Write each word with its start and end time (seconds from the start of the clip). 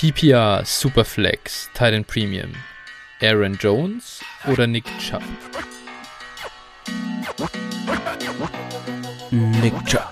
PPR 0.00 0.64
Superflex 0.64 1.70
Titan 1.74 2.04
Premium. 2.04 2.52
Aaron 3.20 3.58
Jones 3.60 4.20
oder 4.46 4.64
Nick 4.68 4.84
Chubb? 5.00 5.24
Nick 9.32 9.74
Chubb. 9.86 10.08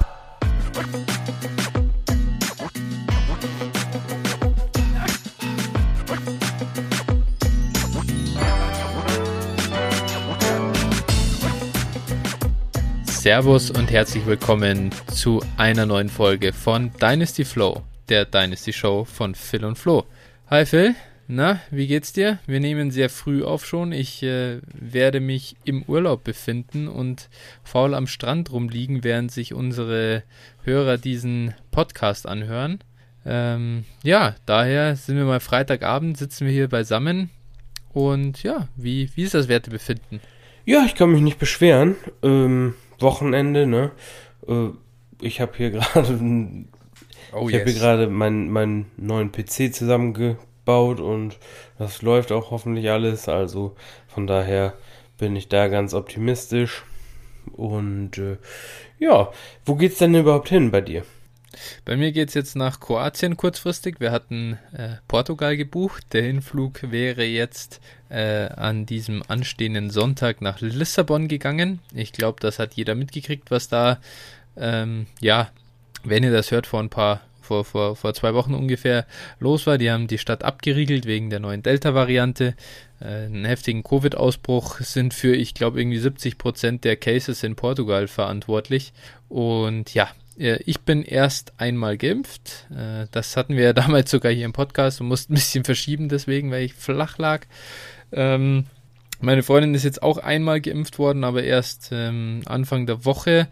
Servus 13.04 13.70
und 13.70 13.92
herzlich 13.92 14.26
willkommen 14.26 14.90
zu 15.14 15.40
einer 15.56 15.86
neuen 15.86 16.08
Folge 16.08 16.52
von 16.52 16.90
Dynasty 17.00 17.44
Flow, 17.44 17.84
der 18.08 18.24
Dynasty 18.24 18.72
Show 18.72 19.04
von 19.04 19.34
Phil 19.34 19.64
und 19.64 19.78
Flo. 19.78 20.04
Hi 20.48 20.64
Phil, 20.64 20.94
na, 21.28 21.60
wie 21.70 21.88
geht's 21.88 22.12
dir? 22.12 22.38
Wir 22.46 22.60
nehmen 22.60 22.90
sehr 22.92 23.10
früh 23.10 23.42
auf 23.42 23.66
schon. 23.66 23.90
Ich 23.90 24.22
äh, 24.22 24.60
werde 24.72 25.20
mich 25.20 25.56
im 25.64 25.82
Urlaub 25.82 26.22
befinden 26.22 26.86
und 26.86 27.28
faul 27.64 27.94
am 27.94 28.06
Strand 28.06 28.52
rumliegen, 28.52 29.02
während 29.02 29.32
sich 29.32 29.54
unsere 29.54 30.22
Hörer 30.62 30.98
diesen 30.98 31.54
Podcast 31.72 32.28
anhören. 32.28 32.78
Ähm, 33.24 33.84
ja, 34.04 34.36
daher 34.46 34.94
sind 34.94 35.16
wir 35.16 35.24
mal 35.24 35.40
Freitagabend, 35.40 36.16
sitzen 36.16 36.46
wir 36.46 36.52
hier 36.52 36.68
beisammen. 36.68 37.30
Und 37.92 38.44
ja, 38.44 38.68
wie, 38.76 39.10
wie 39.16 39.24
ist 39.24 39.34
das 39.34 39.48
Wertebefinden? 39.48 40.20
Ja, 40.64 40.84
ich 40.84 40.94
kann 40.94 41.10
mich 41.10 41.22
nicht 41.22 41.38
beschweren. 41.38 41.96
Ähm, 42.22 42.74
Wochenende, 43.00 43.66
ne? 43.66 43.90
Äh, 44.46 44.68
ich 45.20 45.40
habe 45.40 45.52
hier 45.56 45.70
gerade 45.72 46.20
oh, 47.32 47.48
ich 47.48 47.54
yes. 47.54 47.60
habe 47.60 47.70
hier 47.70 47.80
gerade 47.80 48.06
meinen 48.08 48.50
meinen 48.50 48.90
neuen 48.96 49.32
PC 49.32 49.74
zusammengebaut 49.74 51.00
und 51.00 51.38
das 51.78 52.02
läuft 52.02 52.32
auch 52.32 52.50
hoffentlich 52.50 52.90
alles. 52.90 53.28
Also 53.28 53.76
von 54.08 54.26
daher 54.26 54.74
bin 55.18 55.36
ich 55.36 55.48
da 55.48 55.68
ganz 55.68 55.94
optimistisch. 55.94 56.84
Und 57.52 58.18
äh, 58.18 58.38
ja, 58.98 59.30
wo 59.64 59.74
geht's 59.76 59.98
denn 59.98 60.14
überhaupt 60.14 60.48
hin 60.48 60.70
bei 60.70 60.80
dir? 60.80 61.04
Bei 61.84 61.96
mir 61.96 62.12
geht 62.12 62.28
es 62.28 62.34
jetzt 62.34 62.56
nach 62.56 62.80
Kroatien 62.80 63.36
kurzfristig. 63.36 64.00
Wir 64.00 64.12
hatten 64.12 64.58
äh, 64.72 64.96
Portugal 65.08 65.56
gebucht. 65.56 66.04
Der 66.12 66.22
Hinflug 66.22 66.90
wäre 66.90 67.24
jetzt 67.24 67.80
äh, 68.08 68.48
an 68.48 68.84
diesem 68.84 69.22
anstehenden 69.26 69.90
Sonntag 69.90 70.40
nach 70.40 70.60
Lissabon 70.60 71.28
gegangen. 71.28 71.80
Ich 71.94 72.12
glaube, 72.12 72.40
das 72.40 72.58
hat 72.58 72.74
jeder 72.74 72.94
mitgekriegt, 72.94 73.50
was 73.50 73.68
da, 73.68 74.00
ähm, 74.56 75.06
ja, 75.20 75.50
wenn 76.08 76.22
ihr 76.22 76.32
das 76.32 76.50
hört, 76.50 76.66
vor 76.66 76.80
ein 76.80 76.88
paar, 76.88 77.20
vor, 77.40 77.64
vor, 77.64 77.96
vor 77.96 78.14
zwei 78.14 78.34
Wochen 78.34 78.54
ungefähr 78.54 79.06
los 79.38 79.66
war. 79.66 79.78
Die 79.78 79.90
haben 79.90 80.06
die 80.06 80.18
Stadt 80.18 80.44
abgeriegelt 80.44 81.06
wegen 81.06 81.30
der 81.30 81.40
neuen 81.40 81.62
Delta-Variante. 81.62 82.54
Äh, 83.00 83.04
einen 83.04 83.44
heftigen 83.44 83.82
Covid-Ausbruch 83.82 84.80
sind 84.80 85.14
für, 85.14 85.34
ich 85.34 85.54
glaube, 85.54 85.80
irgendwie 85.80 85.98
70 85.98 86.38
Prozent 86.38 86.84
der 86.84 86.96
Cases 86.96 87.42
in 87.42 87.56
Portugal 87.56 88.08
verantwortlich. 88.08 88.92
Und 89.28 89.94
ja, 89.94 90.08
äh, 90.38 90.58
ich 90.64 90.80
bin 90.80 91.02
erst 91.02 91.52
einmal 91.58 91.96
geimpft. 91.96 92.66
Äh, 92.70 93.06
das 93.10 93.36
hatten 93.36 93.56
wir 93.56 93.64
ja 93.64 93.72
damals 93.74 94.10
sogar 94.10 94.32
hier 94.32 94.44
im 94.44 94.52
Podcast 94.52 95.00
und 95.00 95.08
mussten 95.08 95.32
ein 95.32 95.36
bisschen 95.36 95.64
verschieben 95.64 96.08
deswegen, 96.08 96.50
weil 96.50 96.64
ich 96.64 96.74
flach 96.74 97.18
lag. 97.18 97.46
Ähm, 98.12 98.66
meine 99.20 99.42
Freundin 99.42 99.74
ist 99.74 99.84
jetzt 99.84 100.02
auch 100.02 100.18
einmal 100.18 100.60
geimpft 100.60 100.98
worden, 100.98 101.24
aber 101.24 101.42
erst 101.42 101.88
ähm, 101.90 102.42
Anfang 102.44 102.86
der 102.86 103.04
Woche. 103.04 103.48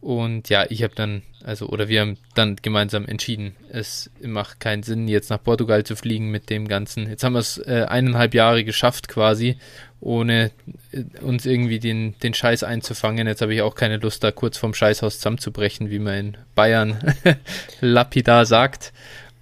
Und 0.00 0.48
ja, 0.48 0.64
ich 0.68 0.84
habe 0.84 0.94
dann, 0.94 1.22
also, 1.42 1.66
oder 1.66 1.88
wir 1.88 2.02
haben 2.02 2.18
dann 2.34 2.56
gemeinsam 2.56 3.04
entschieden, 3.04 3.56
es 3.68 4.10
macht 4.22 4.60
keinen 4.60 4.84
Sinn, 4.84 5.08
jetzt 5.08 5.28
nach 5.30 5.42
Portugal 5.42 5.82
zu 5.82 5.96
fliegen 5.96 6.30
mit 6.30 6.50
dem 6.50 6.68
Ganzen. 6.68 7.08
Jetzt 7.08 7.24
haben 7.24 7.32
wir 7.32 7.40
es 7.40 7.58
äh, 7.58 7.86
eineinhalb 7.88 8.32
Jahre 8.32 8.62
geschafft 8.62 9.08
quasi, 9.08 9.56
ohne 10.00 10.52
äh, 10.92 11.02
uns 11.20 11.46
irgendwie 11.46 11.80
den, 11.80 12.16
den 12.20 12.32
Scheiß 12.32 12.62
einzufangen. 12.62 13.26
Jetzt 13.26 13.42
habe 13.42 13.54
ich 13.54 13.62
auch 13.62 13.74
keine 13.74 13.96
Lust, 13.96 14.22
da 14.22 14.30
kurz 14.30 14.56
vorm 14.56 14.72
Scheißhaus 14.72 15.16
zusammenzubrechen, 15.16 15.90
wie 15.90 15.98
man 15.98 16.14
in 16.14 16.36
Bayern 16.54 17.14
lapidar 17.80 18.46
sagt. 18.46 18.92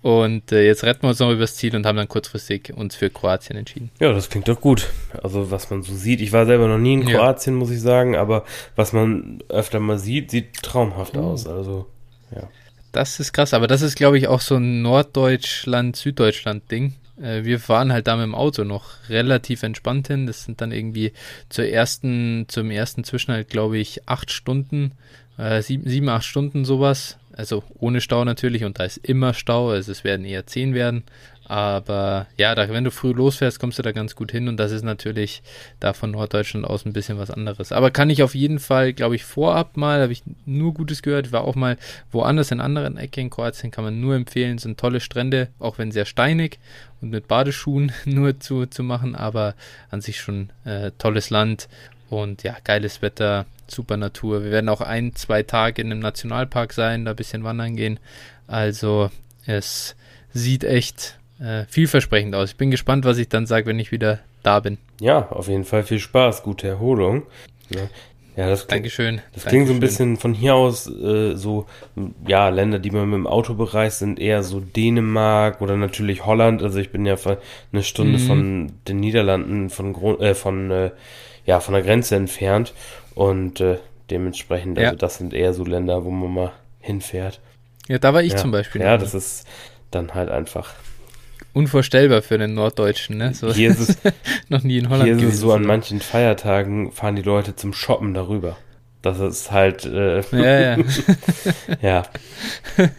Und 0.03 0.53
äh, 0.53 0.65
jetzt 0.65 0.85
retten 0.85 1.03
wir 1.03 1.09
uns 1.09 1.19
noch 1.19 1.33
übers 1.33 1.57
Ziel 1.57 1.75
und 1.75 1.85
haben 1.85 1.97
dann 1.97 2.09
kurzfristig 2.09 2.73
uns 2.75 2.95
für 2.95 3.11
Kroatien 3.11 3.57
entschieden. 3.57 3.91
Ja, 3.99 4.13
das 4.13 4.29
klingt 4.29 4.47
doch 4.47 4.61
gut. 4.61 4.89
Also 5.23 5.51
was 5.51 5.71
man 5.71 5.83
so 5.83 5.95
sieht, 5.95 6.21
ich 6.21 6.33
war 6.33 6.47
selber 6.47 6.69
noch 6.69 6.79
nie 6.79 6.95
in 6.95 7.07
Kroatien, 7.07 7.55
ja. 7.55 7.59
muss 7.59 7.71
ich 7.71 7.81
sagen, 7.81 8.15
aber 8.15 8.45
was 8.77 8.93
man 8.93 9.43
öfter 9.49 9.81
mal 9.81 9.99
sieht, 9.99 10.31
sieht 10.31 10.63
traumhaft 10.63 11.17
uh. 11.17 11.21
aus. 11.21 11.47
Also, 11.47 11.87
ja. 12.33 12.49
Das 12.93 13.21
ist 13.21 13.33
krass, 13.33 13.53
aber 13.53 13.67
das 13.67 13.83
ist, 13.83 13.97
glaube 13.97 14.17
ich, 14.17 14.29
auch 14.29 14.41
so 14.41 14.57
ein 14.57 14.81
Norddeutschland, 14.81 15.97
Süddeutschland-Ding. 15.97 16.95
Äh, 17.21 17.45
wir 17.45 17.61
fahren 17.61 17.93
halt 17.93 18.07
da 18.07 18.17
mit 18.17 18.25
dem 18.25 18.35
Auto 18.35 18.65
noch 18.65 18.91
relativ 19.09 19.63
entspannt 19.63 20.09
hin. 20.09 20.27
Das 20.27 20.45
sind 20.45 20.61
dann 20.61 20.73
irgendwie 20.73 21.13
zur 21.49 21.67
ersten, 21.67 22.47
zum 22.49 22.71
ersten 22.71 23.05
Zwischenhalt, 23.05 23.49
glaube 23.49 23.79
ich, 23.79 24.09
acht 24.09 24.31
Stunden, 24.31 24.93
äh, 25.39 25.63
sieben, 25.63 25.89
sieben, 25.89 26.09
acht 26.09 26.25
Stunden 26.25 26.65
sowas. 26.65 27.19
Also 27.37 27.63
ohne 27.79 28.01
Stau 28.01 28.25
natürlich 28.25 28.65
und 28.65 28.79
da 28.79 28.85
ist 28.85 28.97
immer 28.99 29.35
Stau, 29.35 29.71
also 29.71 29.93
es 29.93 30.05
werden 30.05 30.25
eher 30.25 30.47
10 30.47 30.75
werden. 30.75 31.05
Aber 31.49 32.27
ja, 32.37 32.57
da, 32.57 32.69
wenn 32.69 32.83
du 32.83 32.91
früh 32.91 33.13
losfährst, 33.13 33.61
kommst 33.61 33.79
du 33.79 33.83
da 33.83 33.93
ganz 33.93 34.17
gut 34.17 34.33
hin 34.33 34.49
und 34.49 34.57
das 34.57 34.73
ist 34.73 34.83
natürlich 34.83 35.43
da 35.79 35.93
von 35.93 36.11
Norddeutschland 36.11 36.67
aus 36.67 36.85
ein 36.85 36.93
bisschen 36.93 37.19
was 37.19 37.31
anderes. 37.31 37.71
Aber 37.71 37.93
kann 37.93 38.11
ich 38.11 38.25
auf 38.25 38.35
jeden 38.35 38.59
Fall, 38.59 38.93
glaube 38.93 39.15
ich, 39.15 39.25
vorab 39.25 39.77
mal, 39.77 40.01
habe 40.03 40.13
ich 40.13 40.25
nur 40.45 40.75
Gutes 40.75 41.03
gehört, 41.03 41.31
war 41.31 41.45
auch 41.45 41.55
mal 41.55 41.77
woanders 42.11 42.51
in 42.51 42.61
anderen 42.61 42.97
Ecken 42.97 43.21
in 43.21 43.31
Kroatien, 43.31 43.71
kann 43.71 43.85
man 43.85 44.01
nur 44.01 44.17
empfehlen, 44.17 44.59
sind 44.59 44.81
tolle 44.81 44.99
Strände, 44.99 45.49
auch 45.61 45.79
wenn 45.79 45.93
sehr 45.93 46.05
steinig 46.05 46.59
und 47.01 47.11
mit 47.11 47.29
Badeschuhen 47.29 47.93
nur 48.05 48.41
zu, 48.41 48.67
zu 48.67 48.83
machen, 48.83 49.15
aber 49.15 49.55
an 49.91 50.01
sich 50.01 50.21
schon 50.21 50.51
äh, 50.65 50.91
tolles 50.99 51.31
Land 51.31 51.69
und 52.11 52.43
ja, 52.43 52.57
geiles 52.65 53.03
Wetter, 53.03 53.47
super 53.67 53.97
Natur. 53.97 54.45
Wir 54.45 54.51
werden 54.51 54.69
auch 54.69 54.81
ein, 54.81 55.15
zwei 55.15 55.43
Tage 55.43 55.83
in 55.83 55.91
einem 55.91 56.01
Nationalpark 56.01 56.73
sein, 56.73 57.05
da 57.05 57.13
ein 57.13 57.17
bisschen 57.17 57.45
wandern 57.45 57.77
gehen. 57.77 57.99
Also 58.47 59.11
es 59.47 59.97
sieht 60.33 60.65
echt 60.65 61.19
äh, 61.41 61.65
vielversprechend 61.69 62.35
aus. 62.35 62.51
Ich 62.51 62.57
bin 62.57 62.71
gespannt, 62.71 63.05
was 63.05 63.19
ich 63.19 63.29
dann 63.29 63.47
sage, 63.47 63.67
wenn 63.67 63.79
ich 63.79 63.93
wieder 63.93 64.21
da 64.43 64.61
bin. 64.61 64.79
Ja, 65.01 65.29
auf 65.29 65.49
jeden 65.49 65.65
Fall 65.65 65.83
viel 65.83 65.99
Spaß, 65.99 66.43
gute 66.43 66.69
Erholung. 66.69 67.25
Ja. 67.71 67.89
Ja, 68.37 68.51
das 68.51 68.67
klingt, 68.67 68.73
Dankeschön. 68.85 69.17
Das 69.17 69.45
Dankeschön. 69.45 69.49
klingt 69.49 69.69
so 69.69 69.73
ein 69.73 69.81
bisschen 69.81 70.17
von 70.19 70.35
hier 70.35 70.55
aus 70.55 70.87
äh, 70.87 71.35
so, 71.37 71.65
ja, 72.29 72.51
Länder, 72.51 72.79
die 72.79 72.91
man 72.91 73.09
mit 73.09 73.17
dem 73.17 73.27
Auto 73.27 73.55
bereist, 73.55 74.01
sind 74.01 74.21
eher 74.21 74.43
so 74.43 74.61
Dänemark 74.61 75.63
oder 75.63 75.79
natürlich 75.79 76.27
Holland. 76.27 76.63
Also 76.63 76.79
ich 76.79 76.91
bin 76.91 77.07
ja 77.07 77.17
eine 77.73 77.83
Stunde 77.83 78.19
mhm. 78.19 78.27
von 78.27 78.73
den 78.87 79.01
Niederlanden, 79.01 79.71
von, 79.71 80.21
äh, 80.21 80.35
von, 80.35 80.71
äh, 80.71 80.91
ja, 81.47 81.61
von 81.61 81.75
der 81.75 81.83
Grenze 81.83 82.17
entfernt. 82.17 82.75
Und 83.15 83.61
äh, 83.61 83.79
dementsprechend, 84.11 84.79
also 84.79 84.93
ja. 84.93 84.97
das 84.97 85.17
sind 85.17 85.33
eher 85.33 85.55
so 85.55 85.65
Länder, 85.65 86.05
wo 86.05 86.11
man 86.11 86.33
mal 86.33 86.53
hinfährt. 86.81 87.41
Ja, 87.89 87.99
da 87.99 88.13
war 88.13 88.23
ich 88.23 88.33
ja. 88.33 88.39
zum 88.39 88.51
Beispiel. 88.51 88.83
Ja, 88.83 88.99
das 88.99 89.15
ist 89.15 89.47
dann 89.91 90.15
halt 90.15 90.29
einfach 90.29 90.75
unvorstellbar 91.57 92.21
für 92.21 92.35
einen 92.35 92.53
Norddeutschen, 92.53 93.17
ne? 93.17 93.33
So, 93.33 93.53
hier 93.53 93.71
ist 93.71 93.81
es 93.81 93.99
noch 94.49 94.63
nie 94.63 94.79
in 94.79 94.91
Holland. 94.91 95.07
Hier 95.19 95.29
ist 95.29 95.35
es 95.35 95.41
so, 95.41 95.53
an 95.53 95.63
manchen 95.63 96.01
Feiertagen 96.01 96.93
fahren 96.93 97.17
die 97.17 97.23
Leute 97.23 97.57
zum 97.57 97.73
Shoppen 97.73 98.13
darüber. 98.13 98.59
Das 99.01 99.21
ist 99.21 99.53
halt, 99.53 99.87
äh, 99.87 100.21
ja, 100.33 100.77
ja. 100.77 100.85
ja. 101.81 102.03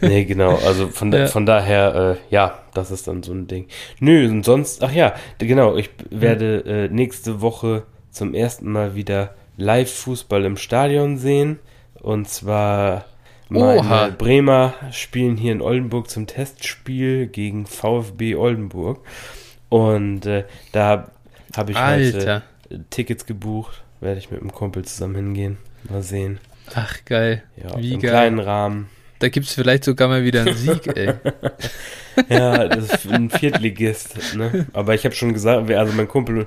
Nee, 0.00 0.24
genau. 0.24 0.56
Also 0.56 0.88
von, 0.88 1.12
ja. 1.12 1.26
von 1.26 1.46
daher, 1.46 2.18
äh, 2.30 2.34
ja, 2.34 2.62
das 2.74 2.90
ist 2.90 3.06
dann 3.06 3.22
so 3.22 3.32
ein 3.32 3.46
Ding. 3.46 3.68
Nö, 4.00 4.28
und 4.28 4.44
sonst, 4.44 4.82
ach 4.82 4.92
ja, 4.92 5.14
genau, 5.38 5.76
ich 5.76 5.90
werde 6.10 6.64
äh, 6.66 6.88
nächste 6.88 7.40
Woche 7.40 7.84
zum 8.10 8.34
ersten 8.34 8.70
Mal 8.70 8.94
wieder 8.94 9.34
Live-Fußball 9.56 10.44
im 10.44 10.56
Stadion 10.56 11.18
sehen. 11.18 11.58
Und 12.00 12.28
zwar 12.28 13.04
meine 13.48 13.80
Oha. 13.80 14.08
Bremer 14.10 14.74
spielen 14.92 15.36
hier 15.36 15.52
in 15.52 15.62
Oldenburg 15.62 16.10
zum 16.10 16.26
Testspiel 16.26 17.26
gegen 17.26 17.66
VfB 17.66 18.34
Oldenburg. 18.36 19.00
Und 19.68 20.26
äh, 20.26 20.44
da 20.72 21.10
habe 21.56 21.72
ich 21.72 21.78
Alter. 21.78 22.42
heute 22.68 22.84
Tickets 22.90 23.26
gebucht. 23.26 23.82
Werde 24.00 24.18
ich 24.18 24.30
mit 24.30 24.40
einem 24.40 24.52
Kumpel 24.52 24.84
zusammen 24.84 25.16
hingehen. 25.16 25.58
Mal 25.88 26.02
sehen. 26.02 26.38
Ach, 26.74 26.96
geil. 27.04 27.42
Ja, 27.56 27.78
Wie 27.78 27.94
im 27.94 28.00
geil. 28.00 28.10
kleinen 28.10 28.38
Rahmen. 28.38 28.88
Da 29.18 29.28
gibt 29.28 29.46
es 29.46 29.54
vielleicht 29.54 29.82
sogar 29.84 30.08
mal 30.08 30.22
wieder 30.22 30.42
einen 30.42 30.54
Sieg, 30.54 30.86
ey. 30.96 31.14
ja, 32.28 32.68
das 32.68 32.92
ist 32.92 33.10
ein 33.10 33.30
Viertligist, 33.30 34.36
ne? 34.36 34.66
Aber 34.72 34.94
ich 34.94 35.04
habe 35.04 35.14
schon 35.14 35.32
gesagt, 35.32 35.68
also 35.70 35.92
mein 35.94 36.06
Kumpel 36.06 36.46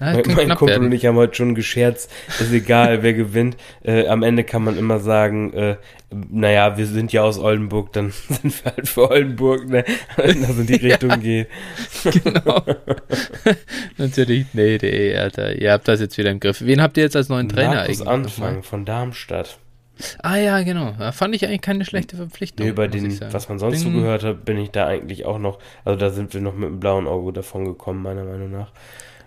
ja, 0.00 0.12
mein, 0.12 0.22
mein 0.34 0.48
Kumpel 0.50 0.68
werden. 0.68 0.86
und 0.86 0.92
ich 0.92 1.06
haben 1.06 1.16
heute 1.16 1.34
schon 1.34 1.54
gescherzt, 1.54 2.10
ist 2.40 2.52
egal, 2.52 3.02
wer 3.02 3.14
gewinnt. 3.14 3.56
Äh, 3.82 4.06
am 4.08 4.22
Ende 4.22 4.44
kann 4.44 4.64
man 4.64 4.76
immer 4.76 5.00
sagen, 5.00 5.52
äh, 5.52 5.76
naja, 6.10 6.76
wir 6.76 6.86
sind 6.86 7.12
ja 7.12 7.22
aus 7.22 7.38
Oldenburg, 7.38 7.92
dann 7.92 8.10
sind 8.28 8.64
wir 8.64 8.72
halt 8.72 8.88
für 8.88 9.10
Oldenburg, 9.10 9.68
ne? 9.68 9.84
das 10.16 10.36
in 10.58 10.66
die 10.66 10.74
Richtung 10.86 11.10
ja, 11.10 11.16
geht. 11.16 11.48
Genau. 12.24 12.62
Natürlich, 13.96 14.46
nee, 14.52 14.78
nee, 14.80 15.16
Alter, 15.16 15.54
ihr 15.54 15.72
habt 15.72 15.88
das 15.88 16.00
jetzt 16.00 16.16
wieder 16.18 16.30
im 16.30 16.40
Griff. 16.40 16.60
Wen 16.60 16.80
habt 16.80 16.96
ihr 16.96 17.04
jetzt 17.04 17.16
als 17.16 17.28
neuen 17.28 17.48
Trainer 17.48 17.76
Markus 17.76 18.00
eigentlich? 18.02 18.08
Anfang 18.08 18.62
von 18.62 18.84
Darmstadt. 18.84 19.58
Ah 20.22 20.36
ja, 20.36 20.62
genau. 20.62 20.92
Da 20.98 21.12
fand 21.12 21.34
ich 21.34 21.46
eigentlich 21.46 21.62
keine 21.62 21.84
schlechte 21.84 22.16
Verpflichtung. 22.16 22.66
Nee, 22.66 22.72
bei 22.72 22.86
den, 22.86 23.18
was 23.32 23.48
man 23.48 23.58
sonst 23.58 23.82
bin, 23.82 23.94
so 23.94 23.98
gehört 24.00 24.24
hat, 24.24 24.44
bin 24.44 24.58
ich 24.58 24.70
da 24.70 24.86
eigentlich 24.86 25.24
auch 25.24 25.38
noch, 25.38 25.58
also 25.84 25.98
da 25.98 26.10
sind 26.10 26.34
wir 26.34 26.40
noch 26.42 26.54
mit 26.54 26.68
dem 26.68 26.80
blauen 26.80 27.06
Auge 27.06 27.32
davon 27.32 27.64
gekommen, 27.64 28.02
meiner 28.02 28.24
Meinung 28.24 28.50
nach. 28.50 28.72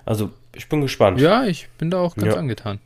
Also, 0.06 0.32
ich 0.54 0.68
bin 0.68 0.82
gespannt. 0.82 1.20
Ja, 1.20 1.46
ich 1.46 1.68
bin 1.78 1.92
da 1.92 2.00
auch 2.00 2.16
ganz 2.16 2.34
ja. 2.34 2.40
angetan. 2.40 2.80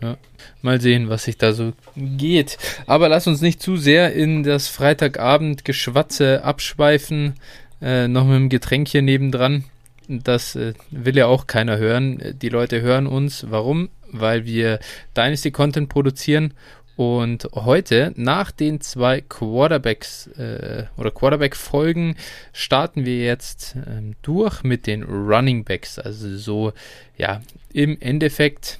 Ja. 0.00 0.16
Mal 0.60 0.80
sehen, 0.80 1.08
was 1.08 1.24
sich 1.24 1.38
da 1.38 1.52
so 1.52 1.72
geht. 1.96 2.58
Aber 2.86 3.08
lass 3.08 3.26
uns 3.26 3.40
nicht 3.40 3.62
zu 3.62 3.76
sehr 3.76 4.12
in 4.12 4.42
das 4.42 4.68
Freitagabend-Geschwatze 4.68 6.44
abschweifen. 6.44 7.34
Äh, 7.80 8.08
noch 8.08 8.24
mit 8.24 8.36
dem 8.36 8.48
Getränk 8.48 8.88
hier 8.88 9.02
nebendran. 9.02 9.64
Das 10.08 10.56
äh, 10.56 10.74
will 10.90 11.16
ja 11.16 11.26
auch 11.26 11.46
keiner 11.46 11.78
hören. 11.78 12.34
Die 12.40 12.48
Leute 12.48 12.82
hören 12.82 13.06
uns. 13.06 13.46
Warum? 13.48 13.88
Weil 14.10 14.44
wir 14.44 14.78
Dynasty 15.16 15.50
Content 15.50 15.88
produzieren 15.88 16.54
und 16.96 17.48
heute, 17.54 18.12
nach 18.16 18.52
den 18.52 18.80
zwei 18.80 19.20
Quarterbacks 19.20 20.28
äh, 20.38 20.84
oder 20.96 21.10
Quarterback-Folgen, 21.10 22.16
starten 22.52 23.04
wir 23.04 23.18
jetzt 23.18 23.76
ähm, 23.86 24.14
durch 24.22 24.62
mit 24.62 24.86
den 24.86 25.02
Running 25.02 25.64
Backs. 25.64 25.98
Also 25.98 26.36
so, 26.36 26.72
ja, 27.18 27.40
im 27.72 28.00
Endeffekt, 28.00 28.78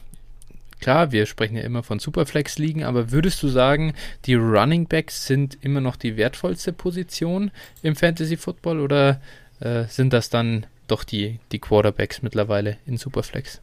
klar, 0.80 1.10
wir 1.10 1.26
sprechen 1.26 1.56
ja 1.56 1.64
immer 1.64 1.82
von 1.82 1.98
Superflex-Ligen, 1.98 2.84
aber 2.84 3.10
würdest 3.10 3.42
du 3.42 3.48
sagen, 3.48 3.94
die 4.26 4.34
Running 4.34 4.86
Backs 4.86 5.26
sind 5.26 5.58
immer 5.62 5.80
noch 5.80 5.96
die 5.96 6.16
wertvollste 6.16 6.72
Position 6.72 7.50
im 7.82 7.96
Fantasy 7.96 8.36
Football 8.36 8.80
oder 8.80 9.20
äh, 9.58 9.84
sind 9.86 10.12
das 10.12 10.30
dann 10.30 10.66
doch 10.86 11.02
die, 11.02 11.40
die 11.50 11.58
Quarterbacks 11.58 12.22
mittlerweile 12.22 12.76
in 12.86 12.96
Superflex? 12.96 13.60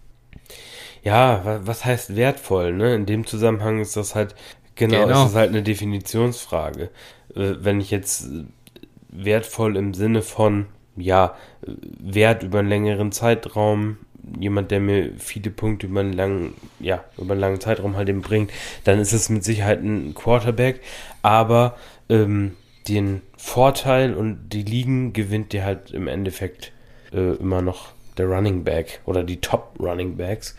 Ja, 1.03 1.59
was 1.65 1.85
heißt 1.85 2.15
wertvoll? 2.15 2.73
Ne? 2.73 2.95
In 2.95 3.05
dem 3.05 3.25
Zusammenhang 3.25 3.79
ist 3.79 3.95
das 3.97 4.15
halt, 4.15 4.35
genau, 4.75 5.05
genau. 5.05 5.25
ist 5.25 5.31
das 5.31 5.35
halt 5.35 5.49
eine 5.49 5.63
Definitionsfrage. 5.63 6.89
Äh, 7.35 7.55
wenn 7.59 7.81
ich 7.81 7.91
jetzt 7.91 8.25
äh, 8.25 8.45
wertvoll 9.09 9.77
im 9.77 9.93
Sinne 9.93 10.21
von, 10.21 10.67
ja, 10.95 11.35
Wert 11.61 12.43
über 12.43 12.59
einen 12.59 12.69
längeren 12.69 13.11
Zeitraum, 13.11 13.97
jemand, 14.39 14.71
der 14.71 14.79
mir 14.79 15.11
viele 15.17 15.49
Punkte 15.49 15.87
über 15.87 16.01
einen 16.01 16.13
langen, 16.13 16.53
ja, 16.79 17.03
über 17.17 17.33
einen 17.33 17.41
langen 17.41 17.59
Zeitraum 17.59 17.95
halt 17.95 18.09
eben 18.09 18.21
bringt, 18.21 18.51
dann 18.83 18.99
ist 18.99 19.13
es 19.13 19.29
mit 19.29 19.43
Sicherheit 19.43 19.81
ein 19.81 20.13
Quarterback, 20.13 20.81
aber 21.21 21.75
ähm, 22.09 22.55
den 22.87 23.21
Vorteil 23.37 24.13
und 24.13 24.49
die 24.49 24.63
Ligen 24.63 25.13
gewinnt 25.13 25.53
dir 25.53 25.63
halt 25.63 25.91
im 25.91 26.07
Endeffekt 26.07 26.71
äh, 27.13 27.35
immer 27.35 27.61
noch 27.61 27.93
der 28.17 28.27
Running 28.27 28.63
Back 28.63 29.01
oder 29.05 29.23
die 29.23 29.39
Top 29.39 29.75
Running 29.79 30.17
Backs. 30.17 30.55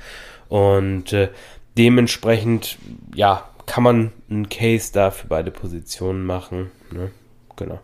Und 0.53 1.15
äh, 1.15 1.31
dementsprechend, 1.79 2.77
ja, 3.15 3.49
kann 3.65 3.83
man 3.83 4.13
einen 4.29 4.51
Case 4.51 4.93
da 4.93 5.11
für 5.11 5.27
beide 5.27 5.51
Positionen 5.51 6.27
machen. 6.27 6.71
Ne? 6.91 7.11
Genau. 7.57 7.81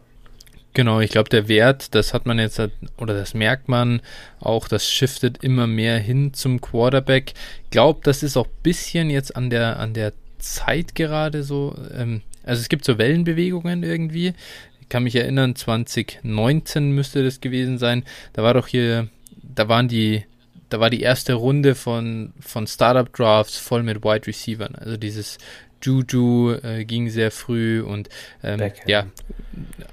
Genau, 0.74 1.00
ich 1.00 1.10
glaube, 1.10 1.30
der 1.30 1.48
Wert, 1.48 1.94
das 1.94 2.12
hat 2.12 2.26
man 2.26 2.38
jetzt, 2.38 2.60
oder 2.98 3.14
das 3.14 3.32
merkt 3.32 3.70
man 3.70 4.02
auch, 4.38 4.68
das 4.68 4.86
shiftet 4.86 5.42
immer 5.42 5.66
mehr 5.66 5.98
hin 5.98 6.34
zum 6.34 6.60
Quarterback. 6.60 7.32
Ich 7.64 7.70
glaube, 7.70 8.00
das 8.02 8.22
ist 8.22 8.36
auch 8.36 8.44
ein 8.44 8.62
bisschen 8.62 9.08
jetzt 9.08 9.34
an 9.34 9.48
der, 9.48 9.78
an 9.78 9.94
der 9.94 10.12
Zeit 10.38 10.94
gerade 10.94 11.44
so. 11.44 11.74
Ähm, 11.96 12.20
also 12.42 12.60
es 12.60 12.68
gibt 12.68 12.84
so 12.84 12.98
Wellenbewegungen 12.98 13.82
irgendwie. 13.82 14.34
Ich 14.82 14.90
kann 14.90 15.04
mich 15.04 15.16
erinnern, 15.16 15.56
2019 15.56 16.90
müsste 16.90 17.24
das 17.24 17.40
gewesen 17.40 17.78
sein. 17.78 18.04
Da 18.34 18.42
war 18.42 18.52
doch 18.52 18.66
hier, 18.66 19.08
da 19.42 19.70
waren 19.70 19.88
die 19.88 20.24
da 20.68 20.80
war 20.80 20.90
die 20.90 21.00
erste 21.00 21.34
Runde 21.34 21.74
von, 21.74 22.32
von 22.40 22.66
Startup 22.66 23.12
Drafts 23.12 23.56
voll 23.56 23.82
mit 23.82 24.04
Wide 24.04 24.26
Receivern. 24.26 24.74
Also 24.74 24.96
dieses 24.96 25.38
Juju 25.82 26.52
äh, 26.52 26.84
ging 26.84 27.08
sehr 27.08 27.30
früh 27.30 27.80
und 27.80 28.08
ähm, 28.42 28.70
ja, 28.86 29.06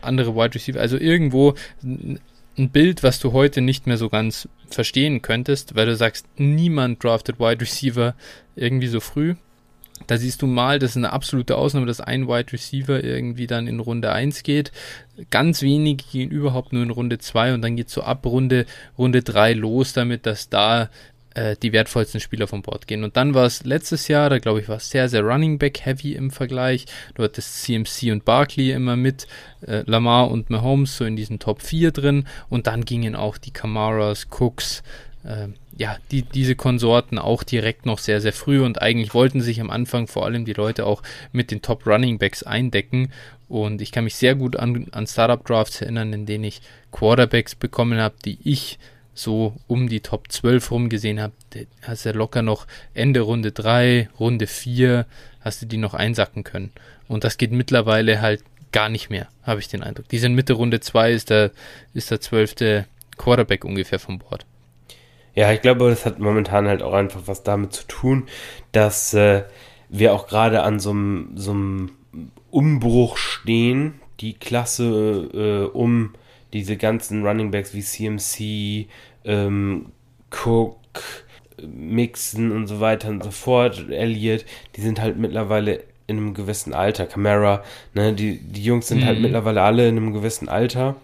andere 0.01 0.35
Wide 0.35 0.55
Receiver. 0.55 0.79
Also 0.79 0.97
irgendwo 0.97 1.53
ein 1.83 2.69
Bild, 2.69 3.03
was 3.03 3.19
du 3.19 3.33
heute 3.33 3.61
nicht 3.61 3.87
mehr 3.87 3.97
so 3.97 4.09
ganz 4.09 4.49
verstehen 4.69 5.21
könntest, 5.21 5.75
weil 5.75 5.85
du 5.85 5.95
sagst, 5.95 6.25
niemand 6.37 7.03
draftet 7.03 7.39
Wide 7.39 7.61
Receiver 7.61 8.15
irgendwie 8.55 8.87
so 8.87 8.99
früh. 8.99 9.35
Da 10.07 10.17
siehst 10.17 10.41
du 10.41 10.47
mal, 10.47 10.77
das 10.77 10.91
ist 10.91 10.97
eine 10.97 11.13
absolute 11.13 11.57
Ausnahme, 11.57 11.85
dass 11.85 12.01
ein 12.01 12.27
Wide 12.27 12.51
Receiver 12.51 13.03
irgendwie 13.03 13.47
dann 13.47 13.67
in 13.67 13.79
Runde 13.79 14.11
1 14.11 14.43
geht. 14.43 14.71
Ganz 15.31 15.61
wenige 15.61 16.03
gehen 16.03 16.29
überhaupt 16.29 16.73
nur 16.73 16.83
in 16.83 16.91
Runde 16.91 17.17
2 17.17 17.53
und 17.53 17.61
dann 17.61 17.75
geht 17.75 17.89
so 17.89 18.03
ab 18.03 18.25
Runde, 18.25 18.65
Runde 18.97 19.23
3 19.23 19.53
los 19.53 19.93
damit, 19.93 20.25
dass 20.25 20.49
da 20.49 20.89
äh, 21.35 21.55
die 21.61 21.73
wertvollsten 21.73 22.19
Spieler 22.19 22.47
vom 22.47 22.61
Bord 22.61 22.87
gehen. 22.87 23.03
Und 23.03 23.17
dann 23.17 23.33
war 23.33 23.45
es 23.45 23.63
letztes 23.63 24.07
Jahr, 24.07 24.29
da 24.29 24.39
glaube 24.39 24.61
ich, 24.61 24.69
war 24.69 24.77
es 24.77 24.89
sehr, 24.89 25.09
sehr 25.09 25.21
Running 25.21 25.59
Back 25.59 25.85
Heavy 25.85 26.13
im 26.13 26.31
Vergleich. 26.31 26.85
Du 27.15 27.23
hattest 27.23 27.63
CMC 27.63 28.11
und 28.11 28.25
Barkley 28.25 28.71
immer 28.71 28.95
mit, 28.95 29.27
äh, 29.65 29.83
Lamar 29.85 30.31
und 30.31 30.49
Mahomes 30.49 30.97
so 30.97 31.05
in 31.05 31.15
diesen 31.15 31.39
Top 31.39 31.61
4 31.61 31.91
drin 31.91 32.25
und 32.49 32.67
dann 32.67 32.85
gingen 32.85 33.15
auch 33.15 33.37
die 33.37 33.51
Camaras, 33.51 34.27
Cooks, 34.29 34.83
ja, 35.75 35.97
die, 36.11 36.21
diese 36.21 36.55
Konsorten 36.55 37.17
auch 37.17 37.43
direkt 37.43 37.85
noch 37.85 37.97
sehr, 37.97 38.21
sehr 38.21 38.33
früh 38.33 38.61
und 38.61 38.81
eigentlich 38.81 39.13
wollten 39.13 39.41
sich 39.41 39.59
am 39.59 39.71
Anfang 39.71 40.07
vor 40.07 40.25
allem 40.25 40.45
die 40.45 40.53
Leute 40.53 40.85
auch 40.85 41.01
mit 41.31 41.51
den 41.51 41.61
Top 41.61 41.87
Running 41.87 42.19
Backs 42.19 42.43
eindecken 42.43 43.11
und 43.47 43.81
ich 43.81 43.91
kann 43.91 44.03
mich 44.03 44.15
sehr 44.15 44.35
gut 44.35 44.55
an, 44.55 44.87
an 44.91 45.07
Startup 45.07 45.43
Drafts 45.43 45.81
erinnern, 45.81 46.13
in 46.13 46.25
denen 46.25 46.43
ich 46.43 46.61
Quarterbacks 46.91 47.55
bekommen 47.55 47.99
habe, 47.99 48.15
die 48.23 48.37
ich 48.43 48.77
so 49.13 49.55
um 49.67 49.87
die 49.87 50.01
Top 50.01 50.31
12 50.31 50.71
rum 50.71 50.89
gesehen 50.89 51.21
habe, 51.21 51.33
hast 51.81 52.05
du 52.05 52.11
locker 52.11 52.41
noch 52.41 52.67
Ende 52.93 53.21
Runde 53.21 53.51
3, 53.51 54.09
Runde 54.19 54.45
4, 54.45 55.05
hast 55.41 55.61
du 55.61 55.65
die 55.65 55.77
noch 55.77 55.93
einsacken 55.93 56.43
können. 56.43 56.71
Und 57.07 57.23
das 57.23 57.37
geht 57.37 57.51
mittlerweile 57.51 58.21
halt 58.21 58.43
gar 58.71 58.89
nicht 58.89 59.09
mehr, 59.09 59.29
habe 59.43 59.61
ich 59.61 59.69
den 59.69 59.83
Eindruck. 59.83 60.09
Die 60.09 60.17
sind 60.17 60.35
Mitte 60.35 60.53
Runde 60.53 60.81
2, 60.81 61.11
ist 61.13 61.29
der, 61.29 61.51
ist 61.93 62.11
der 62.11 62.19
12. 62.19 62.85
Quarterback 63.17 63.63
ungefähr 63.63 63.99
vom 63.99 64.19
Bord. 64.19 64.45
Ja, 65.35 65.51
ich 65.51 65.61
glaube, 65.61 65.89
das 65.89 66.05
hat 66.05 66.19
momentan 66.19 66.67
halt 66.67 66.81
auch 66.81 66.93
einfach 66.93 67.21
was 67.25 67.43
damit 67.43 67.73
zu 67.73 67.85
tun, 67.87 68.23
dass 68.71 69.13
äh, 69.13 69.43
wir 69.89 70.13
auch 70.13 70.27
gerade 70.27 70.63
an 70.63 70.79
so 70.79 70.91
einem 70.91 71.91
Umbruch 72.51 73.17
stehen, 73.17 73.99
die 74.21 74.33
Klasse 74.33 75.29
äh, 75.73 75.77
um 75.77 76.13
diese 76.53 76.77
ganzen 76.77 77.25
Runningbacks 77.25 77.73
wie 77.73 77.81
CMC, 77.81 78.87
ähm, 79.25 79.87
Cook, 80.31 80.77
Mixen 81.61 82.53
und 82.53 82.67
so 82.67 82.79
weiter 82.79 83.09
und 83.09 83.23
so 83.23 83.31
fort, 83.31 83.89
Elliott, 83.89 84.45
die 84.77 84.81
sind 84.81 85.01
halt 85.01 85.17
mittlerweile 85.17 85.83
in 86.07 86.17
einem 86.17 86.33
gewissen 86.33 86.73
Alter. 86.73 87.07
Camara, 87.07 87.61
ne, 87.93 88.13
die, 88.13 88.37
die 88.37 88.63
Jungs 88.63 88.87
sind 88.87 88.99
halt 88.99 89.05
mhm. 89.05 89.15
halt 89.15 89.21
mittlerweile 89.21 89.63
alle 89.63 89.89
in 89.89 89.97
einem 89.97 90.13
gewissen 90.13 90.47
Alter. 90.47 90.95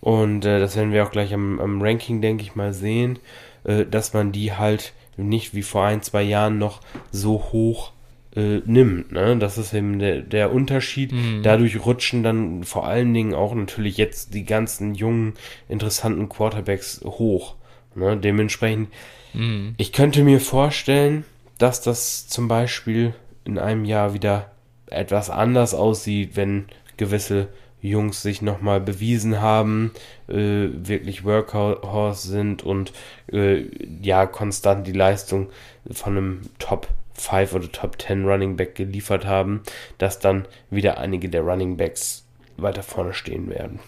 Und 0.00 0.44
äh, 0.44 0.60
das 0.60 0.76
werden 0.76 0.92
wir 0.92 1.04
auch 1.04 1.10
gleich 1.10 1.34
am, 1.34 1.58
am 1.58 1.82
Ranking, 1.82 2.20
denke 2.20 2.44
ich 2.44 2.54
mal, 2.54 2.72
sehen 2.72 3.18
äh, 3.64 3.84
dass 3.84 4.14
man 4.14 4.32
die 4.32 4.52
halt 4.52 4.92
nicht 5.16 5.54
wie 5.54 5.62
vor 5.62 5.84
ein, 5.84 6.02
zwei 6.02 6.22
Jahren 6.22 6.58
noch 6.58 6.80
so 7.10 7.48
hoch 7.52 7.92
äh, 8.36 8.60
nimmt. 8.66 9.12
Ne? 9.12 9.36
Das 9.38 9.58
ist 9.58 9.74
eben 9.74 9.98
der, 9.98 10.20
der 10.20 10.52
Unterschied. 10.52 11.12
Mhm. 11.12 11.42
Dadurch 11.42 11.84
rutschen 11.84 12.22
dann 12.22 12.64
vor 12.64 12.86
allen 12.86 13.12
Dingen 13.12 13.34
auch 13.34 13.54
natürlich 13.54 13.96
jetzt 13.96 14.34
die 14.34 14.44
ganzen 14.44 14.94
jungen, 14.94 15.34
interessanten 15.68 16.28
Quarterbacks 16.28 17.00
hoch. 17.04 17.56
Ne? 17.94 18.16
Dementsprechend, 18.16 18.90
mhm. 19.34 19.74
ich 19.76 19.92
könnte 19.92 20.22
mir 20.22 20.40
vorstellen, 20.40 21.24
dass 21.58 21.80
das 21.80 22.28
zum 22.28 22.46
Beispiel 22.46 23.14
in 23.44 23.58
einem 23.58 23.84
Jahr 23.84 24.14
wieder 24.14 24.52
etwas 24.86 25.30
anders 25.30 25.74
aussieht, 25.74 26.36
wenn 26.36 26.66
gewisse 26.96 27.48
Jungs 27.80 28.22
sich 28.22 28.42
nochmal 28.42 28.80
bewiesen 28.80 29.40
haben, 29.40 29.92
äh, 30.28 30.68
wirklich 30.72 31.24
Workhorse 31.24 32.28
sind 32.28 32.62
und 32.62 32.92
äh, 33.32 33.64
ja, 34.02 34.26
konstant 34.26 34.86
die 34.86 34.92
Leistung 34.92 35.48
von 35.90 36.16
einem 36.16 36.40
Top 36.58 36.88
5 37.14 37.52
oder 37.54 37.72
Top 37.72 38.00
10 38.00 38.24
Running 38.24 38.56
Back 38.56 38.74
geliefert 38.74 39.26
haben, 39.26 39.62
dass 39.98 40.18
dann 40.18 40.46
wieder 40.70 40.98
einige 40.98 41.28
der 41.28 41.42
Running 41.42 41.76
Backs 41.76 42.24
weiter 42.56 42.82
vorne 42.82 43.14
stehen 43.14 43.50
werden. 43.50 43.80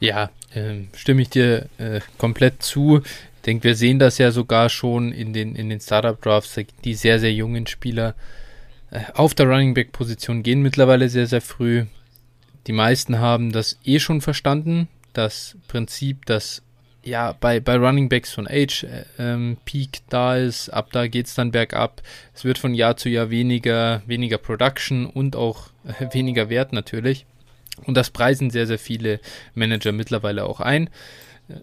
Ja, 0.00 0.30
äh, 0.54 0.84
stimme 0.96 1.22
ich 1.22 1.30
dir 1.30 1.68
äh, 1.78 2.00
komplett 2.16 2.62
zu. 2.62 2.98
Ich 2.98 3.42
denke, 3.44 3.64
wir 3.64 3.74
sehen 3.74 3.98
das 3.98 4.18
ja 4.18 4.30
sogar 4.30 4.68
schon 4.68 5.12
in 5.12 5.32
den, 5.32 5.54
in 5.54 5.68
den 5.68 5.80
Startup 5.80 6.20
Drafts, 6.20 6.58
die 6.84 6.94
sehr, 6.94 7.18
sehr 7.18 7.32
jungen 7.32 7.66
Spieler 7.66 8.14
äh, 8.90 9.00
auf 9.14 9.34
der 9.34 9.46
Running 9.46 9.74
Back 9.74 9.92
Position 9.92 10.42
gehen 10.42 10.62
mittlerweile 10.62 11.08
sehr, 11.08 11.26
sehr 11.26 11.40
früh. 11.40 11.84
Die 12.66 12.72
meisten 12.72 13.18
haben 13.18 13.52
das 13.52 13.78
eh 13.84 13.98
schon 13.98 14.20
verstanden, 14.20 14.88
das 15.18 15.56
Prinzip, 15.66 16.24
dass 16.26 16.62
ja 17.02 17.34
bei, 17.40 17.60
bei 17.60 17.76
Running 17.76 18.08
Backs 18.08 18.32
von 18.32 18.46
Age 18.46 18.84
äh, 18.84 19.04
ähm, 19.18 19.56
Peak 19.64 20.00
da 20.08 20.36
ist, 20.36 20.70
ab 20.70 20.90
da 20.92 21.08
geht 21.08 21.26
es 21.26 21.34
dann 21.34 21.50
bergab. 21.50 22.02
Es 22.34 22.44
wird 22.44 22.58
von 22.58 22.74
Jahr 22.74 22.96
zu 22.96 23.08
Jahr 23.08 23.30
weniger, 23.30 24.02
weniger 24.06 24.38
Production 24.38 25.06
und 25.06 25.36
auch 25.36 25.68
äh, 25.84 26.06
weniger 26.14 26.48
Wert 26.48 26.72
natürlich. 26.72 27.26
Und 27.84 27.96
das 27.96 28.10
preisen 28.10 28.50
sehr, 28.50 28.66
sehr 28.66 28.78
viele 28.78 29.20
Manager 29.54 29.92
mittlerweile 29.92 30.44
auch 30.44 30.60
ein. 30.60 30.90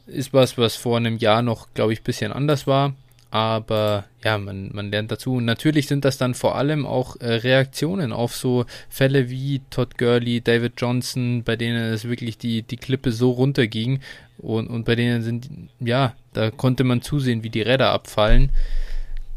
Ist 0.08 0.34
was, 0.34 0.58
was 0.58 0.76
vor 0.76 0.98
einem 0.98 1.18
Jahr 1.18 1.42
noch, 1.42 1.68
glaube 1.74 1.94
ich, 1.94 2.00
ein 2.00 2.06
bisschen 2.06 2.32
anders 2.32 2.68
war. 2.68 2.96
Aber 3.36 4.06
ja, 4.24 4.38
man, 4.38 4.70
man 4.72 4.92
lernt 4.92 5.12
dazu. 5.12 5.34
Und 5.34 5.44
natürlich 5.44 5.88
sind 5.88 6.06
das 6.06 6.18
dann 6.18 6.36
vor 6.36 6.56
allem 6.56 6.86
auch 6.86 7.20
äh, 7.20 7.34
Reaktionen 7.34 8.14
auf 8.14 8.34
so 8.34 8.66
Fälle 8.88 9.30
wie 9.30 9.62
Todd 9.70 9.98
Gurley, 9.98 10.40
David 10.40 10.76
Johnson, 10.78 11.44
bei 11.44 11.58
denen 11.58 11.92
es 11.92 12.06
wirklich 12.08 12.38
die, 12.38 12.62
die 12.62 12.78
Klippe 12.78 13.12
so 13.12 13.32
runterging 13.32 14.00
und, 14.38 14.68
und 14.68 14.86
bei 14.86 14.96
denen 14.96 15.22
sind, 15.22 15.50
ja, 15.82 16.16
da 16.32 16.50
konnte 16.50 16.86
man 16.86 17.02
zusehen, 17.02 17.44
wie 17.44 17.50
die 17.50 17.62
Räder 17.62 17.92
abfallen. 17.92 18.52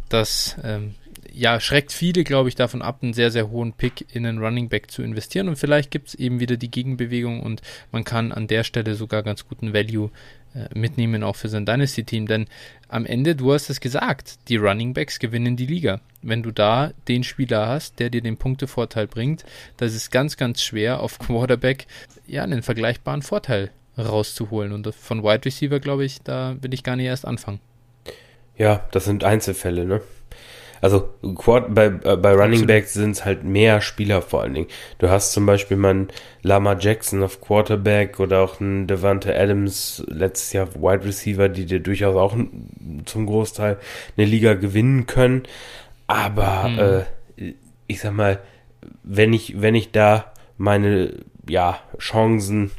Das 0.09 0.57
ähm, 0.63 0.95
ja, 1.39 1.61
schreckt 1.61 1.93
viele, 1.93 2.25
glaube 2.25 2.49
ich, 2.49 2.57
davon 2.57 2.83
ab, 2.83 2.99
einen 3.01 3.13
sehr, 3.13 3.31
sehr 3.31 3.49
hohen 3.49 3.73
Pick 3.73 4.13
in 4.13 4.27
einen 4.27 4.39
Running 4.39 4.69
Back 4.69 4.91
zu 4.91 5.03
investieren. 5.03 5.49
Und 5.49 5.55
vielleicht 5.55 5.93
gibt 5.93 6.09
es 6.09 6.15
eben 6.17 6.41
wieder 6.41 6.57
die 6.57 6.71
Gegenbewegung 6.71 7.43
und 7.45 7.63
man 7.93 8.03
kann 8.03 8.33
an 8.33 8.49
der 8.49 8.65
Stelle 8.65 8.97
sogar 8.97 9.23
ganz 9.23 9.47
guten 9.47 9.73
Value 9.73 10.11
äh, 10.53 10.77
mitnehmen, 10.77 11.23
auch 11.23 11.37
für 11.37 11.49
sein 11.49 11.65
Dynasty-Team. 11.65 12.27
Denn 12.27 12.47
am 12.89 13.07
Ende, 13.07 13.37
du 13.37 13.53
hast 13.53 13.71
es 13.71 13.79
gesagt, 13.79 14.49
die 14.49 14.57
Running 14.57 14.95
Backs 14.95 15.21
gewinnen 15.21 15.57
die 15.57 15.67
Liga. 15.67 16.01
Wenn 16.23 16.43
du 16.43 16.51
da 16.51 16.91
den 17.07 17.23
Spieler 17.23 17.69
hast, 17.69 18.01
der 18.01 18.11
dir 18.11 18.21
den 18.21 18.37
Punktevorteil 18.37 19.07
bringt, 19.07 19.45
das 19.77 19.95
ist 19.95 20.11
ganz, 20.11 20.37
ganz 20.37 20.61
schwer, 20.61 20.99
auf 20.99 21.19
Quarterback 21.21 21.87
ja 22.27 22.43
einen 22.43 22.63
vergleichbaren 22.65 23.23
Vorteil 23.23 23.71
rauszuholen. 23.97 24.73
Und 24.73 24.93
von 24.93 25.23
Wide 25.23 25.45
Receiver, 25.45 25.79
glaube 25.79 26.05
ich, 26.05 26.21
da 26.21 26.57
will 26.61 26.75
ich 26.75 26.83
gar 26.83 26.97
nicht 26.97 27.07
erst 27.07 27.27
anfangen. 27.27 27.61
Ja, 28.57 28.89
das 28.91 29.05
sind 29.05 29.23
Einzelfälle, 29.23 29.85
ne? 29.85 30.01
Also 30.81 31.09
Quad, 31.37 31.75
bei, 31.75 31.87
äh, 31.87 32.17
bei 32.17 32.33
Running 32.33 32.67
Backs 32.67 32.95
sind 32.95 33.13
es 33.13 33.25
halt 33.25 33.45
mehr 33.45 33.81
Spieler 33.81 34.23
vor 34.23 34.43
allen 34.43 34.55
Dingen. 34.55 34.69
Du 34.99 35.09
hast 35.09 35.33
zum 35.33 35.47
Beispiel 35.47 35.77
mal 35.77 35.91
einen 35.91 36.09
Lama 36.43 36.77
Jackson 36.79 37.23
auf 37.23 37.41
Quarterback 37.41 38.21
oder 38.21 38.41
auch 38.41 38.61
einen 38.61 38.87
Devante 38.87 39.39
Adams 39.39 40.05
letztes 40.07 40.53
Jahr 40.53 40.75
Wide 40.75 41.05
Receiver, 41.05 41.49
die 41.49 41.67
dir 41.67 41.81
durchaus 41.81 42.17
auch 42.17 42.37
zum 43.05 43.27
Großteil 43.27 43.79
eine 44.17 44.27
Liga 44.27 44.55
gewinnen 44.55 45.07
können. 45.07 45.43
Aber 46.07 46.69
mhm. 46.69 47.45
äh, 47.45 47.55
ich 47.87 48.01
sag 48.01 48.13
mal, 48.13 48.39
wenn 49.03 49.33
ich, 49.33 49.61
wenn 49.61 49.75
ich 49.75 49.91
da 49.93 50.33
meine 50.57 51.15
ja, 51.49 51.81
Chancen 51.99 52.71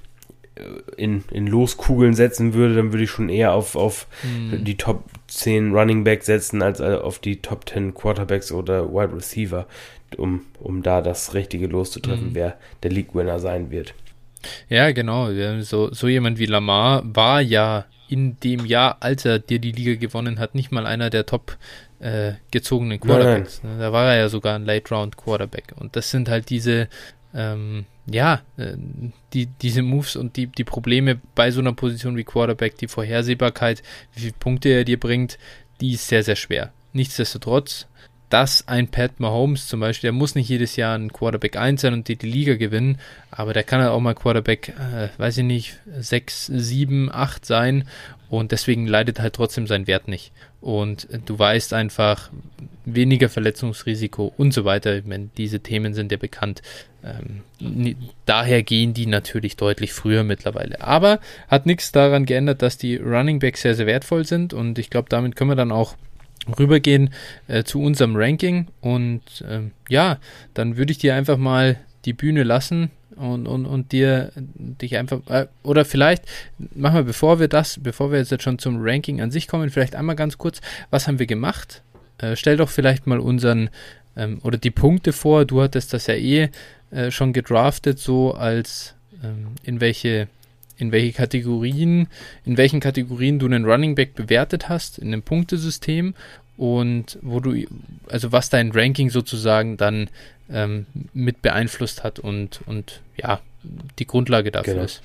in, 0.98 1.24
in 1.32 1.48
Loskugeln 1.48 2.14
setzen 2.14 2.54
würde, 2.54 2.76
dann 2.76 2.92
würde 2.92 3.04
ich 3.04 3.10
schon 3.10 3.30
eher 3.30 3.54
auf, 3.54 3.76
auf 3.76 4.08
mhm. 4.24 4.64
die 4.64 4.78
Top 4.78 5.06
10 5.28 5.74
Running 5.74 6.04
Back 6.04 6.24
setzen, 6.24 6.62
als 6.62 6.80
äh, 6.80 6.96
auf 6.96 7.20
die 7.20 7.42
Top 7.42 7.68
10 7.70 7.94
Quarterbacks 7.94 8.52
oder 8.52 8.92
Wide 8.92 9.16
Receiver, 9.16 9.68
um, 10.18 10.46
um 10.60 10.84
da 10.84 11.02
das 11.02 11.34
Richtige 11.34 11.68
loszutreffen, 11.68 12.30
mhm. 12.30 12.36
wer 12.36 12.58
der 12.84 12.92
League-Winner 12.92 13.40
sein 13.40 13.72
wird. 13.72 13.94
Ja, 14.70 14.92
genau. 14.92 15.30
So, 15.62 15.94
so 15.94 16.08
jemand 16.08 16.40
wie 16.40 16.46
Lamar 16.46 17.04
war 17.04 17.42
ja 17.42 17.86
in 18.08 18.40
dem 18.40 18.66
Jahr, 18.66 18.98
als 19.02 19.26
er 19.26 19.40
dir 19.40 19.60
die 19.60 19.72
Liga 19.72 20.00
gewonnen 20.00 20.40
hat, 20.40 20.56
nicht 20.56 20.72
mal 20.72 20.86
einer 20.86 21.10
der 21.10 21.26
top 21.26 21.58
äh, 22.00 22.34
gezogenen 22.52 23.00
Quarterbacks. 23.00 23.62
Nein. 23.64 23.80
Da 23.80 23.92
war 23.92 24.12
er 24.12 24.18
ja 24.18 24.30
sogar 24.30 24.56
ein 24.56 24.66
Late-Round-Quarterback. 24.66 25.76
Und 25.78 25.96
das 25.96 26.10
sind 26.10 26.30
halt 26.30 26.50
diese 26.50 26.88
ähm, 27.36 27.86
ja, 28.12 28.42
äh, 28.58 28.74
die, 29.34 29.48
diese 29.48 29.82
Moves 29.82 30.16
und 30.16 30.36
die, 30.36 30.48
die 30.48 30.64
Probleme 30.64 31.20
bei 31.36 31.52
so 31.52 31.60
einer 31.60 31.74
Position 31.74 32.18
wie 32.18 32.24
Quarterback, 32.24 32.78
die 32.78 32.88
Vorhersehbarkeit, 32.88 33.84
wie 34.14 34.22
viele 34.22 34.34
Punkte 34.40 34.70
er 34.70 34.84
dir 34.84 35.00
bringt, 35.00 35.38
die 35.82 35.94
ist 35.94 36.08
sehr, 36.08 36.24
sehr 36.24 36.36
schwer. 36.36 36.74
Nichtsdestotrotz, 36.94 37.88
dass 38.30 38.68
ein 38.68 38.90
Pat 38.90 39.20
Mahomes 39.20 39.68
zum 39.68 39.80
Beispiel, 39.80 40.10
der 40.10 40.14
muss 40.14 40.36
nicht 40.36 40.50
jedes 40.50 40.76
Jahr 40.76 40.98
ein 40.98 41.12
Quarterback 41.12 41.56
1 41.56 41.82
sein 41.82 41.94
und 41.94 42.08
die, 42.08 42.16
die 42.16 42.30
Liga 42.30 42.56
gewinnen, 42.56 43.00
aber 43.32 43.54
der 43.54 43.64
kann 43.64 43.82
halt 43.82 43.92
auch 43.92 44.00
mal 44.00 44.14
Quarterback, 44.14 44.70
äh, 44.70 45.10
weiß 45.18 45.40
ich 45.40 45.44
nicht, 45.44 45.80
6, 45.98 46.48
7, 46.48 47.12
8 47.12 47.46
sein 47.46 47.88
und 48.30 48.52
deswegen 48.52 48.86
leidet 48.86 49.20
halt 49.20 49.34
trotzdem 49.34 49.66
sein 49.66 49.88
Wert 49.88 50.08
nicht. 50.08 50.32
Und 50.62 51.08
du 51.26 51.40
weißt 51.40 51.74
einfach, 51.74 52.30
weniger 52.86 53.30
Verletzungsrisiko 53.30 54.34
und 54.38 54.54
so 54.54 54.66
weiter. 54.66 54.98
Ich 54.98 55.06
meine, 55.06 55.30
diese 55.38 55.60
Themen 55.60 55.94
sind 55.94 56.12
ja 56.12 56.18
bekannt. 56.18 56.62
Ähm, 57.04 57.42
daher 58.26 58.64
gehen 58.64 58.94
die 58.94 59.06
natürlich 59.06 59.56
deutlich 59.56 59.94
früher 59.94 60.24
mittlerweile. 60.24 60.82
Aber 60.82 61.20
hat 61.48 61.66
nichts 61.66 61.92
daran 61.92 62.26
geändert, 62.26 62.62
dass 62.62 62.78
die 62.78 62.98
Running 62.98 63.40
Backs 63.40 63.62
sehr, 63.62 63.76
sehr 63.76 63.88
wertvoll 63.88 64.26
sind 64.26 64.54
und 64.54 64.80
ich 64.80 64.90
glaube, 64.90 65.10
damit 65.10 65.36
können 65.36 65.52
wir 65.52 65.56
dann 65.56 65.72
auch 65.72 65.96
rübergehen 66.58 67.14
äh, 67.48 67.64
zu 67.64 67.82
unserem 67.82 68.16
Ranking. 68.16 68.68
Und 68.82 69.22
ähm, 69.48 69.72
ja, 69.88 70.20
dann 70.54 70.78
würde 70.78 70.92
ich 70.92 70.98
dir 70.98 71.16
einfach 71.16 71.38
mal 71.38 71.78
die 72.06 72.14
Bühne 72.14 72.44
lassen 72.44 72.92
und, 73.20 73.48
und, 73.48 73.66
und 73.66 73.92
dir 73.92 74.32
dich 74.36 74.98
einfach 74.98 75.20
äh, 75.30 75.48
oder 75.64 75.86
vielleicht 75.86 76.24
machen 76.74 76.96
wir 76.96 77.04
bevor 77.04 77.40
wir 77.40 77.48
das, 77.48 77.80
bevor 77.82 78.12
wir 78.12 78.20
jetzt 78.20 78.42
schon 78.42 78.60
zum 78.60 78.78
Ranking 78.80 79.22
an 79.22 79.32
sich 79.32 79.48
kommen, 79.48 79.70
vielleicht 79.70 79.96
einmal 79.96 80.16
ganz 80.16 80.38
kurz, 80.38 80.62
was 80.90 81.08
haben 81.08 81.20
wir 81.20 81.28
gemacht? 81.28 81.82
Äh, 82.18 82.36
stell 82.36 82.58
doch 82.58 82.70
vielleicht 82.70 83.08
mal 83.08 83.20
unseren 83.20 83.70
ähm, 84.16 84.40
oder 84.44 84.58
die 84.58 84.72
Punkte 84.72 85.14
vor. 85.14 85.46
Du 85.46 85.62
hattest 85.62 85.94
das 85.94 86.08
ja 86.08 86.16
eh 86.16 86.50
äh, 86.92 87.12
schon 87.12 87.34
gedraftet, 87.34 88.00
so 88.00 88.34
als 88.34 88.96
ähm, 89.24 89.56
in 89.64 89.82
welche 89.82 90.28
in 90.78 90.94
welche 90.94 91.12
Kategorien, 91.12 92.08
in 92.46 92.56
welchen 92.56 92.80
Kategorien 92.80 93.38
du 93.38 93.48
einen 93.48 93.66
Running 93.66 93.96
Back 93.96 94.16
bewertet 94.16 94.70
hast 94.70 94.98
in 94.98 95.12
dem 95.12 95.24
Punktesystem 95.24 96.14
und 96.60 97.18
wo 97.22 97.40
du, 97.40 97.56
also 98.10 98.34
was 98.34 98.50
dein 98.50 98.72
Ranking 98.74 99.10
sozusagen 99.10 99.78
dann 99.78 100.10
ähm, 100.52 100.88
mit 101.14 101.42
beeinflusst 101.42 102.04
hat 102.04 102.20
und, 102.20 102.60
und 102.66 103.02
ja, 103.16 103.40
die 103.98 104.06
Grundlage 104.06 104.52
dafür 104.52 104.74
genau. 104.74 104.86
ist. 104.86 105.02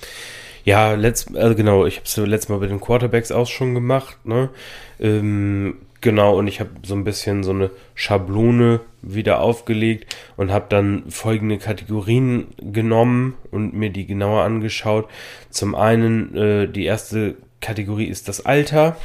Ja, 0.64 0.94
letzt, 0.94 1.36
also 1.36 1.54
genau, 1.54 1.86
ich 1.86 1.96
habe 1.98 2.06
es 2.06 2.16
letztes 2.16 2.48
Mal 2.48 2.58
bei 2.58 2.66
den 2.66 2.80
Quarterbacks 2.80 3.30
auch 3.30 3.46
schon 3.46 3.72
gemacht, 3.72 4.16
ne? 4.24 4.50
Ähm, 4.98 5.76
genau, 6.00 6.36
und 6.36 6.48
ich 6.48 6.58
habe 6.58 6.70
so 6.84 6.94
ein 6.96 7.04
bisschen 7.04 7.44
so 7.44 7.52
eine 7.52 7.70
Schablone 7.94 8.80
wieder 9.00 9.38
aufgelegt 9.38 10.16
und 10.36 10.50
habe 10.50 10.66
dann 10.68 11.08
folgende 11.08 11.58
Kategorien 11.58 12.48
genommen 12.56 13.34
und 13.52 13.74
mir 13.74 13.90
die 13.90 14.06
genauer 14.06 14.42
angeschaut. 14.42 15.08
Zum 15.50 15.76
einen, 15.76 16.36
äh, 16.36 16.66
die 16.66 16.84
erste 16.84 17.36
Kategorie 17.60 18.06
ist 18.06 18.26
das 18.26 18.44
Alter, 18.44 18.96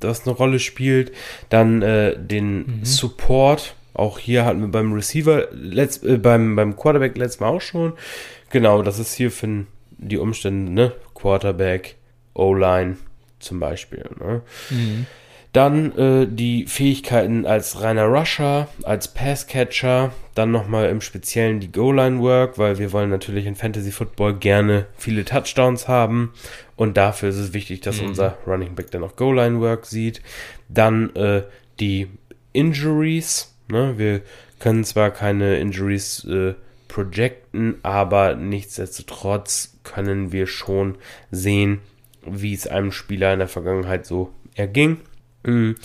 das 0.00 0.26
eine 0.26 0.36
Rolle 0.36 0.58
spielt. 0.58 1.12
Dann 1.48 1.82
äh, 1.82 2.16
den 2.18 2.56
mhm. 2.56 2.84
Support, 2.84 3.74
auch 3.94 4.18
hier 4.18 4.44
hatten 4.44 4.60
wir 4.60 4.68
beim 4.68 4.92
Receiver, 4.92 5.48
letzt, 5.52 6.04
äh, 6.04 6.18
beim, 6.18 6.56
beim 6.56 6.76
Quarterback 6.76 7.16
letztes 7.16 7.40
Mal 7.40 7.48
auch 7.48 7.60
schon. 7.60 7.92
Genau, 8.50 8.82
das 8.82 8.98
ist 8.98 9.14
hier 9.14 9.30
für 9.30 9.66
die 9.98 10.18
Umstände, 10.18 10.72
ne? 10.72 10.92
Quarterback, 11.14 11.96
O-Line 12.34 12.96
zum 13.38 13.60
Beispiel. 13.60 14.08
Ne? 14.18 14.42
Mhm. 14.70 15.06
Dann 15.52 15.96
äh, 15.98 16.26
die 16.28 16.66
Fähigkeiten 16.66 17.44
als 17.44 17.82
reiner 17.82 18.04
Rusher, 18.04 18.68
als 18.84 19.08
Passcatcher, 19.08 20.12
dann 20.40 20.50
nochmal 20.50 20.88
im 20.88 21.00
Speziellen 21.00 21.60
die 21.60 21.70
Goal-Line-Work, 21.70 22.58
weil 22.58 22.78
wir 22.78 22.92
wollen 22.92 23.10
natürlich 23.10 23.46
in 23.46 23.56
Fantasy 23.56 23.92
Football 23.92 24.34
gerne 24.34 24.86
viele 24.96 25.24
Touchdowns 25.24 25.88
haben 25.88 26.32
und 26.76 26.96
dafür 26.96 27.28
ist 27.28 27.36
es 27.36 27.52
wichtig, 27.52 27.80
dass 27.80 28.00
mhm. 28.00 28.08
unser 28.08 28.38
Running 28.46 28.74
Back 28.74 28.90
dann 28.90 29.04
auch 29.04 29.16
Goal-Line-Work 29.16 29.86
sieht. 29.86 30.22
Dann 30.68 31.14
äh, 31.14 31.42
die 31.78 32.08
Injuries, 32.52 33.50
Ne? 33.70 33.94
Wir 33.96 34.22
können 34.58 34.84
zwar 34.84 35.10
keine 35.10 35.58
Injuries 35.58 36.24
äh, 36.24 36.54
projecten, 36.88 37.76
aber 37.82 38.34
nichtsdestotrotz 38.34 39.78
können 39.84 40.32
wir 40.32 40.46
schon 40.46 40.98
sehen, 41.30 41.80
wie 42.26 42.52
es 42.52 42.66
einem 42.66 42.92
Spieler 42.92 43.32
in 43.32 43.38
der 43.38 43.48
Vergangenheit 43.48 44.04
so 44.04 44.32
erging. 44.54 44.98
Mhm. 45.44 45.76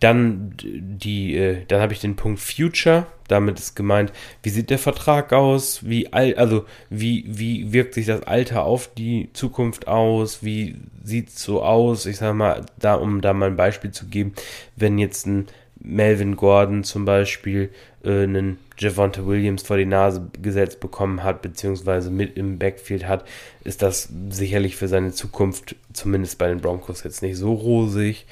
Dann 0.00 0.54
die, 0.62 1.36
äh, 1.36 1.64
dann 1.66 1.80
habe 1.80 1.92
ich 1.92 2.00
den 2.00 2.16
Punkt 2.16 2.40
Future. 2.40 3.06
Damit 3.26 3.58
ist 3.58 3.74
gemeint, 3.74 4.12
wie 4.42 4.48
sieht 4.48 4.70
der 4.70 4.78
Vertrag 4.78 5.32
aus? 5.32 5.86
Wie 5.88 6.12
all, 6.12 6.34
also 6.34 6.64
wie 6.88 7.24
wie 7.26 7.72
wirkt 7.72 7.94
sich 7.94 8.06
das 8.06 8.22
Alter 8.22 8.64
auf 8.64 8.92
die 8.94 9.28
Zukunft 9.32 9.88
aus? 9.88 10.42
Wie 10.42 10.76
sieht 11.02 11.28
es 11.28 11.42
so 11.42 11.62
aus? 11.62 12.06
Ich 12.06 12.18
sage 12.18 12.34
mal, 12.34 12.64
da 12.78 12.94
um 12.94 13.20
da 13.20 13.32
mal 13.34 13.46
ein 13.46 13.56
Beispiel 13.56 13.90
zu 13.90 14.06
geben, 14.06 14.34
wenn 14.76 14.98
jetzt 14.98 15.26
ein 15.26 15.46
Melvin 15.80 16.36
Gordon 16.36 16.84
zum 16.84 17.04
Beispiel 17.04 17.70
äh, 18.04 18.22
einen 18.22 18.58
Javonte 18.78 19.26
Williams 19.26 19.62
vor 19.62 19.76
die 19.76 19.86
Nase 19.86 20.30
gesetzt 20.40 20.80
bekommen 20.80 21.22
hat, 21.24 21.42
beziehungsweise 21.42 22.10
mit 22.10 22.36
im 22.36 22.58
Backfield 22.58 23.06
hat, 23.06 23.24
ist 23.64 23.82
das 23.82 24.08
sicherlich 24.30 24.76
für 24.76 24.88
seine 24.88 25.12
Zukunft, 25.12 25.76
zumindest 25.92 26.38
bei 26.38 26.48
den 26.48 26.60
Broncos, 26.60 27.02
jetzt 27.04 27.22
nicht 27.22 27.36
so 27.36 27.52
rosig. 27.52 28.26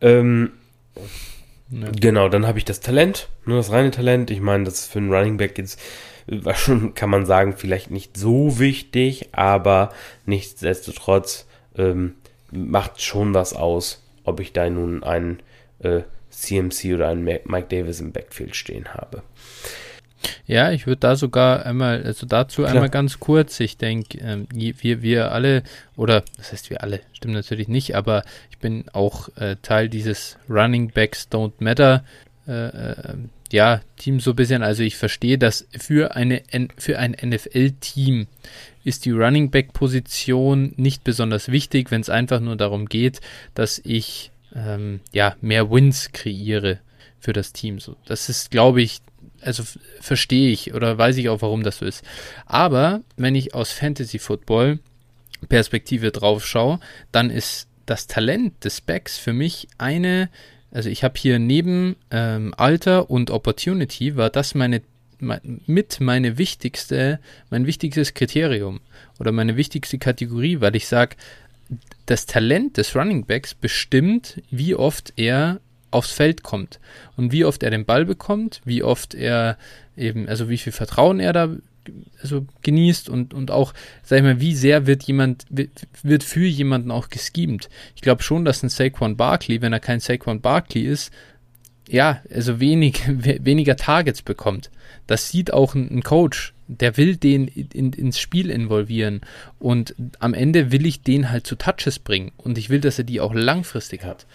Ähm, 0.00 0.52
ja. 1.70 1.90
Genau, 2.00 2.28
dann 2.28 2.46
habe 2.46 2.58
ich 2.58 2.64
das 2.64 2.80
Talent, 2.80 3.28
nur 3.44 3.58
das 3.58 3.70
reine 3.70 3.90
Talent. 3.90 4.30
Ich 4.30 4.40
meine, 4.40 4.64
das 4.64 4.80
ist 4.80 4.92
für 4.92 4.98
einen 4.98 5.12
Running 5.12 5.36
Back 5.36 5.58
jetzt 5.58 5.80
kann 6.94 7.10
man 7.10 7.26
sagen, 7.26 7.54
vielleicht 7.56 7.90
nicht 7.90 8.16
so 8.16 8.58
wichtig, 8.58 9.30
aber 9.32 9.90
nichtsdestotrotz 10.26 11.46
ähm, 11.76 12.16
macht 12.50 13.00
schon 13.00 13.34
was 13.34 13.54
aus, 13.54 14.02
ob 14.24 14.40
ich 14.40 14.52
da 14.52 14.68
nun 14.68 15.02
einen 15.02 15.40
äh, 15.78 16.02
CMC 16.30 16.94
oder 16.94 17.08
einen 17.08 17.24
Mike 17.24 17.66
Davis 17.68 18.00
im 18.00 18.12
Backfield 18.12 18.56
stehen 18.56 18.92
habe. 18.94 19.22
Ja, 20.46 20.72
ich 20.72 20.86
würde 20.86 21.00
da 21.00 21.16
sogar 21.16 21.64
einmal, 21.64 22.02
also 22.02 22.26
dazu 22.26 22.62
Klar. 22.62 22.74
einmal 22.74 22.90
ganz 22.90 23.20
kurz, 23.20 23.60
ich 23.60 23.76
denke, 23.76 24.18
ähm, 24.18 24.46
wir, 24.52 25.02
wir 25.02 25.32
alle, 25.32 25.62
oder 25.96 26.24
das 26.36 26.52
heißt 26.52 26.70
wir 26.70 26.82
alle, 26.82 27.00
stimmt 27.12 27.34
natürlich 27.34 27.68
nicht, 27.68 27.94
aber 27.96 28.22
ich 28.50 28.58
bin 28.58 28.84
auch 28.92 29.28
äh, 29.36 29.56
Teil 29.62 29.88
dieses 29.88 30.36
Running 30.48 30.90
Backs 30.90 31.28
Don't 31.30 31.54
Matter 31.60 32.04
äh, 32.46 32.68
äh 32.68 33.14
ja, 33.50 33.80
Team 33.96 34.20
so 34.20 34.30
ein 34.30 34.36
bisschen. 34.36 34.62
Also 34.62 34.82
ich 34.82 34.96
verstehe, 34.96 35.38
dass 35.38 35.66
für, 35.78 36.14
eine, 36.14 36.42
für 36.76 36.98
ein 36.98 37.16
NFL-Team 37.22 38.26
ist 38.84 39.04
die 39.04 39.10
Running 39.10 39.50
Back-Position 39.50 40.74
nicht 40.76 41.04
besonders 41.04 41.50
wichtig, 41.50 41.90
wenn 41.90 42.00
es 42.00 42.10
einfach 42.10 42.40
nur 42.40 42.56
darum 42.56 42.86
geht, 42.86 43.20
dass 43.54 43.80
ich 43.84 44.30
ähm, 44.54 45.00
ja, 45.12 45.36
mehr 45.40 45.70
Wins 45.70 46.12
kreiere 46.12 46.78
für 47.20 47.32
das 47.32 47.52
Team. 47.52 47.80
So, 47.80 47.96
das 48.06 48.28
ist, 48.28 48.50
glaube 48.50 48.82
ich, 48.82 49.00
also 49.42 49.62
verstehe 50.00 50.50
ich 50.50 50.74
oder 50.74 50.98
weiß 50.98 51.16
ich 51.16 51.28
auch, 51.28 51.42
warum 51.42 51.62
das 51.62 51.78
so 51.78 51.86
ist. 51.86 52.04
Aber 52.46 53.02
wenn 53.16 53.34
ich 53.34 53.54
aus 53.54 53.72
Fantasy 53.72 54.18
Football 54.18 54.78
Perspektive 55.48 56.10
drauf 56.10 56.44
schaue, 56.46 56.80
dann 57.12 57.30
ist 57.30 57.68
das 57.86 58.06
Talent 58.06 58.64
des 58.64 58.80
Backs 58.80 59.18
für 59.18 59.32
mich 59.32 59.68
eine, 59.78 60.28
also 60.70 60.90
ich 60.90 61.04
habe 61.04 61.18
hier 61.18 61.38
neben 61.38 61.96
ähm, 62.10 62.54
Alter 62.56 63.10
und 63.10 63.30
Opportunity 63.30 64.16
war 64.16 64.30
das 64.30 64.54
meine 64.54 64.82
mit 65.20 65.98
meine 66.00 66.38
wichtigste, 66.38 67.18
mein 67.50 67.66
wichtigstes 67.66 68.14
Kriterium 68.14 68.80
oder 69.18 69.32
meine 69.32 69.56
wichtigste 69.56 69.98
Kategorie, 69.98 70.60
weil 70.60 70.76
ich 70.76 70.86
sage, 70.86 71.16
das 72.06 72.26
Talent 72.26 72.76
des 72.76 72.94
Running 72.94 73.26
Backs 73.26 73.52
bestimmt, 73.54 74.40
wie 74.50 74.74
oft 74.74 75.12
er 75.16 75.60
aufs 75.90 76.12
Feld 76.12 76.42
kommt 76.42 76.80
und 77.16 77.32
wie 77.32 77.44
oft 77.44 77.62
er 77.62 77.70
den 77.70 77.84
Ball 77.84 78.04
bekommt, 78.04 78.60
wie 78.64 78.82
oft 78.82 79.14
er 79.14 79.56
eben, 79.96 80.28
also 80.28 80.48
wie 80.48 80.58
viel 80.58 80.72
Vertrauen 80.72 81.20
er 81.20 81.32
da 81.32 81.56
also 82.20 82.46
genießt 82.62 83.08
und, 83.08 83.34
und 83.34 83.50
auch, 83.50 83.72
sag 84.02 84.18
ich 84.18 84.22
mal, 84.22 84.40
wie 84.40 84.54
sehr 84.54 84.86
wird 84.86 85.04
jemand, 85.04 85.46
wird 85.48 86.24
für 86.24 86.46
jemanden 86.46 86.90
auch 86.90 87.08
geschemt. 87.08 87.68
Ich 87.94 88.02
glaube 88.02 88.22
schon, 88.22 88.44
dass 88.44 88.62
ein 88.62 88.68
Saquon 88.68 89.16
Barkley, 89.16 89.62
wenn 89.62 89.72
er 89.72 89.80
kein 89.80 90.00
Saquon 90.00 90.40
Barkley 90.40 90.82
ist, 90.82 91.12
ja, 91.88 92.20
also 92.32 92.60
wenig, 92.60 93.02
weniger 93.08 93.76
Targets 93.76 94.22
bekommt. 94.22 94.70
Das 95.06 95.30
sieht 95.30 95.52
auch 95.52 95.74
ein, 95.74 96.02
Coach, 96.02 96.52
der 96.66 96.96
will 96.96 97.16
den 97.16 97.48
in, 97.48 97.92
ins 97.92 98.20
Spiel 98.20 98.50
involvieren 98.50 99.22
und 99.58 99.94
am 100.18 100.34
Ende 100.34 100.70
will 100.70 100.84
ich 100.84 101.02
den 101.02 101.30
halt 101.30 101.46
zu 101.46 101.56
Touches 101.56 101.98
bringen 101.98 102.32
und 102.36 102.58
ich 102.58 102.68
will, 102.68 102.80
dass 102.80 102.98
er 102.98 103.04
die 103.04 103.20
auch 103.20 103.34
langfristig 103.34 104.04
hat. 104.04 104.26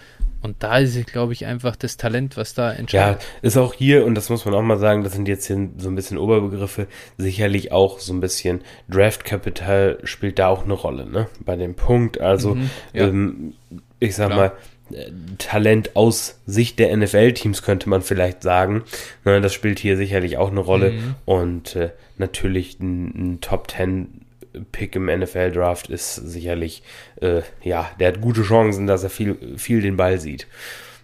Und 0.43 0.61
da 0.61 0.77
ist, 0.77 1.07
glaube 1.07 1.31
ich, 1.31 1.45
einfach 1.45 1.77
das 1.77 1.95
Talent, 1.95 2.35
was 2.35 2.53
da 2.53 2.71
entscheidet. 2.71 3.21
Ja, 3.21 3.27
ist 3.41 3.57
auch 3.57 3.73
hier, 3.73 4.05
und 4.05 4.13
das 4.13 4.29
muss 4.29 4.43
man 4.43 4.53
auch 4.53 4.61
mal 4.61 4.77
sagen, 4.77 5.03
das 5.03 5.13
sind 5.13 5.27
jetzt 5.29 5.47
hier 5.47 5.69
so 5.77 5.87
ein 5.87 5.95
bisschen 5.95 6.17
Oberbegriffe, 6.17 6.87
sicherlich 7.17 7.71
auch 7.71 7.99
so 7.99 8.13
ein 8.13 8.19
bisschen 8.19 8.61
Draft 8.89 9.23
Capital 9.23 9.99
spielt 10.03 10.39
da 10.39 10.49
auch 10.49 10.65
eine 10.65 10.73
Rolle, 10.73 11.09
ne? 11.09 11.27
Bei 11.39 11.55
dem 11.55 11.75
Punkt. 11.75 12.19
Also, 12.19 12.55
mhm, 12.55 12.69
ja. 12.91 13.07
ähm, 13.07 13.53
ich 13.99 14.15
sag 14.15 14.31
Klar. 14.31 14.37
mal, 14.37 14.97
äh, 14.97 15.11
Talent 15.37 15.95
aus 15.95 16.41
Sicht 16.45 16.77
der 16.77 16.95
NFL-Teams 16.95 17.63
könnte 17.63 17.87
man 17.87 18.01
vielleicht 18.01 18.43
sagen. 18.43 18.83
Ne, 19.23 19.39
das 19.39 19.53
spielt 19.53 19.79
hier 19.79 19.95
sicherlich 19.95 20.37
auch 20.37 20.51
eine 20.51 20.59
Rolle. 20.59 20.91
Mhm. 20.91 21.15
Und 21.23 21.75
äh, 21.77 21.91
natürlich 22.17 22.79
ein, 22.81 23.33
ein 23.33 23.41
Top 23.41 23.71
10 23.71 24.22
Pick 24.71 24.95
im 24.95 25.05
NFL-Draft 25.05 25.89
ist 25.89 26.15
sicherlich, 26.15 26.83
äh, 27.21 27.41
ja, 27.63 27.89
der 27.99 28.09
hat 28.09 28.21
gute 28.21 28.43
Chancen, 28.43 28.87
dass 28.87 29.03
er 29.03 29.09
viel, 29.09 29.57
viel 29.57 29.81
den 29.81 29.97
Ball 29.97 30.19
sieht. 30.19 30.47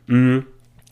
Mhm. 0.07 0.45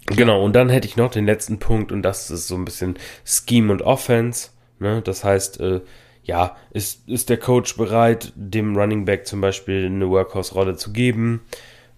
Genau, 0.07 0.43
und 0.43 0.55
dann 0.55 0.69
hätte 0.69 0.87
ich 0.87 0.95
noch 0.95 1.11
den 1.11 1.25
letzten 1.25 1.59
Punkt 1.59 1.91
und 1.91 2.01
das 2.01 2.31
ist 2.31 2.47
so 2.47 2.55
ein 2.55 2.63
bisschen 2.63 2.97
Scheme 3.25 3.71
und 3.71 3.81
Offense. 3.81 4.49
Ne? 4.79 5.01
Das 5.01 5.23
heißt, 5.23 5.59
äh, 5.59 5.81
ja, 6.23 6.55
ist, 6.71 7.07
ist 7.09 7.29
der 7.29 7.37
Coach 7.37 7.75
bereit, 7.77 8.31
dem 8.35 8.77
Running 8.77 9.05
Back 9.05 9.27
zum 9.27 9.41
Beispiel 9.41 9.85
eine 9.85 10.09
Workhorse-Rolle 10.09 10.77
zu 10.77 10.93
geben 10.93 11.41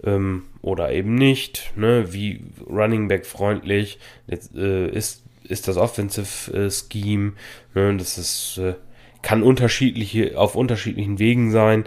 ähm, 0.03 0.43
oder 0.61 0.91
eben 0.91 1.15
nicht? 1.15 1.71
Ne? 1.75 2.11
Wie 2.11 2.45
Running 2.67 3.07
Back 3.07 3.25
freundlich 3.27 3.99
äh, 4.27 4.87
ist, 4.89 5.23
ist 5.43 5.67
das 5.67 5.77
Offensive 5.77 6.51
äh, 6.51 6.71
Scheme? 6.71 7.33
Ne? 7.75 7.95
Das 7.97 8.17
ist 8.17 8.57
äh, 8.57 8.73
kann 9.21 9.43
unterschiedliche, 9.43 10.37
auf 10.37 10.55
unterschiedlichen 10.55 11.19
Wegen 11.19 11.51
sein. 11.51 11.85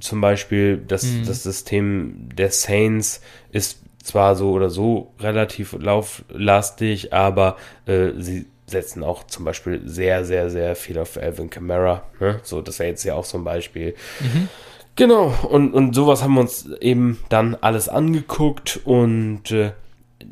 Zum 0.00 0.20
Beispiel 0.20 0.78
das, 0.78 1.04
mhm. 1.04 1.26
das 1.26 1.42
System 1.42 2.28
der 2.34 2.50
Saints 2.50 3.20
ist 3.52 3.80
zwar 4.02 4.34
so 4.36 4.52
oder 4.52 4.70
so 4.70 5.12
relativ 5.20 5.76
lauflastig, 5.78 7.12
aber 7.12 7.56
äh, 7.86 8.10
sie 8.16 8.46
setzen 8.66 9.02
auch 9.02 9.24
zum 9.24 9.44
Beispiel 9.44 9.82
sehr, 9.84 10.24
sehr, 10.24 10.50
sehr 10.50 10.76
viel 10.76 10.98
auf 10.98 11.16
Alvin 11.16 11.50
Kamara. 11.50 12.02
Ne? 12.20 12.40
So, 12.42 12.60
das 12.60 12.78
wäre 12.78 12.90
jetzt 12.90 13.04
ja 13.04 13.14
auch 13.14 13.24
so 13.24 13.38
ein 13.38 13.44
Beispiel. 13.44 13.94
Mhm. 14.20 14.48
Genau, 14.96 15.32
und, 15.48 15.74
und 15.74 15.94
sowas 15.94 16.22
haben 16.22 16.34
wir 16.34 16.40
uns 16.40 16.68
eben 16.80 17.18
dann 17.28 17.54
alles 17.54 17.88
angeguckt 17.88 18.80
und 18.84 19.50
äh, 19.52 19.72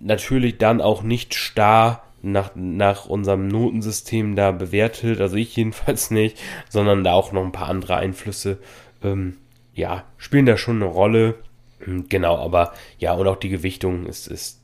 natürlich 0.03 0.59
dann 0.59 0.81
auch 0.81 1.03
nicht 1.03 1.35
starr 1.35 2.03
nach, 2.23 2.53
nach 2.55 3.07
unserem 3.07 3.49
Notensystem 3.49 4.37
da 4.37 4.51
bewertet, 4.51 5.21
also 5.21 5.37
ich 5.37 5.57
jedenfalls 5.57 6.11
nicht, 6.11 6.39
sondern 6.69 7.05
da 7.05 7.13
auch 7.13 7.33
noch 7.33 7.45
ein 7.45 7.53
paar 7.53 7.69
andere 7.69 7.97
Einflüsse, 7.97 8.59
ähm, 9.03 9.37
ja, 9.75 10.05
spielen 10.17 10.47
da 10.47 10.57
schon 10.57 10.77
eine 10.77 10.87
Rolle. 10.87 11.35
Hm, 11.81 12.09
genau, 12.09 12.37
aber 12.39 12.73
ja, 12.99 13.13
und 13.13 13.27
auch 13.29 13.37
die 13.37 13.51
Gewichtung 13.51 14.07
ist, 14.07 14.27
ist 14.27 14.61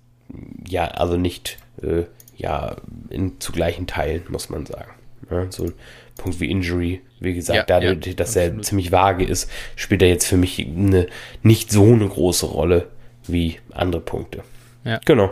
ja, 0.66 0.86
also 0.86 1.16
nicht, 1.16 1.58
äh, 1.82 2.04
ja, 2.36 2.76
in 3.10 3.38
zu 3.40 3.52
gleichen 3.52 3.86
Teilen, 3.86 4.22
muss 4.28 4.48
man 4.48 4.66
sagen. 4.66 4.92
Ja, 5.30 5.50
so 5.50 5.64
ein 5.64 5.72
Punkt 6.16 6.40
wie 6.40 6.50
Injury, 6.50 7.00
wie 7.20 7.34
gesagt, 7.34 7.56
ja, 7.56 7.80
dadurch, 7.80 8.06
ja, 8.06 8.14
dass 8.14 8.36
er 8.36 8.60
ziemlich 8.62 8.90
vage 8.90 9.24
ist, 9.24 9.50
spielt 9.76 10.02
er 10.02 10.08
jetzt 10.08 10.26
für 10.26 10.36
mich 10.36 10.58
eine, 10.58 11.06
nicht 11.42 11.70
so 11.70 11.84
eine 11.84 12.08
große 12.08 12.46
Rolle 12.46 12.88
wie 13.26 13.58
andere 13.72 14.00
Punkte. 14.00 14.42
Ja. 14.84 14.98
Genau. 15.04 15.30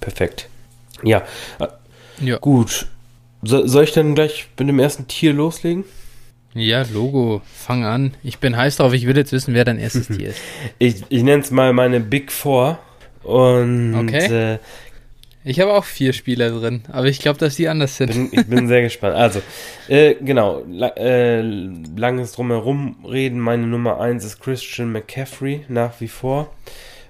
Perfekt. 0.00 0.48
Ja. 1.02 1.22
ja. 2.20 2.38
Gut. 2.38 2.86
So, 3.42 3.66
soll 3.66 3.84
ich 3.84 3.92
dann 3.92 4.14
gleich 4.14 4.48
mit 4.58 4.68
dem 4.68 4.78
ersten 4.78 5.06
Tier 5.06 5.32
loslegen? 5.32 5.84
Ja, 6.54 6.84
Logo, 6.90 7.42
fang 7.44 7.84
an. 7.84 8.14
Ich 8.22 8.38
bin 8.38 8.56
heiß 8.56 8.76
drauf, 8.76 8.94
ich 8.94 9.06
will 9.06 9.16
jetzt 9.16 9.32
wissen, 9.32 9.52
wer 9.52 9.64
dein 9.64 9.78
erstes 9.78 10.08
Tier 10.16 10.30
ist. 10.30 10.40
Ich, 10.78 11.04
ich 11.10 11.22
nenne 11.22 11.42
es 11.42 11.50
mal 11.50 11.72
meine 11.72 12.00
Big 12.00 12.32
Four. 12.32 12.78
Und 13.22 13.94
okay. 13.94 14.54
Äh, 14.54 14.58
ich 15.44 15.60
habe 15.60 15.74
auch 15.74 15.84
vier 15.84 16.12
Spieler 16.12 16.50
drin, 16.50 16.82
aber 16.90 17.06
ich 17.06 17.20
glaube, 17.20 17.38
dass 17.38 17.56
die 17.56 17.68
anders 17.68 17.96
sind. 17.96 18.12
Bin, 18.12 18.28
ich 18.32 18.46
bin 18.46 18.66
sehr 18.68 18.82
gespannt. 18.82 19.14
Also, 19.14 19.42
äh, 19.86 20.14
genau, 20.14 20.62
la, 20.68 20.88
äh, 20.96 21.40
langes 21.40 22.32
Drumherum 22.32 23.04
reden. 23.04 23.38
Meine 23.38 23.66
Nummer 23.66 24.00
eins 24.00 24.24
ist 24.24 24.40
Christian 24.40 24.90
McCaffrey, 24.90 25.64
nach 25.68 26.00
wie 26.00 26.08
vor 26.08 26.50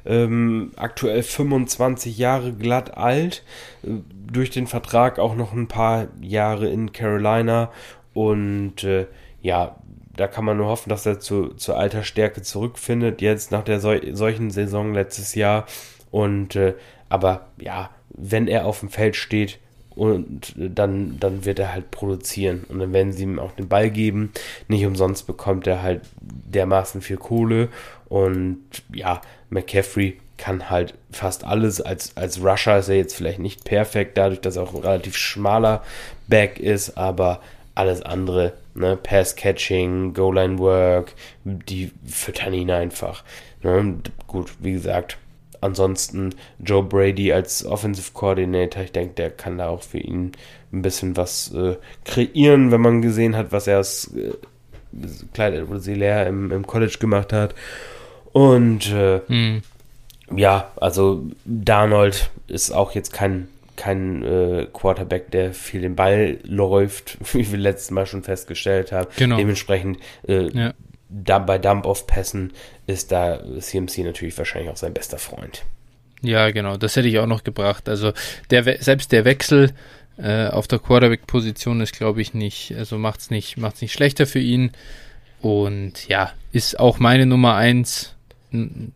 ähm, 0.07 0.73
aktuell 0.77 1.23
25 1.23 2.17
Jahre 2.19 2.53
glatt 2.53 2.97
alt, 2.97 3.43
äh, 3.83 3.91
durch 4.31 4.51
den 4.51 4.67
Vertrag 4.67 5.19
auch 5.19 5.35
noch 5.35 5.53
ein 5.53 5.69
paar 5.69 6.09
Jahre 6.21 6.69
in 6.69 6.93
Carolina 6.93 7.71
und 8.15 8.83
äh, 8.85 9.07
ja, 9.43 9.77
da 10.17 10.27
kann 10.27 10.45
man 10.45 10.57
nur 10.57 10.67
hoffen, 10.69 10.89
dass 10.89 11.05
er 11.07 11.21
zu, 11.21 11.49
zur 11.55 11.79
alter 11.79 12.03
Stärke 12.03 12.43
zurückfindet, 12.43 13.21
jetzt 13.21 13.53
nach 13.53 13.63
der 13.63 13.81
sol 13.81 14.01
solchen 14.15 14.51
Saison 14.51 14.95
letztes 14.95 15.35
Jahr. 15.35 15.67
Und 16.11 16.57
äh, 16.57 16.75
aber 17.11 17.49
ja, 17.61 17.91
wenn 18.09 18.49
er 18.49 18.65
auf 18.65 18.81
dem 18.81 18.89
Feld 18.89 19.17
steht, 19.17 19.59
und 19.97 20.53
dann, 20.57 21.19
dann 21.19 21.47
wird 21.47 21.59
er 21.59 21.73
halt 21.73 21.91
produzieren. 21.91 22.65
Und 22.69 22.81
dann 22.81 22.93
werden 22.93 23.13
sie 23.13 23.23
ihm 23.23 23.39
auch 23.39 23.53
den 23.53 23.67
Ball 23.67 23.91
geben. 23.91 24.31
Nicht 24.69 24.85
umsonst 24.85 25.27
bekommt 25.27 25.67
er 25.67 25.83
halt 25.83 26.03
dermaßen 26.21 27.01
viel 27.01 27.17
Kohle. 27.17 27.71
Und 28.11 28.61
ja, 28.93 29.23
McCaffrey 29.51 30.19
kann 30.37 30.71
halt 30.71 30.95
fast 31.11 31.45
alles. 31.45 31.81
Als, 31.81 32.17
als 32.17 32.43
Rusher 32.43 32.79
ist 32.79 32.89
er 32.89 32.97
jetzt 32.97 33.17
vielleicht 33.17 33.39
nicht 33.39 33.65
perfekt, 33.65 34.17
dadurch, 34.19 34.41
dass 34.41 34.57
er 34.57 34.65
auch 34.65 34.75
ein 34.75 34.83
relativ 34.83 35.17
schmaler 35.17 35.83
Back 36.29 36.59
ist, 36.59 36.97
aber 36.99 37.41
alles 37.75 38.03
andere, 38.03 38.55
ne, 38.75 38.97
Pass-Catching, 38.97 40.15
Goal-Line-Work, 40.15 41.15
die 41.45 41.93
füttern 42.07 42.55
ihn 42.55 42.71
einfach. 42.71 43.23
Ne? 43.63 43.97
Gut, 44.27 44.51
wie 44.61 44.73
gesagt, 44.73 45.19
ansonsten 45.61 46.35
Joe 46.59 46.83
Brady 46.83 47.33
als 47.33 47.65
Offensive 47.65 48.13
Coordinator, 48.13 48.83
ich 48.83 48.93
denke, 48.93 49.15
der 49.15 49.31
kann 49.31 49.59
da 49.59 49.69
auch 49.69 49.83
für 49.83 49.99
ihn 49.99 50.33
ein 50.73 50.83
bisschen 50.83 51.17
was 51.17 51.53
äh, 51.55 51.77
kreieren, 52.05 52.71
wenn 52.71 52.81
man 52.81 53.03
gesehen 53.03 53.37
hat, 53.37 53.53
was 53.53 53.67
er 53.67 53.79
als 53.79 54.11
äh, 54.15 54.33
Clyde 55.35 55.59
Edwards 55.59 55.87
im, 55.87 56.51
im 56.51 56.67
College 56.67 56.97
gemacht 56.99 57.33
hat. 57.33 57.55
Und 58.37 58.93
äh, 58.93 59.21
hm. 59.29 59.63
ja, 60.37 60.71
also 60.77 61.25
Darnold 61.47 62.29
ist 62.49 62.71
auch 62.71 62.95
jetzt 62.95 63.11
kein, 63.11 63.49
kein 63.77 64.23
äh, 64.23 64.67
Quarterback, 64.75 65.31
der 65.31 65.55
viel 65.55 65.81
den 65.81 65.97
Ball 65.97 66.37
läuft, 66.43 67.17
wie 67.33 67.51
wir 67.51 67.59
letztes 67.59 67.93
Mal 67.93 68.05
schon 68.05 68.23
festgestellt 68.23 68.93
haben. 68.93 69.09
Genau. 69.17 69.39
Dementsprechend 69.39 70.01
äh, 70.29 70.51
ja. 70.51 70.75
da, 71.09 71.39
bei 71.39 71.57
Dump-Off-Pässen 71.57 72.53
ist 72.87 73.11
da 73.11 73.41
CMC 73.59 74.01
natürlich 74.01 74.37
wahrscheinlich 74.37 74.71
auch 74.71 74.77
sein 74.77 74.93
bester 74.93 75.17
Freund. 75.17 75.65
Ja, 76.21 76.51
genau, 76.51 76.77
das 76.77 76.95
hätte 76.95 77.09
ich 77.09 77.19
auch 77.19 77.27
noch 77.27 77.43
gebracht. 77.43 77.89
Also 77.89 78.13
der 78.51 78.65
selbst 78.83 79.13
der 79.13 79.25
Wechsel 79.25 79.73
äh, 80.19 80.49
auf 80.49 80.69
der 80.69 80.79
Quarterback-Position 80.79 81.81
ist, 81.81 81.97
glaube 81.97 82.21
ich, 82.21 82.35
nicht, 82.35 82.75
also 82.77 82.99
macht 82.99 83.21
es 83.21 83.31
nicht, 83.31 83.57
macht's 83.57 83.81
nicht 83.81 83.95
schlechter 83.95 84.27
für 84.27 84.41
ihn. 84.41 84.73
Und 85.41 86.07
ja, 86.09 86.35
ist 86.53 86.79
auch 86.79 86.99
meine 86.99 87.25
Nummer 87.25 87.55
eins, 87.55 88.13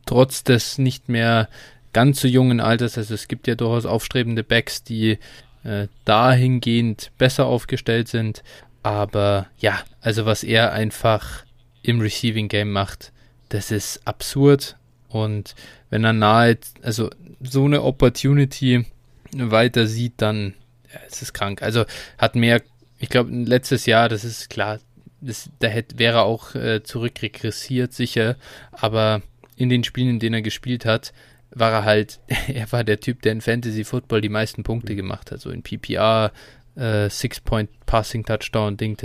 trotz 0.06 0.44
des 0.44 0.78
nicht 0.78 1.08
mehr 1.08 1.48
ganz 1.92 2.20
so 2.20 2.28
jungen 2.28 2.60
Alters. 2.60 2.96
Also 2.98 3.14
es 3.14 3.28
gibt 3.28 3.46
ja 3.46 3.54
durchaus 3.54 3.86
aufstrebende 3.86 4.44
Backs, 4.44 4.82
die 4.82 5.18
äh, 5.64 5.88
dahingehend 6.04 7.10
besser 7.18 7.46
aufgestellt 7.46 8.08
sind. 8.08 8.42
Aber 8.82 9.46
ja, 9.58 9.80
also 10.00 10.26
was 10.26 10.42
er 10.42 10.72
einfach 10.72 11.44
im 11.82 12.00
Receiving 12.00 12.48
Game 12.48 12.72
macht, 12.72 13.12
das 13.48 13.70
ist 13.70 14.06
absurd. 14.06 14.76
Und 15.08 15.54
wenn 15.90 16.04
er 16.04 16.12
nahe, 16.12 16.58
also 16.82 17.10
so 17.40 17.64
eine 17.64 17.82
Opportunity 17.82 18.86
weiter 19.32 19.86
sieht, 19.86 20.14
dann 20.18 20.54
ja, 20.92 21.00
es 21.08 21.22
ist 21.22 21.32
krank. 21.32 21.62
Also 21.62 21.84
hat 22.18 22.34
mehr, 22.34 22.62
ich 22.98 23.08
glaube, 23.08 23.30
letztes 23.30 23.86
Jahr, 23.86 24.08
das 24.08 24.24
ist 24.24 24.50
klar, 24.50 24.78
das, 25.20 25.50
da 25.58 25.68
hätte, 25.68 25.98
wäre 25.98 26.22
auch 26.22 26.54
äh, 26.54 26.82
zurückregressiert, 26.82 27.92
sicher. 27.92 28.36
Aber 28.72 29.22
in 29.60 29.68
den 29.68 29.84
Spielen, 29.84 30.10
in 30.10 30.18
denen 30.18 30.34
er 30.34 30.42
gespielt 30.42 30.84
hat, 30.84 31.12
war 31.50 31.72
er 31.72 31.84
halt, 31.84 32.20
er 32.48 32.70
war 32.72 32.84
der 32.84 33.00
Typ, 33.00 33.22
der 33.22 33.32
in 33.32 33.40
Fantasy 33.40 33.84
Football 33.84 34.20
die 34.20 34.28
meisten 34.28 34.62
Punkte 34.62 34.96
gemacht 34.96 35.30
hat. 35.30 35.40
So 35.40 35.50
in 35.50 35.62
PPR, 35.62 36.32
äh, 36.76 37.10
Six-Point-Passing-Touchdown-Ding, 37.10 38.96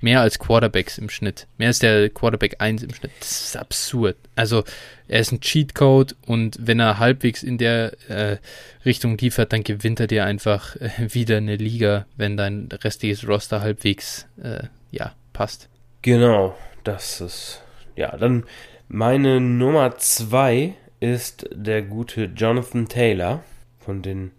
mehr 0.00 0.20
als 0.20 0.38
Quarterbacks 0.38 0.98
im 0.98 1.10
Schnitt. 1.10 1.46
Mehr 1.58 1.68
als 1.68 1.78
der 1.78 2.10
Quarterback 2.10 2.56
1 2.58 2.82
im 2.82 2.92
Schnitt. 2.92 3.12
Das 3.20 3.30
ist 3.30 3.56
absurd. 3.56 4.16
Also, 4.34 4.64
er 5.06 5.20
ist 5.20 5.30
ein 5.32 5.40
Cheatcode 5.40 6.16
und 6.26 6.56
wenn 6.60 6.80
er 6.80 6.98
halbwegs 6.98 7.42
in 7.42 7.58
der 7.58 7.92
äh, 8.08 8.38
Richtung 8.84 9.16
liefert, 9.18 9.52
dann 9.52 9.62
gewinnt 9.62 10.00
er 10.00 10.06
dir 10.06 10.24
einfach 10.24 10.76
äh, 10.76 10.90
wieder 10.98 11.36
eine 11.36 11.56
Liga, 11.56 12.06
wenn 12.16 12.36
dein 12.36 12.68
restliches 12.72 13.28
Roster 13.28 13.60
halbwegs, 13.60 14.26
äh, 14.42 14.64
ja, 14.90 15.12
passt. 15.32 15.68
Genau, 16.02 16.56
das 16.82 17.20
ist, 17.20 17.62
ja, 17.94 18.16
dann 18.16 18.44
meine 18.92 19.40
Nummer 19.40 19.96
2 19.96 20.74
ist 20.98 21.48
der 21.54 21.80
gute 21.82 22.24
Jonathan 22.24 22.88
Taylor 22.88 23.44
von 23.78 24.02
den 24.02 24.32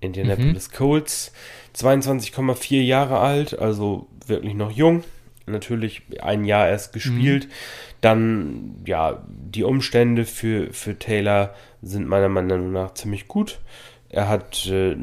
Indianapolis 0.00 0.70
mhm. 0.70 0.76
Colts. 0.76 1.32
22,4 1.74 2.82
Jahre 2.82 3.18
alt, 3.18 3.58
also 3.58 4.06
wirklich 4.26 4.52
noch 4.54 4.70
jung. 4.70 5.04
Natürlich 5.46 6.02
ein 6.20 6.44
Jahr 6.44 6.68
erst 6.68 6.92
gespielt. 6.92 7.46
Mhm. 7.46 7.50
Dann, 8.02 8.74
ja, 8.84 9.24
die 9.26 9.64
Umstände 9.64 10.26
für, 10.26 10.70
für 10.74 10.98
Taylor 10.98 11.54
sind 11.80 12.06
meiner 12.06 12.28
Meinung 12.28 12.72
nach 12.72 12.92
ziemlich 12.92 13.26
gut. 13.26 13.58
Er 14.10 14.28
hat 14.28 14.66
äh, 14.66 14.96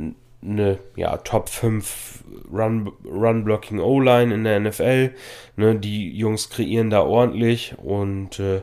eine 0.43 0.77
ja, 0.95 1.17
Top 1.17 1.49
5 1.49 2.23
Run-Blocking 2.53 3.79
Run 3.79 4.01
O-Line 4.01 4.33
in 4.33 4.43
der 4.43 4.59
NFL. 4.59 5.11
Ne, 5.55 5.75
die 5.75 6.15
Jungs 6.15 6.51
kreieren 6.51 6.91
da 6.91 7.01
ordentlich 7.01 7.75
und 7.79 8.39
äh, 8.39 8.61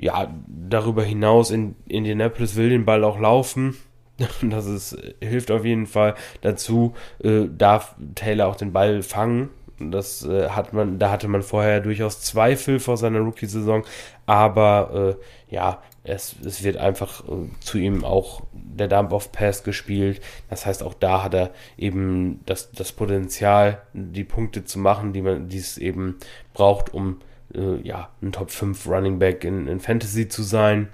ja, 0.00 0.32
darüber 0.46 1.02
hinaus 1.04 1.50
in 1.50 1.76
Indianapolis 1.86 2.56
will 2.56 2.70
den 2.70 2.84
Ball 2.84 3.04
auch 3.04 3.18
laufen. 3.18 3.76
Das 4.42 4.66
ist, 4.66 4.98
hilft 5.22 5.50
auf 5.50 5.64
jeden 5.64 5.86
Fall 5.86 6.14
dazu, 6.42 6.92
äh, 7.24 7.46
darf 7.50 7.96
Taylor 8.14 8.48
auch 8.48 8.56
den 8.56 8.70
Ball 8.70 9.02
fangen. 9.02 9.48
Das 9.78 10.26
äh, 10.26 10.50
hat 10.50 10.74
man, 10.74 10.98
da 10.98 11.10
hatte 11.10 11.26
man 11.26 11.42
vorher 11.42 11.80
durchaus 11.80 12.20
Zweifel 12.20 12.80
vor 12.80 12.98
seiner 12.98 13.20
Rookie-Saison, 13.20 13.82
aber 14.26 15.16
äh, 15.16 15.54
ja, 15.54 15.82
es, 16.04 16.36
es 16.44 16.62
wird 16.62 16.76
einfach 16.76 17.24
äh, 17.28 17.48
zu 17.60 17.78
ihm 17.78 18.04
auch 18.04 18.42
der 18.52 18.88
Dump-Off-Pass 18.88 19.64
gespielt. 19.64 20.20
Das 20.50 20.66
heißt, 20.66 20.82
auch 20.82 20.92
da 20.92 21.22
hat 21.22 21.34
er 21.34 21.50
eben 21.78 22.40
das, 22.44 22.72
das 22.72 22.92
Potenzial, 22.92 23.80
die 23.94 24.24
Punkte 24.24 24.66
zu 24.66 24.78
machen, 24.78 25.14
die 25.14 25.22
man, 25.22 25.48
die 25.48 25.58
es 25.58 25.78
eben 25.78 26.18
braucht, 26.52 26.92
um 26.92 27.20
äh, 27.54 27.80
ja, 27.82 28.10
ein 28.22 28.32
Top 28.32 28.50
5 28.50 28.86
Running 28.86 29.18
Back 29.18 29.44
in, 29.44 29.66
in 29.66 29.80
Fantasy 29.80 30.28
zu 30.28 30.42
sein. 30.42 30.88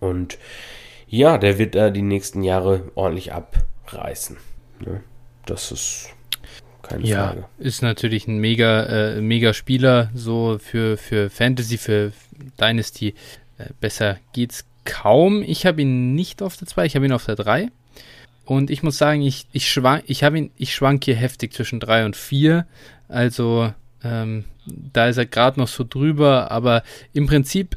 Und 0.00 0.38
ja, 1.06 1.38
der 1.38 1.58
wird 1.58 1.74
da 1.74 1.90
die 1.90 2.02
nächsten 2.02 2.42
Jahre 2.42 2.90
ordentlich 2.94 3.32
abreißen. 3.32 4.36
Ne? 4.80 5.02
Das 5.46 5.70
ist 5.72 6.10
keine 6.82 7.04
ja, 7.04 7.28
Frage. 7.28 7.44
Ist 7.58 7.82
natürlich 7.82 8.26
ein 8.26 8.38
mega, 8.38 8.84
äh, 8.84 9.20
mega 9.20 9.54
Spieler, 9.54 10.10
so 10.14 10.58
für, 10.58 10.96
für 10.96 11.30
Fantasy, 11.30 11.78
für 11.78 12.12
Dynasty. 12.60 13.14
Äh, 13.58 13.70
besser 13.80 14.18
geht's 14.32 14.64
kaum. 14.84 15.42
Ich 15.42 15.66
habe 15.66 15.82
ihn 15.82 16.14
nicht 16.14 16.42
auf 16.42 16.56
der 16.56 16.68
2, 16.68 16.86
ich 16.86 16.96
habe 16.96 17.06
ihn 17.06 17.12
auf 17.12 17.24
der 17.24 17.36
3. 17.36 17.68
Und 18.44 18.70
ich 18.70 18.82
muss 18.82 18.98
sagen, 18.98 19.22
ich, 19.22 19.46
ich, 19.52 19.70
schwank, 19.70 20.04
ich, 20.06 20.22
ihn, 20.22 20.50
ich 20.56 20.74
schwank 20.74 21.04
hier 21.04 21.16
heftig 21.16 21.54
zwischen 21.54 21.80
3 21.80 22.04
und 22.04 22.16
4. 22.16 22.66
Also 23.08 23.72
ähm, 24.04 24.44
da 24.66 25.08
ist 25.08 25.16
er 25.16 25.26
gerade 25.26 25.58
noch 25.58 25.68
so 25.68 25.84
drüber, 25.88 26.50
aber 26.50 26.82
im 27.12 27.26
Prinzip 27.26 27.76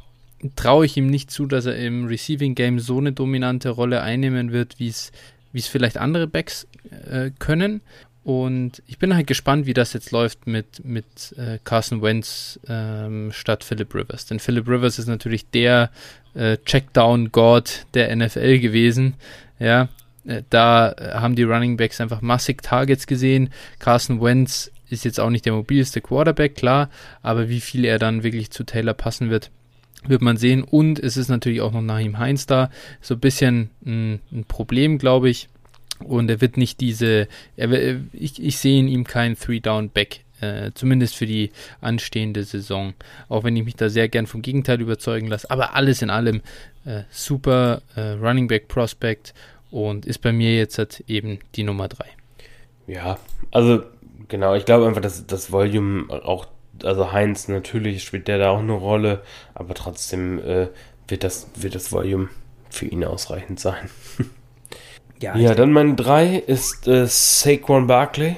traue 0.55 0.85
ich 0.85 0.97
ihm 0.97 1.07
nicht 1.07 1.31
zu, 1.31 1.45
dass 1.45 1.65
er 1.65 1.77
im 1.77 2.05
Receiving 2.05 2.55
Game 2.55 2.79
so 2.79 2.99
eine 2.99 3.11
dominante 3.11 3.69
Rolle 3.69 4.01
einnehmen 4.01 4.51
wird, 4.51 4.79
wie 4.79 4.89
es 4.89 5.11
vielleicht 5.67 5.97
andere 5.97 6.27
Backs 6.27 6.67
äh, 7.09 7.31
können. 7.39 7.81
Und 8.23 8.83
ich 8.87 8.97
bin 8.99 9.15
halt 9.15 9.25
gespannt, 9.25 9.67
wie 9.67 9.73
das 9.73 9.93
jetzt 9.93 10.11
läuft 10.11 10.47
mit, 10.47 10.83
mit 10.83 11.33
äh, 11.37 11.59
Carson 11.63 12.01
Wentz 12.01 12.59
ähm, 12.67 13.31
statt 13.31 13.63
Philip 13.63 13.95
Rivers. 13.95 14.25
Denn 14.25 14.39
Philip 14.39 14.67
Rivers 14.67 14.99
ist 14.99 15.07
natürlich 15.07 15.49
der 15.49 15.91
äh, 16.33 16.57
Checkdown-God 16.57 17.85
der 17.93 18.13
NFL 18.13 18.59
gewesen. 18.59 19.13
Ja, 19.59 19.87
äh, 20.25 20.43
da 20.49 20.93
haben 21.13 21.37
die 21.37 21.43
Running 21.43 21.77
Backs 21.77 22.01
einfach 22.01 22.21
massig 22.21 22.61
Targets 22.61 23.07
gesehen. 23.07 23.49
Carson 23.79 24.21
Wentz 24.21 24.71
ist 24.89 25.05
jetzt 25.05 25.19
auch 25.19 25.29
nicht 25.29 25.45
der 25.45 25.53
mobilste 25.53 26.01
Quarterback, 26.01 26.55
klar, 26.55 26.89
aber 27.21 27.49
wie 27.49 27.61
viel 27.61 27.85
er 27.85 27.99
dann 27.99 28.23
wirklich 28.23 28.51
zu 28.51 28.63
Taylor 28.63 28.93
passen 28.93 29.29
wird, 29.29 29.51
wird 30.05 30.21
man 30.21 30.37
sehen. 30.37 30.63
Und 30.63 30.99
es 30.99 31.17
ist 31.17 31.29
natürlich 31.29 31.61
auch 31.61 31.71
noch 31.71 31.81
Nahim 31.81 32.19
Heinz 32.19 32.45
da. 32.45 32.69
So 33.01 33.15
ein 33.15 33.19
bisschen 33.19 33.69
ein, 33.85 34.19
ein 34.31 34.45
Problem, 34.47 34.97
glaube 34.97 35.29
ich. 35.29 35.49
Und 35.99 36.29
er 36.29 36.41
wird 36.41 36.57
nicht 36.57 36.79
diese, 36.79 37.27
er, 37.55 37.99
ich, 38.13 38.41
ich 38.41 38.57
sehe 38.57 38.79
in 38.79 38.87
ihm 38.87 39.03
kein 39.03 39.35
Three-Down-Back, 39.35 40.21
äh, 40.41 40.71
zumindest 40.75 41.15
für 41.15 41.25
die 41.25 41.51
anstehende 41.81 42.43
Saison. 42.43 42.93
Auch 43.29 43.43
wenn 43.43 43.55
ich 43.55 43.65
mich 43.65 43.75
da 43.75 43.89
sehr 43.89 44.07
gern 44.07 44.27
vom 44.27 44.43
Gegenteil 44.43 44.79
überzeugen 44.79 45.27
lasse. 45.27 45.49
Aber 45.49 45.75
alles 45.75 46.01
in 46.01 46.11
allem 46.11 46.41
äh, 46.85 47.01
super 47.09 47.81
äh, 47.95 48.11
Running 48.11 48.47
Back 48.47 48.67
Prospect 48.67 49.33
und 49.71 50.05
ist 50.05 50.19
bei 50.19 50.31
mir 50.31 50.55
jetzt 50.55 50.77
halt 50.77 51.03
eben 51.07 51.39
die 51.55 51.63
Nummer 51.63 51.87
3. 51.87 52.05
Ja, 52.85 53.17
also 53.51 53.83
genau, 54.27 54.55
ich 54.55 54.65
glaube 54.65 54.87
einfach, 54.87 55.01
dass 55.01 55.25
das 55.25 55.51
Volume 55.51 56.11
auch 56.23 56.47
also 56.83 57.11
Heinz 57.11 57.47
natürlich 57.47 58.03
spielt 58.03 58.27
der 58.27 58.37
da 58.37 58.49
auch 58.49 58.59
eine 58.59 58.73
Rolle, 58.73 59.21
aber 59.53 59.73
trotzdem 59.73 60.39
äh, 60.39 60.67
wird, 61.07 61.23
das, 61.23 61.49
wird 61.55 61.75
das 61.75 61.91
Volume 61.91 62.29
für 62.69 62.85
ihn 62.85 63.03
ausreichend 63.03 63.59
sein. 63.59 63.89
ja, 65.21 65.35
ja 65.37 65.55
dann 65.55 65.71
mein 65.71 65.95
3 65.95 66.35
ist 66.37 66.87
äh, 66.87 67.05
Saquon 67.07 67.87
Barkley. 67.87 68.37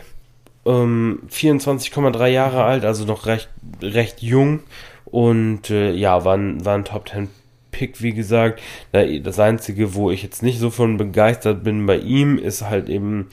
Ähm, 0.65 1.23
24,3 1.31 2.27
Jahre 2.27 2.63
alt, 2.63 2.85
also 2.85 3.05
noch 3.05 3.25
recht, 3.25 3.49
recht 3.81 4.21
jung. 4.21 4.61
Und 5.05 5.69
äh, 5.69 5.91
ja, 5.91 6.23
war 6.25 6.37
ein, 6.37 6.63
war 6.63 6.75
ein 6.75 6.85
Top 6.85 7.09
10 7.09 7.29
Pick, 7.71 8.01
wie 8.01 8.13
gesagt. 8.13 8.61
Das 8.91 9.39
Einzige, 9.39 9.93
wo 9.93 10.11
ich 10.11 10.23
jetzt 10.23 10.43
nicht 10.43 10.59
so 10.59 10.69
von 10.69 10.97
begeistert 10.97 11.63
bin 11.63 11.85
bei 11.85 11.97
ihm, 11.97 12.37
ist 12.37 12.63
halt 12.63 12.89
eben 12.89 13.29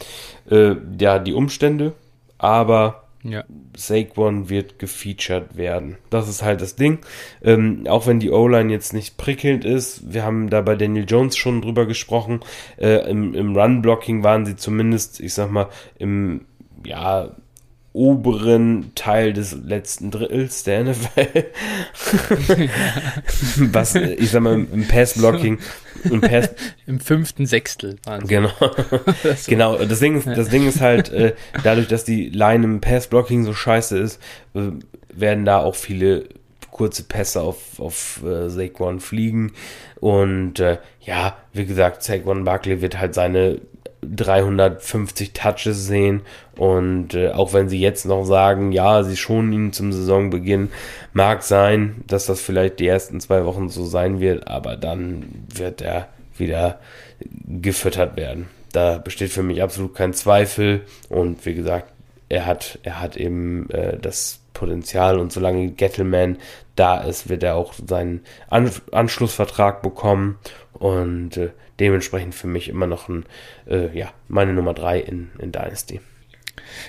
äh, 0.50 0.76
ja, 0.98 1.18
die 1.18 1.32
Umstände. 1.32 1.94
Aber 2.38 3.06
ja. 3.22 3.44
Saquon 3.76 4.48
wird 4.48 4.78
gefeatured 4.78 5.56
werden. 5.56 5.96
Das 6.10 6.28
ist 6.28 6.42
halt 6.42 6.60
das 6.60 6.76
Ding. 6.76 7.00
Ähm, 7.42 7.84
auch 7.88 8.06
wenn 8.06 8.20
die 8.20 8.30
O-Line 8.30 8.72
jetzt 8.72 8.92
nicht 8.92 9.16
prickelnd 9.16 9.64
ist, 9.64 10.12
wir 10.12 10.24
haben 10.24 10.48
da 10.48 10.60
bei 10.60 10.76
Daniel 10.76 11.06
Jones 11.08 11.36
schon 11.36 11.60
drüber 11.60 11.86
gesprochen. 11.86 12.40
Äh, 12.76 13.10
Im 13.10 13.34
im 13.34 13.56
Run-Blocking 13.56 14.22
waren 14.22 14.46
sie 14.46 14.56
zumindest, 14.56 15.20
ich 15.20 15.34
sag 15.34 15.50
mal, 15.50 15.68
im 15.98 16.46
ja, 16.84 17.34
oberen 17.96 18.92
Teil 18.94 19.32
des 19.32 19.56
letzten 19.56 20.10
Drittels 20.10 20.64
der 20.64 20.84
NFL. 20.84 21.46
Was, 23.72 23.94
ich 23.94 24.30
sag 24.30 24.42
mal, 24.42 24.54
im 24.70 24.86
Pass-Blocking. 24.86 25.58
Im, 26.04 26.20
Pass 26.20 26.50
Im 26.86 27.00
fünften 27.00 27.46
Sechstel 27.46 27.96
waren 28.04 28.26
Genau. 28.26 28.50
so. 28.60 28.70
Genau. 29.46 29.78
Das 29.78 30.00
Ding, 30.00 30.18
ist, 30.18 30.26
das 30.26 30.50
Ding 30.50 30.68
ist 30.68 30.82
halt, 30.82 31.08
äh, 31.08 31.32
dadurch, 31.64 31.88
dass 31.88 32.04
die 32.04 32.28
Line 32.28 32.64
im 32.64 32.80
Pass-Blocking 32.82 33.44
so 33.44 33.54
scheiße 33.54 33.96
ist, 33.98 34.20
äh, 34.54 34.72
werden 35.08 35.46
da 35.46 35.60
auch 35.60 35.74
viele 35.74 36.28
kurze 36.70 37.02
Pässe 37.02 37.40
auf, 37.40 37.80
auf 37.80 38.22
äh, 38.22 38.50
Saquon 38.50 39.00
fliegen. 39.00 39.52
Und 40.00 40.60
äh, 40.60 40.76
ja, 41.00 41.38
wie 41.54 41.64
gesagt, 41.64 42.02
Saquon 42.02 42.44
Barkley 42.44 42.82
wird 42.82 43.00
halt 43.00 43.14
seine 43.14 43.58
350 44.14 45.32
Touches 45.32 45.86
sehen 45.86 46.22
und 46.56 47.14
äh, 47.14 47.30
auch 47.30 47.52
wenn 47.52 47.68
sie 47.68 47.80
jetzt 47.80 48.06
noch 48.06 48.24
sagen, 48.24 48.72
ja, 48.72 49.02
sie 49.02 49.16
schonen 49.16 49.52
ihn 49.52 49.72
zum 49.72 49.92
Saisonbeginn, 49.92 50.70
mag 51.12 51.42
sein, 51.42 52.04
dass 52.06 52.26
das 52.26 52.40
vielleicht 52.40 52.80
die 52.80 52.86
ersten 52.86 53.20
zwei 53.20 53.44
Wochen 53.44 53.68
so 53.68 53.84
sein 53.84 54.20
wird, 54.20 54.48
aber 54.48 54.76
dann 54.76 55.46
wird 55.54 55.82
er 55.82 56.08
wieder 56.36 56.78
gefüttert 57.46 58.16
werden. 58.16 58.48
da 58.72 58.98
besteht 58.98 59.30
für 59.30 59.42
mich 59.42 59.62
absolut 59.62 59.94
kein 59.94 60.12
Zweifel. 60.12 60.82
Und 61.08 61.46
wie 61.46 61.54
gesagt, 61.54 61.90
er 62.28 62.44
hat, 62.44 62.78
er 62.82 63.00
hat 63.00 63.16
eben 63.16 63.70
äh, 63.70 63.96
das 63.98 64.40
Potenzial 64.52 65.18
und 65.18 65.32
solange 65.32 65.68
Gettleman 65.68 66.38
da 66.76 67.00
ist, 67.00 67.28
wird 67.28 67.42
er 67.42 67.56
auch 67.56 67.74
seinen 67.74 68.22
An 68.48 68.70
Anschlussvertrag 68.90 69.82
bekommen 69.82 70.38
und 70.72 71.36
äh, 71.36 71.50
dementsprechend 71.80 72.34
für 72.34 72.46
mich 72.46 72.68
immer 72.68 72.86
noch 72.86 73.08
ein, 73.08 73.24
äh, 73.68 73.96
ja, 73.96 74.12
meine 74.28 74.52
Nummer 74.52 74.74
3 74.74 75.00
in, 75.00 75.30
in 75.38 75.52
Dynasty. 75.52 76.00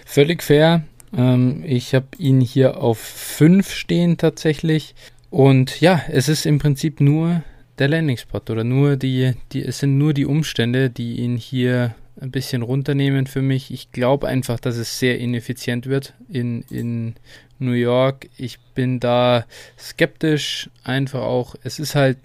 Völlig 0.05 0.43
fair. 0.43 0.83
Ähm, 1.15 1.63
ich 1.65 1.93
habe 1.93 2.07
ihn 2.17 2.41
hier 2.41 2.77
auf 2.77 2.99
5 2.99 3.71
stehen 3.71 4.17
tatsächlich. 4.17 4.95
Und 5.29 5.81
ja, 5.81 6.01
es 6.09 6.29
ist 6.29 6.45
im 6.45 6.59
Prinzip 6.59 7.01
nur 7.01 7.43
der 7.79 7.89
Landing-Spot 7.89 8.41
oder 8.49 8.63
nur 8.63 8.95
die, 8.95 9.33
die, 9.51 9.63
es 9.63 9.79
sind 9.79 9.97
nur 9.97 10.13
die 10.13 10.25
Umstände, 10.25 10.89
die 10.89 11.17
ihn 11.17 11.37
hier 11.37 11.95
ein 12.19 12.31
bisschen 12.31 12.61
runternehmen 12.61 13.27
für 13.27 13.41
mich. 13.41 13.71
Ich 13.71 13.91
glaube 13.91 14.27
einfach, 14.27 14.59
dass 14.59 14.77
es 14.77 14.99
sehr 14.99 15.19
ineffizient 15.19 15.85
wird 15.85 16.13
in, 16.29 16.63
in 16.69 17.15
New 17.59 17.73
York. 17.73 18.27
Ich 18.37 18.59
bin 18.73 18.99
da 18.99 19.45
skeptisch, 19.77 20.69
einfach 20.83 21.21
auch. 21.21 21.55
Es 21.63 21.79
ist 21.79 21.95
halt, 21.95 22.17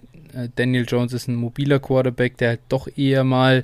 Daniel 0.55 0.85
Jones 0.87 1.13
ist 1.13 1.27
ein 1.27 1.35
mobiler 1.35 1.79
Quarterback, 1.79 2.37
der 2.37 2.49
halt 2.49 2.61
doch 2.69 2.87
eher 2.95 3.23
mal 3.23 3.63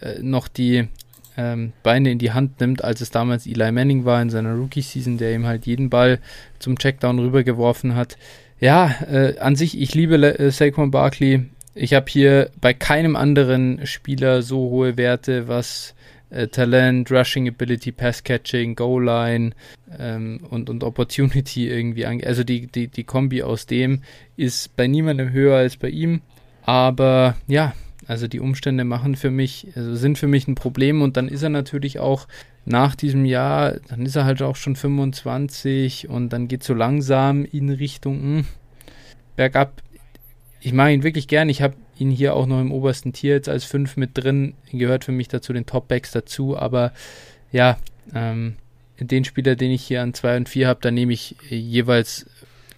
äh, 0.00 0.18
noch 0.20 0.48
die 0.48 0.88
ähm, 1.36 1.72
Beine 1.82 2.10
in 2.10 2.18
die 2.18 2.32
Hand 2.32 2.60
nimmt, 2.60 2.84
als 2.84 3.00
es 3.00 3.10
damals 3.10 3.46
Eli 3.46 3.72
Manning 3.72 4.04
war 4.04 4.20
in 4.20 4.30
seiner 4.30 4.54
Rookie-Season, 4.54 5.18
der 5.18 5.34
ihm 5.34 5.46
halt 5.46 5.66
jeden 5.66 5.90
Ball 5.90 6.18
zum 6.58 6.78
Checkdown 6.78 7.18
rübergeworfen 7.18 7.94
hat. 7.94 8.16
Ja, 8.58 8.94
äh, 9.10 9.38
an 9.38 9.56
sich, 9.56 9.80
ich 9.80 9.94
liebe 9.94 10.16
äh, 10.16 10.50
Saquon 10.50 10.90
Barkley. 10.90 11.46
Ich 11.74 11.94
habe 11.94 12.06
hier 12.10 12.50
bei 12.60 12.74
keinem 12.74 13.16
anderen 13.16 13.86
Spieler 13.86 14.42
so 14.42 14.58
hohe 14.70 14.96
Werte, 14.96 15.48
was 15.48 15.94
äh, 16.30 16.48
Talent, 16.48 17.10
Rushing 17.10 17.48
Ability, 17.48 17.92
Pass 17.92 18.22
Catching, 18.24 18.74
Goal 18.76 19.04
Line 19.04 19.50
ähm, 19.98 20.40
und, 20.48 20.70
und 20.70 20.82
Opportunity 20.84 21.68
irgendwie 21.68 22.06
angeht. 22.06 22.26
Also 22.26 22.44
die, 22.44 22.66
die, 22.66 22.88
die 22.88 23.04
Kombi 23.04 23.42
aus 23.42 23.66
dem 23.66 24.02
ist 24.36 24.76
bei 24.76 24.86
niemandem 24.86 25.30
höher 25.30 25.56
als 25.56 25.76
bei 25.76 25.88
ihm. 25.88 26.22
Aber 26.62 27.36
ja, 27.46 27.74
also 28.06 28.26
die 28.26 28.40
Umstände 28.40 28.84
machen 28.84 29.16
für 29.16 29.30
mich, 29.30 29.68
also 29.74 29.94
sind 29.94 30.18
für 30.18 30.26
mich 30.26 30.48
ein 30.48 30.54
Problem 30.54 31.02
und 31.02 31.16
dann 31.16 31.28
ist 31.28 31.42
er 31.42 31.48
natürlich 31.48 31.98
auch 31.98 32.26
nach 32.64 32.94
diesem 32.94 33.24
Jahr, 33.24 33.74
dann 33.88 34.04
ist 34.04 34.16
er 34.16 34.24
halt 34.24 34.42
auch 34.42 34.56
schon 34.56 34.76
25 34.76 36.08
und 36.08 36.32
dann 36.32 36.48
geht 36.48 36.62
so 36.62 36.74
langsam 36.74 37.44
in 37.44 37.70
Richtung 37.70 38.16
mh, 38.16 38.38
hm, 38.38 38.46
bergab. 39.36 39.82
Ich 40.60 40.72
mag 40.72 40.92
ihn 40.92 41.02
wirklich 41.02 41.26
gern. 41.26 41.48
Ich 41.48 41.62
habe 41.62 41.74
ihn 42.00 42.10
hier 42.10 42.34
auch 42.34 42.46
noch 42.46 42.60
im 42.60 42.72
obersten 42.72 43.12
Tier 43.12 43.34
jetzt 43.34 43.48
als 43.48 43.64
5 43.64 43.96
mit 43.96 44.10
drin. 44.14 44.54
Gehört 44.72 45.04
für 45.04 45.12
mich 45.12 45.28
dazu 45.28 45.52
den 45.52 45.66
Top-Backs 45.66 46.12
dazu. 46.12 46.56
Aber 46.56 46.92
ja, 47.52 47.78
ähm, 48.14 48.56
den 48.98 49.24
Spieler, 49.24 49.56
den 49.56 49.70
ich 49.70 49.82
hier 49.82 50.02
an 50.02 50.14
2 50.14 50.36
und 50.38 50.48
4 50.48 50.68
habe, 50.68 50.80
da 50.82 50.90
nehme 50.90 51.12
ich 51.12 51.36
jeweils, 51.48 52.26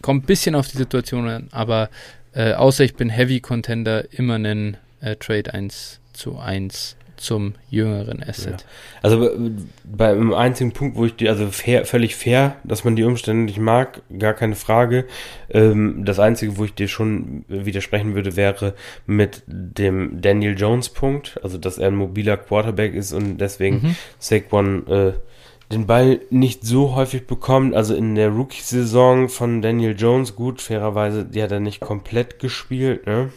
kommt 0.01 0.25
ein 0.25 0.27
bisschen 0.27 0.55
auf 0.55 0.69
die 0.69 0.77
Situation 0.77 1.29
an, 1.29 1.49
aber 1.51 1.91
äh, 2.33 2.53
außer 2.53 2.85
ich 2.85 2.95
bin 2.95 3.09
Heavy 3.09 3.41
Contender, 3.41 4.05
immer 4.13 4.35
einen 4.35 4.77
äh, 5.01 5.17
Trade 5.17 5.53
1 5.53 6.01
zu 6.13 6.39
1 6.39 6.97
zum 7.23 7.55
jüngeren 7.71 8.23
Asset. 8.23 8.61
Ja. 8.61 8.67
Also 9.03 9.31
beim 9.85 10.35
einzigen 10.35 10.73
Punkt, 10.73 10.97
wo 10.97 11.05
ich 11.07 11.15
die, 11.15 11.29
also 11.29 11.47
fair, 11.47 11.85
völlig 11.85 12.17
fair, 12.17 12.57
dass 12.65 12.85
man 12.85 12.97
die 12.97 13.05
Umstände 13.05 13.45
nicht 13.45 13.59
mag, 13.59 14.03
gar 14.19 14.35
keine 14.35 14.55
Frage. 14.55 15.07
Ähm, 15.51 16.05
das 16.05 16.19
Einzige, 16.19 16.59
wo 16.59 16.65
ich 16.65 16.75
dir 16.75 16.89
schon 16.89 17.45
widersprechen 17.49 18.15
würde, 18.15 18.37
wäre 18.37 18.75
mit 19.07 19.43
dem 19.47 20.21
Daniel 20.21 20.59
Jones 20.59 20.89
Punkt, 20.89 21.39
also 21.43 21.59
dass 21.59 21.79
er 21.79 21.89
ein 21.89 21.97
mobiler 21.97 22.37
Quarterback 22.37 22.95
ist 22.95 23.13
und 23.13 23.39
deswegen 23.39 23.77
mhm. 23.77 23.97
Saquon 24.19 24.87
äh, 24.89 25.13
den 25.73 25.87
Ball 25.87 26.21
nicht 26.31 26.65
so 26.65 26.95
häufig 26.95 27.27
bekommt. 27.27 27.75
Also 27.75 27.95
in 27.95 28.15
der 28.15 28.29
Rookie-Saison 28.29 29.29
von 29.29 29.63
Daniel 29.63 29.97
Jones, 29.99 30.37
gut, 30.37 30.61
fairerweise, 30.61 31.25
die 31.25 31.43
hat 31.43 31.51
er 31.51 31.61
nicht 31.61 31.81
komplett 31.81 32.39
gespielt, 32.39 33.07
ne? 33.07 33.31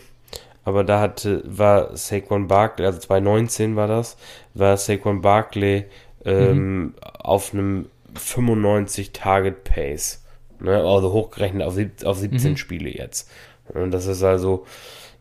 Aber 0.66 0.84
da 0.84 1.00
hatte, 1.00 1.44
war 1.46 1.96
Saquon 1.96 2.48
Barkley, 2.48 2.86
also 2.86 3.00
2019 3.00 3.76
war 3.76 3.88
das, 3.88 4.18
war 4.54 4.76
Saquon 4.76 5.22
Barkley 5.22 5.86
ähm, 6.26 6.78
mhm. 6.78 6.94
auf 7.02 7.54
einem 7.54 7.86
95 8.16 9.14
Target 9.14 9.64
Pace. 9.64 10.24
Ne? 10.60 10.76
Also 10.76 11.14
hochgerechnet 11.14 11.64
auf, 11.64 11.78
auf 12.04 12.18
17 12.18 12.52
mhm. 12.52 12.58
Spiele 12.58 12.90
jetzt. 12.90 13.30
Und 13.70 13.92
das 13.92 14.08
ist 14.08 14.24
also, 14.24 14.66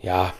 ja, 0.01 0.33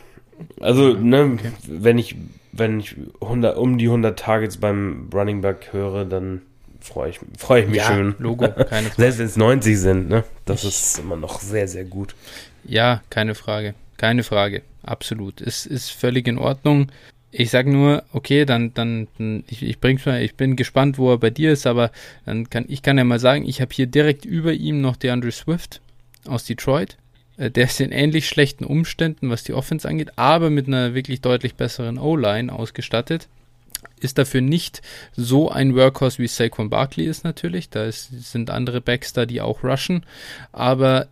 also, 0.59 0.93
ne, 0.93 1.33
okay. 1.33 1.51
wenn 1.67 1.97
ich, 1.97 2.15
wenn 2.51 2.79
ich 2.79 2.95
100, 3.21 3.57
um 3.57 3.77
die 3.77 3.85
100 3.85 4.17
Targets 4.17 4.57
beim 4.57 5.09
Running 5.13 5.41
Back 5.41 5.69
höre, 5.71 6.05
dann 6.05 6.41
freue 6.79 7.09
ich, 7.09 7.19
freu 7.37 7.59
ich 7.59 7.67
mich 7.67 7.77
ja, 7.77 7.85
schön. 7.85 8.15
Logo, 8.19 8.47
keine 8.69 8.89
Frage. 8.89 8.93
Selbst 8.97 9.19
wenn 9.19 9.25
es 9.25 9.37
90 9.37 9.79
sind, 9.79 10.09
ne? 10.09 10.23
Das 10.45 10.63
ich, 10.63 10.69
ist 10.69 10.99
immer 10.99 11.15
noch 11.15 11.39
sehr, 11.39 11.67
sehr 11.67 11.85
gut. 11.85 12.15
Ja, 12.63 13.01
keine 13.09 13.35
Frage. 13.35 13.75
Keine 13.97 14.23
Frage 14.23 14.63
absolut. 14.85 15.41
Es 15.41 15.65
ist 15.65 15.91
völlig 15.91 16.27
in 16.27 16.37
Ordnung. 16.37 16.91
Ich 17.31 17.49
sage 17.49 17.69
nur, 17.69 18.03
okay, 18.13 18.45
dann, 18.45 18.73
dann, 18.73 19.07
ich, 19.49 19.61
ich 19.61 19.79
bring's 19.79 20.05
mal, 20.05 20.21
ich 20.21 20.35
bin 20.35 20.55
gespannt, 20.55 20.97
wo 20.97 21.11
er 21.11 21.17
bei 21.17 21.29
dir 21.29 21.51
ist, 21.51 21.67
aber 21.67 21.91
dann 22.25 22.49
kann 22.49 22.65
ich 22.69 22.81
kann 22.81 22.97
ja 22.97 23.03
mal 23.03 23.19
sagen, 23.19 23.47
ich 23.47 23.59
habe 23.59 23.73
hier 23.73 23.87
direkt 23.87 24.23
über 24.23 24.53
ihm 24.53 24.79
noch 24.79 24.95
DeAndre 24.95 25.31
Swift 25.31 25.81
aus 26.25 26.45
Detroit. 26.45 26.97
Äh, 27.37 27.51
der 27.51 27.65
ist 27.65 27.81
in 27.81 27.91
ähnlich 27.91 28.29
schlechten 28.29 28.63
Umständen, 28.63 29.29
was 29.29 29.43
die 29.43 29.53
Offense 29.53 29.87
angeht, 29.87 30.11
aber 30.15 30.49
mit 30.49 30.67
einer 30.67 30.93
wirklich 30.93 31.19
deutlich 31.19 31.55
besseren 31.55 31.97
O-Line 31.97 32.53
ausgestattet. 32.53 33.27
Ist 33.99 34.17
dafür 34.17 34.41
nicht 34.41 34.81
so 35.15 35.49
ein 35.49 35.75
Workhorse 35.75 36.19
wie 36.19 36.27
Saquon 36.27 36.69
Barkley 36.69 37.05
ist 37.05 37.23
natürlich. 37.23 37.69
Da 37.69 37.85
ist, 37.85 38.31
sind 38.31 38.49
andere 38.49 38.81
Backs 38.81 39.13
da, 39.13 39.25
die 39.25 39.41
auch 39.41 39.63
rushen. 39.63 40.05
Aber 40.51 41.07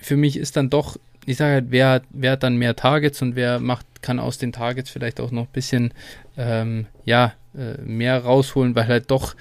für 0.00 0.16
mich 0.16 0.36
ist 0.36 0.56
dann 0.56 0.70
doch 0.70 0.96
ich 1.26 1.36
sage 1.36 1.54
halt, 1.54 1.66
wer, 1.68 2.02
wer 2.10 2.32
hat 2.32 2.42
dann 2.42 2.56
mehr 2.56 2.76
Targets 2.76 3.22
und 3.22 3.36
wer 3.36 3.60
macht, 3.60 3.86
kann 4.02 4.18
aus 4.18 4.38
den 4.38 4.52
Targets 4.52 4.90
vielleicht 4.90 5.20
auch 5.20 5.30
noch 5.30 5.44
ein 5.44 5.52
bisschen 5.52 5.92
ähm, 6.36 6.86
ja, 7.04 7.34
äh, 7.56 7.80
mehr 7.82 8.18
rausholen, 8.18 8.74
weil 8.74 8.88
halt 8.88 9.10
doch 9.10 9.34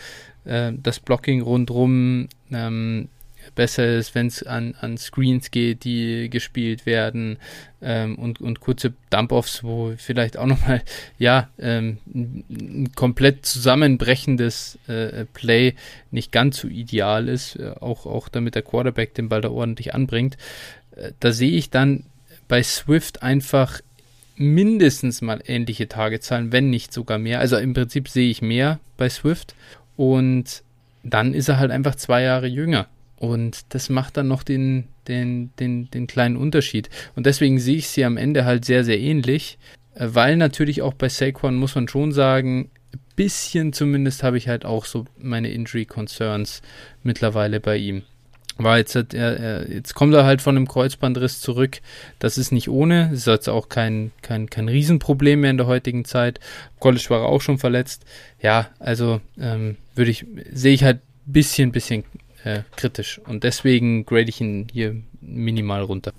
äh, 0.45 0.71
das 0.75 0.99
Blocking 0.99 1.41
rundrum 1.41 2.27
ähm, 2.51 3.09
besser 3.55 3.97
ist, 3.97 4.15
wenn 4.15 4.27
es 4.27 4.43
an, 4.43 4.75
an 4.79 4.97
Screens 4.97 5.51
geht, 5.51 5.83
die 5.83 6.29
gespielt 6.29 6.85
werden 6.85 7.37
ähm, 7.81 8.15
und, 8.17 8.41
und 8.41 8.59
kurze 8.59 8.93
Dump-Offs, 9.09 9.63
wo 9.63 9.93
vielleicht 9.97 10.37
auch 10.37 10.45
nochmal, 10.45 10.81
ja, 11.17 11.49
ähm, 11.57 11.97
ein 12.13 12.91
komplett 12.95 13.45
zusammenbrechendes 13.45 14.77
äh, 14.87 15.25
Play 15.33 15.75
nicht 16.11 16.31
ganz 16.31 16.57
so 16.57 16.67
ideal 16.67 17.27
ist, 17.27 17.55
äh, 17.55 17.71
auch, 17.79 18.05
auch 18.05 18.29
damit 18.29 18.55
der 18.55 18.61
Quarterback 18.61 19.13
den 19.13 19.29
Ball 19.29 19.41
da 19.41 19.49
ordentlich 19.49 19.93
anbringt 19.93 20.37
da 21.19 21.31
sehe 21.31 21.51
ich 21.51 21.69
dann 21.69 22.03
bei 22.47 22.63
Swift 22.63 23.23
einfach 23.23 23.81
mindestens 24.35 25.21
mal 25.21 25.41
ähnliche 25.45 25.87
Tagezahlen, 25.87 26.51
wenn 26.51 26.69
nicht 26.69 26.93
sogar 26.93 27.17
mehr. 27.17 27.39
Also 27.39 27.57
im 27.57 27.73
Prinzip 27.73 28.07
sehe 28.07 28.29
ich 28.29 28.41
mehr 28.41 28.79
bei 28.97 29.09
Swift 29.09 29.53
und 29.97 30.63
dann 31.03 31.33
ist 31.33 31.49
er 31.49 31.59
halt 31.59 31.71
einfach 31.71 31.95
zwei 31.95 32.23
Jahre 32.23 32.47
jünger. 32.47 32.87
Und 33.17 33.65
das 33.69 33.89
macht 33.89 34.15
dann 34.15 34.29
noch 34.29 34.43
den, 34.43 34.85
den, 35.07 35.51
den, 35.59 35.91
den 35.91 36.07
kleinen 36.07 36.37
Unterschied. 36.37 36.89
Und 37.15 37.25
deswegen 37.25 37.59
sehe 37.59 37.75
ich 37.77 37.89
sie 37.89 38.05
am 38.05 38.15
Ende 38.15 38.45
halt 38.45 38.63
sehr, 38.63 38.85
sehr 38.85 38.99
ähnlich, 38.99 39.57
äh, 39.95 40.07
weil 40.11 40.37
natürlich 40.37 40.81
auch 40.81 40.93
bei 40.93 41.09
Saquon 41.09 41.55
muss 41.55 41.75
man 41.75 41.89
schon 41.89 42.13
sagen, 42.13 42.71
bisschen 43.17 43.73
zumindest 43.73 44.23
habe 44.23 44.37
ich 44.37 44.47
halt 44.47 44.63
auch 44.63 44.85
so 44.85 45.05
meine 45.17 45.51
Injury 45.51 45.85
Concerns 45.85 46.61
mittlerweile 47.03 47.59
bei 47.59 47.75
ihm 47.75 48.03
war 48.63 48.77
jetzt, 48.77 48.95
er, 48.95 49.13
er, 49.13 49.71
jetzt 49.71 49.93
kommt 49.95 50.13
er 50.13 50.25
halt 50.25 50.41
von 50.41 50.55
einem 50.55 50.67
Kreuzbandriss 50.67 51.41
zurück. 51.41 51.79
Das 52.19 52.37
ist 52.37 52.51
nicht 52.51 52.69
ohne. 52.69 53.09
Das 53.09 53.19
ist 53.19 53.27
jetzt 53.27 53.49
auch 53.49 53.69
kein, 53.69 54.11
kein, 54.21 54.49
kein 54.49 54.67
Riesenproblem 54.67 55.41
mehr 55.41 55.51
in 55.51 55.57
der 55.57 55.67
heutigen 55.67 56.05
Zeit. 56.05 56.39
College 56.79 57.05
war 57.09 57.21
er 57.21 57.27
auch 57.27 57.41
schon 57.41 57.57
verletzt. 57.57 58.05
Ja, 58.41 58.69
also 58.79 59.21
ähm, 59.39 59.77
würde 59.95 60.11
ich, 60.11 60.25
sehe 60.51 60.73
ich 60.73 60.83
halt 60.83 60.97
ein 60.97 61.31
bisschen, 61.33 61.71
bisschen 61.71 62.03
äh, 62.43 62.61
kritisch. 62.75 63.19
Und 63.25 63.43
deswegen 63.43 64.05
grade 64.05 64.29
ich 64.29 64.41
ihn 64.41 64.67
hier 64.71 64.95
minimal 65.21 65.83
runter. 65.83 66.13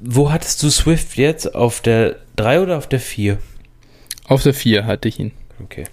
Wo 0.00 0.30
hattest 0.30 0.62
du 0.62 0.70
Swift 0.70 1.16
jetzt? 1.16 1.54
Auf 1.54 1.80
der 1.80 2.16
3 2.36 2.60
oder 2.60 2.78
auf 2.78 2.88
der 2.88 3.00
4? 3.00 3.38
Auf 4.24 4.42
der 4.42 4.54
4 4.54 4.86
hatte 4.86 5.08
ich 5.08 5.18
ihn. 5.18 5.32
Okay. 5.62 5.84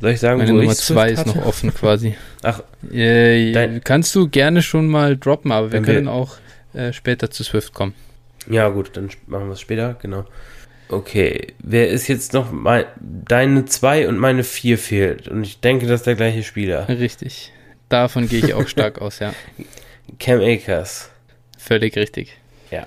Soll 0.00 0.10
ich 0.12 0.20
sagen, 0.20 0.38
Meine 0.38 0.52
Nummer 0.52 0.74
2 0.74 1.10
ist 1.10 1.26
noch 1.26 1.44
offen 1.44 1.74
quasi. 1.74 2.16
Ach. 2.42 2.62
Äh, 2.90 3.80
kannst 3.84 4.14
du 4.14 4.28
gerne 4.28 4.62
schon 4.62 4.88
mal 4.88 5.16
droppen, 5.16 5.52
aber 5.52 5.72
wir 5.72 5.82
können 5.82 6.06
wir 6.06 6.12
auch 6.12 6.36
äh, 6.72 6.92
später 6.92 7.30
zu 7.30 7.44
Swift 7.44 7.74
kommen. 7.74 7.94
Ja, 8.48 8.68
gut, 8.68 8.96
dann 8.96 9.10
machen 9.26 9.46
wir 9.46 9.52
es 9.52 9.60
später, 9.60 9.96
genau. 10.00 10.24
Okay, 10.88 11.54
wer 11.60 11.88
ist 11.88 12.08
jetzt 12.08 12.32
noch 12.32 12.50
mein, 12.50 12.84
deine 12.98 13.64
2 13.64 14.08
und 14.08 14.18
meine 14.18 14.42
4 14.42 14.78
fehlt? 14.78 15.28
Und 15.28 15.44
ich 15.44 15.60
denke, 15.60 15.86
das 15.86 16.00
ist 16.00 16.06
der 16.06 16.16
gleiche 16.16 16.42
Spieler. 16.42 16.88
Richtig. 16.88 17.52
Davon 17.88 18.28
gehe 18.28 18.44
ich 18.44 18.54
auch 18.54 18.66
stark 18.66 18.98
aus, 19.02 19.18
ja. 19.20 19.32
Cam 20.18 20.40
Akers. 20.40 21.10
Völlig 21.58 21.96
richtig. 21.96 22.36
Ja. 22.70 22.86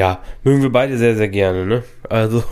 Ja, 0.00 0.22
mögen 0.44 0.62
wir 0.62 0.72
beide 0.72 0.96
sehr, 0.96 1.14
sehr 1.14 1.28
gerne, 1.28 1.66
ne? 1.66 1.82
Also. 2.08 2.42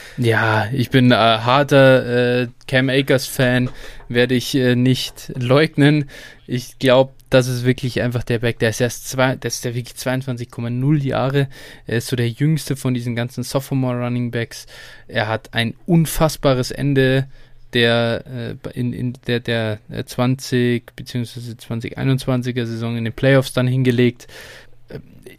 ja, 0.16 0.66
ich 0.72 0.90
bin 0.90 1.12
äh, 1.12 1.14
harter 1.14 2.40
äh, 2.40 2.48
Cam 2.66 2.88
Akers-Fan, 2.88 3.70
werde 4.08 4.34
ich 4.34 4.56
äh, 4.56 4.74
nicht 4.74 5.32
leugnen. 5.36 6.10
Ich 6.48 6.80
glaube, 6.80 7.12
das 7.30 7.46
ist 7.46 7.64
wirklich 7.64 8.02
einfach 8.02 8.24
der 8.24 8.40
Back, 8.40 8.58
der 8.58 8.70
ist 8.70 8.80
erst 8.80 9.08
zwei, 9.08 9.36
der 9.36 9.46
ist 9.46 9.64
der 9.64 9.76
wirklich 9.76 9.94
22,0 9.94 11.04
Jahre. 11.04 11.46
Er 11.86 11.98
ist 11.98 12.08
so 12.08 12.16
der 12.16 12.30
jüngste 12.30 12.74
von 12.74 12.94
diesen 12.94 13.14
ganzen 13.14 13.44
Sophomore 13.44 14.02
Running 14.02 14.32
Backs. 14.32 14.66
Er 15.06 15.28
hat 15.28 15.54
ein 15.54 15.74
unfassbares 15.86 16.72
Ende 16.72 17.28
der 17.74 18.24
äh, 18.26 18.70
in, 18.70 18.92
in 18.92 19.12
der, 19.28 19.38
der 19.38 19.78
20 20.04 20.96
bzw. 20.96 21.52
2021er 21.52 22.64
Saison 22.64 22.96
in 22.96 23.04
den 23.04 23.12
Playoffs 23.12 23.52
dann 23.52 23.68
hingelegt. 23.68 24.26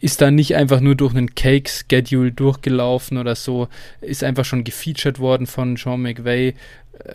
Ist 0.00 0.20
da 0.20 0.30
nicht 0.30 0.54
einfach 0.56 0.80
nur 0.80 0.94
durch 0.94 1.14
einen 1.14 1.34
Cake-Schedule 1.34 2.32
durchgelaufen 2.32 3.18
oder 3.18 3.34
so, 3.34 3.68
ist 4.00 4.22
einfach 4.24 4.44
schon 4.44 4.64
gefeatured 4.64 5.18
worden 5.18 5.46
von 5.46 5.76
Sean 5.76 6.02
McVay, 6.02 6.48
äh, 6.48 6.54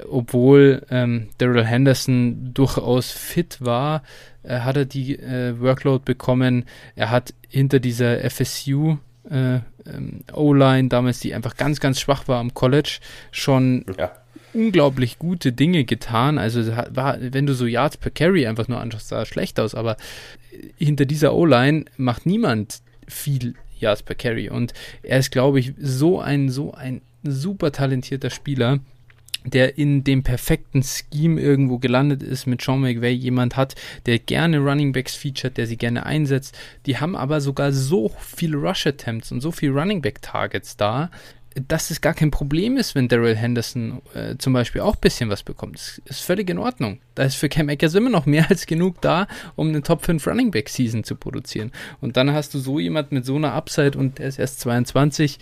obwohl 0.10 0.86
ähm, 0.90 1.30
Daryl 1.38 1.66
Henderson 1.66 2.54
durchaus 2.54 3.12
fit 3.12 3.58
war, 3.60 4.04
äh, 4.44 4.60
hat 4.60 4.78
er 4.78 4.86
die 4.86 5.18
äh, 5.18 5.60
Workload 5.60 6.04
bekommen. 6.06 6.66
Er 6.96 7.12
hat 7.12 7.34
hinter 7.48 7.80
dieser 7.80 8.30
FSU 8.30 8.98
äh, 9.30 9.60
ähm, 9.86 10.22
O-Line, 10.34 10.90
damals 10.90 11.20
die 11.20 11.34
einfach 11.34 11.56
ganz, 11.56 11.80
ganz 11.80 12.00
schwach 12.00 12.28
war 12.28 12.40
am 12.40 12.54
College, 12.54 13.00
schon 13.32 13.86
ja 13.98 14.12
unglaublich 14.56 15.20
gute 15.20 15.52
Dinge 15.52 15.84
getan. 15.84 16.38
Also 16.38 16.66
war, 16.90 17.18
wenn 17.20 17.46
du 17.46 17.54
so 17.54 17.66
Yards 17.66 17.98
per 17.98 18.12
Carry 18.12 18.48
einfach 18.48 18.68
nur 18.68 18.80
anschaust, 18.80 19.10
sah 19.10 19.26
schlecht 19.26 19.60
aus, 19.60 19.76
aber 19.76 19.98
hinter 20.78 21.06
dieser 21.06 21.34
O-Line 21.34 21.86
macht 21.98 22.26
niemand 22.26 22.82
viel 23.08 23.56
Yards 23.80 24.04
per 24.04 24.16
Carry. 24.16 24.50
Und 24.50 24.74
er 25.04 25.20
ist, 25.20 25.32
glaube 25.32 25.60
ich, 25.60 25.74
so 25.80 26.20
ein, 26.20 26.50
so 26.50 26.74
ein 26.74 27.02
super 27.24 27.72
talentierter 27.72 28.30
Spieler, 28.30 28.80
der 29.46 29.78
in 29.78 30.04
dem 30.04 30.24
perfekten 30.24 30.84
Scheme 30.84 31.40
irgendwo 31.40 31.78
gelandet 31.78 32.24
ist, 32.24 32.48
mit 32.48 32.62
Sean 32.62 32.82
McVay 32.82 33.14
jemand 33.14 33.56
hat, 33.56 33.76
der 34.08 34.18
gerne 34.18 34.60
Running 34.60 34.92
Backs 34.92 35.16
featured, 35.16 35.58
der 35.58 35.68
sie 35.68 35.78
gerne 35.78 36.06
einsetzt. 36.06 36.58
Die 36.86 36.98
haben 36.98 37.16
aber 37.16 37.42
sogar 37.42 37.72
so 37.72 38.12
viele 38.20 38.58
Rush 38.58 38.88
Attempts 38.88 39.32
und 39.32 39.42
so 39.42 39.52
viele 39.52 39.74
Running 39.74 40.02
Back 40.02 40.22
Targets 40.22 40.78
da, 40.78 41.12
dass 41.56 41.90
es 41.90 42.02
gar 42.02 42.14
kein 42.14 42.32
Problem 42.32 42.76
ist, 42.76 42.96
wenn 42.96 43.08
Daryl 43.08 43.36
Henderson 43.36 44.02
äh, 44.14 44.36
zum 44.38 44.54
Beispiel 44.54 44.82
auch 44.82 44.96
ein 44.96 45.02
bisschen 45.02 45.30
was 45.30 45.44
bekommt. 45.44 45.76
Das 45.76 46.02
ist 46.06 46.22
völlig 46.22 46.50
in 46.50 46.58
Ordnung. 46.58 47.00
Da 47.16 47.24
ist 47.24 47.36
für 47.36 47.48
Cam 47.48 47.70
Akers 47.70 47.96
immer 47.96 48.10
noch 48.10 48.26
mehr 48.26 48.50
als 48.50 48.66
genug 48.66 49.02
da, 49.02 49.28
um 49.56 49.70
eine 49.70 49.82
Top 49.82 50.04
5 50.04 50.26
Running 50.28 50.52
Back 50.52 50.70
Season 50.70 51.04
zu 51.04 51.16
produzieren. 51.16 51.72
Und 52.02 52.18
dann 52.18 52.34
hast 52.34 52.54
du 52.54 52.60
so 52.60 52.80
jemand 52.80 53.12
mit 53.12 53.26
so 53.26 53.36
einer 53.36 53.54
Upside 53.54 53.98
und 53.98 54.20
der 54.20 54.28
ist 54.28 54.38
erst 54.40 54.60
22. 54.60 55.40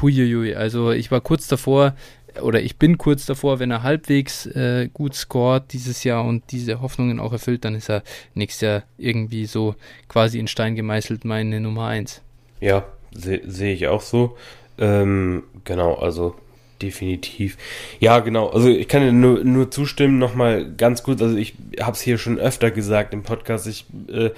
Huiuiui. 0.00 0.54
Also 0.54 0.92
ich 0.92 1.10
war 1.10 1.20
kurz 1.20 1.48
davor, 1.48 1.94
oder 2.40 2.62
ich 2.62 2.76
bin 2.76 2.98
kurz 2.98 3.26
davor, 3.26 3.58
wenn 3.58 3.70
er 3.70 3.82
halbwegs 3.82 4.46
äh, 4.46 4.88
gut 4.92 5.14
scored 5.14 5.72
dieses 5.72 6.04
Jahr 6.04 6.24
und 6.24 6.44
diese 6.52 6.80
Hoffnungen 6.80 7.18
auch 7.18 7.32
erfüllt, 7.32 7.64
dann 7.64 7.74
ist 7.74 7.88
er 7.88 8.02
nächstes 8.34 8.60
Jahr 8.60 8.82
irgendwie 8.98 9.46
so 9.46 9.74
quasi 10.08 10.38
in 10.38 10.46
Stein 10.46 10.76
gemeißelt 10.76 11.24
meine 11.24 11.60
Nummer 11.60 11.86
1. 11.86 12.22
Ja, 12.60 12.86
sehe 13.12 13.42
seh 13.46 13.72
ich 13.72 13.88
auch 13.88 14.02
so. 14.02 14.36
Ähm, 14.78 15.44
genau, 15.64 15.94
also 15.94 16.34
definitiv. 16.82 17.56
Ja, 18.00 18.20
genau. 18.20 18.48
Also 18.48 18.68
ich 18.68 18.88
kann 18.88 19.02
dir 19.02 19.12
nur, 19.12 19.44
nur 19.44 19.70
zustimmen, 19.70 20.18
nochmal 20.18 20.72
ganz 20.76 21.02
kurz. 21.02 21.22
Also 21.22 21.36
ich 21.36 21.54
habe 21.80 21.92
es 21.92 22.00
hier 22.00 22.18
schon 22.18 22.38
öfter 22.38 22.70
gesagt 22.70 23.14
im 23.14 23.22
Podcast. 23.22 23.66
Ich, 23.66 23.86
äh, 24.12 24.30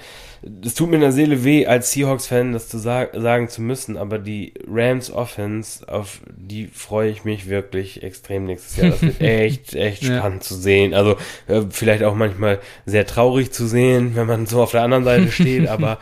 es 0.63 0.73
tut 0.73 0.89
mir 0.89 0.95
in 0.95 1.01
der 1.01 1.11
Seele 1.11 1.43
weh, 1.43 1.65
als 1.65 1.91
Seahawks-Fan 1.91 2.53
das 2.53 2.69
zu 2.69 2.77
sag, 2.77 3.13
sagen 3.13 3.49
zu 3.49 3.61
müssen, 3.61 3.97
aber 3.97 4.19
die 4.19 4.53
Rams 4.67 5.11
Offense, 5.11 5.87
auf 5.89 6.21
die 6.27 6.67
freue 6.67 7.09
ich 7.09 7.25
mich 7.25 7.49
wirklich 7.49 8.03
extrem 8.03 8.45
nächstes 8.45 8.77
Jahr. 8.77 8.91
Das 8.91 9.01
wird 9.01 9.21
echt, 9.21 9.75
echt 9.75 10.03
ja. 10.03 10.19
spannend 10.19 10.43
zu 10.43 10.55
sehen. 10.55 10.93
Also 10.93 11.17
äh, 11.47 11.63
vielleicht 11.69 12.03
auch 12.03 12.15
manchmal 12.15 12.59
sehr 12.85 13.05
traurig 13.05 13.51
zu 13.51 13.67
sehen, 13.67 14.15
wenn 14.15 14.27
man 14.27 14.45
so 14.45 14.61
auf 14.61 14.71
der 14.71 14.83
anderen 14.83 15.03
Seite 15.03 15.31
steht, 15.31 15.67
aber 15.69 15.99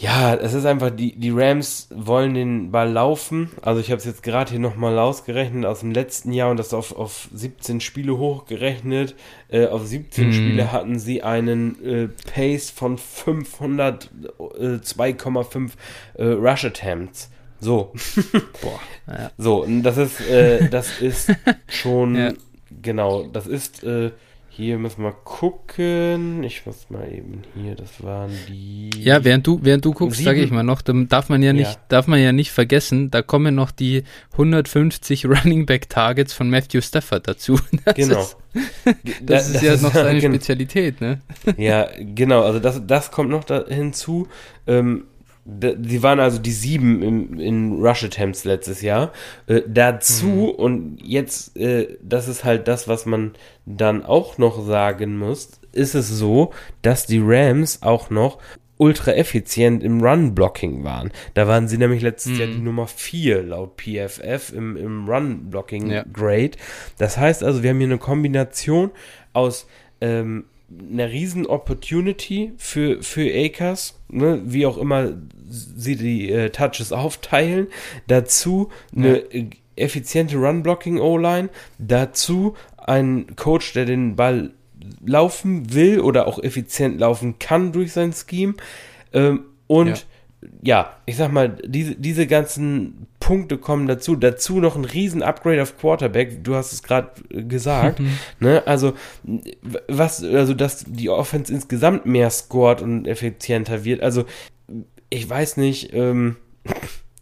ja, 0.00 0.32
es 0.34 0.54
ist 0.54 0.64
einfach, 0.64 0.90
die, 0.90 1.16
die 1.16 1.30
Rams 1.30 1.88
wollen 1.90 2.34
den 2.34 2.70
Ball 2.70 2.88
laufen. 2.88 3.50
Also 3.62 3.80
ich 3.80 3.90
habe 3.90 3.98
es 3.98 4.04
jetzt 4.04 4.22
gerade 4.22 4.48
hier 4.48 4.60
nochmal 4.60 4.96
ausgerechnet 4.96 5.64
aus 5.64 5.80
dem 5.80 5.90
letzten 5.90 6.32
Jahr 6.32 6.52
und 6.52 6.56
das 6.56 6.72
auf, 6.72 6.96
auf 6.96 7.28
17 7.34 7.80
Spiele 7.80 8.16
hochgerechnet. 8.16 9.16
Äh, 9.48 9.66
auf 9.66 9.84
17 9.84 10.28
mm. 10.28 10.32
Spiele 10.32 10.70
hatten 10.70 11.00
sie 11.00 11.24
einen 11.24 11.84
äh, 11.84 12.08
Pace 12.32 12.70
von 12.70 12.96
500, 12.96 14.08
äh, 14.38 14.62
2,5 14.76 15.70
äh, 16.14 16.24
Rush 16.26 16.64
Attempts. 16.64 17.32
So. 17.58 17.92
Boah. 18.62 18.80
Ja. 19.08 19.32
So, 19.36 19.66
das 19.82 19.96
ist, 19.96 20.20
äh, 20.30 20.68
das 20.68 21.00
ist 21.00 21.32
schon, 21.66 22.14
ja. 22.14 22.32
genau, 22.82 23.24
das 23.24 23.48
ist 23.48 23.82
äh, 23.82 24.12
hier 24.58 24.76
müssen 24.76 25.04
wir 25.04 25.12
gucken. 25.12 26.42
Ich 26.42 26.66
muss 26.66 26.90
mal 26.90 27.08
eben 27.12 27.42
hier, 27.54 27.76
das 27.76 28.02
waren 28.02 28.32
die. 28.48 28.90
Ja, 28.98 29.22
während 29.22 29.46
du, 29.46 29.60
während 29.62 29.84
du 29.84 29.92
guckst, 29.92 30.20
sage 30.20 30.42
ich 30.42 30.50
mal 30.50 30.64
noch, 30.64 30.82
dann 30.82 31.08
darf 31.08 31.28
man 31.28 31.44
ja 31.44 31.52
nicht, 31.52 31.74
ja. 31.74 31.80
darf 31.86 32.08
man 32.08 32.20
ja 32.20 32.32
nicht 32.32 32.50
vergessen, 32.50 33.12
da 33.12 33.22
kommen 33.22 33.54
noch 33.54 33.70
die 33.70 34.02
150 34.32 35.26
Running 35.28 35.64
Back 35.64 35.88
Targets 35.88 36.32
von 36.32 36.50
Matthew 36.50 36.80
Stafford 36.80 37.28
dazu. 37.28 37.60
Das 37.84 37.94
genau. 37.94 38.20
Ist, 38.20 38.36
das, 38.84 38.96
das, 39.22 39.48
ist 39.50 39.62
ja 39.62 39.76
noch 39.76 39.94
seine 39.94 40.20
Spezialität, 40.28 41.00
ne? 41.00 41.20
Ja, 41.56 41.88
genau. 41.96 42.42
Also 42.42 42.58
das, 42.58 42.84
das 42.84 43.12
kommt 43.12 43.30
noch 43.30 43.44
da 43.44 43.64
hinzu. 43.68 44.26
Ähm, 44.66 45.04
Sie 45.60 46.02
waren 46.02 46.20
also 46.20 46.38
die 46.38 46.52
sieben 46.52 47.02
im, 47.02 47.40
in 47.40 47.72
Rush 47.80 48.04
Attempts 48.04 48.44
letztes 48.44 48.82
Jahr. 48.82 49.12
Äh, 49.46 49.62
dazu, 49.66 50.26
mhm. 50.26 50.50
und 50.50 50.98
jetzt, 51.02 51.56
äh, 51.56 51.96
das 52.02 52.28
ist 52.28 52.44
halt 52.44 52.68
das, 52.68 52.86
was 52.86 53.06
man 53.06 53.32
dann 53.64 54.04
auch 54.04 54.36
noch 54.36 54.64
sagen 54.66 55.16
muss, 55.16 55.60
ist 55.72 55.94
es 55.94 56.08
so, 56.08 56.52
dass 56.82 57.06
die 57.06 57.20
Rams 57.22 57.82
auch 57.82 58.10
noch 58.10 58.38
ultra 58.76 59.12
effizient 59.12 59.82
im 59.82 60.00
Run-Blocking 60.00 60.84
waren. 60.84 61.10
Da 61.34 61.48
waren 61.48 61.66
sie 61.66 61.78
nämlich 61.78 62.02
letztes 62.02 62.32
mhm. 62.32 62.38
Jahr 62.38 62.48
die 62.48 62.58
Nummer 62.58 62.86
vier 62.86 63.42
laut 63.42 63.80
PFF 63.80 64.52
im, 64.54 64.76
im 64.76 65.08
Run-Blocking-Grade. 65.08 66.42
Ja. 66.42 66.64
Das 66.98 67.16
heißt 67.16 67.42
also, 67.42 67.62
wir 67.62 67.70
haben 67.70 67.78
hier 67.78 67.88
eine 67.88 67.98
Kombination 67.98 68.90
aus 69.32 69.66
ähm, 70.00 70.44
eine 70.70 71.10
riesen 71.10 71.46
Opportunity 71.46 72.52
für, 72.58 73.02
für 73.02 73.32
Akers, 73.34 73.98
ne, 74.08 74.42
wie 74.44 74.66
auch 74.66 74.76
immer 74.76 75.14
sie 75.48 75.96
die 75.96 76.30
äh, 76.30 76.50
Touches 76.50 76.92
aufteilen. 76.92 77.68
Dazu 78.06 78.70
eine 78.94 79.22
ja. 79.32 79.46
effiziente 79.76 80.36
Run-Blocking-O-Line. 80.36 81.48
Dazu 81.78 82.54
ein 82.78 83.34
Coach, 83.36 83.72
der 83.72 83.84
den 83.84 84.16
Ball 84.16 84.50
laufen 85.04 85.74
will 85.74 86.00
oder 86.00 86.26
auch 86.26 86.42
effizient 86.42 87.00
laufen 87.00 87.38
kann 87.38 87.72
durch 87.72 87.92
sein 87.92 88.12
Scheme. 88.12 88.54
Ähm, 89.12 89.44
und 89.66 89.88
ja 89.88 89.96
ja, 90.62 90.96
ich 91.04 91.16
sag 91.16 91.32
mal, 91.32 91.48
diese, 91.64 91.96
diese 91.96 92.26
ganzen 92.26 93.06
Punkte 93.18 93.58
kommen 93.58 93.88
dazu. 93.88 94.14
Dazu 94.14 94.60
noch 94.60 94.76
ein 94.76 94.84
riesen 94.84 95.22
Upgrade 95.22 95.62
auf 95.62 95.76
Quarterback. 95.78 96.44
Du 96.44 96.54
hast 96.54 96.72
es 96.72 96.82
gerade 96.82 97.10
gesagt. 97.28 98.00
Ne? 98.40 98.62
Also, 98.66 98.92
was, 99.88 100.22
also, 100.22 100.54
dass 100.54 100.84
die 100.86 101.08
Offense 101.10 101.52
insgesamt 101.52 102.06
mehr 102.06 102.30
scored 102.30 102.82
und 102.82 103.06
effizienter 103.06 103.84
wird. 103.84 104.00
Also, 104.00 104.24
ich 105.10 105.28
weiß 105.28 105.56
nicht, 105.56 105.92
ähm, 105.92 106.36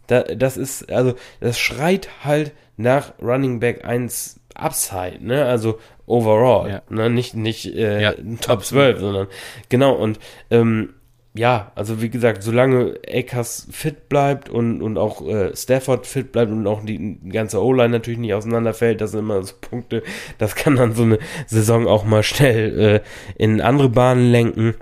da, 0.07 0.23
das 0.23 0.57
ist, 0.57 0.91
also, 0.91 1.15
das 1.39 1.59
schreit 1.59 2.09
halt 2.23 2.53
nach 2.77 3.13
Running 3.21 3.59
Back 3.59 3.85
1 3.85 4.39
Upside, 4.55 5.19
ne? 5.21 5.45
Also, 5.45 5.79
overall. 6.05 6.69
Ja. 6.69 6.81
Ne? 6.89 7.09
Nicht, 7.09 7.35
nicht 7.35 7.65
äh, 7.75 8.01
ja, 8.01 8.13
Top 8.41 8.63
12, 8.63 8.99
sondern, 8.99 9.27
genau. 9.69 9.93
Und, 9.93 10.19
ähm, 10.49 10.93
ja, 11.37 11.71
also 11.75 12.01
wie 12.01 12.09
gesagt, 12.09 12.41
solange 12.41 12.95
Akers 13.07 13.67
fit 13.69 14.09
bleibt 14.09 14.49
und, 14.49 14.81
und 14.81 14.97
auch 14.97 15.21
äh, 15.27 15.55
Stafford 15.55 16.07
fit 16.07 16.31
bleibt 16.31 16.51
und 16.51 16.65
auch 16.65 16.83
die 16.83 17.19
ganze 17.29 17.63
O-Line 17.63 17.89
natürlich 17.89 18.19
nicht 18.19 18.33
auseinanderfällt, 18.33 19.01
das 19.01 19.11
sind 19.11 19.19
immer 19.19 19.43
so 19.43 19.53
Punkte, 19.61 20.01
das 20.39 20.55
kann 20.55 20.77
dann 20.77 20.95
so 20.95 21.03
eine 21.03 21.19
Saison 21.45 21.87
auch 21.87 22.05
mal 22.05 22.23
schnell 22.23 22.79
äh, 22.79 23.01
in 23.37 23.61
andere 23.61 23.89
Bahnen 23.89 24.31
lenken. 24.31 24.75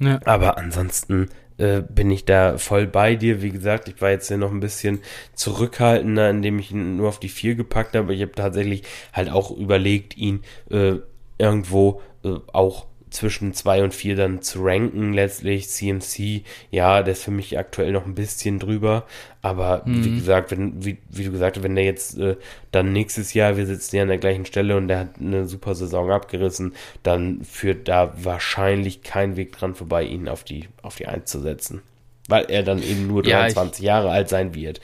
Ja. 0.00 0.20
Aber 0.24 0.58
ansonsten 0.58 1.30
äh, 1.58 1.82
bin 1.82 2.10
ich 2.10 2.24
da 2.24 2.58
voll 2.58 2.86
bei 2.86 3.14
dir. 3.14 3.42
Wie 3.42 3.50
gesagt, 3.50 3.88
ich 3.88 4.00
war 4.00 4.10
jetzt 4.10 4.28
hier 4.28 4.38
noch 4.38 4.50
ein 4.50 4.60
bisschen 4.60 5.00
zurückhaltender, 5.34 6.30
indem 6.30 6.58
ich 6.58 6.70
ihn 6.70 6.96
nur 6.96 7.08
auf 7.08 7.20
die 7.20 7.28
vier 7.28 7.54
gepackt 7.54 7.94
habe. 7.96 8.14
Ich 8.14 8.22
habe 8.22 8.32
tatsächlich 8.32 8.82
halt 9.12 9.30
auch 9.30 9.50
überlegt, 9.50 10.16
ihn 10.16 10.42
äh, 10.70 10.96
irgendwo 11.38 12.00
äh, 12.24 12.36
auch 12.52 12.86
zwischen 13.12 13.54
2 13.54 13.84
und 13.84 13.94
4 13.94 14.16
dann 14.16 14.42
zu 14.42 14.64
ranken 14.64 15.12
letztlich. 15.12 15.68
CMC, 15.68 16.42
ja, 16.70 17.02
der 17.02 17.12
ist 17.12 17.24
für 17.24 17.30
mich 17.30 17.58
aktuell 17.58 17.92
noch 17.92 18.06
ein 18.06 18.14
bisschen 18.14 18.58
drüber. 18.58 19.04
Aber 19.42 19.82
mhm. 19.84 20.04
wie 20.04 20.14
gesagt, 20.16 20.50
wenn, 20.50 20.84
wie, 20.84 20.98
wie 21.10 21.24
du 21.24 21.32
gesagt 21.32 21.56
hast, 21.56 21.62
wenn 21.62 21.74
der 21.74 21.84
jetzt 21.84 22.18
äh, 22.18 22.36
dann 22.70 22.92
nächstes 22.92 23.34
Jahr, 23.34 23.56
wir 23.56 23.66
sitzen 23.66 23.96
ja 23.96 24.02
an 24.02 24.08
der 24.08 24.18
gleichen 24.18 24.46
Stelle 24.46 24.76
und 24.76 24.88
der 24.88 25.00
hat 25.00 25.20
eine 25.20 25.46
super 25.46 25.74
Saison 25.74 26.10
abgerissen, 26.10 26.74
dann 27.02 27.44
führt 27.44 27.88
da 27.88 28.14
wahrscheinlich 28.22 29.02
kein 29.02 29.36
Weg 29.36 29.52
dran 29.52 29.74
vorbei, 29.74 30.04
ihn 30.04 30.28
auf 30.28 30.44
die, 30.44 30.68
auf 30.82 30.96
die 30.96 31.06
1 31.06 31.30
zu 31.30 31.40
setzen. 31.40 31.82
weil 32.28 32.46
er 32.48 32.62
dann 32.62 32.82
eben 32.82 33.08
nur 33.08 33.22
23 33.22 33.84
ja, 33.84 33.96
Jahre 33.96 34.10
alt 34.10 34.28
sein 34.28 34.54
wird. 34.54 34.80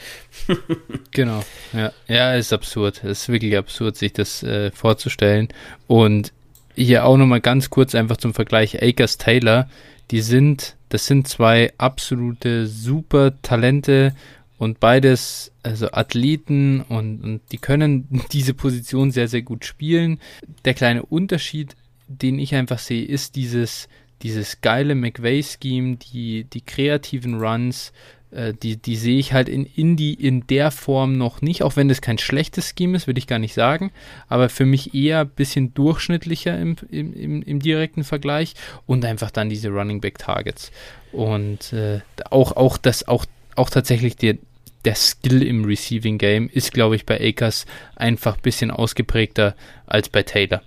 genau, 1.12 1.42
ja. 1.72 1.92
Ja, 2.08 2.34
ist 2.34 2.52
absurd. 2.52 3.04
Es 3.04 3.22
ist 3.22 3.28
wirklich 3.28 3.56
absurd, 3.56 3.96
sich 3.96 4.12
das 4.12 4.42
äh, 4.42 4.70
vorzustellen. 4.72 5.48
Und 5.86 6.32
hier 6.78 7.04
auch 7.04 7.16
nochmal 7.16 7.40
ganz 7.40 7.70
kurz 7.70 7.94
einfach 7.94 8.16
zum 8.16 8.34
Vergleich 8.34 8.82
Akers 8.82 9.18
Taylor. 9.18 9.68
Die 10.10 10.20
sind, 10.20 10.76
das 10.88 11.06
sind 11.06 11.28
zwei 11.28 11.72
absolute 11.76 12.66
super 12.66 13.40
Talente 13.42 14.14
und 14.58 14.80
beides, 14.80 15.52
also 15.62 15.92
Athleten 15.92 16.80
und, 16.80 17.22
und 17.22 17.40
die 17.52 17.58
können 17.58 18.08
diese 18.32 18.54
Position 18.54 19.10
sehr, 19.10 19.28
sehr 19.28 19.42
gut 19.42 19.64
spielen. 19.64 20.18
Der 20.64 20.74
kleine 20.74 21.04
Unterschied, 21.04 21.76
den 22.08 22.38
ich 22.38 22.54
einfach 22.54 22.78
sehe, 22.78 23.04
ist 23.04 23.36
dieses, 23.36 23.88
dieses 24.22 24.60
geile 24.60 24.94
McVay-Scheme, 24.94 25.96
die, 25.96 26.44
die 26.44 26.62
kreativen 26.62 27.34
Runs, 27.34 27.92
äh, 28.30 28.52
die, 28.54 28.76
die 28.76 28.96
sehe 28.96 29.18
ich 29.18 29.32
halt 29.32 29.48
in 29.48 29.64
Indie 29.64 30.14
in 30.14 30.46
der 30.46 30.70
Form 30.70 31.16
noch 31.16 31.40
nicht, 31.40 31.62
auch 31.62 31.76
wenn 31.76 31.88
das 31.88 32.00
kein 32.00 32.18
schlechtes 32.18 32.74
Scheme 32.76 32.96
ist, 32.96 33.06
würde 33.06 33.18
ich 33.18 33.26
gar 33.26 33.38
nicht 33.38 33.54
sagen, 33.54 33.90
aber 34.28 34.48
für 34.48 34.66
mich 34.66 34.94
eher 34.94 35.20
ein 35.20 35.28
bisschen 35.28 35.74
durchschnittlicher 35.74 36.58
im, 36.58 36.76
im, 36.90 37.12
im, 37.14 37.42
im 37.42 37.60
direkten 37.60 38.04
Vergleich 38.04 38.54
und 38.86 39.04
einfach 39.04 39.30
dann 39.30 39.48
diese 39.48 39.70
Running 39.70 40.00
Back 40.00 40.18
Targets. 40.18 40.70
Und 41.12 41.72
äh, 41.72 42.00
auch, 42.30 42.52
auch 42.56 42.76
das, 42.76 43.08
auch, 43.08 43.24
auch 43.56 43.70
tatsächlich 43.70 44.16
der, 44.16 44.36
der 44.84 44.94
Skill 44.94 45.42
im 45.42 45.64
Receiving 45.64 46.18
Game 46.18 46.48
ist, 46.48 46.72
glaube 46.72 46.96
ich, 46.96 47.06
bei 47.06 47.20
Akers 47.20 47.66
einfach 47.96 48.36
ein 48.36 48.42
bisschen 48.42 48.70
ausgeprägter 48.70 49.54
als 49.86 50.08
bei 50.08 50.22
Taylor 50.22 50.62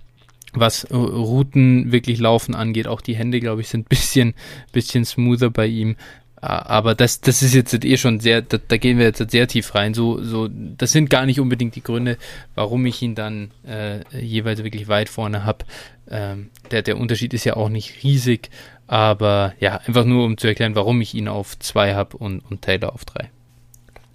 was 0.54 0.84
äh, 0.84 0.94
Routen 0.94 1.92
wirklich 1.92 2.18
laufen 2.18 2.54
angeht. 2.54 2.86
Auch 2.86 3.00
die 3.00 3.16
Hände, 3.16 3.40
glaube 3.40 3.62
ich, 3.62 3.68
sind 3.68 3.82
ein 3.82 3.84
bisschen, 3.88 4.34
bisschen 4.72 5.04
smoother 5.04 5.50
bei 5.50 5.66
ihm. 5.66 5.96
Aber 6.42 6.96
das, 6.96 7.20
das 7.20 7.40
ist 7.40 7.54
jetzt 7.54 7.84
eh 7.84 7.96
schon 7.96 8.18
sehr, 8.18 8.42
da, 8.42 8.58
da, 8.58 8.76
gehen 8.76 8.98
wir 8.98 9.06
jetzt 9.06 9.30
sehr 9.30 9.46
tief 9.46 9.76
rein. 9.76 9.94
So, 9.94 10.20
so, 10.20 10.48
das 10.50 10.90
sind 10.90 11.08
gar 11.08 11.24
nicht 11.24 11.38
unbedingt 11.38 11.76
die 11.76 11.84
Gründe, 11.84 12.18
warum 12.56 12.84
ich 12.84 13.00
ihn 13.00 13.14
dann 13.14 13.52
äh, 13.64 14.00
jeweils 14.20 14.64
wirklich 14.64 14.88
weit 14.88 15.08
vorne 15.08 15.44
habe. 15.44 15.64
Ähm, 16.10 16.50
der, 16.72 16.82
der 16.82 16.98
Unterschied 16.98 17.32
ist 17.32 17.44
ja 17.44 17.54
auch 17.54 17.68
nicht 17.68 18.02
riesig, 18.02 18.50
aber 18.88 19.54
ja, 19.60 19.80
einfach 19.86 20.04
nur 20.04 20.24
um 20.24 20.36
zu 20.36 20.48
erklären, 20.48 20.74
warum 20.74 21.00
ich 21.00 21.14
ihn 21.14 21.28
auf 21.28 21.56
zwei 21.60 21.94
habe 21.94 22.16
und, 22.16 22.40
und 22.40 22.60
Taylor 22.60 22.92
auf 22.92 23.04
drei. 23.04 23.30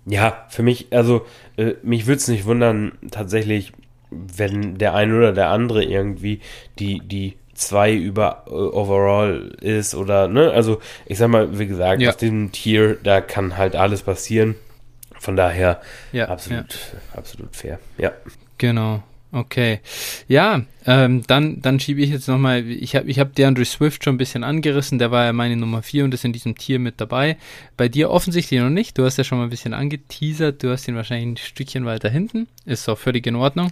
Ja, 0.05 0.45
für 0.49 0.63
mich, 0.63 0.87
also 0.91 1.25
äh, 1.55 1.75
mich 1.81 2.07
würde 2.07 2.17
es 2.17 2.27
nicht 2.27 2.43
wundern, 2.43 2.91
tatsächlich, 3.09 3.71
wenn 4.11 4.77
der 4.77 4.93
eine 4.95 5.15
oder 5.15 5.31
der 5.31 5.49
andere 5.49 5.85
irgendwie 5.85 6.41
die, 6.77 6.99
die 6.99 7.37
zwei 7.57 7.93
über 7.93 8.45
uh, 8.49 8.53
overall 8.73 9.55
ist 9.61 9.95
oder, 9.95 10.27
ne, 10.27 10.51
also 10.51 10.79
ich 11.05 11.17
sag 11.17 11.29
mal, 11.29 11.59
wie 11.59 11.67
gesagt, 11.67 12.01
ja. 12.01 12.09
aus 12.09 12.17
diesem 12.17 12.51
Tier, 12.51 12.97
da 13.01 13.21
kann 13.21 13.57
halt 13.57 13.75
alles 13.75 14.03
passieren. 14.03 14.55
Von 15.19 15.35
daher 15.35 15.81
ja, 16.11 16.29
absolut, 16.29 16.73
ja. 16.73 17.17
absolut 17.17 17.55
fair. 17.55 17.79
Ja. 17.97 18.11
Genau. 18.59 19.01
Okay. 19.31 19.81
Ja, 20.27 20.63
ähm, 20.85 21.23
dann, 21.27 21.61
dann 21.61 21.79
schiebe 21.79 22.01
ich 22.01 22.11
jetzt 22.11 22.27
nochmal, 22.27 22.65
ich 22.65 22.95
habe 22.95 23.09
ich 23.09 23.19
hab 23.19 23.35
DeAndre 23.35 23.65
Swift 23.65 24.03
schon 24.03 24.15
ein 24.15 24.19
bisschen 24.19 24.43
angerissen, 24.43 24.99
der 24.99 25.11
war 25.11 25.25
ja 25.25 25.33
meine 25.33 25.57
Nummer 25.57 25.81
4 25.81 26.05
und 26.05 26.13
ist 26.13 26.23
in 26.23 26.31
diesem 26.31 26.57
Tier 26.57 26.79
mit 26.79 27.01
dabei. 27.01 27.37
Bei 27.75 27.89
dir 27.89 28.09
offensichtlich 28.09 28.59
noch 28.61 28.69
nicht, 28.69 28.97
du 28.97 29.03
hast 29.03 29.17
ja 29.17 29.23
schon 29.23 29.39
mal 29.39 29.45
ein 29.45 29.49
bisschen 29.49 29.73
angeteasert, 29.73 30.63
du 30.63 30.71
hast 30.71 30.87
ihn 30.87 30.95
wahrscheinlich 30.95 31.27
ein 31.27 31.37
Stückchen 31.37 31.85
weiter 31.85 32.09
hinten, 32.09 32.47
ist 32.65 32.87
auch 32.87 32.97
völlig 32.97 33.27
in 33.27 33.35
Ordnung. 33.35 33.71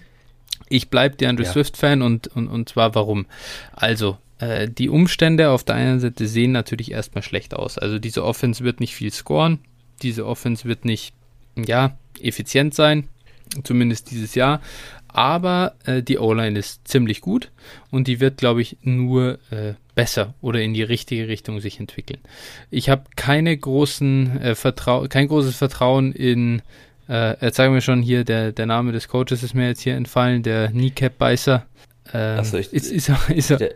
Ich 0.70 0.90
bleibe 0.90 1.16
DeAndre 1.16 1.46
ja. 1.46 1.52
Swift-Fan 1.52 2.02
und, 2.02 2.28
und, 2.28 2.48
und 2.48 2.70
zwar 2.70 2.96
warum? 2.96 3.26
Also, 3.74 4.18
äh, 4.40 4.68
die 4.70 4.90
Umstände 4.90 5.50
auf 5.50 5.64
der 5.64 5.76
einen 5.76 6.00
Seite 6.00 6.28
sehen 6.28 6.52
natürlich 6.52 6.92
erstmal 6.92 7.24
schlecht 7.24 7.54
aus. 7.54 7.78
Also 7.78 8.00
diese 8.00 8.24
Offense 8.24 8.64
wird 8.64 8.80
nicht 8.80 8.96
viel 8.96 9.12
scoren, 9.12 9.60
diese 10.02 10.26
Offense 10.26 10.66
wird 10.66 10.86
nicht, 10.86 11.14
ja, 11.56 11.98
effizient 12.22 12.74
sein, 12.74 13.08
zumindest 13.64 14.12
dieses 14.12 14.36
Jahr. 14.36 14.62
Aber 15.08 15.76
äh, 15.86 16.04
die 16.04 16.18
O-Line 16.18 16.60
ist 16.60 16.86
ziemlich 16.88 17.22
gut 17.22 17.52
und 17.90 18.08
die 18.08 18.20
wird, 18.20 18.38
glaube 18.38 18.62
ich, 18.62 18.78
nur 18.82 19.40
äh, 19.50 19.76
besser 19.96 20.34
oder 20.42 20.62
in 20.62 20.74
die 20.74 20.84
richtige 20.84 21.30
Richtung 21.30 21.62
sich 21.62 21.80
entwickeln. 21.80 22.20
Ich 22.70 22.90
habe 22.90 23.06
keine 23.16 23.56
großen 23.56 24.42
äh, 24.42 24.56
Vertrau 24.56 25.08
kein 25.08 25.30
großes 25.30 25.56
Vertrauen 25.56 26.12
in 26.12 26.62
äh, 27.10 27.46
jetzt 27.46 27.58
sagen 27.58 27.74
wir 27.74 27.82
schon 27.82 28.02
hier, 28.02 28.24
der, 28.24 28.52
der 28.52 28.66
Name 28.66 28.92
des 28.92 29.08
Coaches 29.08 29.44
ist 29.44 29.54
mir 29.54 29.68
jetzt 29.68 29.82
hier 29.82 29.96
entfallen, 29.96 30.44
der 30.44 30.70
Kneecap-Beißer. 30.70 31.66
Ähm, 32.14 32.40
Achso, 32.40 32.58
ich, 32.58 32.74
ist, 32.74 32.92
ist, 32.92 33.10
er, 33.10 33.20
ist 33.30 33.52
er, 33.52 33.58
der, 33.58 33.72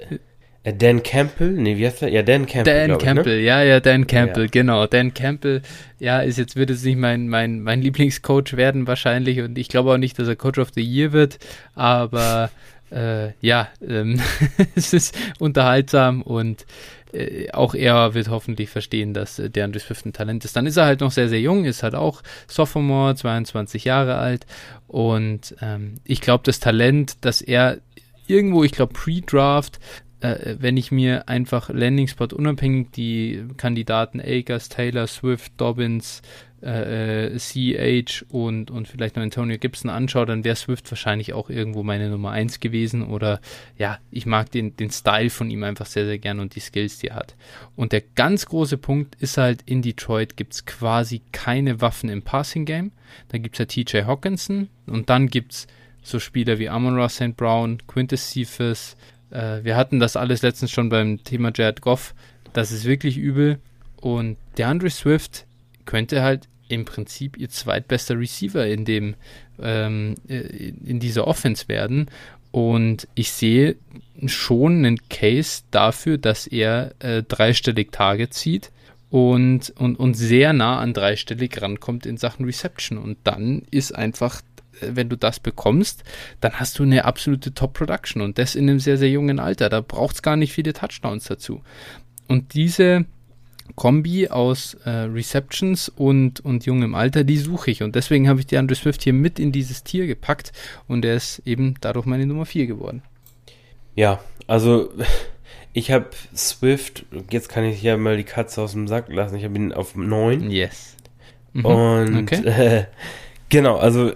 äh, 0.64 0.74
Dan 0.74 1.04
Campbell? 1.04 1.52
Nee, 1.52 1.78
wie 1.78 1.86
heißt 1.86 2.02
er? 2.02 2.10
Ja, 2.10 2.22
Dan 2.22 2.46
Campbell. 2.46 2.88
Dan 2.88 2.98
Campbell, 2.98 3.38
ich, 3.38 3.42
ne? 3.42 3.48
ja, 3.48 3.64
ja, 3.64 3.80
Dan 3.80 4.08
Campbell, 4.08 4.44
ja. 4.44 4.50
genau. 4.52 4.88
Dan 4.88 5.14
Campbell, 5.14 5.62
ja, 6.00 6.20
ist 6.20 6.38
jetzt, 6.38 6.56
wird 6.56 6.70
es 6.70 6.84
nicht 6.84 6.98
mein, 6.98 7.30
mein, 7.30 7.62
mein 7.62 7.82
Lieblingscoach 7.82 8.58
werden 8.58 8.88
wahrscheinlich 8.88 9.40
und 9.42 9.58
ich 9.58 9.70
glaube 9.70 9.92
auch 9.92 9.98
nicht, 9.98 10.20
dass 10.20 10.28
er 10.28 10.36
Coach 10.36 10.60
of 10.60 10.70
the 10.76 10.84
Year 10.84 11.12
wird, 11.12 11.40
aber 11.76 12.50
äh, 12.92 13.32
ja, 13.42 13.70
ähm, 13.88 14.20
es 14.76 14.94
ist 14.94 15.18
unterhaltsam 15.40 16.22
und 16.22 16.66
äh, 17.14 17.52
auch 17.52 17.74
er 17.74 18.14
wird 18.14 18.30
hoffentlich 18.30 18.70
verstehen, 18.70 19.14
dass 19.14 19.40
äh, 19.40 19.50
DeAndre 19.50 19.80
Swift 19.80 20.06
ein 20.06 20.14
Talent 20.14 20.46
ist. 20.46 20.56
Dann 20.56 20.66
ist 20.66 20.78
er 20.78 20.86
halt 20.86 21.02
noch 21.02 21.12
sehr, 21.12 21.30
sehr 21.30 21.42
jung, 21.42 21.66
ist 21.66 21.84
halt 21.84 21.96
auch 21.96 22.22
Sophomore, 22.48 23.16
22 23.16 23.86
Jahre 23.86 24.18
alt. 24.18 24.46
Und 24.88 25.56
ähm, 25.62 25.96
ich 26.04 26.22
glaube, 26.22 26.44
das 26.46 26.60
Talent, 26.60 27.26
dass 27.26 27.42
er 27.42 27.80
irgendwo, 28.28 28.64
ich 28.64 28.72
glaube, 28.72 28.94
Pre-Draft, 28.94 29.80
äh, 30.22 30.56
wenn 30.60 30.78
ich 30.78 30.92
mir 30.92 31.28
einfach 31.28 31.70
Landing 31.70 32.08
Spot 32.08 32.28
unabhängig 32.34 32.92
die 32.92 33.46
Kandidaten 33.58 34.20
Akers, 34.22 34.70
Taylor, 34.70 35.08
Swift, 35.08 35.54
Dobbins, 35.58 36.22
CH 36.62 38.26
und, 38.30 38.70
und 38.70 38.88
vielleicht 38.88 39.16
noch 39.16 39.24
Antonio 39.24 39.58
Gibson 39.58 39.90
anschaue, 39.90 40.26
dann 40.26 40.44
wäre 40.44 40.56
Swift 40.56 40.90
wahrscheinlich 40.92 41.34
auch 41.34 41.50
irgendwo 41.50 41.84
meine 41.84 42.10
Nummer 42.10 42.32
1 42.32 42.60
gewesen. 42.60 43.08
Oder 43.08 43.40
ja, 43.78 44.00
ich 44.12 44.26
mag 44.26 44.52
den, 44.52 44.76
den 44.76 44.92
Style 44.92 45.30
von 45.30 45.50
ihm 45.50 45.64
einfach 45.64 45.86
sehr, 45.86 46.06
sehr 46.06 46.20
gern 46.20 46.40
und 46.40 46.56
die 46.56 46.60
Skills, 46.60 47.00
die 47.00 47.08
er 47.08 47.16
hat. 47.16 47.36
Und 47.76 47.92
der 47.92 48.02
ganz 48.02 48.46
große 48.46 48.78
Punkt 48.78 49.16
ist 49.16 49.38
halt, 49.38 49.62
in 49.66 49.82
Detroit 49.82 50.36
gibt 50.36 50.54
es 50.54 50.66
quasi 50.66 51.22
keine 51.32 51.82
Waffen 51.82 52.10
im 52.10 52.22
Passing 52.22 52.66
Game. 52.66 52.92
Da 53.30 53.38
gibt 53.38 53.60
es 53.60 53.60
ja 53.60 53.66
TJ 53.66 54.06
Hawkinson 54.06 54.68
und 54.86 55.10
dann 55.10 55.28
gibt 55.28 55.54
es 55.54 55.68
so 56.02 56.20
Spieler 56.20 56.60
wie 56.60 56.70
Amon 56.70 56.98
Ross 56.98 57.16
St. 57.16 57.36
Brown, 57.36 57.80
Quintus 57.88 58.32
Cephas. 58.32 58.98
Äh, 59.32 59.64
wir 59.64 59.76
hatten 59.76 60.00
das 60.00 60.16
alles 60.16 60.42
letztens 60.42 60.72
schon 60.72 60.90
beim 60.90 61.24
Thema 61.24 61.52
Jared 61.56 61.82
Goff. 61.82 62.14
Das 62.54 62.72
ist 62.72 62.86
wirklich 62.86 63.18
übel. 63.18 63.60
Und 64.02 64.38
der 64.58 64.70
Andre 64.70 64.90
Swift 64.90 65.46
könnte 65.90 66.22
halt 66.22 66.48
im 66.68 66.86
Prinzip 66.86 67.36
ihr 67.36 67.50
zweitbester 67.50 68.16
Receiver 68.20 68.64
in 68.68 68.86
dem 68.86 69.16
ähm, 69.60 70.14
äh, 70.28 70.70
in 70.86 71.00
dieser 71.00 71.26
Offense 71.26 71.68
werden. 71.68 72.12
Und 72.52 73.08
ich 73.16 73.32
sehe 73.32 73.76
schon 74.28 74.86
einen 74.86 75.00
Case 75.10 75.64
dafür, 75.72 76.20
dass 76.20 76.46
er 76.46 76.94
äh, 77.00 77.24
dreistellig 77.24 77.92
Target 77.92 78.36
zieht 78.36 78.72
und, 79.10 79.74
und, 79.80 79.96
und 79.96 80.14
sehr 80.14 80.54
nah 80.54 80.78
an 80.78 80.94
dreistellig 80.94 81.60
rankommt 81.60 82.06
in 82.06 82.18
Sachen 82.18 82.46
Reception. 82.46 83.00
Und 83.00 83.18
dann 83.24 83.64
ist 83.72 83.96
einfach, 83.96 84.42
äh, 84.82 84.92
wenn 84.94 85.10
du 85.10 85.16
das 85.16 85.40
bekommst, 85.40 86.04
dann 86.40 86.54
hast 86.60 86.78
du 86.78 86.84
eine 86.84 87.06
absolute 87.06 87.56
Top-Production 87.56 88.22
und 88.22 88.38
das 88.38 88.54
in 88.54 88.70
einem 88.70 88.80
sehr, 88.80 89.00
sehr 89.00 89.10
jungen 89.10 89.40
Alter. 89.40 89.70
Da 89.70 89.82
braucht 89.82 90.18
es 90.18 90.22
gar 90.22 90.36
nicht 90.36 90.54
viele 90.54 90.74
Touchdowns 90.74 91.26
dazu. 91.26 91.64
Und 92.28 92.54
diese 92.54 93.06
Kombi 93.80 94.28
aus 94.28 94.74
äh, 94.84 94.90
Receptions 94.90 95.88
und, 95.88 96.42
und 96.42 96.66
jungem 96.66 96.96
Alter, 96.96 97.24
die 97.24 97.38
suche 97.38 97.72
ich. 97.72 97.82
Und 97.82 97.96
deswegen 97.96 98.28
habe 98.28 98.42
ich 98.42 98.46
die 98.46 98.58
Andrew 98.58 98.76
Swift 98.76 99.02
hier 99.02 99.14
mit 99.14 99.40
in 99.40 99.54
dieses 99.54 99.86
Tier 99.86 100.06
gepackt 100.06 100.52
und 100.90 101.06
er 101.06 101.16
ist 101.16 101.42
eben 101.46 101.76
dadurch 101.80 102.06
meine 102.06 102.26
Nummer 102.26 102.46
4 102.46 102.68
geworden. 102.68 103.04
Ja, 103.96 104.20
also 104.48 104.92
ich 105.72 105.92
habe 105.92 106.10
Swift, 106.36 107.06
jetzt 107.32 107.48
kann 107.48 107.64
ich 107.64 107.82
ja 107.82 107.96
mal 107.96 108.18
die 108.18 108.26
Katze 108.26 108.62
aus 108.62 108.74
dem 108.74 108.90
Sack 108.90 109.08
lassen, 109.08 109.38
ich 109.38 109.46
habe 109.46 109.56
ihn 109.56 109.72
auf 109.72 109.96
9. 109.96 110.52
Yes. 110.52 110.98
Mhm. 111.54 111.66
Und 111.66 112.18
okay. 112.18 112.46
äh, 112.50 112.86
genau, 113.48 113.78
also 113.78 114.12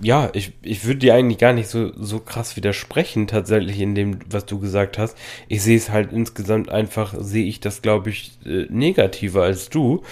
ja, 0.00 0.30
ich, 0.32 0.52
ich 0.62 0.84
würde 0.84 1.00
dir 1.00 1.14
eigentlich 1.14 1.38
gar 1.38 1.52
nicht 1.52 1.68
so, 1.68 1.92
so 1.96 2.20
krass 2.20 2.56
widersprechen, 2.56 3.26
tatsächlich 3.26 3.80
in 3.80 3.94
dem, 3.94 4.18
was 4.30 4.46
du 4.46 4.58
gesagt 4.60 4.98
hast. 4.98 5.16
Ich 5.48 5.62
sehe 5.62 5.76
es 5.76 5.90
halt 5.90 6.12
insgesamt 6.12 6.68
einfach, 6.68 7.14
sehe 7.18 7.46
ich 7.46 7.60
das, 7.60 7.82
glaube 7.82 8.10
ich, 8.10 8.38
äh, 8.46 8.66
negativer 8.68 9.42
als 9.42 9.70
du. 9.70 10.02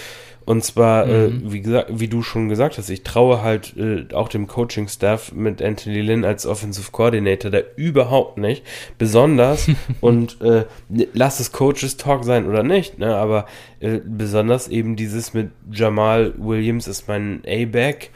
Und 0.45 0.65
zwar, 0.65 1.09
äh, 1.09 1.29
mhm. 1.29 1.49
äh, 1.49 1.53
wie 1.53 1.61
gesagt, 1.61 1.91
wie 1.93 2.07
du 2.07 2.23
schon 2.23 2.49
gesagt 2.49 2.79
hast, 2.79 2.89
ich 2.89 3.03
traue 3.03 3.43
halt 3.43 3.77
äh, 3.77 4.07
auch 4.15 4.29
dem 4.29 4.47
Coaching-Staff 4.47 5.33
mit 5.33 5.61
Anthony 5.61 6.01
Lynn 6.01 6.25
als 6.25 6.47
Offensive 6.47 6.93
Coordinator 6.93 7.51
da 7.51 7.61
überhaupt 7.75 8.39
nicht. 8.39 8.65
Besonders, 8.97 9.69
und 10.01 10.41
äh, 10.41 10.65
lass 11.13 11.41
es 11.41 11.51
Coaches 11.51 11.97
Talk 11.97 12.25
sein 12.25 12.47
oder 12.47 12.63
nicht, 12.63 12.99
ne, 12.99 13.17
aber 13.17 13.47
äh, 13.81 13.99
besonders 14.05 14.69
eben 14.69 14.95
dieses 14.95 15.35
mit 15.35 15.51
Jamal 15.71 16.33
Williams 16.39 16.87
ist 16.87 17.09
mein 17.09 17.43
A-Back 17.45 18.11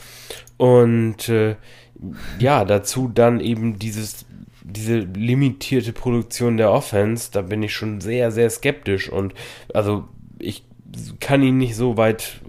und 0.60 1.30
äh, 1.30 1.56
ja, 2.38 2.66
dazu 2.66 3.08
dann 3.08 3.40
eben 3.40 3.78
dieses 3.78 4.26
diese 4.62 4.98
limitierte 4.98 5.94
Produktion 5.94 6.58
der 6.58 6.70
Offense, 6.70 7.30
da 7.32 7.40
bin 7.40 7.62
ich 7.62 7.72
schon 7.72 8.02
sehr, 8.02 8.30
sehr 8.30 8.50
skeptisch. 8.50 9.08
Und 9.08 9.32
also 9.72 10.06
ich 10.38 10.62
kann 11.18 11.42
ihn 11.42 11.56
nicht 11.56 11.76
so 11.76 11.96
weit 11.96 12.42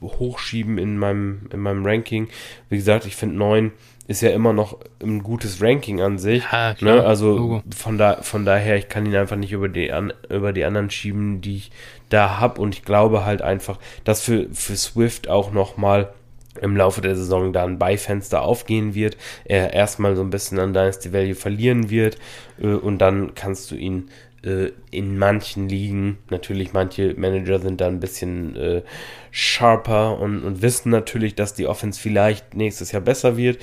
hochschieben 0.00 0.78
in 0.78 0.98
meinem, 0.98 1.48
in 1.52 1.58
meinem 1.58 1.84
Ranking. 1.84 2.28
Wie 2.68 2.76
gesagt, 2.76 3.06
ich 3.06 3.16
finde 3.16 3.34
9 3.34 3.72
ist 4.06 4.22
ja 4.22 4.30
immer 4.30 4.52
noch 4.52 4.78
ein 5.02 5.24
gutes 5.24 5.60
Ranking 5.60 6.00
an 6.00 6.16
sich. 6.16 6.44
Ja, 6.52 6.76
ne? 6.80 7.02
Also 7.04 7.60
von, 7.76 7.98
da, 7.98 8.22
von 8.22 8.44
daher, 8.44 8.76
ich 8.76 8.88
kann 8.88 9.04
ihn 9.04 9.16
einfach 9.16 9.36
nicht 9.36 9.50
über 9.50 9.68
die, 9.68 9.90
an, 9.90 10.12
über 10.30 10.52
die 10.52 10.64
anderen 10.64 10.90
schieben, 10.90 11.40
die 11.40 11.56
ich 11.56 11.70
da 12.08 12.38
habe. 12.38 12.60
Und 12.60 12.76
ich 12.76 12.84
glaube 12.84 13.24
halt 13.24 13.42
einfach, 13.42 13.78
dass 14.04 14.22
für, 14.22 14.46
für 14.52 14.76
Swift 14.76 15.28
auch 15.28 15.52
nochmal 15.52 16.12
im 16.58 16.76
Laufe 16.76 17.00
der 17.00 17.16
Saison 17.16 17.52
da 17.52 17.64
ein 17.64 17.78
Beifenster 17.78 18.42
aufgehen 18.42 18.94
wird, 18.94 19.16
er 19.44 19.72
erstmal 19.72 20.16
so 20.16 20.22
ein 20.22 20.30
bisschen 20.30 20.58
an 20.58 20.72
Dynasty 20.72 21.12
Value 21.12 21.34
verlieren 21.34 21.90
wird 21.90 22.18
äh, 22.60 22.66
und 22.66 22.98
dann 22.98 23.34
kannst 23.34 23.70
du 23.70 23.76
ihn 23.76 24.10
äh, 24.42 24.70
in 24.90 25.18
manchen 25.18 25.68
Ligen, 25.68 26.18
natürlich 26.30 26.72
manche 26.72 27.14
Manager 27.14 27.58
sind 27.58 27.80
da 27.80 27.88
ein 27.88 28.00
bisschen 28.00 28.56
äh, 28.56 28.82
sharper 29.30 30.18
und, 30.18 30.44
und 30.44 30.62
wissen 30.62 30.90
natürlich, 30.90 31.34
dass 31.34 31.54
die 31.54 31.66
Offense 31.66 32.00
vielleicht 32.00 32.54
nächstes 32.54 32.92
Jahr 32.92 33.02
besser 33.02 33.36
wird. 33.36 33.58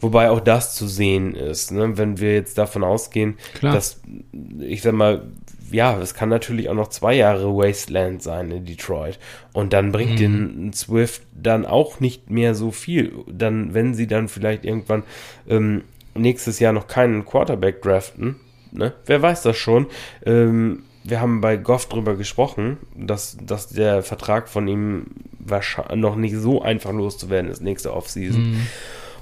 Wobei 0.00 0.30
auch 0.30 0.40
das 0.40 0.74
zu 0.74 0.86
sehen 0.86 1.34
ist, 1.34 1.72
ne? 1.72 1.98
wenn 1.98 2.20
wir 2.20 2.32
jetzt 2.32 2.56
davon 2.56 2.84
ausgehen, 2.84 3.36
Klar. 3.54 3.74
dass, 3.74 4.00
ich 4.58 4.80
sag 4.80 4.94
mal, 4.94 5.26
ja, 5.70 5.98
es 5.98 6.14
kann 6.14 6.28
natürlich 6.28 6.68
auch 6.68 6.74
noch 6.74 6.88
zwei 6.88 7.14
Jahre 7.14 7.54
Wasteland 7.56 8.22
sein 8.22 8.50
in 8.50 8.64
Detroit. 8.64 9.18
Und 9.52 9.72
dann 9.72 9.92
bringt 9.92 10.14
mhm. 10.14 10.16
den 10.18 10.72
Swift 10.72 11.22
dann 11.34 11.66
auch 11.66 12.00
nicht 12.00 12.30
mehr 12.30 12.54
so 12.54 12.70
viel. 12.70 13.12
Dann, 13.26 13.74
wenn 13.74 13.94
sie 13.94 14.06
dann 14.06 14.28
vielleicht 14.28 14.64
irgendwann 14.64 15.04
ähm, 15.48 15.82
nächstes 16.14 16.58
Jahr 16.58 16.72
noch 16.72 16.86
keinen 16.86 17.24
Quarterback 17.24 17.82
draften, 17.82 18.36
ne? 18.72 18.92
Wer 19.06 19.22
weiß 19.22 19.42
das 19.42 19.56
schon. 19.56 19.86
Ähm, 20.24 20.82
wir 21.02 21.20
haben 21.20 21.40
bei 21.40 21.56
Goff 21.56 21.88
drüber 21.88 22.16
gesprochen, 22.16 22.76
dass, 22.94 23.36
dass 23.42 23.68
der 23.68 24.02
Vertrag 24.02 24.48
von 24.48 24.68
ihm 24.68 25.06
wahrscheinlich 25.38 25.96
noch 25.96 26.16
nicht 26.16 26.36
so 26.36 26.60
einfach 26.60 26.92
loszuwerden 26.92 27.50
ist 27.50 27.62
nächste 27.62 27.94
Offseason. 27.94 28.50
Mhm. 28.50 28.66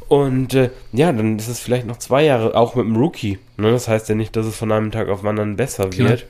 Und 0.09 0.55
äh, 0.55 0.70
ja, 0.92 1.12
dann 1.12 1.38
ist 1.38 1.49
es 1.49 1.61
vielleicht 1.61 1.86
noch 1.86 1.99
zwei 1.99 2.24
Jahre, 2.24 2.57
auch 2.57 2.74
mit 2.74 2.86
dem 2.86 2.96
Rookie. 2.96 3.38
Ne? 3.59 3.70
Das 3.70 3.88
heißt 3.88 4.09
ja 4.09 4.14
nicht, 4.14 4.34
dass 4.36 4.46
es 4.46 4.57
von 4.57 4.72
einem 4.72 4.90
Tag 4.90 5.09
auf 5.09 5.20
den 5.20 5.28
anderen 5.28 5.57
besser 5.57 5.90
Klar. 5.90 6.11
wird. 6.11 6.26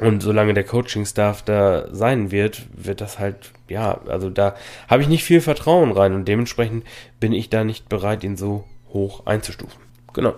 Und 0.00 0.22
solange 0.22 0.54
der 0.54 0.64
Coaching-Staff 0.64 1.42
da 1.42 1.86
sein 1.94 2.30
wird, 2.30 2.62
wird 2.72 3.02
das 3.02 3.18
halt, 3.18 3.52
ja, 3.68 4.00
also 4.08 4.30
da 4.30 4.54
habe 4.88 5.02
ich 5.02 5.08
nicht 5.08 5.24
viel 5.24 5.42
Vertrauen 5.42 5.92
rein 5.92 6.14
und 6.14 6.26
dementsprechend 6.26 6.84
bin 7.20 7.32
ich 7.32 7.50
da 7.50 7.64
nicht 7.64 7.88
bereit, 7.90 8.24
ihn 8.24 8.36
so 8.36 8.64
hoch 8.88 9.26
einzustufen. 9.26 9.78
Genau. 10.14 10.34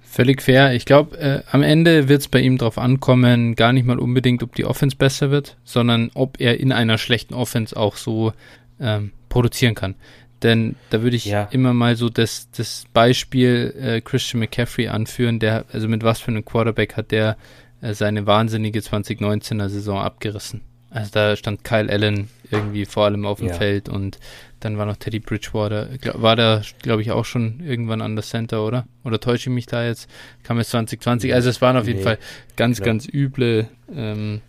Völlig 0.00 0.42
fair. 0.42 0.74
Ich 0.74 0.84
glaube, 0.84 1.16
äh, 1.18 1.42
am 1.52 1.62
Ende 1.62 2.08
wird 2.08 2.22
es 2.22 2.28
bei 2.28 2.40
ihm 2.40 2.58
darauf 2.58 2.78
ankommen, 2.78 3.54
gar 3.54 3.72
nicht 3.72 3.86
mal 3.86 4.00
unbedingt, 4.00 4.42
ob 4.42 4.56
die 4.56 4.64
Offense 4.64 4.96
besser 4.96 5.30
wird, 5.30 5.56
sondern 5.62 6.10
ob 6.14 6.40
er 6.40 6.58
in 6.58 6.72
einer 6.72 6.98
schlechten 6.98 7.34
Offense 7.34 7.76
auch 7.76 7.96
so 7.96 8.32
ähm, 8.80 9.12
produzieren 9.28 9.76
kann. 9.76 9.94
Denn 10.42 10.74
da 10.90 11.02
würde 11.02 11.14
ich 11.14 11.26
ja. 11.26 11.44
immer 11.52 11.72
mal 11.74 11.94
so 11.94 12.08
das, 12.08 12.50
das 12.50 12.86
Beispiel 12.92 13.74
äh, 13.80 14.00
Christian 14.00 14.40
McCaffrey 14.40 14.88
anführen, 14.88 15.38
der, 15.38 15.66
also 15.72 15.86
mit 15.86 16.02
was 16.02 16.18
für 16.18 16.32
einem 16.32 16.44
Quarterback 16.44 16.96
hat 16.96 17.12
der 17.12 17.36
seine 17.82 18.26
wahnsinnige 18.26 18.80
2019er 18.80 19.68
Saison 19.68 19.98
abgerissen. 19.98 20.62
Also 20.90 21.10
da 21.12 21.36
stand 21.36 21.62
Kyle 21.62 21.90
Allen 21.90 22.28
irgendwie 22.50 22.84
vor 22.84 23.04
allem 23.04 23.24
auf 23.24 23.38
dem 23.38 23.48
ja. 23.48 23.54
Feld 23.54 23.88
und 23.88 24.18
dann 24.58 24.76
war 24.76 24.86
noch 24.86 24.96
Teddy 24.96 25.20
Bridgewater. 25.20 25.88
War 26.14 26.36
da, 26.36 26.62
glaube 26.82 27.02
ich, 27.02 27.12
auch 27.12 27.24
schon 27.24 27.60
irgendwann 27.60 28.02
an 28.02 28.16
der 28.16 28.24
Center, 28.24 28.66
oder? 28.66 28.86
Oder 29.04 29.20
täusche 29.20 29.48
ich 29.50 29.54
mich 29.54 29.66
da 29.66 29.86
jetzt? 29.86 30.10
Kam 30.42 30.58
es 30.58 30.70
2020? 30.70 31.32
Also 31.32 31.48
es 31.48 31.62
waren 31.62 31.76
auf 31.76 31.86
jeden 31.86 32.00
nee. 32.00 32.04
Fall 32.04 32.18
ganz, 32.56 32.78
ja. 32.80 32.84
ganz 32.84 33.08
üble, 33.08 33.68
ähm, 33.94 34.40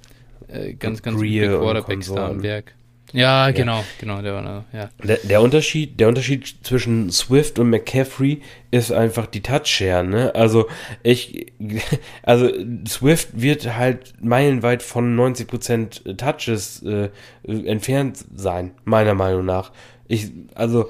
äh, 0.48 0.74
ganz, 0.74 1.04
ganz 1.04 1.22
üble 1.22 1.60
Quarterbacks 1.60 2.12
da 2.12 2.28
am 2.28 2.42
Werk. 2.42 2.74
Ja, 3.14 3.48
ja, 3.48 3.52
genau, 3.52 3.84
genau, 4.00 4.22
der 4.22 4.34
war 4.34 4.66
ja. 4.74 4.90
Der, 5.04 5.18
der, 5.18 5.42
Unterschied, 5.42 6.00
der 6.00 6.08
Unterschied 6.08 6.56
zwischen 6.64 7.12
Swift 7.12 7.60
und 7.60 7.70
McCaffrey 7.70 8.42
ist 8.72 8.92
einfach 8.92 9.28
die 9.28 9.42
Touchshare, 9.42 10.04
ne? 10.04 10.34
Also 10.36 10.68
ich, 11.04 11.54
also 12.24 12.50
Swift 12.88 13.30
wird 13.42 13.76
halt 13.76 14.14
meilenweit 14.22 14.84
von 14.84 15.18
90% 15.18 16.16
Touches 16.16 16.84
äh, 16.84 17.10
entfernt 17.44 18.24
sein, 18.34 18.72
meiner 18.84 19.14
Meinung 19.14 19.46
nach. 19.46 19.72
Ich, 20.08 20.32
also 20.56 20.90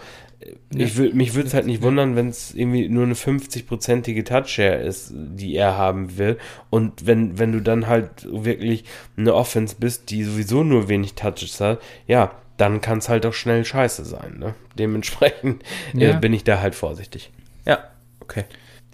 ich 0.74 0.98
will, 0.98 1.14
mich 1.14 1.34
würde 1.34 1.48
es 1.48 1.54
halt 1.54 1.66
nicht 1.66 1.82
wundern, 1.82 2.16
wenn 2.16 2.30
es 2.30 2.54
irgendwie 2.54 2.88
nur 2.90 3.04
eine 3.04 3.14
50-prozentige 3.14 4.24
Touchshare 4.24 4.78
ist, 4.78 5.12
die 5.14 5.56
er 5.56 5.78
haben 5.78 6.18
will. 6.18 6.38
Und 6.70 7.06
wenn, 7.06 7.38
wenn 7.38 7.52
du 7.52 7.62
dann 7.62 7.88
halt 7.88 8.28
wirklich 8.32 8.86
eine 9.18 9.34
Offense 9.34 9.76
bist, 9.80 10.10
die 10.10 10.24
sowieso 10.24 10.64
nur 10.64 10.88
wenig 10.88 11.14
Touches 11.14 11.60
hat, 11.60 11.82
ja, 12.08 12.32
dann 12.58 12.82
kann 12.82 13.00
es 13.00 13.10
halt 13.10 13.26
auch 13.26 13.34
schnell 13.34 13.66
scheiße 13.66 14.06
sein. 14.06 14.38
Ne? 14.40 14.56
Dementsprechend 14.78 15.64
äh, 15.94 16.06
ja. 16.06 16.10
äh, 16.12 16.20
bin 16.20 16.34
ich 16.34 16.44
da 16.44 16.62
halt 16.62 16.76
vorsichtig. 16.76 17.32
Ja, 17.66 17.80
okay. 18.20 18.46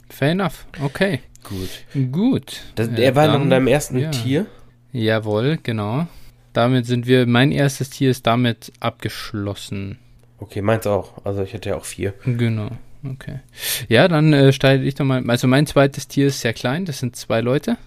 Fair 0.10 0.32
enough. 0.32 0.66
Okay. 0.82 1.20
Gut. 1.44 2.12
Gut. 2.12 2.62
Das, 2.76 2.88
er 2.88 3.16
war 3.16 3.28
dann, 3.28 3.36
noch 3.36 3.42
in 3.44 3.50
deinem 3.50 3.68
ersten 3.68 4.00
ja. 4.00 4.10
Tier? 4.12 4.46
Jawohl, 4.92 5.60
genau. 5.62 6.08
Damit 6.54 6.86
sind 6.86 7.08
wir, 7.08 7.28
mein 7.28 7.52
erstes 7.52 7.90
Tier 7.90 8.10
ist 8.10 8.26
damit 8.26 8.72
abgeschlossen. 8.80 10.00
Okay, 10.40 10.62
meins 10.62 10.86
auch. 10.88 11.26
Also 11.26 11.42
ich 11.44 11.54
hätte 11.54 11.70
ja 11.70 11.76
auch 11.78 11.86
vier. 11.86 12.14
Genau. 12.26 12.70
Okay. 13.04 13.40
Ja, 13.88 14.08
dann 14.08 14.34
äh, 14.34 14.52
steige 14.52 14.84
ich 14.84 14.96
doch 14.96 15.06
mal. 15.06 15.24
Also 15.30 15.48
mein 15.48 15.66
zweites 15.66 16.08
Tier 16.08 16.28
ist 16.28 16.42
sehr 16.42 16.54
klein. 16.54 16.86
Das 16.86 17.00
sind 17.00 17.16
zwei 17.16 17.42
Leute. 17.42 17.78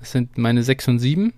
Das 0.00 0.12
sind 0.12 0.38
meine 0.38 0.62
sechs 0.62 0.88
und 0.88 0.98
sieben. 0.98 1.32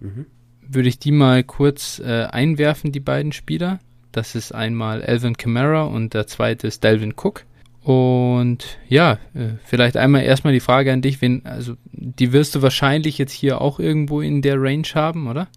Mhm. 0.00 0.26
Würde 0.62 0.88
ich 0.88 0.98
die 0.98 1.12
mal 1.12 1.42
kurz 1.42 1.98
äh, 1.98 2.24
einwerfen, 2.24 2.92
die 2.92 3.00
beiden 3.00 3.32
Spieler. 3.32 3.80
Das 4.12 4.34
ist 4.34 4.54
einmal 4.54 5.02
Alvin 5.02 5.36
Kamara 5.36 5.84
und 5.84 6.14
der 6.14 6.26
zweite 6.26 6.66
ist 6.66 6.84
Delvin 6.84 7.14
Cook. 7.16 7.44
Und 7.82 8.78
ja, 8.88 9.14
äh, 9.34 9.54
vielleicht 9.64 9.96
einmal 9.96 10.22
erstmal 10.22 10.52
die 10.52 10.60
Frage 10.60 10.92
an 10.92 11.00
dich, 11.00 11.22
wen, 11.22 11.46
also 11.46 11.74
die 11.84 12.32
wirst 12.32 12.54
du 12.54 12.62
wahrscheinlich 12.62 13.16
jetzt 13.18 13.32
hier 13.32 13.60
auch 13.60 13.78
irgendwo 13.78 14.20
in 14.20 14.42
der 14.42 14.60
Range 14.60 14.86
haben, 14.94 15.26
oder? 15.26 15.48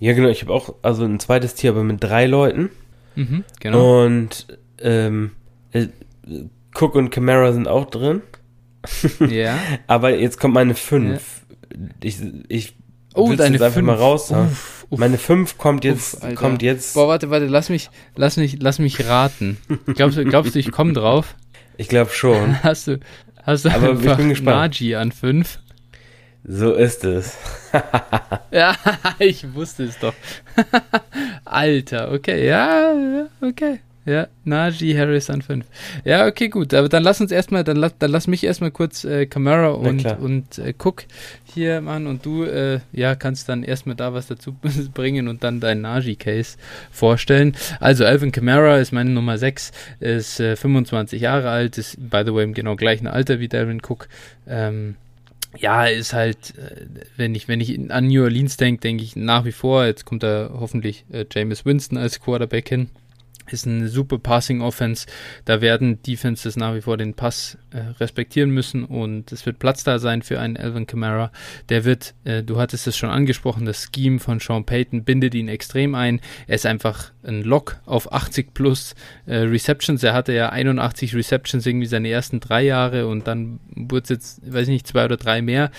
Ja, 0.00 0.14
genau, 0.14 0.28
ich 0.28 0.42
habe 0.42 0.52
auch 0.52 0.74
also 0.82 1.04
ein 1.04 1.20
zweites 1.20 1.54
Tier, 1.54 1.70
aber 1.70 1.84
mit 1.84 2.02
drei 2.02 2.26
Leuten. 2.26 2.70
Mhm, 3.18 3.44
genau. 3.58 4.04
Und 4.04 4.46
ähm, 4.80 5.32
äh, 5.72 5.88
Cook 6.72 6.94
und 6.94 7.10
Camara 7.10 7.52
sind 7.52 7.66
auch 7.66 7.90
drin. 7.90 8.22
ja. 9.28 9.58
Aber 9.88 10.14
jetzt 10.14 10.38
kommt 10.38 10.54
meine 10.54 10.74
5. 10.74 11.20
Ja. 11.72 11.78
Ich, 12.00 12.18
ich 12.48 12.76
oh, 13.14 13.34
deine 13.34 13.56
jetzt 13.56 13.62
einfach 13.62 13.82
mal 13.82 13.96
raus. 13.96 14.30
Uff, 14.30 14.86
uff, 14.88 14.98
meine 15.00 15.18
5 15.18 15.58
kommt 15.58 15.84
jetzt, 15.84 16.22
uff, 16.22 16.34
kommt 16.36 16.62
jetzt. 16.62 16.94
Boah, 16.94 17.08
warte, 17.08 17.28
warte, 17.30 17.46
lass 17.46 17.70
mich, 17.70 17.90
lass 18.14 18.36
mich, 18.36 18.58
lass 18.60 18.78
mich 18.78 19.04
raten. 19.04 19.58
glaubst, 19.94 20.16
du, 20.16 20.24
glaubst 20.24 20.54
du, 20.54 20.60
ich 20.60 20.70
komme 20.70 20.92
drauf? 20.92 21.34
Ich 21.76 21.88
glaube 21.88 22.12
schon. 22.12 22.62
Hast 22.62 22.86
du, 22.86 23.00
hast 23.42 23.64
du 23.64 23.70
Aber 23.70 23.90
einfach 23.90 24.12
ich 24.12 24.16
bin 24.16 24.28
gespannt. 24.28 24.80
Naji 24.80 24.94
an 24.94 25.10
5? 25.10 25.58
So 26.44 26.74
ist 26.74 27.04
es. 27.04 27.36
ja, 28.50 28.74
ich 29.18 29.52
wusste 29.54 29.84
es 29.84 29.98
doch. 29.98 30.14
Alter, 31.44 32.12
okay, 32.12 32.46
ja, 32.46 33.26
okay. 33.40 33.80
Ja, 34.08 34.26
Najee 34.44 34.96
Harris 34.96 35.28
an 35.28 35.42
5. 35.42 35.66
Ja, 36.02 36.26
okay, 36.26 36.48
gut. 36.48 36.72
Aber 36.72 36.88
dann 36.88 37.02
lass 37.02 37.20
uns 37.20 37.30
erstmal, 37.30 37.62
dann, 37.62 37.90
dann 37.98 38.10
lass 38.10 38.26
mich 38.26 38.42
erstmal 38.42 38.70
kurz 38.70 39.04
äh, 39.04 39.26
Camara 39.26 39.68
und, 39.68 40.06
und 40.18 40.56
äh, 40.56 40.72
Cook 40.82 41.04
hier 41.44 41.82
machen 41.82 42.06
und 42.06 42.24
du 42.24 42.44
äh, 42.44 42.80
ja, 42.92 43.14
kannst 43.14 43.50
dann 43.50 43.62
erstmal 43.62 43.96
da 43.96 44.14
was 44.14 44.26
dazu 44.26 44.56
bringen 44.94 45.28
und 45.28 45.44
dann 45.44 45.60
dein 45.60 45.82
Najee-Case 45.82 46.56
vorstellen. 46.90 47.54
Also 47.80 48.06
Alvin 48.06 48.32
Kamara 48.32 48.78
ist 48.78 48.92
meine 48.92 49.10
Nummer 49.10 49.36
6, 49.36 49.72
ist 50.00 50.40
äh, 50.40 50.56
25 50.56 51.20
Jahre 51.20 51.50
alt, 51.50 51.76
ist 51.76 51.98
by 51.98 52.22
the 52.24 52.32
way 52.32 52.44
im 52.44 52.54
genau 52.54 52.76
gleichen 52.76 53.08
Alter 53.08 53.40
wie 53.40 53.48
Darren 53.48 53.82
Cook. 53.86 54.08
Ähm, 54.46 54.96
ja, 55.56 55.86
ist 55.86 56.12
halt, 56.12 56.54
äh, 56.58 56.86
wenn 57.16 57.34
ich, 57.34 57.48
wenn 57.48 57.60
ich 57.60 57.90
an 57.90 58.08
New 58.08 58.22
Orleans 58.22 58.56
denke, 58.56 58.80
denke 58.80 59.02
ich 59.02 59.16
nach 59.16 59.44
wie 59.44 59.52
vor, 59.52 59.86
jetzt 59.86 60.04
kommt 60.04 60.22
da 60.22 60.50
hoffentlich 60.52 61.04
äh, 61.10 61.24
Jameis 61.30 61.64
Winston 61.64 61.98
als 61.98 62.20
Quarterback 62.20 62.68
hin 62.68 62.90
ist 63.52 63.66
eine 63.66 63.88
super 63.88 64.18
Passing 64.18 64.60
Offense. 64.60 65.06
Da 65.44 65.60
werden 65.60 66.02
Defenses 66.02 66.56
nach 66.56 66.74
wie 66.74 66.80
vor 66.80 66.96
den 66.96 67.14
Pass 67.14 67.58
äh, 67.70 67.78
respektieren 68.00 68.50
müssen 68.50 68.84
und 68.84 69.32
es 69.32 69.46
wird 69.46 69.58
Platz 69.58 69.84
da 69.84 69.98
sein 69.98 70.22
für 70.22 70.40
einen 70.40 70.56
Alvin 70.56 70.86
Kamara. 70.86 71.30
Der 71.68 71.84
wird, 71.84 72.14
äh, 72.24 72.42
du 72.42 72.58
hattest 72.58 72.86
es 72.86 72.96
schon 72.96 73.10
angesprochen, 73.10 73.64
das 73.64 73.90
Scheme 73.94 74.18
von 74.18 74.40
Sean 74.40 74.64
Payton 74.64 75.04
bindet 75.04 75.34
ihn 75.34 75.48
extrem 75.48 75.94
ein. 75.94 76.20
Er 76.46 76.56
ist 76.56 76.66
einfach 76.66 77.12
ein 77.22 77.42
Lock 77.42 77.76
auf 77.84 78.12
80 78.12 78.54
plus 78.54 78.94
äh, 79.26 79.36
Receptions. 79.36 80.02
Er 80.02 80.14
hatte 80.14 80.32
ja 80.32 80.50
81 80.50 81.14
Receptions 81.14 81.66
irgendwie 81.66 81.86
seine 81.86 82.08
ersten 82.08 82.40
drei 82.40 82.62
Jahre 82.62 83.06
und 83.06 83.26
dann 83.26 83.60
wurde 83.74 84.04
es 84.04 84.08
jetzt, 84.08 84.52
weiß 84.52 84.62
ich 84.62 84.72
nicht, 84.72 84.86
zwei 84.86 85.04
oder 85.04 85.16
drei 85.16 85.42
mehr. 85.42 85.70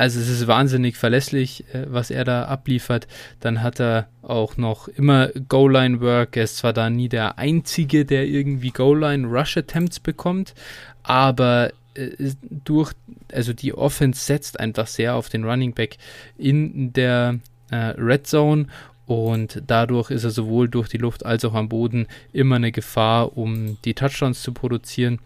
Also 0.00 0.18
es 0.18 0.30
ist 0.30 0.46
wahnsinnig 0.46 0.96
verlässlich, 0.96 1.62
äh, 1.74 1.84
was 1.86 2.10
er 2.10 2.24
da 2.24 2.44
abliefert. 2.44 3.06
Dann 3.38 3.62
hat 3.62 3.78
er 3.82 4.08
auch 4.22 4.56
noch 4.56 4.88
immer 4.88 5.28
Goal-Line-Work. 5.28 6.38
Er 6.38 6.44
ist 6.44 6.56
zwar 6.56 6.72
da 6.72 6.88
nie 6.88 7.10
der 7.10 7.36
Einzige, 7.36 8.06
der 8.06 8.24
irgendwie 8.24 8.70
Goal-Line-Rush-Attempts 8.70 10.00
bekommt, 10.00 10.54
aber 11.02 11.72
äh, 11.92 12.32
durch, 12.64 12.94
also 13.30 13.52
die 13.52 13.74
Offense 13.74 14.24
setzt 14.24 14.58
einfach 14.58 14.86
sehr 14.86 15.16
auf 15.16 15.28
den 15.28 15.44
Running 15.44 15.74
Back 15.74 15.98
in 16.38 16.94
der 16.94 17.38
äh, 17.70 17.76
Red 17.76 18.26
Zone 18.26 18.68
und 19.04 19.62
dadurch 19.66 20.10
ist 20.10 20.24
er 20.24 20.30
sowohl 20.30 20.70
durch 20.70 20.88
die 20.88 20.96
Luft 20.96 21.26
als 21.26 21.44
auch 21.44 21.52
am 21.52 21.68
Boden 21.68 22.06
immer 22.32 22.56
eine 22.56 22.72
Gefahr, 22.72 23.36
um 23.36 23.76
die 23.84 23.92
Touchdowns 23.92 24.40
zu 24.40 24.54
produzieren. 24.54 25.18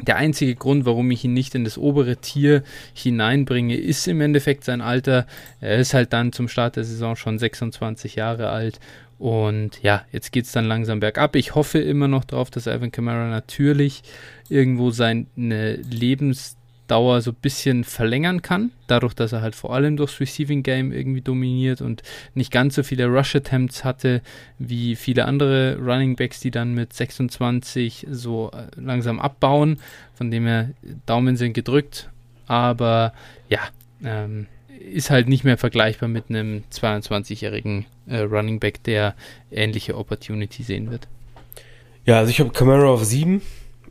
Der 0.00 0.16
einzige 0.16 0.54
Grund, 0.54 0.84
warum 0.84 1.10
ich 1.10 1.24
ihn 1.24 1.32
nicht 1.32 1.54
in 1.54 1.64
das 1.64 1.76
obere 1.76 2.16
Tier 2.16 2.62
hineinbringe, 2.94 3.76
ist 3.76 4.06
im 4.06 4.20
Endeffekt 4.20 4.64
sein 4.64 4.80
Alter. 4.80 5.26
Er 5.60 5.78
ist 5.78 5.94
halt 5.94 6.12
dann 6.12 6.32
zum 6.32 6.48
Start 6.48 6.76
der 6.76 6.84
Saison 6.84 7.16
schon 7.16 7.38
26 7.38 8.14
Jahre 8.14 8.50
alt. 8.50 8.78
Und 9.18 9.82
ja, 9.82 10.04
jetzt 10.12 10.30
geht 10.30 10.44
es 10.44 10.52
dann 10.52 10.66
langsam 10.66 11.00
bergab. 11.00 11.34
Ich 11.34 11.56
hoffe 11.56 11.78
immer 11.78 12.06
noch 12.06 12.24
darauf, 12.24 12.50
dass 12.50 12.68
Alvin 12.68 12.92
Kamara 12.92 13.28
natürlich 13.28 14.02
irgendwo 14.48 14.90
seine 14.90 15.26
Lebens 15.34 16.57
Dauer 16.88 17.20
so 17.20 17.30
ein 17.30 17.36
bisschen 17.40 17.84
verlängern 17.84 18.42
kann, 18.42 18.70
dadurch, 18.86 19.14
dass 19.14 19.32
er 19.32 19.42
halt 19.42 19.54
vor 19.54 19.74
allem 19.74 19.96
durchs 19.96 20.20
Receiving 20.20 20.62
Game 20.62 20.92
irgendwie 20.92 21.20
dominiert 21.20 21.80
und 21.80 22.02
nicht 22.34 22.50
ganz 22.50 22.74
so 22.74 22.82
viele 22.82 23.06
Rush 23.06 23.36
Attempts 23.36 23.84
hatte 23.84 24.22
wie 24.58 24.96
viele 24.96 25.26
andere 25.26 25.76
Running 25.76 26.16
Backs, 26.16 26.40
die 26.40 26.50
dann 26.50 26.74
mit 26.74 26.92
26 26.92 28.06
so 28.10 28.50
äh, 28.50 28.68
langsam 28.80 29.20
abbauen. 29.20 29.78
Von 30.14 30.30
dem 30.30 30.46
her 30.46 30.70
Daumen 31.06 31.36
sind 31.36 31.52
gedrückt, 31.52 32.10
aber 32.46 33.12
ja, 33.48 33.60
ähm, 34.02 34.46
ist 34.78 35.10
halt 35.10 35.28
nicht 35.28 35.44
mehr 35.44 35.58
vergleichbar 35.58 36.08
mit 36.08 36.30
einem 36.30 36.62
22-jährigen 36.72 37.86
äh, 38.06 38.20
Running 38.20 38.60
Back, 38.60 38.82
der 38.84 39.14
ähnliche 39.50 39.96
Opportunity 39.96 40.62
sehen 40.62 40.90
wird. 40.90 41.08
Ja, 42.04 42.18
also 42.18 42.30
ich 42.30 42.40
habe 42.40 42.50
Camaro 42.50 42.94
auf 42.94 43.04
7. 43.04 43.42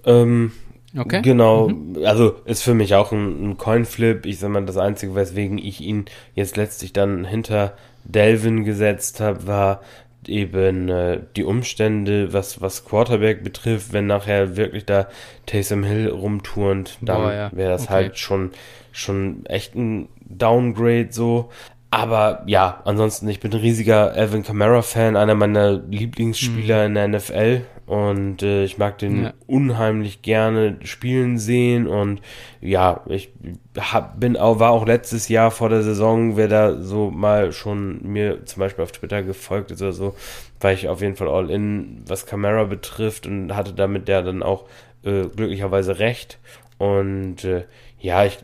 Ähm, 0.06 0.52
Okay. 0.96 1.22
Genau, 1.22 1.70
mhm. 1.70 1.98
also 2.06 2.36
ist 2.46 2.64
für 2.64 2.74
mich 2.74 2.96
auch 2.96 3.12
ein, 3.12 3.52
ein 3.52 3.58
Coinflip. 3.58 4.26
Ich 4.26 4.40
sag 4.40 4.50
mal, 4.50 4.66
das 4.66 4.78
Einzige, 4.78 5.16
weswegen 5.16 5.58
ich 5.58 5.82
ihn 5.82 6.06
jetzt 6.34 6.58
letztlich 6.58 6.94
dann 6.94 7.26
hinter 7.26 7.74
Delvin 8.06 8.64
gesetzt 8.64 9.20
habe, 9.20 9.48
war 9.48 9.82
eben 10.28 10.90
äh, 10.90 11.22
die 11.36 11.44
Umstände, 11.44 12.34
was, 12.34 12.62
was 12.62 12.86
Quarterback 12.86 13.44
betrifft, 13.44 13.94
wenn 13.94 14.08
nachher 14.08 14.58
wirklich 14.58 14.86
da 14.86 15.08
Taysom 15.46 15.84
Hill 15.84 16.10
rumturnt, 16.10 16.98
dann 17.02 17.22
ja. 17.22 17.52
wäre 17.54 17.72
das 17.72 17.84
okay. 17.84 17.94
halt 17.94 18.18
schon, 18.18 18.52
schon 18.92 19.46
echt 19.46 19.76
ein 19.76 20.10
Downgrade 20.22 21.10
so. 21.12 21.50
Aber 21.90 22.44
ja, 22.48 22.82
ansonsten, 22.84 23.30
ich 23.30 23.40
bin 23.40 23.52
ein 23.54 23.60
riesiger 23.60 24.12
Alvin 24.12 24.44
Kamara-Fan, 24.44 25.16
einer 25.16 25.36
meiner 25.36 25.72
Lieblingsspieler 25.72 26.80
mhm. 26.80 26.86
in 26.86 26.94
der 26.96 27.08
NFL. 27.08 27.62
Und 27.86 28.44
äh, 28.44 28.66
ich 28.66 28.78
mag 28.78 28.98
den 28.98 29.24
ja. 29.24 29.34
unheimlich 29.48 30.22
gerne 30.22 30.76
spielen 30.84 31.38
sehen. 31.38 31.88
Und 31.88 32.20
ja, 32.60 33.02
ich 33.08 33.30
hab, 33.78 34.20
bin 34.20 34.36
auch, 34.36 34.60
war 34.60 34.72
auch 34.72 34.86
letztes 34.86 35.30
Jahr 35.30 35.52
vor 35.52 35.70
der 35.70 35.82
Saison, 35.82 36.36
wer 36.36 36.50
da 36.50 36.82
so 36.82 37.10
mal 37.10 37.54
schon 37.54 38.02
mir 38.04 38.46
zum 38.46 38.60
Beispiel 38.60 38.84
auf 38.84 38.92
Twitter 38.92 39.24
gefolgt 39.24 39.72
ist 39.72 39.82
oder 39.82 39.94
so, 39.94 40.16
war 40.60 40.74
ich 40.74 40.90
auf 40.90 41.02
jeden 41.02 41.16
Fall 41.16 41.30
all 41.30 41.50
in, 41.50 42.04
was 42.06 42.26
Camara 42.26 42.66
betrifft 42.66 43.26
und 43.26 43.56
hatte 43.56 43.72
damit 43.72 44.10
der 44.10 44.22
dann 44.22 44.44
auch 44.44 44.66
äh, 45.04 45.24
glücklicherweise 45.34 46.00
recht. 46.00 46.40
Und 46.78 47.46
äh, 47.46 47.64
ja, 48.00 48.26
ich 48.26 48.40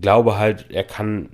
glaube 0.00 0.38
halt, 0.38 0.70
er 0.70 0.84
kann 0.84 1.28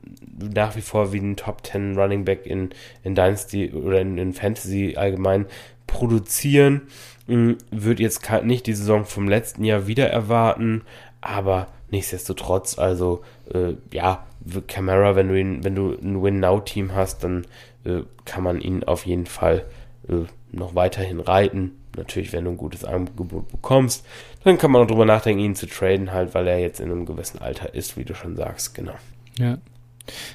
nach 0.54 0.76
wie 0.76 0.80
vor 0.82 1.12
wie 1.12 1.18
ein 1.18 1.36
Top 1.36 1.66
10 1.66 1.98
Running 1.98 2.24
Back 2.24 2.46
in, 2.46 2.70
in 3.02 3.14
Dynasty 3.14 3.72
oder 3.72 4.00
in, 4.00 4.18
in 4.18 4.32
Fantasy 4.32 4.94
allgemein 4.96 5.46
produzieren. 5.86 6.82
Hm, 7.26 7.56
Würde 7.70 8.02
jetzt 8.02 8.28
nicht 8.42 8.66
die 8.66 8.74
Saison 8.74 9.04
vom 9.04 9.28
letzten 9.28 9.64
Jahr 9.64 9.86
wieder 9.86 10.08
erwarten, 10.08 10.82
aber 11.20 11.68
nichtsdestotrotz, 11.90 12.78
also 12.78 13.22
äh, 13.52 13.74
ja, 13.92 14.26
Camara, 14.66 15.14
wenn 15.14 15.28
du 15.28 15.38
ihn, 15.38 15.64
wenn 15.64 15.74
du 15.74 15.92
ein 15.92 16.22
Win-Now-Team 16.22 16.94
hast, 16.94 17.22
dann 17.22 17.46
äh, 17.84 18.00
kann 18.24 18.42
man 18.42 18.60
ihn 18.60 18.84
auf 18.84 19.06
jeden 19.06 19.26
Fall 19.26 19.64
äh, 20.08 20.24
noch 20.50 20.74
weiterhin 20.74 21.20
reiten. 21.20 21.78
Natürlich, 21.96 22.32
wenn 22.32 22.44
du 22.44 22.52
ein 22.52 22.56
gutes 22.56 22.84
Angebot 22.84 23.48
bekommst, 23.48 24.04
dann 24.44 24.58
kann 24.58 24.70
man 24.70 24.82
auch 24.82 24.86
drüber 24.86 25.04
nachdenken, 25.04 25.42
ihn 25.42 25.54
zu 25.54 25.66
traden, 25.66 26.12
halt, 26.12 26.34
weil 26.34 26.46
er 26.46 26.58
jetzt 26.58 26.80
in 26.80 26.90
einem 26.90 27.06
gewissen 27.06 27.40
Alter 27.40 27.74
ist, 27.74 27.96
wie 27.96 28.04
du 28.04 28.14
schon 28.14 28.36
sagst, 28.36 28.74
genau. 28.74 28.94
Ja. 29.38 29.58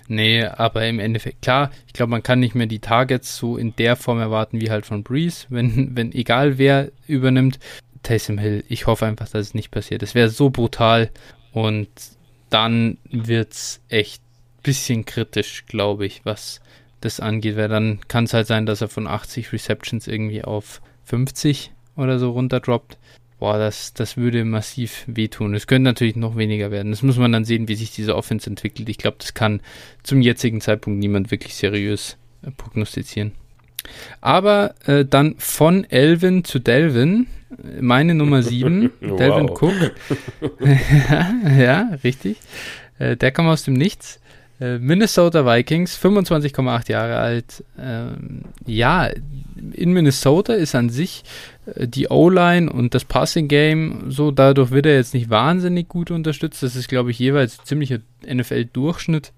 Nee, 0.08 0.46
aber 0.46 0.88
im 0.88 1.00
Endeffekt, 1.00 1.42
klar, 1.42 1.72
ich 1.88 1.94
glaube, 1.94 2.12
man 2.12 2.24
kann 2.24 2.40
nicht 2.40 2.56
mehr 2.56 2.68
die 2.68 2.80
Targets 2.80 3.36
so 3.36 3.58
in 3.58 3.76
der 3.76 3.96
Form 3.96 4.20
erwarten 4.20 4.62
wie 4.62 4.72
halt 4.72 4.86
von 4.86 5.04
Breeze, 5.04 5.46
wenn, 5.50 5.92
wenn 5.96 6.14
egal 6.14 6.58
wer 6.58 6.92
übernimmt. 7.08 7.60
Taysom 8.04 8.38
Hill, 8.38 8.64
ich 8.70 8.88
hoffe 8.88 9.06
einfach, 9.06 9.28
dass 9.28 9.48
es 9.48 9.54
nicht 9.54 9.72
passiert. 9.72 10.02
Es 10.04 10.16
wäre 10.16 10.30
so 10.30 10.50
brutal 10.50 11.10
und 11.52 11.90
dann 12.50 12.98
wird 13.10 13.52
es 13.52 13.82
echt 13.90 14.22
ein 14.22 14.64
bisschen 14.64 15.06
kritisch, 15.06 15.66
glaube 15.68 16.06
ich, 16.06 16.24
was 16.24 16.62
das 17.02 17.20
angeht, 17.20 17.58
weil 17.58 17.68
dann 17.68 18.00
kann 18.08 18.24
es 18.24 18.34
halt 18.34 18.48
sein, 18.48 18.66
dass 18.66 18.82
er 18.82 18.88
von 18.88 19.08
80 19.08 19.52
Receptions 19.52 20.08
irgendwie 20.08 20.44
auf 20.44 20.82
50 21.04 21.74
oder 21.96 22.20
so 22.20 22.32
runterdroppt 22.32 22.98
boah, 23.40 23.58
das, 23.58 23.94
das 23.94 24.18
würde 24.18 24.44
massiv 24.46 25.04
wehtun. 25.08 25.54
Es 25.54 25.68
könnte 25.68 25.84
natürlich 25.84 26.16
noch 26.16 26.36
weniger 26.36 26.72
werden. 26.72 26.92
Das 26.92 27.04
muss 27.04 27.18
man 27.18 27.32
dann 27.32 27.46
sehen, 27.46 27.68
wie 27.68 27.76
sich 27.76 27.92
diese 27.92 28.16
Offense 28.16 28.50
entwickelt. 28.50 28.90
Ich 28.90 28.98
glaube, 28.98 29.18
das 29.20 29.34
kann 29.34 29.62
zum 30.04 30.22
jetzigen 30.22 30.62
Zeitpunkt 30.62 31.00
niemand 31.00 31.32
wirklich 31.32 31.56
seriös 31.56 32.18
äh, 32.44 32.52
prognostizieren. 32.52 33.34
Aber 34.22 34.76
äh, 34.86 35.06
dann 35.06 35.36
von 35.38 35.84
Elvin 35.86 36.44
zu 36.44 36.60
Delvin, 36.60 37.28
meine 37.80 38.16
Nummer 38.16 38.44
7, 38.44 38.92
Delvin 39.02 39.50
Cook. 39.50 39.74
ja, 41.10 41.50
ja, 41.58 41.90
richtig. 42.04 42.38
Äh, 43.00 43.16
der 43.16 43.32
kam 43.32 43.48
aus 43.48 43.64
dem 43.64 43.76
Nichts. 43.76 44.20
Äh, 44.60 44.80
Minnesota 44.80 45.46
Vikings, 45.46 45.98
25,8 45.98 46.92
Jahre 46.92 47.18
alt. 47.18 47.64
Ähm, 47.80 48.42
ja, 48.66 49.10
in 49.74 49.94
Minnesota 49.94 50.54
ist 50.54 50.74
an 50.76 50.90
sich 50.90 51.24
äh, 51.76 51.88
die 51.88 52.08
O-Line 52.10 52.72
und 52.72 52.96
das 52.96 53.06
Passing 53.06 53.48
Game 53.48 54.10
so, 54.10 54.32
dadurch 54.32 54.72
wird 54.72 54.88
er 54.88 54.96
jetzt 54.96 55.14
nicht 55.14 55.30
wahnsinnig 55.30 55.88
gut 55.88 56.10
unterstützt. 56.10 56.64
Das 56.64 56.76
ist, 56.76 56.88
glaube 56.88 57.12
ich, 57.12 57.20
jeweils 57.20 57.58
ziemlicher 57.64 58.00
NFL-Durchschnitt. 58.26 59.32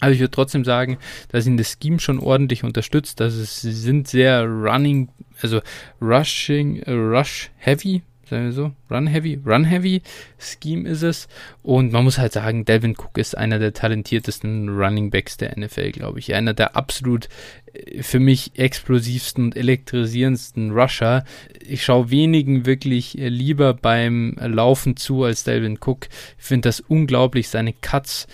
Aber 0.00 0.12
ich 0.12 0.20
würde 0.20 0.30
trotzdem 0.30 0.64
sagen, 0.64 0.98
dass 1.28 1.46
ihn 1.46 1.58
das 1.58 1.76
Scheme 1.80 2.00
schon 2.00 2.18
ordentlich 2.18 2.64
unterstützt. 2.64 3.20
Also 3.20 3.42
sie 3.44 3.72
sind 3.72 4.08
sehr 4.08 4.44
running, 4.44 5.08
also 5.42 5.60
rushing, 6.00 6.82
uh, 6.86 6.92
rush 6.92 7.50
heavy, 7.58 8.02
sagen 8.30 8.44
wir 8.44 8.52
so, 8.52 8.72
Run 8.90 9.08
Heavy, 9.08 9.40
Run 9.44 9.64
Heavy 9.64 10.02
Scheme 10.38 10.88
ist 10.88 11.02
es. 11.02 11.28
Und 11.62 11.92
man 11.92 12.04
muss 12.04 12.18
halt 12.18 12.32
sagen, 12.32 12.64
Delvin 12.64 12.94
Cook 12.96 13.18
ist 13.18 13.36
einer 13.36 13.58
der 13.58 13.74
talentiertesten 13.74 14.68
Running 14.68 15.10
Backs 15.10 15.36
der 15.36 15.58
NFL, 15.58 15.90
glaube 15.90 16.20
ich. 16.20 16.32
Einer 16.34 16.54
der 16.54 16.76
absolut 16.76 17.28
äh, 17.72 18.02
für 18.02 18.20
mich 18.20 18.52
explosivsten 18.54 19.44
und 19.44 19.56
elektrisierendsten 19.56 20.70
Rusher. 20.70 21.24
Ich 21.66 21.84
schaue 21.84 22.10
wenigen 22.10 22.66
wirklich 22.66 23.18
äh, 23.18 23.28
lieber 23.28 23.74
beim 23.74 24.36
Laufen 24.40 24.96
zu 24.96 25.24
als 25.24 25.44
Delvin 25.44 25.78
Cook. 25.84 26.06
Ich 26.38 26.44
finde 26.44 26.68
das 26.68 26.80
unglaublich, 26.80 27.48
seine 27.48 27.72
Cuts 27.72 28.26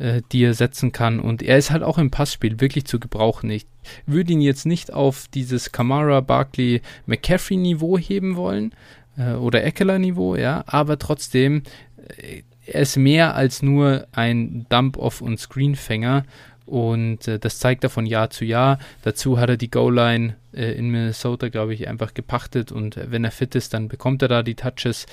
äh, 0.00 0.22
die 0.32 0.44
er 0.44 0.54
setzen 0.54 0.92
kann. 0.92 1.20
Und 1.20 1.42
er 1.42 1.58
ist 1.58 1.70
halt 1.70 1.82
auch 1.82 1.98
im 1.98 2.10
Passspiel 2.10 2.58
wirklich 2.58 2.86
zu 2.86 2.98
gebrauchen. 2.98 3.50
Ich 3.50 3.66
würde 4.06 4.32
ihn 4.32 4.40
jetzt 4.40 4.64
nicht 4.64 4.92
auf 4.92 5.28
dieses 5.28 5.72
Kamara, 5.72 6.20
Barkley, 6.20 6.80
McCaffrey 7.04 7.58
Niveau 7.58 7.98
heben 7.98 8.36
wollen, 8.36 8.74
äh, 9.16 9.32
oder 9.32 9.64
Eckler-Niveau, 9.64 10.36
ja, 10.36 10.64
aber 10.66 10.98
trotzdem, 10.98 11.62
äh, 12.18 12.42
er 12.66 12.82
ist 12.82 12.96
mehr 12.96 13.34
als 13.34 13.62
nur 13.62 14.06
ein 14.12 14.66
Dump-Off- 14.68 15.22
und 15.22 15.38
Screenfänger 15.38 16.24
und 16.66 17.26
äh, 17.26 17.38
das 17.38 17.58
zeigt 17.58 17.82
er 17.84 17.90
von 17.90 18.06
Jahr 18.06 18.30
zu 18.30 18.44
Jahr. 18.44 18.78
Dazu 19.02 19.38
hat 19.38 19.50
er 19.50 19.56
die 19.56 19.70
Goal-Line 19.70 20.36
äh, 20.52 20.72
in 20.72 20.90
Minnesota, 20.90 21.48
glaube 21.48 21.74
ich, 21.74 21.88
einfach 21.88 22.14
gepachtet 22.14 22.70
und 22.70 22.98
wenn 23.10 23.24
er 23.24 23.32
fit 23.32 23.54
ist, 23.54 23.74
dann 23.74 23.88
bekommt 23.88 24.22
er 24.22 24.28
da 24.28 24.42
die 24.42 24.54
Touches. 24.54 25.06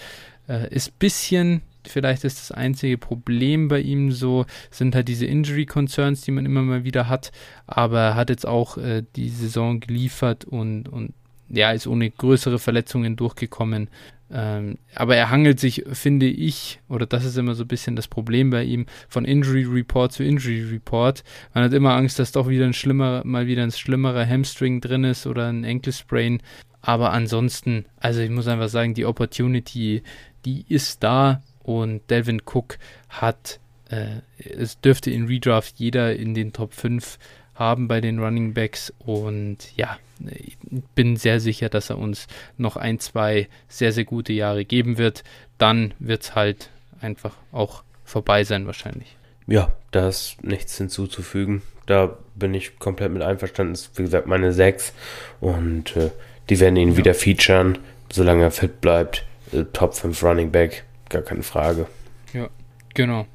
Äh, 0.48 0.74
ist 0.74 1.00
bisschen 1.00 1.64
vielleicht 1.88 2.24
ist 2.24 2.39
das 2.39 2.52
einzige 2.52 2.98
Problem 2.98 3.68
bei 3.68 3.80
ihm 3.80 4.12
so, 4.12 4.45
sind 4.70 4.95
halt 4.95 5.08
diese 5.08 5.26
Injury 5.26 5.66
Concerns, 5.66 6.22
die 6.22 6.32
man 6.32 6.45
immer 6.45 6.62
mal 6.62 6.84
wieder 6.84 7.08
hat. 7.08 7.32
Aber 7.66 8.00
er 8.00 8.16
hat 8.16 8.30
jetzt 8.30 8.45
auch 8.45 8.78
äh, 8.78 9.04
die 9.16 9.30
Saison 9.30 9.80
geliefert 9.80 10.45
und, 10.45 10.88
und 10.89 11.14
ja, 11.50 11.72
ist 11.72 11.88
ohne 11.88 12.10
größere 12.10 12.60
Verletzungen 12.60 13.16
durchgekommen. 13.16 13.89
Ähm, 14.30 14.78
aber 14.93 15.16
er 15.16 15.30
hangelt 15.30 15.60
sich, 15.60 15.86
finde 15.93 16.28
ich, 16.28 16.80
oder 16.89 17.06
das 17.06 17.24
ist 17.24 17.38
immer 17.38 17.56
so 17.56 17.64
ein 17.64 17.68
bisschen 17.68 17.95
das 17.95 18.10
Problem 18.10 18.50
bei 18.50 18.64
ihm, 18.64 18.86
von 19.08 19.24
Injury 19.24 19.64
Report 19.64 20.12
zu 20.12 20.24
Injury 20.24 20.64
Report. 20.64 21.24
Man 21.54 21.64
hat 21.64 21.74
immer 21.74 21.93
Angst, 21.93 22.20
dass 22.20 22.34
doch 22.34 22.50
wieder 22.50 22.66
ein 22.66 22.74
schlimmer, 22.74 23.22
mal 23.24 23.48
wieder 23.48 23.64
ein 23.64 23.72
schlimmerer 23.72 24.28
Hamstring 24.28 24.82
drin 24.82 25.06
ist 25.06 25.28
oder 25.28 25.48
ein 25.48 25.64
Ankle-Sprain. 25.64 26.41
Aber 26.82 27.14
ansonsten, 27.14 27.86
also 27.98 28.20
ich 28.20 28.30
muss 28.30 28.48
einfach 28.48 28.70
sagen, 28.70 28.93
die 28.93 29.06
Opportunity, 29.06 30.04
die 30.45 30.66
ist 30.68 31.04
da 31.04 31.41
und 31.64 32.10
Delvin 32.10 32.41
Cook 32.45 32.78
hat, 33.10 33.60
äh, 33.89 34.22
es 34.38 34.80
dürfte 34.82 35.12
in 35.12 35.28
Redraft 35.28 35.76
jeder 35.78 36.16
in 36.16 36.34
den 36.34 36.52
Top 36.52 36.74
5 36.74 37.18
haben 37.58 37.88
bei 37.88 38.01
den 38.01 38.20
Running 38.20 38.53
Backs 38.53 38.93
und 38.99 39.58
ja, 39.76 39.97
ich 40.30 40.58
bin 40.95 41.16
sehr 41.18 41.39
sicher, 41.39 41.70
dass 41.70 41.89
er 41.89 41.97
uns 41.97 42.28
noch 42.58 42.78
ein, 42.78 42.99
zwei 42.99 43.47
sehr, 43.68 43.91
sehr 43.91 44.05
gute 44.05 44.34
Jahre 44.34 44.66
geben 44.66 44.97
wird. 44.97 45.24
Dann 45.58 45.93
wird 45.99 46.24
es 46.24 46.36
halt 46.36 46.70
einfach 47.01 47.36
auch 47.51 47.84
vorbei 48.03 48.43
sein 48.43 48.66
wahrscheinlich. 48.66 49.16
Ja, 49.47 49.72
da 49.91 50.10
ist 50.10 50.43
nichts 50.43 50.78
hinzuzufügen. 50.78 51.62
Da 51.86 52.18
bin 52.36 52.53
ich 52.53 52.80
komplett 52.80 53.12
mit 53.12 53.22
einverstanden. 53.22 53.74
Das 53.74 53.82
ist, 53.82 53.97
wie 53.97 54.03
gesagt, 54.03 54.28
meine 54.28 54.51
6. 54.51 54.93
Und 55.39 55.95
äh, 55.95 56.12
die 56.49 56.60
werden 56.60 56.76
ihn 56.76 56.91
ja. 56.91 56.97
wieder 56.97 57.14
featuren, 57.14 57.78
solange 58.12 58.43
er 58.43 58.51
fit 58.51 58.82
bleibt. 58.82 59.26
Äh, 59.53 59.64
Top 59.72 59.95
5 59.95 60.22
Running 60.22 60.51
Back, 60.51 60.84
gar 61.10 61.22
keine 61.22 61.43
Frage. 61.43 61.88
Ja, 62.34 62.49
genau. 62.93 63.26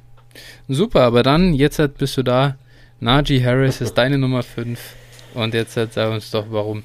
Super, 0.67 1.01
aber 1.01 1.23
dann, 1.23 1.53
jetzt 1.53 1.81
bist 1.97 2.17
du 2.17 2.23
da. 2.23 2.57
Najee 2.99 3.43
Harris 3.43 3.81
ist 3.81 3.95
deine 3.95 4.17
Nummer 4.17 4.43
5. 4.43 4.79
Und 5.33 5.53
jetzt 5.53 5.73
sag 5.73 6.11
uns 6.11 6.31
doch, 6.31 6.45
warum. 6.49 6.83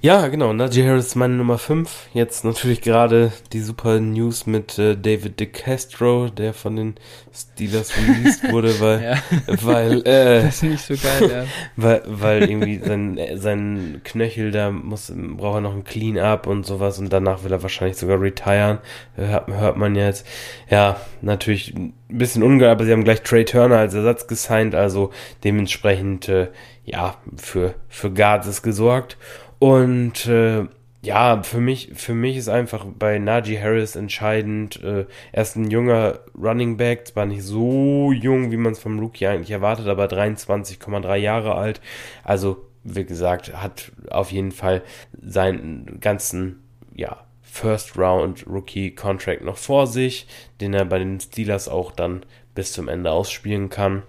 Ja, 0.00 0.28
genau. 0.28 0.52
Najee 0.52 0.86
Harris 0.86 1.06
ist 1.06 1.14
meine 1.14 1.34
Nummer 1.34 1.58
5. 1.58 2.08
Jetzt 2.12 2.44
natürlich 2.44 2.82
gerade 2.82 3.32
die 3.52 3.60
super 3.60 4.00
News 4.00 4.46
mit 4.46 4.78
äh, 4.78 4.96
David 4.96 5.40
DeCastro, 5.40 6.28
der 6.28 6.52
von 6.52 6.76
den 6.76 6.94
Steelers 7.32 7.92
released 7.96 8.44
wurde, 8.52 8.80
weil, 8.80 9.02
ja. 9.02 9.16
weil, 9.46 10.06
äh, 10.06 10.42
das 10.42 10.56
ist 10.56 10.62
nicht 10.62 10.84
so 10.84 10.94
geil, 10.94 11.30
ja. 11.30 11.44
Weil, 11.76 12.02
weil 12.06 12.50
irgendwie 12.50 12.78
sein, 12.78 13.18
sein 13.34 14.00
Knöchel, 14.04 14.50
da 14.50 14.70
muss, 14.70 15.12
braucht 15.14 15.56
er 15.56 15.60
noch 15.62 15.74
ein 15.74 15.84
Clean-Up 15.84 16.46
und 16.46 16.64
sowas 16.64 16.98
und 16.98 17.12
danach 17.12 17.42
will 17.42 17.52
er 17.52 17.62
wahrscheinlich 17.62 17.96
sogar 17.96 18.20
retiren. 18.20 18.78
Hört, 19.16 19.48
hört 19.48 19.76
man 19.76 19.96
jetzt. 19.96 20.26
Ja, 20.70 21.00
natürlich 21.22 21.74
ein 21.74 21.94
bisschen 22.08 22.42
ungeil, 22.42 22.70
aber 22.70 22.84
sie 22.84 22.92
haben 22.92 23.04
gleich 23.04 23.22
Trey 23.22 23.44
Turner 23.44 23.78
als 23.78 23.94
Ersatz 23.94 24.26
gesigned, 24.26 24.74
also 24.74 25.10
dementsprechend, 25.42 26.28
äh, 26.28 26.48
ja, 26.84 27.16
für, 27.36 27.74
für 27.88 28.10
Guards 28.10 28.46
ist 28.46 28.62
gesorgt. 28.62 29.16
Und 29.58 30.26
äh, 30.26 30.66
ja, 31.02 31.42
für 31.42 31.60
mich, 31.60 31.90
für 31.94 32.14
mich 32.14 32.36
ist 32.36 32.48
einfach 32.48 32.86
bei 32.98 33.18
Najee 33.18 33.60
Harris 33.60 33.94
entscheidend. 33.94 34.82
Äh, 34.82 35.04
er 35.32 35.42
ist 35.42 35.56
ein 35.56 35.70
junger 35.70 36.20
Running 36.36 36.76
Back, 36.76 37.08
zwar 37.08 37.26
nicht 37.26 37.42
so 37.42 38.10
jung, 38.12 38.50
wie 38.50 38.56
man 38.56 38.72
es 38.72 38.78
vom 38.78 38.98
Rookie 38.98 39.26
eigentlich 39.26 39.50
erwartet, 39.50 39.86
aber 39.86 40.06
23,3 40.06 41.16
Jahre 41.16 41.54
alt. 41.54 41.80
Also, 42.22 42.66
wie 42.84 43.04
gesagt, 43.04 43.54
hat 43.54 43.92
auf 44.10 44.32
jeden 44.32 44.52
Fall 44.52 44.82
seinen 45.22 46.00
ganzen, 46.00 46.62
ja, 46.94 47.24
First 47.42 47.96
Round 47.96 48.46
Rookie 48.48 48.90
Contract 48.90 49.44
noch 49.44 49.58
vor 49.58 49.86
sich, 49.86 50.26
den 50.60 50.74
er 50.74 50.84
bei 50.84 50.98
den 50.98 51.20
Steelers 51.20 51.68
auch 51.68 51.92
dann 51.92 52.26
bis 52.54 52.72
zum 52.72 52.88
Ende 52.88 53.12
ausspielen 53.12 53.68
kann. 53.68 54.02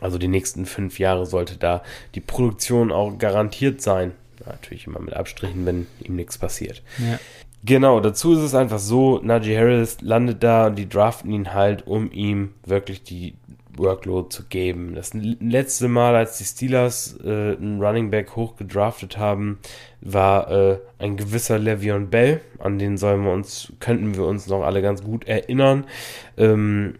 Also 0.00 0.18
die 0.18 0.26
nächsten 0.26 0.66
fünf 0.66 0.98
Jahre 0.98 1.24
sollte 1.26 1.56
da 1.56 1.82
die 2.16 2.20
Produktion 2.20 2.90
auch 2.90 3.16
garantiert 3.16 3.80
sein. 3.80 4.12
Natürlich 4.46 4.86
immer 4.86 5.00
mit 5.00 5.14
Abstrichen, 5.14 5.66
wenn 5.66 5.86
ihm 6.02 6.16
nichts 6.16 6.38
passiert. 6.38 6.82
Ja. 6.98 7.18
Genau, 7.62 8.00
dazu 8.00 8.32
ist 8.32 8.40
es 8.40 8.54
einfach 8.54 8.78
so, 8.78 9.20
Najee 9.22 9.56
Harris 9.58 9.98
landet 10.00 10.42
da 10.42 10.68
und 10.68 10.76
die 10.76 10.88
draften 10.88 11.30
ihn 11.30 11.52
halt, 11.52 11.86
um 11.86 12.10
ihm 12.10 12.54
wirklich 12.64 13.02
die 13.02 13.34
Workload 13.76 14.28
zu 14.30 14.44
geben. 14.44 14.94
Das 14.94 15.12
letzte 15.14 15.88
Mal, 15.88 16.14
als 16.16 16.38
die 16.38 16.44
Steelers 16.44 17.18
äh, 17.22 17.56
einen 17.56 17.82
Running 17.82 18.10
Back 18.10 18.34
hochgedraftet 18.36 19.18
haben, 19.18 19.58
war 20.00 20.50
äh, 20.50 20.78
ein 20.98 21.16
gewisser 21.16 21.56
Le'Veon 21.56 22.06
Bell, 22.06 22.40
an 22.58 22.78
den 22.78 22.96
sollen 22.96 23.24
wir 23.24 23.32
uns, 23.32 23.72
könnten 23.78 24.14
wir 24.14 24.24
uns 24.24 24.46
noch 24.46 24.62
alle 24.62 24.82
ganz 24.82 25.02
gut 25.02 25.26
erinnern. 25.26 25.84
Ähm, 26.36 26.94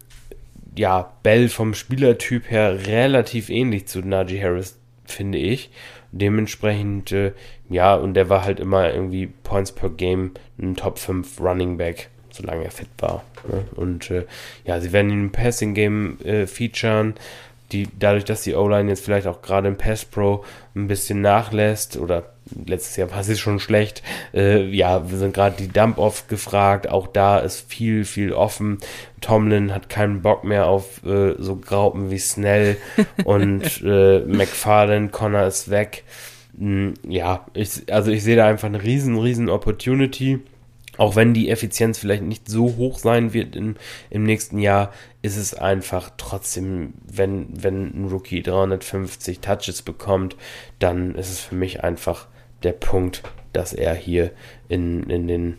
ja, 0.77 1.11
Bell 1.23 1.49
vom 1.49 1.73
Spielertyp 1.73 2.49
her 2.49 2.87
relativ 2.87 3.49
ähnlich 3.49 3.87
zu 3.87 3.99
Najee 3.99 4.41
Harris, 4.41 4.77
finde 5.05 5.37
ich. 5.37 5.71
Dementsprechend, 6.11 7.11
äh, 7.11 7.31
ja, 7.69 7.95
und 7.95 8.13
der 8.15 8.29
war 8.29 8.43
halt 8.43 8.59
immer 8.59 8.93
irgendwie 8.93 9.27
Points 9.27 9.71
per 9.71 9.89
Game 9.89 10.31
ein 10.59 10.75
Top 10.75 10.99
5 10.99 11.39
Running 11.39 11.77
Back, 11.77 12.09
solange 12.31 12.65
er 12.65 12.71
fit 12.71 12.89
war. 12.99 13.23
Ne? 13.47 13.63
Und 13.75 14.11
äh, 14.11 14.25
ja, 14.65 14.79
sie 14.79 14.91
werden 14.91 15.11
ihn 15.11 15.25
im 15.25 15.31
Passing 15.31 15.73
Game 15.73 16.19
äh, 16.21 16.47
featuren. 16.47 17.15
Die, 17.71 17.87
dadurch, 17.97 18.25
dass 18.25 18.43
die 18.43 18.55
O-Line 18.55 18.89
jetzt 18.89 19.05
vielleicht 19.05 19.27
auch 19.27 19.41
gerade 19.41 19.69
im 19.69 19.77
Pass 19.77 20.03
Pro 20.03 20.43
ein 20.75 20.87
bisschen 20.87 21.21
nachlässt 21.21 21.95
oder 21.95 22.30
letztes 22.65 22.97
Jahr 22.97 23.11
war 23.11 23.23
sie 23.23 23.37
schon 23.37 23.59
schlecht. 23.59 24.03
Äh, 24.33 24.65
ja, 24.69 25.09
wir 25.09 25.17
sind 25.17 25.33
gerade 25.33 25.55
die 25.57 25.67
Dump-Off 25.67 26.27
gefragt. 26.27 26.89
Auch 26.89 27.07
da 27.07 27.39
ist 27.39 27.71
viel, 27.71 28.05
viel 28.05 28.33
offen. 28.33 28.79
Tomlin 29.21 29.73
hat 29.73 29.89
keinen 29.89 30.21
Bock 30.21 30.43
mehr 30.43 30.67
auf 30.67 31.03
äh, 31.05 31.35
so 31.37 31.55
Graupen 31.55 32.11
wie 32.11 32.19
Snell 32.19 32.77
und 33.23 33.81
äh, 33.83 34.19
McFarlane, 34.19 35.09
Connor 35.09 35.45
ist 35.45 35.69
weg. 35.69 36.03
Hm, 36.57 36.95
ja, 37.07 37.45
ich, 37.53 37.91
also 37.91 38.11
ich 38.11 38.23
sehe 38.23 38.35
da 38.35 38.47
einfach 38.47 38.67
eine 38.67 38.83
riesen, 38.83 39.17
riesen 39.17 39.49
Opportunity. 39.49 40.39
Auch 40.97 41.15
wenn 41.15 41.33
die 41.33 41.49
Effizienz 41.49 41.97
vielleicht 41.97 42.23
nicht 42.23 42.49
so 42.49 42.75
hoch 42.75 42.99
sein 42.99 43.33
wird 43.33 43.55
im, 43.55 43.75
im 44.09 44.23
nächsten 44.23 44.59
Jahr, 44.59 44.91
ist 45.21 45.37
es 45.37 45.53
einfach 45.53 46.11
trotzdem, 46.17 46.93
wenn, 47.05 47.47
wenn 47.51 47.85
ein 47.95 48.07
Rookie 48.09 48.41
350 48.41 49.39
Touches 49.39 49.81
bekommt, 49.81 50.35
dann 50.79 51.15
ist 51.15 51.31
es 51.31 51.39
für 51.39 51.55
mich 51.55 51.83
einfach 51.83 52.27
der 52.63 52.73
Punkt, 52.73 53.23
dass 53.53 53.73
er 53.73 53.93
hier 53.95 54.31
in, 54.69 55.03
in 55.09 55.27
den 55.27 55.57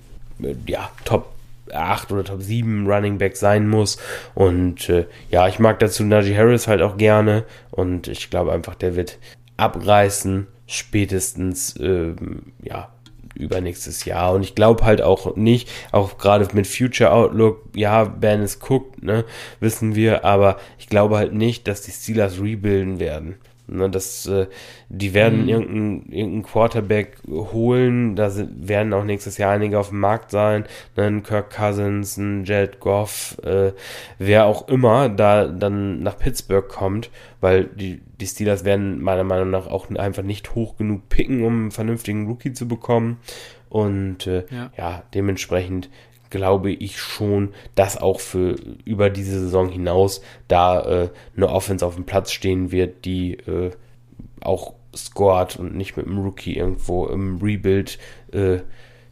ja, 0.67 0.91
Top 1.05 1.33
8 1.73 2.13
oder 2.13 2.25
Top 2.25 2.43
7 2.43 2.87
Running 2.87 3.19
Back 3.19 3.37
sein 3.37 3.69
muss. 3.69 3.99
Und 4.35 4.89
äh, 4.89 5.07
ja, 5.31 5.49
ich 5.49 5.59
mag 5.59 5.79
dazu 5.79 6.05
Najee 6.05 6.37
Harris 6.37 6.69
halt 6.69 6.83
auch 6.83 6.97
gerne. 6.97 7.45
Und 7.71 8.09
ich 8.09 8.31
glaube 8.31 8.53
einfach, 8.53 8.75
der 8.75 8.97
wird 8.97 9.19
abreißen, 9.57 10.47
spätestens, 10.67 11.75
ähm, 11.79 12.53
ja, 12.63 12.89
übernächstes 13.35 14.05
Jahr. 14.05 14.35
Und 14.35 14.43
ich 14.43 14.55
glaube 14.55 14.85
halt 14.85 15.01
auch 15.01 15.37
nicht, 15.37 15.71
auch 15.91 16.19
gerade 16.19 16.47
mit 16.55 16.67
Future 16.67 17.13
Outlook, 17.13 17.63
ja, 17.75 18.05
Ben 18.05 18.43
ist 18.43 18.61
guckt, 18.61 19.03
ne, 19.03 19.25
wissen 19.61 19.95
wir, 19.95 20.25
aber 20.25 20.59
ich 20.79 20.89
glaube 20.89 21.17
halt 21.17 21.33
nicht, 21.33 21.67
dass 21.67 21.83
die 21.83 21.93
Steelers 21.93 22.41
rebuilden 22.41 23.01
werden. 23.01 23.37
Ne, 23.69 23.89
das, 23.89 24.27
äh, 24.27 24.49
die 24.89 25.15
werden 25.15 25.43
mhm. 25.43 25.49
irgendeinen 25.49 26.13
irgendein 26.13 26.43
Quarterback 26.43 27.19
holen, 27.29 28.17
da 28.17 28.29
sind, 28.29 28.69
werden 28.69 28.93
auch 28.93 29.05
nächstes 29.05 29.39
Jahr 29.39 29.53
einige 29.53 29.79
auf 29.79 29.91
dem 29.91 30.01
Markt 30.01 30.33
sein, 30.33 30.65
ne, 30.97 31.05
ein 31.05 31.23
Kirk 31.23 31.51
Cousins, 31.51 32.17
ein 32.17 32.45
Jared 32.45 32.81
Goff, 32.81 33.39
äh, 33.45 33.73
wer 34.19 34.47
auch 34.47 34.67
immer 34.67 35.09
da 35.09 35.47
dann 35.47 36.03
nach 36.03 36.19
Pittsburgh 36.19 36.69
kommt, 36.69 37.11
weil 37.41 37.65
die, 37.65 38.03
die 38.21 38.27
Steelers 38.27 38.65
werden 38.65 39.01
meiner 39.01 39.25
Meinung 39.25 39.51
nach 39.51 39.69
auch 39.69 39.89
einfach 39.91 40.25
nicht 40.25 40.57
hoch 40.57 40.77
genug 40.77 41.09
picken, 41.09 41.45
um 41.45 41.53
einen 41.55 41.71
vernünftigen 41.71 42.27
Rookie 42.27 42.53
zu 42.53 42.67
bekommen. 42.67 43.19
Und 43.69 44.27
äh, 44.27 44.45
ja. 44.51 44.71
ja, 44.77 45.03
dementsprechend 45.15 45.89
glaube 46.33 46.73
ich 46.73 46.99
schon, 46.99 47.55
dass 47.77 47.97
auch 47.97 48.19
für 48.19 48.57
über 48.85 49.11
diese 49.11 49.39
Saison 49.39 49.69
hinaus 49.69 50.23
da 50.49 50.81
äh, 51.05 51.09
eine 51.37 51.49
Offense 51.49 51.87
auf 51.87 51.95
dem 51.95 52.05
Platz 52.05 52.33
stehen 52.33 52.73
wird, 52.73 53.05
die 53.05 53.35
äh, 53.35 53.71
auch 54.41 54.73
scored 54.97 55.57
und 55.57 55.77
nicht 55.77 55.97
mit 55.97 56.07
einem 56.07 56.19
Rookie 56.19 56.57
irgendwo 56.57 57.07
im 57.07 57.39
Rebuild 57.41 57.99
äh, 58.33 58.59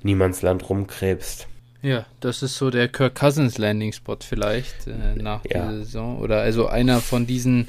Niemandsland 0.02 0.68
rumkrebst. 0.68 1.46
Ja, 1.82 2.06
das 2.20 2.42
ist 2.42 2.56
so 2.56 2.70
der 2.70 2.88
Kirk 2.88 3.14
Cousins 3.14 3.58
Landing 3.58 3.92
Spot 3.92 4.16
vielleicht 4.20 4.86
äh, 4.86 5.14
nach 5.16 5.44
ja. 5.44 5.70
der 5.70 5.78
Saison 5.78 6.18
oder 6.18 6.40
also 6.40 6.66
einer 6.66 7.00
von 7.00 7.26
diesen 7.26 7.68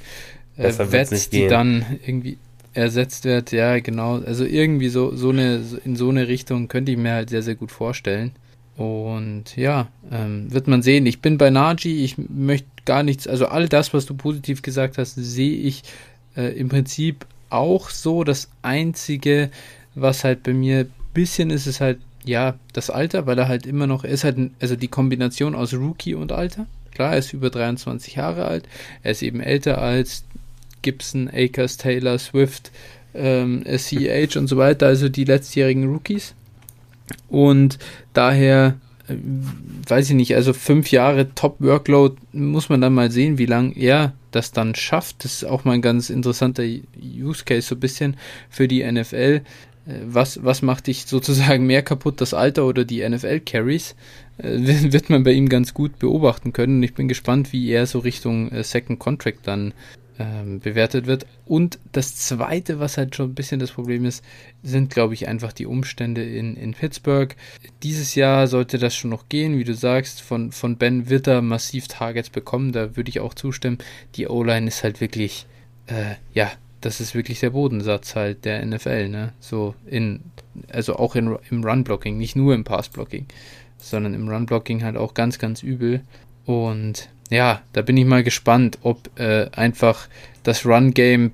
äh, 0.58 0.74
Wets, 0.78 1.30
die 1.30 1.48
dann 1.48 1.86
irgendwie 2.06 2.38
ersetzt 2.74 3.26
wird. 3.26 3.52
Ja, 3.52 3.80
genau. 3.80 4.20
Also 4.20 4.46
irgendwie 4.46 4.90
so 4.90 5.14
so 5.16 5.30
eine 5.30 5.62
in 5.84 5.98
so 5.98 6.10
eine 6.10 6.30
Richtung 6.30 6.70
könnte 6.70 6.94
ich 6.94 6.98
mir 6.98 7.12
halt 7.12 7.30
sehr 7.30 7.42
sehr 7.42 7.56
gut 7.56 7.72
vorstellen. 7.72 8.32
Und 8.78 9.56
ja, 9.58 9.88
ähm, 10.12 10.52
wird 10.52 10.68
man 10.68 10.82
sehen. 10.82 11.06
Ich 11.06 11.22
bin 11.22 11.38
bei 11.38 11.50
Naji, 11.50 12.04
ich 12.04 12.16
möchte 12.18 12.68
gar 12.86 13.04
nichts, 13.04 13.28
also 13.28 13.48
all 13.48 13.68
das, 13.68 13.94
was 13.94 14.06
du 14.06 14.16
positiv 14.16 14.62
gesagt 14.62 14.98
hast, 14.98 15.16
sehe 15.16 15.58
ich 15.58 15.84
äh, 16.36 16.58
im 16.58 16.70
Prinzip 16.70 17.26
auch 17.50 17.90
so. 17.90 18.24
Das 18.24 18.50
Einzige, 18.62 19.52
was 19.94 20.24
halt 20.24 20.44
bei 20.44 20.54
mir 20.54 20.80
ein 20.80 20.92
bisschen 21.14 21.50
ist, 21.50 21.68
ist 21.68 21.82
halt, 21.82 22.00
ja, 22.24 22.56
das 22.74 22.90
Alter, 22.90 23.26
weil 23.26 23.38
er 23.38 23.48
halt 23.48 23.66
immer 23.66 23.88
noch, 23.88 24.04
ist 24.04 24.24
halt, 24.24 24.38
also 24.60 24.76
die 24.76 24.88
Kombination 24.88 25.56
aus 25.56 25.74
Rookie 25.74 26.16
und 26.16 26.32
Alter. 26.32 26.68
Klar, 26.92 27.14
er 27.14 27.20
ist 27.20 27.34
über 27.34 27.50
23 27.50 28.16
Jahre 28.16 28.46
alt, 28.46 28.66
er 29.02 29.12
ist 29.12 29.24
eben 29.24 29.40
älter 29.40 29.80
als 29.80 30.24
Gibson, 30.82 31.30
Akers, 31.32 31.78
Taylor, 31.78 32.18
Swift, 32.20 32.72
ähm, 33.14 33.64
CH 33.64 34.36
und 34.38 34.48
so 34.48 34.58
weiter, 34.58 34.88
also 34.88 35.10
die 35.10 35.24
letztjährigen 35.24 35.86
Rookies. 35.86 36.34
Und 37.30 37.78
daher, 38.14 38.76
äh, 39.08 39.16
weiß 39.88 40.10
ich 40.10 40.16
nicht, 40.16 40.36
also 40.36 40.54
fünf 40.54 40.92
Jahre 40.92 41.34
Top-Workload 41.34 42.16
muss 42.34 42.70
man 42.70 42.82
dann 42.82 42.94
mal 42.94 43.12
sehen, 43.12 43.38
wie 43.38 43.46
lange 43.46 43.76
er 43.76 44.14
das 44.32 44.52
dann 44.52 44.76
schafft. 44.76 45.24
Das 45.24 45.36
ist 45.36 45.44
auch 45.46 45.66
mal 45.66 45.74
ein 45.74 45.82
ganz 45.82 46.10
interessanter 46.10 46.64
Use 46.64 47.44
Case, 47.46 47.68
so 47.68 47.76
ein 47.76 47.80
bisschen 47.80 48.18
für 48.50 48.68
die 48.68 48.90
NFL. 48.90 49.42
Äh, 49.86 49.94
was, 50.06 50.44
was 50.44 50.62
macht 50.62 50.88
dich 50.88 51.06
sozusagen 51.06 51.66
mehr 51.66 51.84
kaputt, 51.84 52.22
das 52.22 52.34
Alter 52.34 52.66
oder 52.66 52.86
die 52.86 53.08
NFL-Carries? 53.08 53.96
Äh, 54.38 54.92
wird 54.92 55.10
man 55.10 55.24
bei 55.24 55.32
ihm 55.32 55.50
ganz 55.50 55.74
gut 55.74 56.00
beobachten 56.00 56.54
können. 56.54 56.78
Und 56.78 56.84
ich 56.84 56.94
bin 56.94 57.08
gespannt, 57.08 57.54
wie 57.54 57.70
er 57.70 57.86
so 57.86 58.00
Richtung 58.00 58.52
Second 58.64 59.00
Contract 59.00 59.40
dann 59.44 59.74
ähm, 60.20 60.60
bewertet 60.60 61.06
wird. 61.06 61.26
Und 61.46 61.80
das 61.92 62.16
Zweite, 62.16 62.80
was 62.80 62.98
halt 62.98 63.16
schon 63.16 63.32
ein 63.32 63.36
bisschen 63.36 63.60
das 63.60 63.72
Problem 63.72 64.06
ist, 64.06 64.24
sind, 64.64 64.90
glaube 64.90 65.14
ich, 65.14 65.28
einfach 65.28 65.54
die 65.54 65.66
Umstände 65.66 66.24
in, 66.24 66.56
in 66.56 66.74
Pittsburgh. 66.74 67.36
Dieses 67.84 68.16
Jahr 68.16 68.48
sollte 68.48 68.78
das 68.78 68.96
schon 68.96 69.10
noch 69.10 69.30
gehen, 69.30 69.58
wie 69.58 69.64
du 69.64 69.74
sagst. 69.74 70.22
Von, 70.22 70.52
von 70.52 70.78
Ben 70.78 71.10
wird 71.10 71.28
er 71.28 71.42
massiv 71.42 71.88
Targets 71.88 72.30
bekommen, 72.30 72.72
da 72.72 72.96
würde 72.96 73.10
ich 73.10 73.20
auch 73.20 73.34
zustimmen. 73.34 73.78
Die 74.16 74.28
O-Line 74.28 74.68
ist 74.68 74.84
halt 74.84 75.02
wirklich, 75.02 75.46
äh, 75.88 76.16
ja, 76.34 76.52
das 76.82 77.00
ist 77.00 77.16
wirklich 77.16 77.40
der 77.40 77.52
Bodensatz 77.52 78.16
halt 78.16 78.44
der 78.44 78.66
NFL, 78.66 79.10
ne? 79.10 79.34
So 79.40 79.76
in, 79.86 80.22
also 80.72 80.96
auch 80.96 81.16
in, 81.16 81.38
im 81.50 81.64
Run-Blocking, 81.64 82.18
nicht 82.18 82.36
nur 82.36 82.56
im 82.56 82.64
Pass-Blocking, 82.64 83.28
sondern 83.78 84.14
im 84.14 84.28
Run-Blocking 84.28 84.84
halt 84.84 84.98
auch 84.98 85.14
ganz, 85.14 85.38
ganz 85.38 85.62
übel. 85.64 86.02
Und 86.46 87.10
ja, 87.32 87.62
da 87.74 87.82
bin 87.82 87.98
ich 87.98 88.06
mal 88.06 88.24
gespannt, 88.24 88.78
ob 88.84 89.10
äh, 89.18 89.50
einfach 89.54 90.08
das 90.44 90.66
Run-Game 90.66 91.32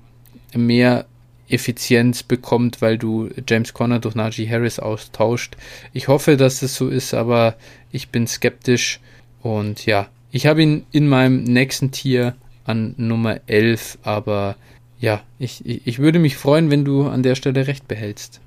mehr 0.54 1.06
Effizienz 1.50 2.24
bekommt, 2.24 2.82
weil 2.82 2.98
du 2.98 3.30
James 3.48 3.74
Conner 3.74 4.00
durch 4.00 4.16
Najee 4.16 4.48
Harris 4.48 4.80
austauscht. 4.80 5.58
Ich 5.94 6.08
hoffe, 6.08 6.38
dass 6.38 6.62
es 6.62 6.76
so 6.76 6.88
ist, 6.88 7.14
aber 7.14 7.56
ich 7.92 8.10
bin 8.10 8.28
skeptisch. 8.28 9.00
Und 9.42 9.86
ja, 9.86 10.08
ich 10.32 10.46
habe 10.46 10.62
ihn 10.62 10.86
in 10.92 11.08
meinem 11.08 11.44
nächsten 11.44 11.92
Tier 11.92 12.36
an 12.66 12.94
Nummer 12.98 13.40
11, 13.48 13.98
aber 14.04 14.56
ja, 15.00 15.22
ich, 15.40 15.66
ich, 15.66 15.88
ich 15.88 16.00
würde 16.00 16.20
mich 16.20 16.38
freuen, 16.38 16.70
wenn 16.70 16.86
du 16.86 17.08
an 17.08 17.24
der 17.24 17.36
Stelle 17.36 17.66
recht 17.66 17.88
behältst. 17.88 18.42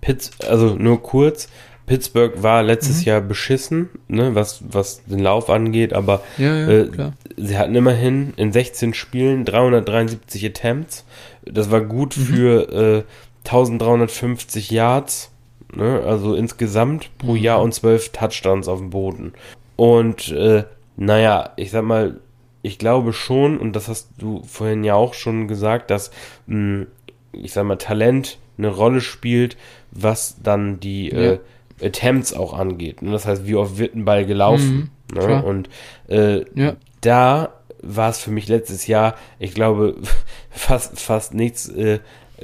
Pitts, 0.00 0.30
also 0.40 0.76
nur 0.76 1.02
kurz, 1.02 1.48
Pittsburgh 1.90 2.40
war 2.40 2.62
letztes 2.62 3.00
mhm. 3.00 3.04
Jahr 3.06 3.20
beschissen, 3.20 3.88
ne, 4.06 4.36
was, 4.36 4.62
was 4.70 5.02
den 5.06 5.18
Lauf 5.18 5.50
angeht, 5.50 5.92
aber 5.92 6.22
ja, 6.38 6.54
ja, 6.54 6.68
äh, 6.68 7.10
sie 7.36 7.58
hatten 7.58 7.74
immerhin 7.74 8.32
in 8.36 8.52
16 8.52 8.94
Spielen 8.94 9.44
373 9.44 10.46
Attempts. 10.46 11.04
Das 11.44 11.72
war 11.72 11.80
gut 11.80 12.16
mhm. 12.16 12.20
für 12.20 12.72
äh, 12.72 13.02
1350 13.44 14.70
Yards, 14.70 15.32
ne, 15.74 16.00
also 16.06 16.36
insgesamt 16.36 17.10
pro 17.18 17.32
mhm. 17.32 17.38
Jahr 17.38 17.60
und 17.60 17.74
12 17.74 18.10
Touchdowns 18.10 18.68
auf 18.68 18.78
dem 18.78 18.90
Boden. 18.90 19.32
Und 19.74 20.30
äh, 20.30 20.62
naja, 20.96 21.50
ich 21.56 21.72
sag 21.72 21.82
mal, 21.82 22.20
ich 22.62 22.78
glaube 22.78 23.12
schon, 23.12 23.58
und 23.58 23.74
das 23.74 23.88
hast 23.88 24.10
du 24.16 24.44
vorhin 24.44 24.84
ja 24.84 24.94
auch 24.94 25.14
schon 25.14 25.48
gesagt, 25.48 25.90
dass, 25.90 26.12
mh, 26.46 26.54
hm, 26.54 26.86
ich 27.32 27.52
sag 27.52 27.64
mal, 27.64 27.78
Talent 27.78 28.38
eine 28.58 28.68
Rolle 28.68 29.00
spielt, 29.00 29.56
was 29.90 30.36
dann 30.40 30.78
die 30.78 31.08
ja. 31.08 31.32
äh, 31.32 31.38
Attempts 31.82 32.32
auch 32.32 32.52
angeht. 32.52 33.02
Und 33.02 33.12
das 33.12 33.26
heißt, 33.26 33.46
wie 33.46 33.54
oft 33.54 33.78
wird 33.78 33.94
ein 33.94 34.04
Ball 34.04 34.24
gelaufen? 34.26 34.90
Mhm, 35.12 35.18
ne? 35.18 35.42
Und 35.42 35.68
äh, 36.08 36.44
ja. 36.54 36.76
da 37.00 37.54
war 37.82 38.10
es 38.10 38.18
für 38.18 38.30
mich 38.30 38.48
letztes 38.48 38.86
Jahr, 38.86 39.16
ich 39.38 39.54
glaube, 39.54 39.96
fast, 40.50 41.00
fast 41.00 41.34
nichts 41.34 41.68
äh, 41.68 42.00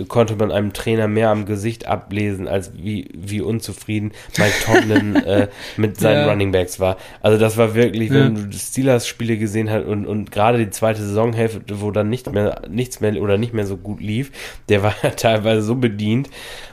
konnte 0.08 0.36
man 0.36 0.52
einem 0.52 0.72
Trainer 0.72 1.08
mehr 1.08 1.30
am 1.30 1.46
Gesicht 1.46 1.86
ablesen, 1.86 2.48
als 2.48 2.72
wie, 2.76 3.08
wie 3.14 3.40
unzufrieden 3.40 4.12
Mike 4.36 4.54
Tomlin 4.64 5.16
äh, 5.24 5.48
mit 5.76 5.98
seinen 5.98 6.26
ja. 6.26 6.30
Running 6.30 6.52
Backs 6.52 6.78
war. 6.78 6.96
Also 7.22 7.38
das 7.38 7.56
war 7.56 7.74
wirklich, 7.74 8.10
wenn 8.10 8.36
ja. 8.36 8.42
du 8.42 8.52
Steelers-Spiele 8.52 9.38
gesehen 9.38 9.70
hast 9.70 9.86
und, 9.86 10.06
und 10.06 10.30
gerade 10.30 10.58
die 10.58 10.70
zweite 10.70 11.02
Saisonhälfte, 11.02 11.80
wo 11.80 11.90
dann 11.90 12.10
nicht 12.10 12.30
mehr, 12.30 12.62
nichts 12.68 13.00
mehr 13.00 13.20
oder 13.20 13.38
nicht 13.38 13.54
mehr 13.54 13.66
so 13.66 13.76
gut 13.76 14.00
lief, 14.00 14.32
der 14.68 14.82
war 14.82 14.94
teilweise 15.16 15.62
so 15.62 15.76
bedient. 15.76 16.28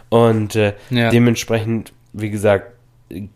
Und 0.10 0.56
äh, 0.56 0.74
ja. 0.90 1.10
dementsprechend, 1.10 1.94
wie 2.14 2.30
gesagt, 2.30 2.72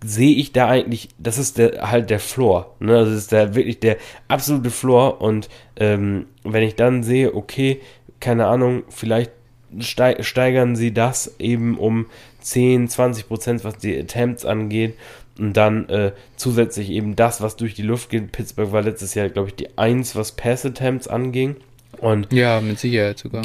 sehe 0.04 0.36
ich 0.36 0.54
da 0.54 0.70
eigentlich, 0.70 1.10
das 1.18 1.38
ist 1.38 1.58
der 1.58 1.92
halt 1.92 2.10
der 2.10 2.20
Floor. 2.20 2.76
Ne? 2.80 2.94
Das 2.94 3.10
ist 3.10 3.32
der 3.32 3.56
wirklich 3.56 3.80
der 3.80 3.98
absolute 4.28 4.72
Floor. 4.72 5.22
Und 5.22 5.50
ähm, 5.76 6.26
wenn 6.44 6.64
ich 6.64 6.76
dann 6.76 7.04
sehe, 7.04 7.36
okay, 7.36 7.82
keine 8.20 8.48
Ahnung, 8.48 8.84
vielleicht 8.90 9.32
steigern 9.80 10.76
sie 10.76 10.94
das 10.94 11.36
eben 11.40 11.78
um 11.78 12.08
10, 12.40 12.88
20 12.88 13.28
Prozent, 13.28 13.64
was 13.64 13.78
die 13.78 13.98
Attempts 13.98 14.46
angeht. 14.46 14.96
Und 15.38 15.54
dann 15.54 15.88
äh, 15.90 16.14
zusätzlich 16.36 16.90
eben 16.90 17.16
das, 17.16 17.42
was 17.42 17.58
durch 17.58 17.76
die 17.76 17.84
Luft 17.84 18.10
geht. 18.10 18.32
Pittsburgh 18.32 18.72
war 18.72 18.82
letztes 18.82 19.14
Jahr, 19.14 19.30
glaube 19.30 19.50
ich, 19.50 19.56
die 19.56 19.78
1, 19.78 20.16
was 20.16 20.32
Pass-Attempts 20.32 21.08
anging. 21.08 21.58
Und 22.00 22.34
ja, 22.34 22.60
mit 22.62 22.80
Sicherheit 22.80 23.20
sogar. 23.20 23.44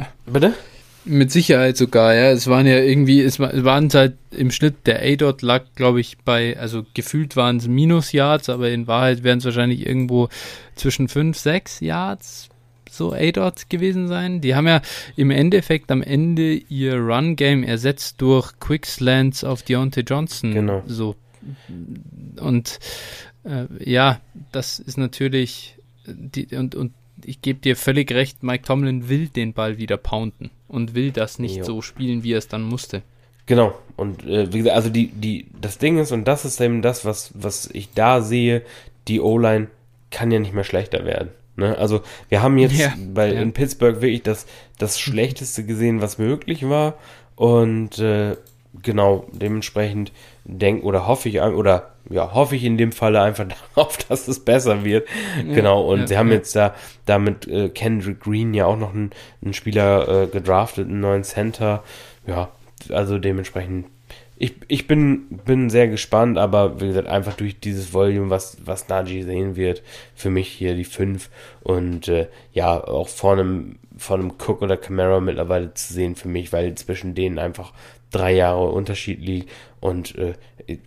Bitte? 0.26 0.52
Mit 1.04 1.32
Sicherheit 1.32 1.76
sogar, 1.76 2.14
ja. 2.14 2.30
Es 2.30 2.46
waren 2.46 2.66
ja 2.66 2.78
irgendwie, 2.78 3.22
es 3.22 3.40
waren 3.40 3.88
halt 3.92 4.18
im 4.30 4.50
Schnitt, 4.50 4.86
der 4.86 5.02
A-Dot 5.02 5.40
lag, 5.40 5.64
glaube 5.74 6.00
ich, 6.00 6.18
bei, 6.18 6.58
also 6.58 6.84
gefühlt 6.92 7.36
waren 7.36 7.56
es 7.56 7.68
Minus 7.68 8.12
Yards, 8.12 8.50
aber 8.50 8.70
in 8.70 8.86
Wahrheit 8.86 9.22
wären 9.22 9.38
es 9.38 9.44
wahrscheinlich 9.44 9.86
irgendwo 9.86 10.28
zwischen 10.74 11.08
5, 11.08 11.38
6 11.38 11.80
Yards 11.80 12.48
so 12.90 13.12
A-Dot 13.14 13.70
gewesen 13.70 14.08
sein. 14.08 14.42
Die 14.42 14.54
haben 14.54 14.66
ja 14.66 14.82
im 15.16 15.30
Endeffekt 15.30 15.90
am 15.90 16.02
Ende 16.02 16.54
ihr 16.54 16.96
Run-Game 16.96 17.62
ersetzt 17.62 18.20
durch 18.20 18.52
Quickslants 18.60 19.42
auf 19.42 19.62
Deontay 19.62 20.02
Johnson. 20.02 20.52
Genau. 20.52 20.82
So. 20.86 21.16
Und 22.40 22.78
äh, 23.44 23.66
ja, 23.82 24.20
das 24.52 24.78
ist 24.80 24.98
natürlich 24.98 25.76
die, 26.06 26.54
und, 26.54 26.74
und 26.74 26.92
ich 27.24 27.40
gebe 27.40 27.60
dir 27.60 27.76
völlig 27.76 28.12
recht, 28.12 28.42
Mike 28.42 28.64
Tomlin 28.64 29.08
will 29.08 29.28
den 29.28 29.54
Ball 29.54 29.78
wieder 29.78 29.96
pounden 29.96 30.50
und 30.70 30.94
will 30.94 31.10
das 31.12 31.38
nicht 31.38 31.56
jo. 31.56 31.64
so 31.64 31.82
spielen, 31.82 32.22
wie 32.22 32.32
er 32.32 32.38
es 32.38 32.48
dann 32.48 32.62
musste. 32.62 33.02
Genau. 33.46 33.74
Und 33.96 34.24
äh, 34.26 34.52
wie 34.52 34.58
gesagt, 34.58 34.76
also 34.76 34.88
die, 34.88 35.08
die, 35.08 35.46
das 35.60 35.78
Ding 35.78 35.98
ist, 35.98 36.12
und 36.12 36.26
das 36.26 36.44
ist 36.44 36.60
eben 36.60 36.82
das, 36.82 37.04
was, 37.04 37.32
was 37.34 37.68
ich 37.72 37.92
da 37.92 38.22
sehe, 38.22 38.62
die 39.08 39.20
O-Line 39.20 39.66
kann 40.10 40.30
ja 40.30 40.38
nicht 40.38 40.54
mehr 40.54 40.64
schlechter 40.64 41.04
werden. 41.04 41.30
Ne? 41.56 41.76
Also 41.76 42.00
wir 42.28 42.42
haben 42.42 42.58
jetzt 42.58 42.78
ja, 42.78 42.94
bei, 43.12 43.32
ja. 43.32 43.40
in 43.40 43.52
Pittsburgh 43.52 44.00
wirklich 44.00 44.22
das, 44.22 44.46
das 44.78 44.98
Schlechteste 44.98 45.64
gesehen, 45.64 46.00
was 46.00 46.18
möglich 46.18 46.68
war. 46.68 46.94
Und 47.34 47.98
äh, 47.98 48.36
genau, 48.82 49.26
dementsprechend 49.32 50.12
denke 50.44 50.84
oder 50.84 51.06
hoffe 51.06 51.28
ich 51.28 51.40
oder 51.40 51.90
ja, 52.08 52.32
hoffe 52.34 52.56
ich 52.56 52.64
in 52.64 52.78
dem 52.78 52.92
Falle 52.92 53.20
einfach 53.20 53.46
darauf, 53.74 53.96
dass 53.98 54.28
es 54.28 54.40
besser 54.40 54.84
wird. 54.84 55.08
Ja, 55.46 55.54
genau, 55.54 55.82
und 55.82 56.00
ja, 56.00 56.06
sie 56.06 56.18
haben 56.18 56.28
ja. 56.28 56.34
jetzt 56.34 56.54
da 56.56 56.74
damit 57.06 57.46
äh, 57.46 57.68
Kendrick 57.68 58.20
Green 58.20 58.54
ja 58.54 58.66
auch 58.66 58.78
noch 58.78 58.92
einen, 58.92 59.10
einen 59.42 59.54
Spieler 59.54 60.24
äh, 60.24 60.26
gedraftet, 60.26 60.88
einen 60.88 61.00
neuen 61.00 61.24
Center. 61.24 61.82
Ja, 62.26 62.48
also 62.90 63.18
dementsprechend 63.18 63.86
ich, 64.42 64.54
ich 64.68 64.86
bin, 64.86 65.26
bin 65.44 65.68
sehr 65.68 65.86
gespannt, 65.86 66.38
aber 66.38 66.80
wie 66.80 66.86
gesagt, 66.86 67.08
einfach 67.08 67.34
durch 67.34 67.60
dieses 67.60 67.92
Volume, 67.92 68.30
was, 68.30 68.56
was 68.64 68.88
Najee 68.88 69.22
sehen 69.22 69.54
wird, 69.54 69.82
für 70.14 70.30
mich 70.30 70.48
hier 70.48 70.74
die 70.74 70.86
5 70.86 71.28
und 71.62 72.08
äh, 72.08 72.26
ja, 72.54 72.82
auch 72.82 73.08
vor 73.08 73.34
einem, 73.34 73.78
vor 73.98 74.16
einem 74.16 74.32
Cook 74.38 74.62
oder 74.62 74.78
Camera 74.78 75.20
mittlerweile 75.20 75.74
zu 75.74 75.92
sehen 75.92 76.16
für 76.16 76.28
mich, 76.28 76.54
weil 76.54 76.74
zwischen 76.74 77.14
denen 77.14 77.38
einfach 77.38 77.74
drei 78.10 78.32
Jahre 78.32 78.70
Unterschied 78.70 79.20
liegt 79.20 79.50
und 79.80 80.16
äh, 80.16 80.34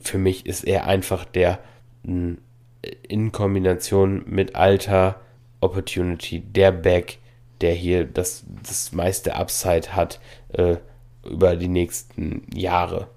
für 0.01 0.17
mich 0.17 0.45
ist 0.45 0.63
er 0.63 0.87
einfach 0.87 1.25
der 1.25 1.59
in 2.03 3.31
Kombination 3.31 4.23
mit 4.25 4.55
Alter 4.55 5.21
Opportunity, 5.61 6.41
der 6.41 6.71
Back, 6.71 7.19
der 7.61 7.73
hier 7.73 8.05
das, 8.05 8.43
das 8.61 8.91
meiste 8.91 9.35
Upside 9.35 9.95
hat 9.95 10.19
äh, 10.49 10.75
über 11.23 11.55
die 11.55 11.69
nächsten 11.69 12.43
Jahre 12.53 13.07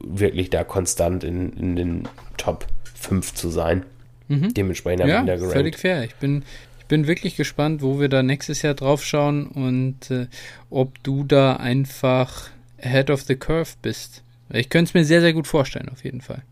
wirklich 0.00 0.50
da 0.50 0.64
konstant 0.64 1.24
in, 1.24 1.52
in 1.54 1.76
den 1.76 2.08
Top 2.36 2.66
5 2.94 3.34
zu 3.34 3.48
sein. 3.48 3.84
Mhm. 4.28 4.54
Dementsprechend 4.54 5.08
ja, 5.08 5.18
habe 5.18 5.32
ich 5.32 5.40
da 5.40 5.48
völlig 5.48 5.78
fair. 5.78 6.04
Ich 6.04 6.14
bin, 6.16 6.44
ich 6.78 6.86
bin 6.86 7.06
wirklich 7.06 7.36
gespannt, 7.36 7.82
wo 7.82 7.98
wir 7.98 8.08
da 8.08 8.22
nächstes 8.22 8.62
Jahr 8.62 8.74
drauf 8.74 9.04
schauen 9.04 9.46
und 9.46 10.10
äh, 10.10 10.26
ob 10.70 11.02
du 11.02 11.24
da 11.24 11.56
einfach 11.56 12.50
ahead 12.82 13.10
of 13.10 13.22
the 13.22 13.36
curve 13.36 13.70
bist. 13.82 14.22
Ich 14.50 14.68
könnte 14.68 14.90
es 14.90 14.94
mir 14.94 15.04
sehr, 15.04 15.20
sehr 15.20 15.32
gut 15.32 15.46
vorstellen, 15.46 15.88
auf 15.88 16.04
jeden 16.04 16.20
Fall. 16.20 16.42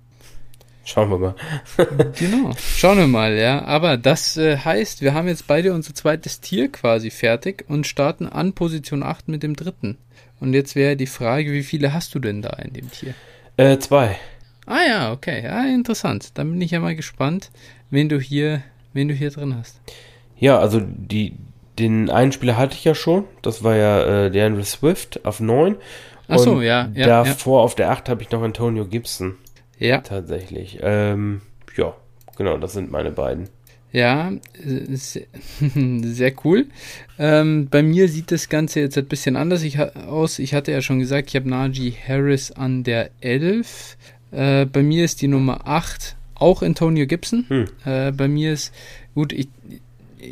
Schauen 0.85 1.11
wir 1.11 1.19
mal. 1.19 1.35
genau, 2.19 2.53
schauen 2.59 2.99
wir 2.99 3.07
mal, 3.07 3.35
ja. 3.35 3.65
Aber 3.65 3.97
das 3.97 4.37
äh, 4.37 4.57
heißt, 4.57 5.03
wir 5.03 5.15
haben 5.15 5.29
jetzt 5.29 5.47
beide 5.47 5.75
unser 5.75 5.95
zweites 5.95 6.41
Tier 6.41 6.73
quasi 6.73 7.11
fertig 7.11 7.65
und 7.69 7.87
starten 7.87 8.27
an 8.27 8.55
Position 8.55 9.03
8 9.03 9.29
mit 9.29 9.43
dem 9.43 9.55
dritten. 9.55 9.99
Und 10.41 10.55
jetzt 10.55 10.75
wäre 10.75 10.97
die 10.97 11.07
Frage, 11.07 11.53
wie 11.53 11.63
viele 11.63 11.93
hast 11.93 12.15
du 12.15 12.19
denn 12.19 12.41
da 12.43 12.51
in 12.55 12.73
dem 12.73 12.91
Tier? 12.91 13.15
Äh, 13.57 13.79
zwei. 13.79 14.17
Ah 14.67 14.81
ja, 14.89 15.13
okay. 15.13 15.45
Ja, 15.45 15.65
interessant. 15.67 16.39
Dann 16.39 16.51
bin 16.51 16.61
ich 16.63 16.71
ja 16.71 16.81
mal 16.81 16.97
gespannt, 16.97 17.51
wen 17.91 18.09
du 18.09 18.19
hier, 18.19 18.63
wen 18.95 19.09
du 19.09 19.15
hier 19.15 19.31
drin 19.31 19.55
hast. 19.57 19.81
Ja, 20.39 20.59
also 20.59 20.81
die, 20.81 21.35
den 21.79 22.09
einen 22.09 22.33
Spieler 22.33 22.57
hatte 22.57 22.75
ich 22.75 22.85
ja 22.85 22.95
schon. 22.95 23.25
Das 23.43 23.63
war 23.63 23.77
ja 23.77 24.27
äh, 24.27 24.31
der 24.31 24.47
Andrew 24.47 24.63
Swift 24.63 25.25
auf 25.27 25.41
9. 25.41 25.77
Ach 26.31 26.39
so, 26.39 26.63
ja. 26.63 26.91
ja 26.95 27.07
davor 27.07 27.61
ja. 27.61 27.65
auf 27.65 27.75
der 27.75 27.91
8 27.91 28.09
habe 28.09 28.23
ich 28.23 28.31
noch 28.31 28.43
Antonio 28.43 28.87
Gibson. 28.87 29.37
Ja. 29.79 29.99
Tatsächlich. 29.99 30.79
Ähm, 30.83 31.41
ja, 31.77 31.95
genau, 32.37 32.59
das 32.59 32.73
sind 32.75 32.91
meine 32.91 33.11
beiden. 33.11 33.49
Ja, 33.93 34.33
sehr 36.03 36.33
cool. 36.45 36.67
Ähm, 37.19 37.69
bei 37.69 37.83
mir 37.83 38.09
sieht 38.09 38.31
das 38.31 38.49
Ganze 38.49 38.81
jetzt 38.81 38.97
ein 38.97 39.07
bisschen 39.07 39.37
anders 39.37 39.63
ich, 39.63 39.81
aus. 39.81 40.39
Ich 40.39 40.55
hatte 40.55 40.71
ja 40.71 40.81
schon 40.81 41.01
gesagt, 41.01 41.31
ich 41.31 41.37
habe 41.37 41.49
Najee 41.49 41.93
Harris 42.07 42.53
an 42.53 42.85
der 42.85 43.11
11. 43.21 43.97
Äh, 44.31 44.67
bei 44.67 44.83
mir 44.83 45.05
ist 45.05 45.23
die 45.23 45.29
Nummer 45.29 45.67
8 45.67 46.17
auch 46.37 46.63
Antonio 46.63 47.07
Gibson. 47.07 47.47
Hm. 47.49 47.65
Äh, 47.85 48.13
bei 48.13 48.29
mir 48.29 48.53
ist, 48.53 48.73
gut, 49.15 49.33
ich, 49.33 49.49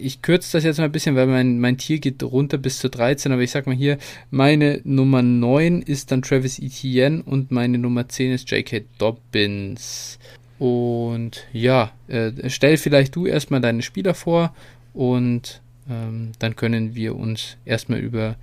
ich 0.00 0.22
kürze 0.22 0.52
das 0.52 0.64
jetzt 0.64 0.78
mal 0.78 0.84
ein 0.84 0.92
bisschen, 0.92 1.16
weil 1.16 1.26
mein, 1.26 1.58
mein 1.60 1.78
Tier 1.78 1.98
geht 1.98 2.22
runter 2.22 2.58
bis 2.58 2.78
zu 2.78 2.88
13, 2.88 3.32
aber 3.32 3.42
ich 3.42 3.50
sag 3.50 3.66
mal 3.66 3.74
hier, 3.74 3.98
meine 4.30 4.80
Nummer 4.84 5.22
9 5.22 5.82
ist 5.82 6.12
dann 6.12 6.22
Travis 6.22 6.58
Etienne 6.58 7.22
und 7.24 7.50
meine 7.50 7.78
Nummer 7.78 8.08
10 8.08 8.32
ist 8.32 8.50
J.K. 8.50 8.82
Dobbins. 8.98 10.18
Und 10.58 11.46
ja, 11.52 11.92
äh, 12.08 12.32
stell 12.48 12.76
vielleicht 12.76 13.14
du 13.14 13.26
erstmal 13.26 13.60
deine 13.60 13.82
Spieler 13.82 14.14
vor 14.14 14.54
und 14.92 15.60
ähm, 15.88 16.32
dann 16.38 16.56
können 16.56 16.94
wir 16.94 17.16
uns 17.16 17.56
erstmal 17.64 18.00
über 18.00 18.36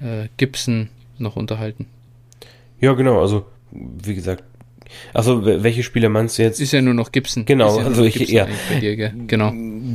äh, 0.00 0.28
Gibson 0.36 0.88
noch 1.18 1.36
unterhalten. 1.36 1.86
Ja, 2.80 2.94
genau, 2.94 3.20
also 3.20 3.46
wie 3.70 4.14
gesagt, 4.14 4.42
also 5.12 5.44
welche 5.44 5.82
Spieler 5.82 6.08
meinst 6.08 6.38
du 6.38 6.42
jetzt? 6.42 6.60
Ist 6.60 6.72
ja 6.72 6.82
nur 6.82 6.94
noch 6.94 7.12
Gibson. 7.12 7.44
Genau, 7.44 7.78
ja 7.78 7.84
also 7.84 8.04
ich 8.04 8.16
ja. 8.28 8.48
Bei 8.68 8.80
dir, 8.80 8.96
genau. 9.26 9.52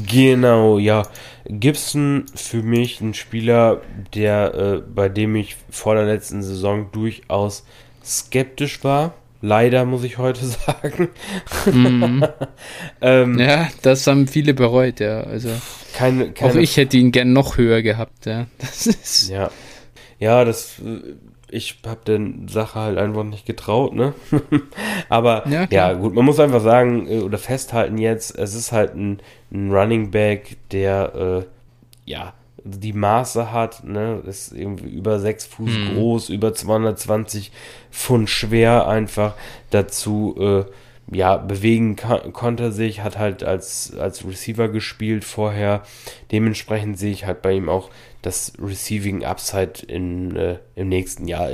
Genau, 0.08 0.78
ja. 0.78 1.04
Gibson 1.48 2.26
für 2.36 2.64
mich 2.64 3.02
ein 3.02 3.14
Spieler, 3.14 3.82
der 4.14 4.54
äh, 4.54 4.82
bei 4.82 5.10
dem 5.10 5.36
ich 5.36 5.56
vor 5.70 5.96
der 5.96 6.06
letzten 6.06 6.44
Saison 6.44 6.88
durchaus 6.92 7.66
skeptisch 8.04 8.84
war. 8.84 9.14
Leider 9.42 9.86
muss 9.86 10.04
ich 10.04 10.18
heute 10.18 10.46
sagen. 10.46 11.10
Mhm. 11.72 12.26
ähm, 13.02 13.40
ja, 13.40 13.70
das 13.82 14.08
haben 14.08 14.28
viele 14.28 14.54
bereut, 14.54 15.00
ja. 15.00 15.22
Also 15.22 15.50
keine, 15.94 16.32
keine 16.32 16.52
auch 16.52 16.56
ich 16.56 16.78
hätte 16.78 16.98
ihn 16.98 17.12
gern 17.12 17.34
noch 17.34 17.58
höher 17.58 17.82
gehabt, 17.82 18.26
ja. 18.26 18.48
Das 18.58 18.88
ist 18.88 19.30
ja, 19.30 19.52
ja, 20.20 20.44
das 20.46 20.80
äh, 20.80 21.14
ich 21.50 21.80
habe 21.86 22.00
der 22.06 22.20
Sache 22.48 22.80
halt 22.80 22.98
einfach 22.98 23.24
nicht 23.24 23.46
getraut, 23.46 23.94
ne? 23.94 24.14
Aber 25.10 25.48
ja, 25.48 25.68
ja, 25.70 25.94
gut, 25.94 26.14
man 26.14 26.26
muss 26.26 26.40
einfach 26.40 26.62
sagen 26.62 27.08
äh, 27.08 27.20
oder 27.20 27.38
festhalten 27.38 27.98
jetzt, 27.98 28.38
es 28.38 28.56
ist 28.56 28.72
halt 28.72 28.96
ein, 28.96 29.20
ein 29.52 29.72
Running 29.72 30.12
Back, 30.12 30.58
der 30.72 31.46
äh, 31.46 32.10
ja 32.10 32.34
die 32.66 32.94
Maße 32.94 33.52
hat, 33.52 33.84
ne, 33.84 34.24
ist 34.26 34.52
irgendwie 34.52 34.90
über 34.90 35.20
sechs 35.20 35.46
Fuß 35.46 35.70
hm. 35.70 35.94
groß, 35.94 36.30
über 36.30 36.54
220 36.54 37.52
Pfund 37.92 38.28
schwer 38.28 38.88
einfach 38.88 39.36
dazu, 39.70 40.36
äh, 40.40 40.66
ja, 41.16 41.38
bewegen 41.38 41.96
konnte 42.34 42.64
er 42.64 42.72
sich, 42.72 43.02
hat 43.02 43.20
halt 43.20 43.44
als, 43.44 43.96
als 43.96 44.26
Receiver 44.26 44.70
gespielt 44.70 45.24
vorher. 45.24 45.84
Dementsprechend 46.32 46.98
sehe 46.98 47.12
ich 47.12 47.28
halt 47.28 47.44
bei 47.44 47.54
ihm 47.54 47.70
auch 47.70 47.92
das 48.26 48.54
Receiving 48.60 49.24
Upside 49.24 49.86
in, 49.88 50.36
äh, 50.36 50.58
im 50.76 50.90
nächsten 50.90 51.28
Jahr. 51.28 51.50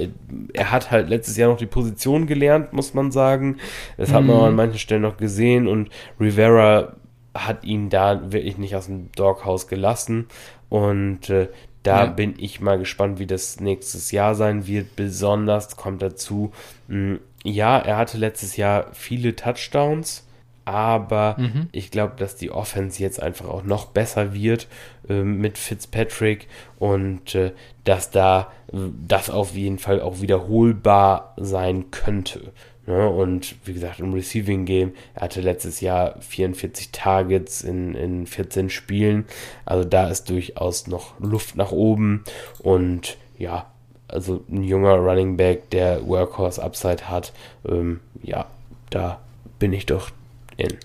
Er 0.53 0.71
hat 0.71 0.89
halt 0.89 1.09
letztes 1.09 1.35
Jahr 1.37 1.49
noch 1.49 1.57
die 1.57 1.65
Position 1.65 2.27
gelernt, 2.27 2.71
muss 2.71 2.93
man 2.93 3.11
sagen. 3.11 3.57
Das 3.97 4.13
hat 4.13 4.23
man 4.23 4.37
mhm. 4.37 4.43
an 4.43 4.55
manchen 4.55 4.79
Stellen 4.79 5.01
noch 5.01 5.17
gesehen 5.17 5.67
und 5.67 5.89
Rivera 6.19 6.93
hat 7.33 7.63
ihn 7.63 7.89
da 7.89 8.31
wirklich 8.31 8.57
nicht 8.57 8.75
aus 8.75 8.85
dem 8.85 9.11
Doghouse 9.13 9.67
gelassen. 9.67 10.27
Und 10.69 11.29
äh, 11.29 11.49
da 11.83 12.05
ja. 12.05 12.11
bin 12.11 12.35
ich 12.37 12.61
mal 12.61 12.77
gespannt, 12.77 13.19
wie 13.19 13.27
das 13.27 13.59
nächstes 13.59 14.11
Jahr 14.11 14.35
sein 14.35 14.67
wird. 14.67 14.95
Besonders 14.95 15.75
kommt 15.75 16.01
dazu, 16.01 16.51
mh, 16.87 16.95
hm, 16.95 17.19
ja, 17.43 17.79
er 17.79 17.97
hatte 17.97 18.17
letztes 18.17 18.55
Jahr 18.55 18.87
viele 18.93 19.35
Touchdowns, 19.35 20.27
aber 20.65 21.35
mhm. 21.37 21.67
ich 21.71 21.91
glaube, 21.91 22.13
dass 22.17 22.35
die 22.35 22.51
Offense 22.51 23.01
jetzt 23.01 23.21
einfach 23.21 23.47
auch 23.47 23.63
noch 23.63 23.85
besser 23.85 24.33
wird 24.33 24.67
äh, 25.09 25.23
mit 25.23 25.57
Fitzpatrick 25.57 26.47
und 26.79 27.35
äh, 27.35 27.51
dass 27.83 28.11
da 28.11 28.51
äh, 28.71 28.77
das 29.07 29.29
auf 29.29 29.55
jeden 29.55 29.79
Fall 29.79 30.01
auch 30.01 30.21
wiederholbar 30.21 31.33
sein 31.37 31.91
könnte. 31.91 32.51
Ne? 32.85 33.09
Und 33.09 33.55
wie 33.65 33.73
gesagt, 33.73 33.99
im 33.99 34.13
Receiving 34.13 34.65
Game, 34.65 34.93
er 35.13 35.23
hatte 35.23 35.41
letztes 35.41 35.81
Jahr 35.81 36.19
44 36.19 36.91
Targets 36.91 37.61
in, 37.61 37.95
in 37.95 38.27
14 38.27 38.69
Spielen. 38.69 39.25
Also 39.65 39.87
da 39.87 40.09
ist 40.09 40.29
durchaus 40.29 40.87
noch 40.87 41.19
Luft 41.19 41.55
nach 41.55 41.71
oben. 41.71 42.23
Und 42.59 43.17
ja, 43.37 43.67
also 44.07 44.43
ein 44.49 44.63
junger 44.63 44.95
Running 44.95 45.37
Back, 45.37 45.69
der 45.69 46.05
Workhorse 46.07 46.61
Upside 46.61 47.09
hat, 47.09 47.33
ähm, 47.67 47.99
ja, 48.21 48.45
da 48.89 49.19
bin 49.57 49.73
ich 49.73 49.85
doch 49.85 50.11
in. 50.57 50.77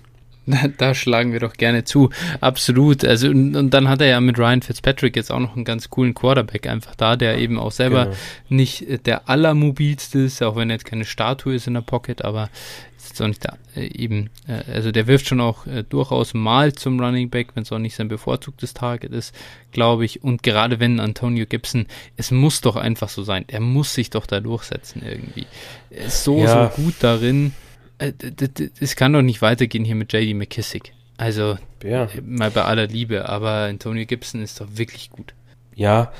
Da 0.77 0.95
schlagen 0.95 1.33
wir 1.33 1.41
doch 1.41 1.53
gerne 1.53 1.83
zu. 1.83 2.09
Absolut. 2.39 3.03
Also, 3.03 3.27
und, 3.29 3.55
und, 3.55 3.73
dann 3.73 3.89
hat 3.89 3.99
er 3.99 4.07
ja 4.07 4.21
mit 4.21 4.39
Ryan 4.39 4.61
Fitzpatrick 4.61 5.17
jetzt 5.17 5.29
auch 5.29 5.39
noch 5.39 5.55
einen 5.55 5.65
ganz 5.65 5.89
coolen 5.89 6.13
Quarterback 6.13 6.67
einfach 6.67 6.95
da, 6.95 7.17
der 7.17 7.37
eben 7.37 7.59
auch 7.59 7.71
selber 7.71 8.05
genau. 8.05 8.17
nicht 8.47 8.89
äh, 8.89 8.97
der 8.97 9.27
allermobilste 9.27 10.19
ist, 10.19 10.41
auch 10.41 10.55
wenn 10.55 10.69
er 10.69 10.75
jetzt 10.75 10.85
keine 10.85 11.03
Statue 11.03 11.55
ist 11.55 11.67
in 11.67 11.73
der 11.73 11.81
Pocket, 11.81 12.23
aber 12.23 12.49
ist 12.97 13.21
auch 13.21 13.27
nicht 13.27 13.45
da, 13.45 13.57
äh, 13.75 13.87
eben, 13.87 14.29
äh, 14.47 14.71
also 14.71 14.91
der 14.91 15.07
wirft 15.07 15.27
schon 15.27 15.41
auch 15.41 15.65
äh, 15.67 15.83
durchaus 15.83 16.33
mal 16.33 16.73
zum 16.73 16.99
Running 16.99 17.29
Back, 17.29 17.49
wenn 17.55 17.63
es 17.63 17.71
auch 17.71 17.79
nicht 17.79 17.95
sein 17.95 18.07
bevorzugtes 18.07 18.73
Target 18.73 19.11
ist, 19.11 19.35
glaube 19.71 20.05
ich. 20.05 20.23
Und 20.23 20.43
gerade 20.43 20.79
wenn 20.79 20.99
Antonio 20.99 21.45
Gibson, 21.45 21.87
es 22.15 22.31
muss 22.31 22.61
doch 22.61 22.75
einfach 22.75 23.09
so 23.09 23.23
sein, 23.23 23.45
der 23.47 23.59
muss 23.59 23.93
sich 23.93 24.09
doch 24.09 24.25
da 24.25 24.39
durchsetzen 24.39 25.01
irgendwie. 25.05 25.47
Er 25.89 26.05
ist 26.05 26.23
so, 26.23 26.39
ja. 26.39 26.71
so 26.75 26.81
gut 26.81 26.95
darin 26.99 27.53
es 27.99 28.95
kann 28.95 29.13
doch 29.13 29.21
nicht 29.21 29.41
weitergehen 29.41 29.85
hier 29.85 29.95
mit 29.95 30.13
JD 30.13 30.35
McKissick. 30.35 30.93
Also, 31.17 31.57
ja. 31.83 32.05
Äh, 32.05 32.21
mal 32.21 32.51
bei 32.51 32.63
aller 32.63 32.87
Liebe, 32.87 33.27
aber 33.27 33.65
Antonio 33.65 34.05
Gibson 34.05 34.41
ist 34.41 34.61
doch 34.61 34.67
wirklich 34.73 35.09
gut. 35.09 35.33
Ja, 35.73 36.11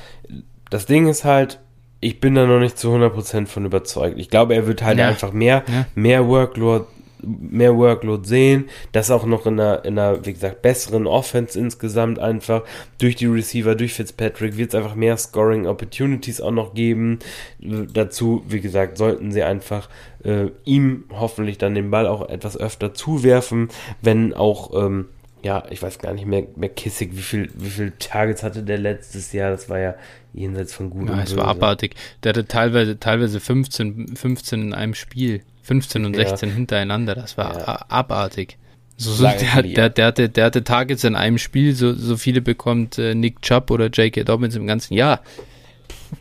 das 0.70 0.86
Ding 0.86 1.08
ist 1.08 1.24
halt, 1.24 1.60
ich 2.00 2.20
bin 2.20 2.34
da 2.34 2.46
noch 2.46 2.60
nicht 2.60 2.78
zu 2.78 2.88
100% 2.88 3.46
von 3.46 3.64
überzeugt. 3.64 4.18
Ich 4.18 4.28
glaube, 4.30 4.54
er 4.54 4.66
wird 4.66 4.82
halt 4.82 4.98
ja. 4.98 5.08
einfach 5.08 5.32
mehr, 5.32 5.64
ja. 5.68 5.86
mehr 5.94 6.26
Workload 6.26 6.86
mehr 7.22 7.76
Workload 7.76 8.26
sehen, 8.26 8.68
das 8.92 9.10
auch 9.10 9.26
noch 9.26 9.46
in 9.46 9.58
einer, 9.58 9.84
in 9.84 9.98
einer, 9.98 10.24
wie 10.24 10.32
gesagt, 10.32 10.62
besseren 10.62 11.06
Offense 11.06 11.58
insgesamt 11.58 12.18
einfach. 12.18 12.62
Durch 12.98 13.16
die 13.16 13.26
Receiver, 13.26 13.74
durch 13.74 13.94
Fitzpatrick 13.94 14.56
wird 14.56 14.70
es 14.70 14.74
einfach 14.74 14.94
mehr 14.94 15.16
Scoring 15.16 15.66
Opportunities 15.66 16.40
auch 16.40 16.50
noch 16.50 16.74
geben. 16.74 17.18
Dazu, 17.58 18.42
wie 18.48 18.60
gesagt, 18.60 18.98
sollten 18.98 19.32
sie 19.32 19.42
einfach 19.42 19.88
äh, 20.24 20.46
ihm 20.64 21.04
hoffentlich 21.10 21.58
dann 21.58 21.74
den 21.74 21.90
Ball 21.90 22.06
auch 22.06 22.28
etwas 22.28 22.56
öfter 22.56 22.94
zuwerfen, 22.94 23.68
wenn 24.02 24.34
auch, 24.34 24.72
ähm, 24.74 25.06
ja, 25.42 25.64
ich 25.70 25.82
weiß 25.82 25.98
gar 25.98 26.12
nicht 26.12 26.26
mehr, 26.26 26.44
mehr 26.56 26.68
Kissig, 26.68 27.10
wie 27.12 27.22
viel, 27.22 27.50
wie 27.54 27.70
viel 27.70 27.92
Targets 27.98 28.42
hatte 28.42 28.62
der 28.62 28.78
letztes 28.78 29.32
Jahr, 29.32 29.50
das 29.50 29.68
war 29.68 29.78
ja 29.78 29.94
jenseits 30.32 30.74
von 30.74 30.90
gut 30.90 31.08
ja, 31.08 31.22
es 31.22 31.36
war 31.36 31.46
abartig. 31.46 31.94
Der 32.22 32.30
hatte 32.30 32.46
teilweise, 32.46 32.98
teilweise 32.98 33.40
15, 33.40 34.16
15 34.16 34.62
in 34.62 34.74
einem 34.74 34.94
Spiel. 34.94 35.42
15 35.68 36.06
und 36.06 36.16
16 36.16 36.48
ja. 36.48 36.54
hintereinander, 36.54 37.14
das 37.14 37.36
war 37.36 37.58
ja. 37.58 37.84
abartig. 37.88 38.56
So, 38.96 39.12
so, 39.12 39.24
der, 39.24 39.62
der, 39.62 39.90
der, 39.90 40.06
hatte, 40.06 40.28
der 40.30 40.46
hatte 40.46 40.64
Targets 40.64 41.04
in 41.04 41.14
einem 41.14 41.38
Spiel, 41.38 41.74
so, 41.74 41.92
so 41.92 42.16
viele 42.16 42.40
bekommt 42.40 42.98
äh, 42.98 43.14
Nick 43.14 43.42
Chubb 43.42 43.70
oder 43.70 43.88
J.K. 43.88 44.24
Dobbins 44.24 44.56
im 44.56 44.66
ganzen 44.66 44.94
Jahr. 44.94 45.20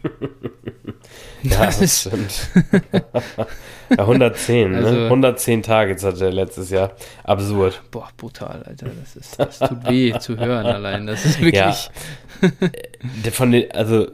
ja, 1.44 1.66
das, 1.66 1.80
das 1.80 2.02
stimmt. 2.02 2.50
ja, 3.90 3.98
110, 3.98 4.72
ne? 4.72 4.78
also, 4.78 4.92
ne? 4.92 5.04
110 5.06 5.64
Targets 5.64 6.04
hatte 6.04 6.26
er 6.26 6.32
letztes 6.34 6.70
Jahr. 6.70 6.92
Absurd. 7.24 7.82
Boah, 7.90 8.10
brutal, 8.18 8.62
Alter. 8.64 8.88
Das, 9.00 9.16
ist, 9.16 9.40
das 9.40 9.60
tut 9.60 9.90
weh 9.90 10.14
zu 10.20 10.38
hören 10.38 10.66
allein. 10.66 11.08
Das 11.08 11.26
ist 11.26 11.40
wirklich. 11.42 11.90
Ja. 13.24 13.32
Von 13.32 13.54
den, 13.54 13.72
also, 13.72 14.08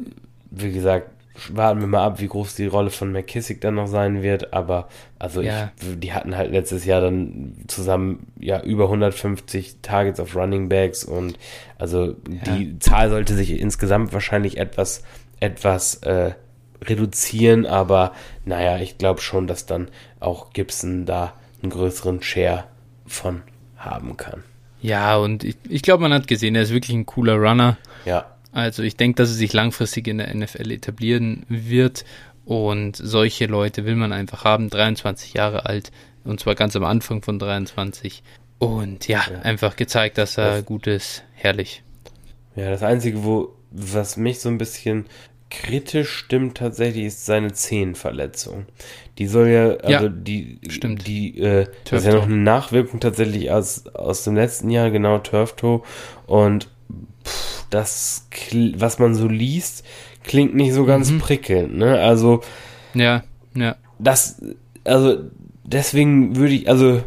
wie 0.52 0.72
gesagt, 0.72 1.10
warten 1.54 1.80
wir 1.80 1.88
mal 1.88 2.04
ab, 2.04 2.20
wie 2.20 2.28
groß 2.28 2.56
die 2.56 2.66
Rolle 2.66 2.89
von 2.89 3.12
McKissick 3.12 3.62
dann 3.62 3.76
noch 3.76 3.88
sein 3.88 4.24
wird. 4.24 4.54
Aber 4.54 4.88
also 5.20 5.41
ja. 5.41 5.72
ich, 5.80 6.00
die 6.00 6.14
hatten 6.14 6.36
halt 6.36 6.52
letztes 6.52 6.86
Jahr 6.86 7.02
dann 7.02 7.56
zusammen 7.68 8.28
ja 8.39 8.62
über 8.62 8.86
150 8.86 9.78
Targets 9.82 10.20
auf 10.20 10.36
Running 10.36 10.70
Backs 10.70 11.04
und 11.04 11.38
also 11.78 12.16
ja. 12.30 12.54
die 12.56 12.80
Zahl 12.80 13.10
sollte 13.10 13.36
sich 13.36 13.60
insgesamt 13.60 14.14
wahrscheinlich 14.14 14.58
etwas 14.58 15.04
etwas 15.39 15.96
äh, 16.04 16.34
reduzieren, 16.82 17.66
aber 17.66 18.14
naja, 18.46 18.78
ich 18.78 18.98
glaube 18.98 19.22
schon, 19.22 19.48
dass 19.48 19.66
dann 19.66 19.89
auch 20.20 20.52
Gibson 20.54 21.06
da 21.06 21.34
einen 21.62 21.72
größeren 21.72 22.22
Share 22.22 22.66
von 23.06 23.41
haben 23.78 24.18
kann. 24.18 24.44
Ja, 24.82 25.18
und 25.18 25.44
ich, 25.44 25.56
ich 25.70 25.82
glaube, 25.82 26.02
man 26.02 26.14
hat 26.14 26.28
gesehen, 26.28 26.56
er 26.56 26.64
ist 26.64 26.74
wirklich 26.74 26.96
ein 26.96 27.06
cooler 27.06 27.36
Runner. 27.36 27.78
Ja. 28.06 28.26
Also 28.54 28.84
ich 28.84 28.95
denke, 28.95 29.18
dass 29.18 29.30
er 29.30 29.36
sich 29.36 29.51
langfristig 29.51 30.08
in 30.08 30.20
der 30.20 30.34
NFL 30.34 30.72
etablieren 30.72 31.45
wird 31.49 32.06
und 32.45 32.95
solche 32.95 33.47
Leute 33.47 33.84
will 33.84 33.95
man 33.95 34.14
einfach 34.14 34.45
haben, 34.45 34.70
23 34.70 35.34
Jahre 35.34 35.66
alt 35.66 35.91
und 36.24 36.39
zwar 36.39 36.56
ganz 36.56 36.76
am 36.76 36.84
Anfang 36.84 37.22
von 37.22 37.39
23 37.39 38.24
und 38.60 39.08
ja, 39.08 39.24
ja. 39.30 39.39
einfach 39.39 39.76
gezeigt, 39.76 40.18
dass 40.18 40.38
er 40.38 40.58
das, 40.58 40.66
gut 40.66 40.88
ist, 40.88 41.24
herrlich. 41.34 41.84
Ja, 42.56 42.70
das 42.70 42.84
Einzige, 42.84 43.24
wo, 43.24 43.56
was 43.72 44.16
mich 44.16 44.39
so 44.39 44.49
ein 44.49 44.58
bisschen 44.58 45.06
kritisch 45.49 46.10
stimmt 46.10 46.58
tatsächlich, 46.58 47.06
ist 47.06 47.26
seine 47.26 47.54
Zehenverletzung. 47.54 48.66
Die 49.18 49.28
soll 49.28 49.49
ja, 49.49 49.70
also 49.78 50.06
ja, 50.06 50.10
die, 50.10 50.60
stimmt. 50.70 51.08
die, 51.08 51.39
äh, 51.39 51.68
das 51.89 52.01
ist 52.01 52.08
ja 52.08 52.16
noch 52.16 52.24
eine 52.24 52.38
Nachwirkung 52.38 52.99
tatsächlich 52.99 53.51
aus, 53.51 53.88
aus 53.88 54.24
dem 54.24 54.36
letzten 54.36 54.70
Jahr, 54.70 54.91
genau, 54.91 55.20
Turftoe 55.20 55.84
und 56.26 56.70
das, 57.74 58.28
was 58.76 59.00
man 59.00 59.16
so 59.16 59.28
liest, 59.28 59.84
klingt 60.24 60.56
nicht 60.56 60.74
so 60.74 60.86
ganz 60.86 61.12
mhm. 61.12 61.20
prickelnd, 61.20 61.78
ne? 61.78 62.00
Also. 62.00 62.42
Ja, 62.94 63.24
ja. 63.56 63.76
Das, 64.00 64.42
also, 64.84 65.18
deswegen 65.64 66.36
würde 66.36 66.54
ich, 66.54 66.70
also, 66.70 67.04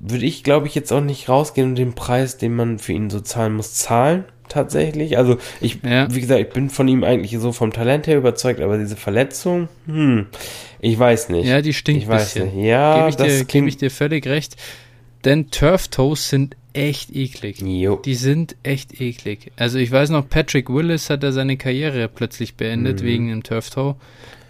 würde 0.00 0.24
ich, 0.24 0.44
glaube 0.44 0.66
ich, 0.66 0.74
jetzt 0.74 0.92
auch 0.92 1.00
nicht 1.00 1.28
rausgehen 1.28 1.70
und 1.70 1.74
den 1.76 1.94
Preis, 1.94 2.36
den 2.36 2.54
man 2.54 2.78
für 2.78 2.92
ihn 2.92 3.10
so 3.10 3.20
zahlen 3.20 3.54
muss, 3.54 3.74
zahlen. 3.74 4.24
Tatsächlich. 4.48 5.18
Also, 5.18 5.36
ich, 5.60 5.80
ja. 5.82 6.12
wie 6.12 6.22
gesagt, 6.22 6.40
ich 6.40 6.48
bin 6.48 6.70
von 6.70 6.88
ihm 6.88 7.04
eigentlich 7.04 7.38
so 7.38 7.52
vom 7.52 7.70
Talent 7.70 8.06
her 8.06 8.16
überzeugt, 8.16 8.62
aber 8.62 8.78
diese 8.78 8.96
Verletzung, 8.96 9.68
hm, 9.84 10.26
ich 10.80 10.98
weiß 10.98 11.28
nicht. 11.28 11.46
Ja, 11.46 11.60
die 11.60 11.74
stinkt 11.74 12.04
ich 12.04 12.08
weiß 12.08 12.32
bisschen. 12.32 12.56
Nicht. 12.56 12.66
Ja, 12.66 12.96
gebe 12.96 13.10
ich, 13.10 13.16
dir, 13.16 13.44
geb 13.44 13.66
ich 13.66 13.76
dir 13.76 13.90
völlig 13.90 14.26
recht. 14.26 14.56
Denn 15.26 15.50
Turf 15.50 15.88
Toes 15.88 16.30
sind 16.30 16.56
echt 16.72 17.14
eklig. 17.14 17.60
Jo. 17.62 17.96
Die 18.04 18.14
sind 18.14 18.56
echt 18.62 19.00
eklig. 19.00 19.52
Also 19.56 19.78
ich 19.78 19.90
weiß 19.90 20.10
noch, 20.10 20.28
Patrick 20.28 20.68
Willis 20.70 21.10
hat 21.10 21.22
da 21.22 21.32
seine 21.32 21.56
Karriere 21.56 22.08
plötzlich 22.08 22.54
beendet 22.54 23.00
Mhm. 23.02 23.06
wegen 23.06 23.28
dem 23.28 23.42
Turf 23.42 23.70
Toe. 23.70 23.96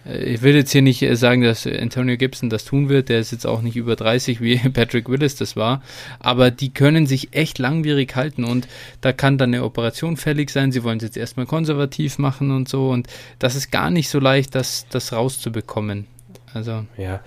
Äh, 0.06 0.34
Ich 0.34 0.42
will 0.42 0.54
jetzt 0.54 0.72
hier 0.72 0.82
nicht 0.82 1.02
äh, 1.02 1.16
sagen, 1.16 1.42
dass 1.42 1.66
Antonio 1.66 2.16
Gibson 2.16 2.50
das 2.50 2.64
tun 2.64 2.88
wird. 2.88 3.08
Der 3.08 3.18
ist 3.20 3.32
jetzt 3.32 3.46
auch 3.46 3.62
nicht 3.62 3.76
über 3.76 3.96
30, 3.96 4.40
wie 4.40 4.56
Patrick 4.70 5.08
Willis 5.08 5.36
das 5.36 5.56
war. 5.56 5.82
Aber 6.20 6.50
die 6.50 6.70
können 6.70 7.06
sich 7.06 7.28
echt 7.34 7.58
langwierig 7.58 8.14
halten 8.16 8.44
und 8.44 8.68
da 9.00 9.12
kann 9.12 9.38
dann 9.38 9.54
eine 9.54 9.64
Operation 9.64 10.16
fällig 10.16 10.50
sein. 10.50 10.72
Sie 10.72 10.82
wollen 10.84 10.98
es 10.98 11.04
jetzt 11.04 11.16
erstmal 11.16 11.46
konservativ 11.46 12.18
machen 12.18 12.50
und 12.50 12.68
so. 12.68 12.88
Und 12.90 13.06
das 13.38 13.54
ist 13.56 13.70
gar 13.70 13.90
nicht 13.90 14.08
so 14.08 14.18
leicht, 14.20 14.54
das, 14.54 14.86
das 14.90 15.12
rauszubekommen. 15.12 16.06
Also, 16.54 16.84
Ja. 16.96 17.20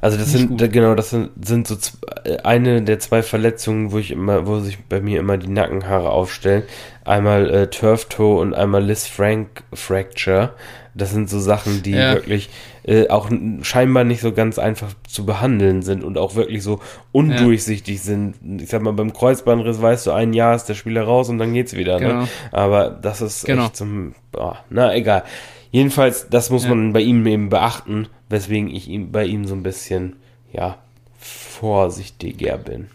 Also 0.00 0.16
das 0.16 0.28
Nicht 0.28 0.48
sind 0.48 0.60
gut. 0.60 0.72
genau, 0.72 0.94
das 0.94 1.10
sind, 1.10 1.30
sind 1.44 1.66
so 1.66 1.76
äh, 2.24 2.36
eine 2.44 2.82
der 2.82 2.98
zwei 3.00 3.22
Verletzungen, 3.22 3.90
wo 3.92 3.98
ich 3.98 4.10
immer, 4.10 4.46
wo 4.46 4.60
sich 4.60 4.78
bei 4.88 5.00
mir 5.00 5.18
immer 5.20 5.36
die 5.38 5.48
Nackenhaare 5.48 6.10
aufstellen. 6.10 6.62
Einmal 7.04 7.50
äh, 7.50 7.66
Turf 7.68 8.04
Toe 8.06 8.38
und 8.40 8.54
einmal 8.54 8.84
Liz 8.84 9.06
Frank 9.06 9.64
Fracture. 9.72 10.50
Das 10.94 11.10
sind 11.12 11.28
so 11.30 11.38
Sachen, 11.38 11.82
die 11.82 11.92
Ja. 11.92 12.14
wirklich 12.14 12.50
äh, 12.84 13.08
auch 13.08 13.30
scheinbar 13.62 14.04
nicht 14.04 14.20
so 14.20 14.32
ganz 14.32 14.58
einfach 14.58 14.88
zu 15.06 15.26
behandeln 15.26 15.82
sind 15.82 16.02
und 16.02 16.16
auch 16.18 16.34
wirklich 16.36 16.62
so 16.62 16.80
undurchsichtig 17.12 18.00
sind. 18.02 18.34
Ich 18.62 18.68
sag 18.70 18.82
mal, 18.82 18.92
beim 18.94 19.12
Kreuzbandriss 19.12 19.80
weißt 19.82 20.06
du, 20.06 20.12
ein 20.12 20.32
Jahr 20.32 20.54
ist 20.54 20.64
der 20.66 20.74
Spieler 20.74 21.02
raus 21.02 21.28
und 21.28 21.38
dann 21.38 21.52
geht's 21.54 21.74
wieder. 21.76 22.00
Ne? 22.00 22.06
genau. 22.08 22.28
Aber 22.52 22.90
das 22.90 23.20
ist 23.20 23.44
Genau. 23.44 23.66
echt 23.66 23.76
zum. 23.76 24.14
boah, 24.32 24.58
na, 24.70 24.94
egal. 24.94 25.24
Jedenfalls, 25.70 26.28
das 26.30 26.50
muss 26.50 26.64
Ja. 26.64 26.70
man 26.70 26.92
bei 26.92 27.00
ihm 27.02 27.26
eben 27.26 27.48
beachten, 27.48 28.08
weswegen 28.28 28.68
ich 28.74 28.88
ihm 28.88 29.12
bei 29.12 29.26
ihm 29.26 29.44
so 29.46 29.54
ein 29.54 29.62
bisschen, 29.62 30.16
ja, 30.52 30.78
vorsichtiger 31.18 32.56
bin. 32.58 32.86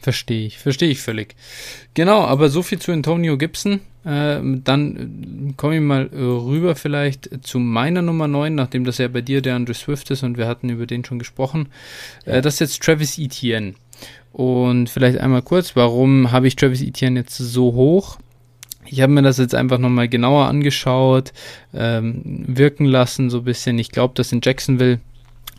Verstehe 0.00 0.46
ich, 0.46 0.58
verstehe 0.58 0.90
ich 0.90 1.00
völlig. 1.00 1.34
Genau, 1.94 2.20
aber 2.20 2.50
so 2.50 2.62
viel 2.62 2.78
zu 2.78 2.92
Antonio 2.92 3.36
Gibson. 3.36 3.80
Ähm, 4.06 4.62
dann 4.64 5.48
äh, 5.50 5.52
komme 5.56 5.76
ich 5.76 5.82
mal 5.82 6.08
äh, 6.12 6.16
rüber 6.16 6.76
vielleicht 6.76 7.44
zu 7.44 7.58
meiner 7.58 8.00
Nummer 8.00 8.28
9, 8.28 8.54
nachdem 8.54 8.84
das 8.84 8.98
ja 8.98 9.08
bei 9.08 9.20
dir 9.22 9.42
der 9.42 9.56
Andrew 9.56 9.74
Swift 9.74 10.10
ist 10.12 10.22
und 10.22 10.38
wir 10.38 10.46
hatten 10.46 10.68
über 10.70 10.86
den 10.86 11.04
schon 11.04 11.18
gesprochen. 11.18 11.68
Äh, 12.24 12.40
das 12.40 12.54
ist 12.54 12.60
jetzt 12.60 12.82
Travis 12.82 13.18
Etienne. 13.18 13.74
Und 14.32 14.88
vielleicht 14.88 15.18
einmal 15.18 15.42
kurz, 15.42 15.74
warum 15.74 16.30
habe 16.30 16.46
ich 16.46 16.54
Travis 16.54 16.80
Etienne 16.80 17.20
jetzt 17.20 17.36
so 17.36 17.72
hoch? 17.74 18.18
Ich 18.90 19.00
habe 19.00 19.12
mir 19.12 19.22
das 19.22 19.38
jetzt 19.38 19.54
einfach 19.54 19.78
nochmal 19.78 20.08
genauer 20.08 20.46
angeschaut, 20.46 21.32
ähm, 21.74 22.44
wirken 22.46 22.86
lassen, 22.86 23.30
so 23.30 23.38
ein 23.38 23.44
bisschen. 23.44 23.78
Ich 23.78 23.90
glaube, 23.90 24.14
dass 24.14 24.32
in 24.32 24.40
Jacksonville 24.42 25.00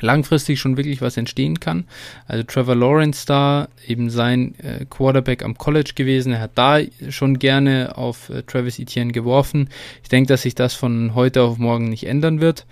langfristig 0.01 0.59
schon 0.59 0.77
wirklich 0.77 1.01
was 1.01 1.17
entstehen 1.17 1.59
kann. 1.59 1.85
Also 2.27 2.43
Trevor 2.43 2.75
Lawrence 2.75 3.25
da, 3.25 3.67
eben 3.85 4.09
sein 4.09 4.55
äh, 4.59 4.85
Quarterback 4.89 5.43
am 5.43 5.57
College 5.57 5.91
gewesen, 5.95 6.33
er 6.33 6.41
hat 6.41 6.51
da 6.55 6.79
schon 7.09 7.39
gerne 7.39 7.97
auf 7.97 8.29
äh, 8.29 8.43
Travis 8.43 8.79
Etienne 8.79 9.11
geworfen. 9.11 9.69
Ich 10.03 10.09
denke, 10.09 10.27
dass 10.27 10.43
sich 10.43 10.55
das 10.55 10.73
von 10.73 11.15
heute 11.15 11.43
auf 11.43 11.57
morgen 11.57 11.89
nicht 11.89 12.05
ändern 12.05 12.41
wird. 12.41 12.65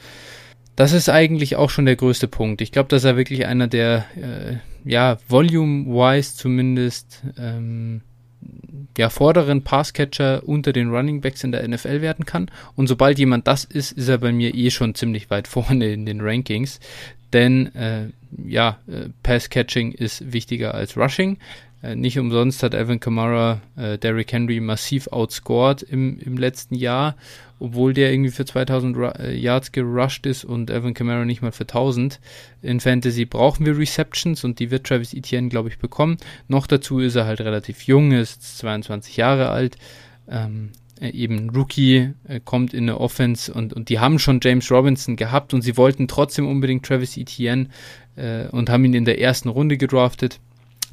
Das 0.75 0.93
ist 0.93 1.09
eigentlich 1.09 1.55
auch 1.55 1.71
schon 1.71 1.85
der 1.85 1.95
größte 1.95 2.27
Punkt. 2.27 2.61
Ich 2.61 2.71
glaube, 2.71 2.89
dass 2.89 3.03
er 3.03 3.17
wirklich 3.17 3.47
einer 3.47 3.67
der, 3.67 4.05
äh, 4.15 4.57
ja, 4.89 5.17
volume-wise 5.27 6.35
zumindest, 6.35 7.23
ähm, 7.37 8.01
ja, 8.97 9.09
vorderen 9.09 9.63
Passcatcher 9.63 10.47
unter 10.47 10.73
den 10.73 10.89
Running 10.89 11.21
Backs 11.21 11.43
in 11.43 11.51
der 11.51 11.67
NFL 11.67 12.01
werden 12.01 12.25
kann. 12.25 12.49
Und 12.75 12.87
sobald 12.87 13.19
jemand 13.19 13.47
das 13.47 13.63
ist, 13.63 13.91
ist 13.91 14.07
er 14.07 14.17
bei 14.17 14.31
mir 14.31 14.53
eh 14.55 14.69
schon 14.71 14.95
ziemlich 14.95 15.29
weit 15.29 15.47
vorne 15.47 15.91
in 15.91 16.05
den 16.05 16.21
Rankings. 16.21 16.79
Denn 17.33 17.73
äh, 17.75 18.09
ja, 18.45 18.79
äh, 18.87 19.09
Pass-Catching 19.23 19.91
ist 19.91 20.31
wichtiger 20.31 20.73
als 20.73 20.97
Rushing. 20.97 21.37
Äh, 21.83 21.95
nicht 21.95 22.17
umsonst 22.17 22.63
hat 22.63 22.73
Evan 22.73 22.99
Kamara 22.99 23.61
äh, 23.75 23.97
Derrick 23.97 24.31
Henry 24.31 24.59
massiv 24.59 25.07
outscored 25.07 25.83
im, 25.83 26.19
im 26.19 26.37
letzten 26.37 26.75
Jahr, 26.75 27.15
obwohl 27.59 27.93
der 27.93 28.11
irgendwie 28.11 28.31
für 28.31 28.45
2000 28.45 28.97
Ru 28.97 29.05
äh, 29.05 29.35
Yards 29.35 29.71
gerusht 29.71 30.25
ist 30.25 30.45
und 30.45 30.69
Evan 30.69 30.93
Kamara 30.93 31.25
nicht 31.25 31.41
mal 31.41 31.51
für 31.51 31.63
1000. 31.63 32.19
In 32.61 32.79
Fantasy 32.79 33.25
brauchen 33.25 33.65
wir 33.65 33.77
Receptions 33.77 34.43
und 34.43 34.59
die 34.59 34.71
wird 34.71 34.85
Travis 34.85 35.13
Etienne, 35.13 35.49
glaube 35.49 35.69
ich, 35.69 35.77
bekommen. 35.77 36.17
Noch 36.47 36.67
dazu 36.67 36.99
ist 36.99 37.15
er 37.15 37.25
halt 37.25 37.41
relativ 37.41 37.83
jung, 37.83 38.11
ist 38.11 38.57
22 38.59 39.17
Jahre 39.17 39.49
alt. 39.49 39.77
Ähm, 40.29 40.71
äh, 40.99 41.09
eben 41.09 41.49
Rookie, 41.49 42.13
äh, 42.27 42.39
kommt 42.43 42.73
in 42.73 42.83
eine 42.83 42.99
Offense 42.99 43.53
und, 43.53 43.73
und 43.73 43.89
die 43.89 43.99
haben 43.99 44.19
schon 44.19 44.39
James 44.41 44.71
Robinson 44.71 45.15
gehabt 45.15 45.53
und 45.53 45.61
sie 45.61 45.77
wollten 45.77 46.07
trotzdem 46.07 46.47
unbedingt 46.47 46.85
Travis 46.85 47.17
Etienne 47.17 47.67
äh, 48.15 48.47
und 48.47 48.69
haben 48.69 48.85
ihn 48.85 48.93
in 48.93 49.05
der 49.05 49.21
ersten 49.21 49.49
Runde 49.49 49.77
gedraftet. 49.77 50.39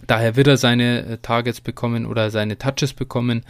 Daher 0.07 0.37
wird 0.37 0.47
er 0.47 0.57
seine 0.57 1.07
äh, 1.07 1.19
Targets 1.19 1.61
bekommen 1.61 2.07
oder 2.07 2.31
seine 2.31 2.59
Touches 2.59 2.93
bekommen 2.93 3.45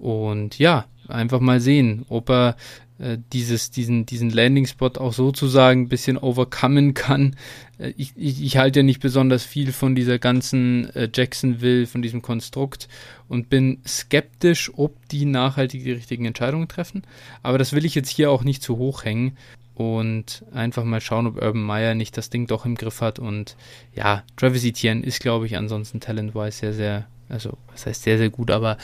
und 0.00 0.58
ja, 0.58 0.86
einfach 1.08 1.40
mal 1.40 1.60
sehen, 1.60 2.04
ob 2.08 2.30
er 2.30 2.56
äh, 2.98 3.18
dieses, 3.32 3.70
diesen, 3.70 4.04
diesen 4.06 4.30
Landing-Spot 4.30 4.92
auch 4.98 5.12
sozusagen 5.12 5.82
ein 5.82 5.88
bisschen 5.88 6.18
overcomen 6.18 6.94
kann. 6.94 7.36
Äh, 7.78 7.92
ich, 7.96 8.12
ich, 8.16 8.42
ich 8.42 8.56
halte 8.56 8.80
ja 8.80 8.82
nicht 8.82 9.00
besonders 9.00 9.44
viel 9.44 9.72
von 9.72 9.94
dieser 9.94 10.18
ganzen 10.18 10.94
äh, 10.94 11.08
Jacksonville, 11.12 11.86
von 11.86 12.02
diesem 12.02 12.22
Konstrukt 12.22 12.88
und 13.28 13.48
bin 13.48 13.78
skeptisch, 13.86 14.70
ob 14.76 15.08
die 15.08 15.24
nachhaltig 15.24 15.84
die 15.84 15.92
richtigen 15.92 16.24
Entscheidungen 16.24 16.68
treffen. 16.68 17.02
Aber 17.42 17.58
das 17.58 17.72
will 17.72 17.84
ich 17.84 17.94
jetzt 17.94 18.10
hier 18.10 18.30
auch 18.30 18.44
nicht 18.44 18.62
zu 18.62 18.76
hoch 18.76 19.04
hängen 19.04 19.36
und 19.74 20.44
einfach 20.52 20.84
mal 20.84 21.00
schauen, 21.00 21.26
ob 21.26 21.36
Urban 21.36 21.62
Meyer 21.62 21.94
nicht 21.94 22.18
das 22.18 22.28
Ding 22.28 22.46
doch 22.46 22.66
im 22.66 22.74
Griff 22.74 23.00
hat. 23.00 23.18
Und 23.18 23.56
ja, 23.94 24.24
Travis 24.36 24.64
Etienne 24.64 25.02
ist, 25.02 25.20
glaube 25.20 25.46
ich, 25.46 25.56
ansonsten 25.56 26.00
talent-wise 26.00 26.58
sehr, 26.58 26.74
sehr, 26.74 27.06
also 27.30 27.56
was 27.72 27.86
heißt 27.86 28.02
sehr, 28.02 28.18
sehr 28.18 28.30
gut, 28.30 28.50
aber 28.50 28.76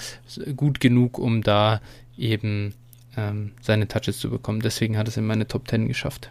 gut 0.57 0.81
genug, 0.81 1.19
um 1.19 1.43
da 1.43 1.81
eben 2.17 2.75
ähm, 3.17 3.53
seine 3.61 3.89
Touches 3.89 4.19
zu 4.19 4.31
bekommen. 4.31 4.61
Deswegen 4.61 4.97
hat 4.97 5.09
es 5.09 5.17
in 5.17 5.27
meine 5.27 5.47
Top 5.49 5.69
10 5.69 5.89
geschafft. 5.89 6.31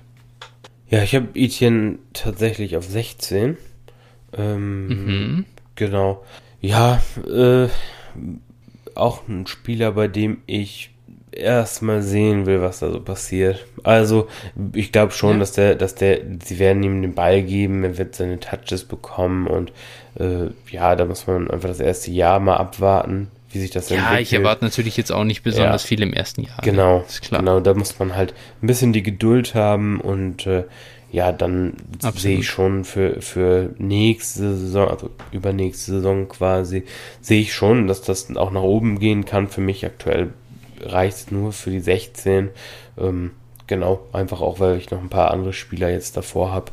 Ja, 0.90 1.02
ich 1.04 1.16
habe 1.16 1.28
Etienne 1.36 1.98
tatsächlich 2.14 2.78
auf 2.78 2.86
16. 2.86 3.58
Ähm, 4.38 4.88
Mhm. 4.88 5.46
Genau. 5.76 6.24
Ja, 6.62 7.02
äh, 7.28 7.68
auch 8.96 9.28
ein 9.28 9.46
Spieler, 9.48 9.92
bei 9.92 10.08
dem 10.08 10.38
ich 10.46 10.92
erstmal 11.32 12.02
sehen 12.02 12.46
will, 12.46 12.62
was 12.62 12.80
da 12.80 12.90
so 12.92 13.02
passiert. 13.02 13.66
Also, 13.84 14.28
ich 14.74 14.92
glaube 14.94 15.12
schon, 15.12 15.34
Ja. 15.34 15.40
dass 15.40 15.52
der, 15.52 15.76
dass 15.76 15.96
der, 15.96 16.22
sie 16.44 16.60
werden 16.60 16.82
ihm 16.82 17.02
den 17.02 17.14
Ball 17.14 17.44
geben, 17.44 17.84
er 17.84 17.98
wird 17.98 18.16
seine 18.16 18.40
Touches 18.40 18.86
bekommen 18.86 19.48
und 19.48 19.74
äh, 20.20 20.50
ja, 20.72 20.96
da 20.96 21.06
muss 21.06 21.28
man 21.28 21.50
einfach 21.50 21.70
das 21.70 21.80
erste 21.80 22.12
Jahr 22.12 22.40
mal 22.40 22.58
abwarten, 22.58 23.30
wie 23.52 23.60
sich 23.60 23.72
das 23.72 23.90
Ja, 23.90 23.98
entwickelt. 23.98 24.22
ich 24.22 24.34
erwarte 24.34 24.64
natürlich 24.66 24.98
jetzt 24.98 25.12
auch 25.12 25.24
nicht 25.24 25.44
besonders 25.44 25.84
Ja. 25.84 25.88
viel 25.88 26.02
im 26.02 26.14
ersten 26.14 26.42
Jahr. 26.44 26.58
Genau, 26.62 27.04
Ist 27.08 27.22
klar. 27.22 27.40
genau, 27.42 27.60
da 27.60 27.74
muss 27.74 27.98
man 28.00 28.16
halt 28.16 28.34
ein 28.62 28.68
bisschen 28.68 28.94
die 28.94 29.04
Geduld 29.04 29.56
haben 29.56 30.00
und 30.02 30.46
äh, 30.48 30.64
ja, 31.12 31.32
dann 31.32 31.74
Absolut. 31.98 32.20
sehe 32.20 32.40
ich 32.40 32.48
schon 32.50 32.84
für, 32.84 33.22
für 33.22 33.70
nächste 33.78 34.56
Saison, 34.58 34.90
also 34.90 35.10
übernächste 35.32 35.92
Saison 35.94 36.28
quasi, 36.28 36.84
sehe 37.22 37.40
ich 37.42 37.54
schon, 37.54 37.88
dass 37.88 38.02
das 38.02 38.36
auch 38.36 38.52
nach 38.52 38.62
oben 38.64 39.00
gehen 39.00 39.24
kann. 39.24 39.48
Für 39.48 39.62
mich 39.62 39.86
aktuell 39.86 40.34
reicht 40.82 41.16
es 41.18 41.32
nur 41.32 41.54
für 41.54 41.70
die 41.72 41.80
16. 41.80 42.50
Ähm, 42.98 43.32
genau, 43.68 44.02
einfach 44.12 44.42
auch, 44.42 44.60
weil 44.60 44.78
ich 44.78 44.92
noch 44.92 45.00
ein 45.00 45.08
paar 45.10 45.32
andere 45.32 45.54
Spieler 45.54 45.90
jetzt 45.90 46.18
davor 46.18 46.52
habe, 46.52 46.72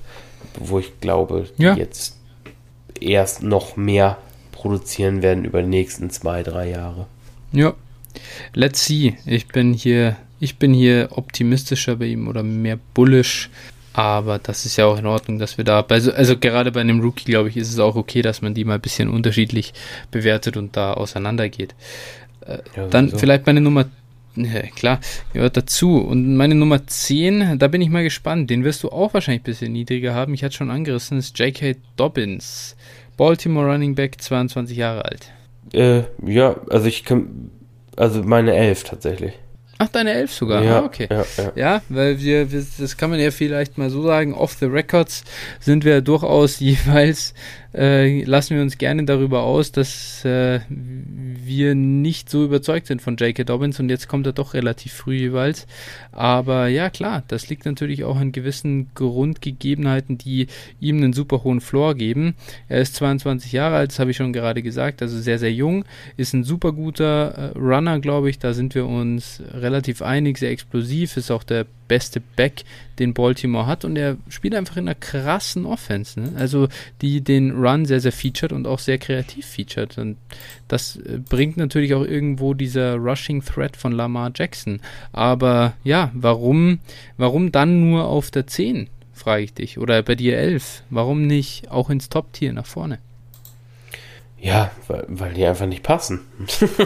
wo 0.59 0.81
ich 0.81 0.99
glaube, 1.01 1.47
Ja. 1.59 1.75
jetzt 1.75 2.19
erst 3.07 3.43
noch 3.43 3.77
mehr 3.77 4.19
produzieren 4.53 5.23
werden 5.23 5.45
über 5.45 5.63
die 5.63 5.69
nächsten 5.69 6.11
zwei, 6.11 6.43
drei 6.43 6.71
Jahre. 6.71 7.07
Ja. 7.53 7.75
Let's 8.55 8.85
see. 8.85 9.17
Ich 9.27 9.49
bin 9.49 9.73
hier, 9.73 10.17
ich 10.39 10.59
bin 10.59 10.75
hier 10.75 11.09
optimistischer 11.13 11.97
bei 11.97 12.07
ihm 12.07 12.29
oder 12.29 12.43
mehr 12.43 12.79
bullish. 12.95 13.49
Aber 13.95 14.39
das 14.39 14.65
ist 14.65 14.77
ja 14.79 14.87
auch 14.87 14.99
in 14.99 15.05
Ordnung, 15.07 15.39
dass 15.39 15.59
wir 15.59 15.65
da, 15.65 15.83
bei, 15.83 16.01
so- 16.01 16.13
also 16.13 16.39
gerade 16.39 16.73
bei 16.73 16.81
einem 16.81 17.01
Rookie, 17.01 17.25
glaube 17.27 17.51
ich, 17.51 17.57
ist 17.59 17.71
es 17.71 17.79
auch 17.79 17.95
okay, 17.95 18.23
dass 18.23 18.41
man 18.41 18.55
die 18.55 18.65
mal 18.65 18.77
ein 18.77 18.81
bisschen 18.81 19.11
unterschiedlich 19.11 19.75
bewertet 20.11 20.57
und 20.57 20.77
da 20.77 20.95
auseinandergeht. 20.95 21.75
Ja, 22.77 22.87
Dann 22.89 23.11
vielleicht 23.11 23.47
meine 23.47 23.61
Nummer, 23.61 23.85
klar, 24.77 25.01
gehört 25.33 25.57
dazu. 25.57 25.99
Und 25.99 26.37
meine 26.37 26.55
Nummer 26.55 26.87
10, 26.87 27.59
da 27.59 27.69
bin 27.69 27.81
ich 27.81 27.91
mal 27.91 28.05
gespannt. 28.05 28.51
Den 28.51 28.65
wirst 28.65 28.83
du 28.83 28.91
auch 28.91 29.15
wahrscheinlich 29.15 29.43
ein 29.43 29.45
bisschen 29.45 29.73
niedriger 29.73 30.15
haben. 30.15 30.35
Ich 30.35 30.45
hatte 30.45 30.57
schon 30.57 30.71
angerissen, 30.71 31.19
ist 31.19 31.39
J.K. 31.39 31.77
Dobbins. 31.97 32.77
Baltimore 33.17 33.71
Running 33.71 33.95
Back, 33.95 34.21
22 34.21 34.77
Jahre 34.77 35.05
alt. 35.05 35.33
Äh, 35.73 36.03
ja, 36.27 36.57
also 36.71 36.87
ich 36.87 37.05
kann, 37.05 37.51
also 37.97 38.23
meine 38.23 38.55
elf 38.55 38.85
tatsächlich. 38.85 39.35
Ach, 39.83 39.89
deine 39.89 40.13
Elf 40.13 40.33
sogar. 40.33 40.63
Ja, 40.63 40.79
ah, 40.79 40.85
okay. 40.85 41.09
ja, 41.11 41.25
ja. 41.37 41.53
Ja, 41.57 41.83
weil 41.89 42.21
wir, 42.21 42.53
wir, 42.53 42.65
das 42.79 42.97
kann 42.97 43.11
man 43.11 43.19
ja 43.19 43.33
vielleicht 43.33 43.79
mal 43.79 43.91
so 43.91 44.01
sagen, 44.03 44.33
off 44.33 44.53
the 44.61 44.67
records 44.67 45.25
sind 45.59 45.85
wir 45.85 46.03
durchaus 46.03 46.61
jeweils, 46.61 47.35
äh, 47.75 48.23
lassen 48.25 48.57
wir 48.57 48.63
uns 48.63 48.79
gerne 48.79 49.05
darüber 49.05 49.43
aus, 49.43 49.73
dass 49.73 50.25
äh, 50.25 50.61
wir 50.69 51.75
nicht 51.75 52.29
so 52.31 52.45
überzeugt 52.45 52.87
sind 52.87 53.03
von 53.03 53.17
J.K. 53.17 53.45
Dobbins 53.45 53.81
und 53.81 53.89
jetzt 53.89 54.09
kommt 54.09 54.27
er 54.27 54.33
doch 54.33 54.55
relativ 54.55 54.93
früh 54.93 55.17
jeweils. 55.17 55.67
Aber 56.13 56.69
ja, 56.69 56.91
klar, 56.91 57.23
das 57.29 57.49
liegt 57.49 57.65
natürlich 57.65 58.05
auch 58.05 58.17
an 58.17 58.33
gewissen 58.33 58.91
Grundgegebenheiten, 58.95 60.19
die 60.19 60.49
ihm 60.81 60.99
einen 60.99 61.13
super 61.13 61.45
hohen 61.45 61.61
Floor 61.61 61.95
geben. 61.95 62.35
Er 62.69 62.81
ist 62.81 62.97
22 62.97 63.53
Jahre 63.53 63.77
alt, 63.77 63.91
das 63.91 63.99
habe 63.99 64.11
ich 64.11 64.17
schon 64.17 64.33
gerade 64.33 64.63
gesagt, 64.63 65.03
also 65.03 65.19
sehr, 65.19 65.39
sehr 65.39 65.53
jung, 65.53 65.85
ist 66.17 66.35
ein 66.35 66.45
super 66.45 66.73
guter 66.73 67.55
äh, 67.55 67.59
Runner, 67.59 68.01
glaube 68.01 68.31
ich, 68.31 68.39
da 68.39 68.53
sind 68.53 68.75
wir 68.75 68.87
uns 68.87 69.43
relativ 69.53 70.03
einig, 70.03 70.39
sehr 70.39 70.51
explosiv, 70.51 71.17
ist 71.17 71.31
auch 71.31 71.43
der 71.43 71.67
beste 71.89 72.21
Back, 72.21 72.65
den 72.99 73.15
Baltimore 73.15 73.67
hat. 73.67 73.85
Und 73.85 73.97
er 73.97 74.17
spielt 74.29 74.55
einfach 74.55 74.77
in 74.77 74.89
einer 74.89 74.95
krassen 74.95 75.67
Offense, 75.67 76.21
ne? 76.21 76.33
also 76.37 76.69
die 77.01 77.21
den 77.21 77.53
Run 77.53 77.85
sehr, 77.85 78.01
sehr 78.01 78.13
featured 78.13 78.53
und 78.53 78.67
auch 78.67 78.79
sehr 78.79 78.99
kreativ 78.99 79.47
featured. 79.47 79.99
Und 79.99 80.17
das 80.69 80.97
äh, 80.97 81.19
bringt 81.19 81.57
natürlich 81.57 81.95
auch 81.95 82.05
irgendwo 82.05 82.55
dieser 82.55 82.97
Rushing 82.97 83.43
Threat 83.43 83.77
von 83.77 83.93
Lamar 83.93 84.31
Jackson, 84.35 84.81
aber 85.13 85.75
ja, 85.85 86.11
warum, 86.15 86.81
warum 87.17 87.53
dann 87.53 87.81
nur 87.81 88.07
auf 88.07 88.31
der 88.31 88.47
10, 88.47 88.89
frage 89.13 89.45
ich 89.45 89.55
dich, 89.55 89.79
oder 89.79 90.03
bei 90.03 90.15
dir 90.15 90.39
11, 90.39 90.85
warum 90.91 91.27
nicht 91.27 91.71
auch 91.71 91.91
ins 91.91 92.09
Top-Tier 92.09 92.53
nach 92.53 92.67
vorne? 92.67 92.99
Ja, 94.43 94.73
weil, 94.89 95.05
weil 95.07 95.35
die 95.35 95.47
einfach 95.47 95.67
nicht 95.67 95.85
passen. 95.85 96.27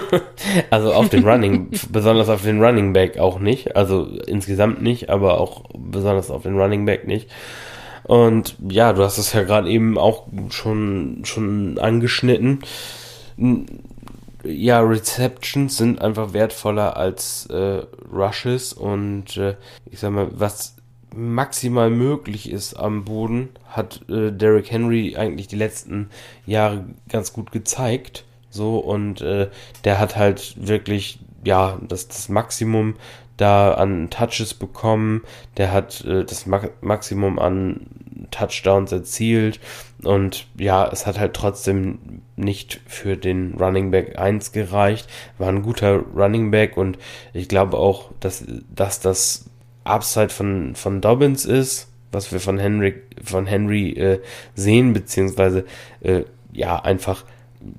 also 0.71 0.93
auf 0.93 1.09
den 1.09 1.27
Running, 1.27 1.71
besonders 1.91 2.29
auf 2.29 2.43
den 2.43 2.63
Running 2.63 2.93
Back 2.93 3.19
auch 3.19 3.39
nicht. 3.39 3.75
Also 3.77 4.05
insgesamt 4.27 4.83
nicht, 4.83 5.09
aber 5.09 5.41
auch 5.41 5.65
besonders 5.75 6.31
auf 6.31 6.43
den 6.43 6.61
Running 6.61 6.85
Back 6.85 7.07
nicht. 7.07 7.31
Und 8.05 8.57
ja, 8.69 8.93
du 8.93 9.03
hast 9.03 9.17
es 9.17 9.33
ja 9.33 9.43
gerade 9.43 9.71
eben 9.71 9.97
auch 9.97 10.27
schon, 10.51 11.23
schon 11.25 11.79
angeschnitten. 11.79 12.59
Ja, 14.45 14.81
Receptions 14.81 15.79
sind 15.79 16.03
einfach 16.03 16.35
wertvoller 16.35 16.99
als 16.99 17.47
äh, 17.47 17.83
Rushes 18.13 18.75
und 18.75 19.39
äh, 19.39 19.55
ich 19.91 19.99
sag 19.99 20.11
mal, 20.11 20.29
was 20.31 20.76
maximal 21.17 21.91
möglich 21.91 22.51
ist 22.51 22.75
am 22.75 23.05
Boden, 23.05 23.49
hat 23.69 24.09
äh, 24.09 24.31
Derrick 24.31 24.71
Henry 24.71 25.17
eigentlich 25.17 25.49
die 25.49 25.57
letzten 25.57 26.11
Jahre 26.47 26.85
ganz 27.09 27.33
gut 27.33 27.53
gezeigt. 27.53 28.25
So, 28.51 28.79
und 28.79 29.21
äh, 29.21 29.49
der 29.85 29.99
hat 29.99 30.17
halt 30.17 30.55
wirklich, 30.59 31.19
ja, 31.45 31.79
das, 31.87 32.09
das 32.09 32.29
Maximum 32.29 32.95
da 33.37 33.75
an 33.75 34.09
Touches 34.11 34.55
bekommen. 34.55 35.23
Der 35.57 35.73
hat 35.73 36.05
äh, 36.05 36.25
das 36.25 36.47
Ma 36.47 36.63
Maximum 36.81 37.39
an 37.39 37.87
Touchdowns 38.31 38.93
erzielt. 38.93 39.61
Und 40.03 40.47
ja, 40.59 40.89
es 40.89 41.07
hat 41.07 41.19
halt 41.19 41.35
trotzdem 41.35 42.23
nicht 42.37 42.81
für 42.87 43.17
den 43.17 43.55
Running 43.55 43.91
Back 43.91 44.19
1 44.19 44.53
gereicht. 44.53 45.09
War 45.39 45.49
ein 45.49 45.63
guter 45.63 45.99
Running 46.15 46.51
Back 46.51 46.77
und 46.77 46.99
ich 47.33 47.49
glaube 47.49 47.79
auch, 47.79 48.11
dass, 48.21 48.45
dass 48.75 49.01
das 49.01 49.51
Upside 49.87 50.31
von, 50.31 50.75
von 50.75 51.01
Dobbins 51.01 51.45
ist, 51.45 51.89
was 52.13 52.33
wir 52.33 52.41
von 52.41 52.59
Henry, 52.59 52.95
von 53.23 53.47
Henry 53.47 53.91
äh, 53.93 54.21
sehen, 54.55 54.93
beziehungsweise 54.93 55.65
äh, 56.01 56.23
ja, 56.53 56.77
einfach 56.77 57.25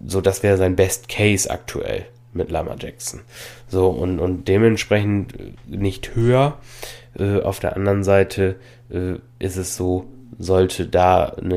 so, 0.05 0.21
das 0.21 0.43
wäre 0.43 0.57
sein 0.57 0.75
Best 0.75 1.07
Case 1.07 1.49
aktuell 1.49 2.05
mit 2.33 2.51
Lama 2.51 2.75
Jackson. 2.79 3.21
So, 3.67 3.89
und, 3.89 4.19
und 4.19 4.47
dementsprechend 4.47 5.33
äh, 5.39 5.53
nicht 5.65 6.15
höher. 6.15 6.57
Äh, 7.17 7.41
auf 7.41 7.59
der 7.59 7.75
anderen 7.75 8.03
Seite 8.03 8.55
äh, 8.91 9.15
ist 9.39 9.57
es 9.57 9.75
so, 9.75 10.05
sollte 10.37 10.85
da 10.85 11.33
ein, 11.41 11.51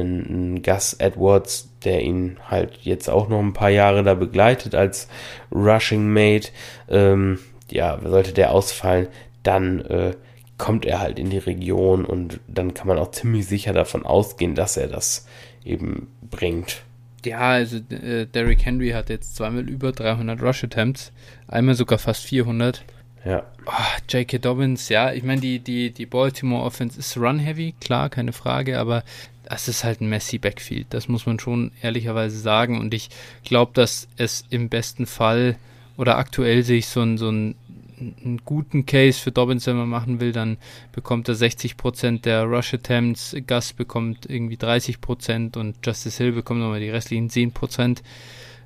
ein 0.55 0.62
Gus 0.62 0.94
Edwards, 0.94 1.68
der 1.85 2.02
ihn 2.02 2.39
halt 2.48 2.78
jetzt 2.82 3.09
auch 3.09 3.28
noch 3.28 3.40
ein 3.40 3.52
paar 3.52 3.70
Jahre 3.70 4.02
da 4.02 4.14
begleitet 4.14 4.74
als 4.74 5.09
Rushing 5.52 6.09
Mate, 6.12 6.51
ähm, 6.89 7.39
ja, 7.70 7.98
sollte 8.05 8.32
der 8.32 8.52
ausfallen, 8.52 9.09
dann 9.43 9.81
äh, 9.82 10.12
kommt 10.60 10.84
er 10.84 11.00
halt 11.00 11.18
in 11.18 11.30
die 11.30 11.38
Region 11.38 12.04
und 12.04 12.38
dann 12.46 12.74
kann 12.74 12.86
man 12.86 12.98
auch 12.98 13.10
ziemlich 13.10 13.46
sicher 13.46 13.72
davon 13.72 14.04
ausgehen, 14.04 14.54
dass 14.54 14.76
er 14.76 14.86
das 14.86 15.26
eben 15.64 16.08
bringt. 16.22 16.82
Ja, 17.24 17.40
also 17.40 17.78
äh, 17.90 18.26
Derrick 18.26 18.64
Henry 18.64 18.90
hat 18.90 19.10
jetzt 19.10 19.36
zweimal 19.36 19.68
über 19.68 19.90
300 19.92 20.40
Rush 20.40 20.64
Attempts, 20.64 21.12
einmal 21.48 21.74
sogar 21.74 21.98
fast 21.98 22.24
400. 22.24 22.84
Ja. 23.24 23.42
Oh, 23.66 23.72
J.K. 24.08 24.38
Dobbins, 24.38 24.88
ja, 24.88 25.12
ich 25.12 25.22
meine, 25.22 25.40
die, 25.40 25.58
die, 25.58 25.90
die 25.90 26.06
Baltimore 26.06 26.62
Offense 26.62 26.98
ist 26.98 27.16
run-heavy, 27.18 27.74
klar, 27.80 28.08
keine 28.08 28.32
Frage, 28.32 28.78
aber 28.78 29.02
das 29.44 29.68
ist 29.68 29.84
halt 29.84 30.00
ein 30.00 30.08
messy 30.08 30.38
Backfield, 30.38 30.86
das 30.90 31.08
muss 31.08 31.26
man 31.26 31.38
schon 31.38 31.72
ehrlicherweise 31.82 32.38
sagen 32.38 32.78
und 32.78 32.94
ich 32.94 33.10
glaube, 33.44 33.72
dass 33.74 34.08
es 34.16 34.44
im 34.48 34.68
besten 34.68 35.06
Fall 35.06 35.56
oder 35.98 36.16
aktuell 36.16 36.62
sich 36.62 36.86
so 36.86 37.02
ein, 37.02 37.18
so 37.18 37.30
ein 37.30 37.54
einen 38.01 38.40
guten 38.44 38.86
Case 38.86 39.20
für 39.20 39.32
Dobbins, 39.32 39.66
wenn 39.66 39.77
man 39.77 39.89
machen 39.89 40.20
will, 40.20 40.32
dann 40.32 40.56
bekommt 40.93 41.28
er 41.28 41.35
60% 41.35 42.22
der 42.22 42.44
Rush 42.44 42.74
Attempts, 42.74 43.36
Gus 43.47 43.72
bekommt 43.72 44.28
irgendwie 44.28 44.56
30% 44.56 45.56
und 45.59 45.77
Justice 45.85 46.22
Hill 46.22 46.32
bekommt 46.32 46.60
nochmal 46.60 46.81
die 46.81 46.90
restlichen 46.90 47.28
10%. 47.28 47.98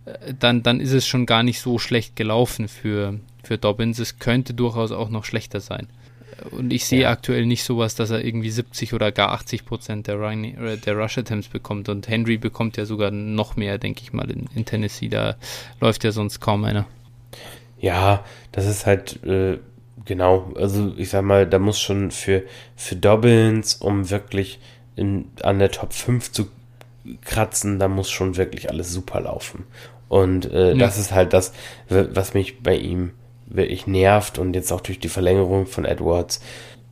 Äh, 0.04 0.34
dann, 0.38 0.62
dann 0.62 0.80
ist 0.80 0.92
es 0.92 1.06
schon 1.06 1.26
gar 1.26 1.42
nicht 1.42 1.60
so 1.60 1.78
schlecht 1.78 2.16
gelaufen 2.16 2.68
für, 2.68 3.20
für 3.42 3.58
Dobbins. 3.58 3.98
Es 3.98 4.18
könnte 4.18 4.54
durchaus 4.54 4.92
auch 4.92 5.10
noch 5.10 5.24
schlechter 5.24 5.60
sein. 5.60 5.88
Und 6.50 6.72
ich 6.72 6.84
sehe 6.84 7.02
ja. 7.02 7.10
aktuell 7.10 7.46
nicht 7.46 7.62
sowas, 7.62 7.94
dass 7.94 8.10
er 8.10 8.24
irgendwie 8.24 8.50
70 8.50 8.92
oder 8.92 9.12
gar 9.12 9.30
80 9.32 9.64
Prozent 9.64 10.06
der, 10.06 10.20
äh, 10.20 10.76
der 10.76 10.96
Rush 10.96 11.18
Attempts 11.18 11.48
bekommt. 11.48 11.88
Und 11.88 12.08
Henry 12.08 12.38
bekommt 12.38 12.76
ja 12.76 12.86
sogar 12.86 13.10
noch 13.10 13.56
mehr, 13.56 13.78
denke 13.78 14.02
ich 14.02 14.12
mal, 14.12 14.30
in, 14.30 14.46
in 14.54 14.64
Tennessee. 14.64 15.08
Da 15.08 15.36
läuft 15.80 16.04
ja 16.04 16.12
sonst 16.12 16.40
kaum 16.40 16.64
einer. 16.64 16.86
Ja, 17.78 18.24
das 18.52 18.66
ist 18.66 18.86
halt, 18.86 19.22
äh, 19.24 19.58
genau, 20.04 20.52
also 20.56 20.92
ich 20.96 21.10
sag 21.10 21.22
mal, 21.22 21.46
da 21.46 21.58
muss 21.58 21.80
schon 21.80 22.10
für, 22.10 22.42
für 22.76 22.96
Dobbins, 22.96 23.74
um 23.74 24.10
wirklich 24.10 24.60
in, 24.96 25.26
an 25.42 25.58
der 25.58 25.70
Top 25.70 25.92
5 25.92 26.32
zu 26.32 26.48
kratzen, 27.24 27.78
da 27.78 27.88
muss 27.88 28.10
schon 28.10 28.36
wirklich 28.36 28.70
alles 28.70 28.92
super 28.92 29.20
laufen. 29.20 29.64
Und 30.08 30.50
äh, 30.52 30.70
ja. 30.70 30.74
das 30.74 30.98
ist 30.98 31.12
halt 31.12 31.32
das, 31.32 31.52
was 31.88 32.34
mich 32.34 32.62
bei 32.62 32.76
ihm 32.76 33.12
wirklich 33.46 33.86
nervt 33.86 34.38
und 34.38 34.54
jetzt 34.54 34.72
auch 34.72 34.80
durch 34.80 35.00
die 35.00 35.08
Verlängerung 35.08 35.66
von 35.66 35.84
Edwards. 35.84 36.40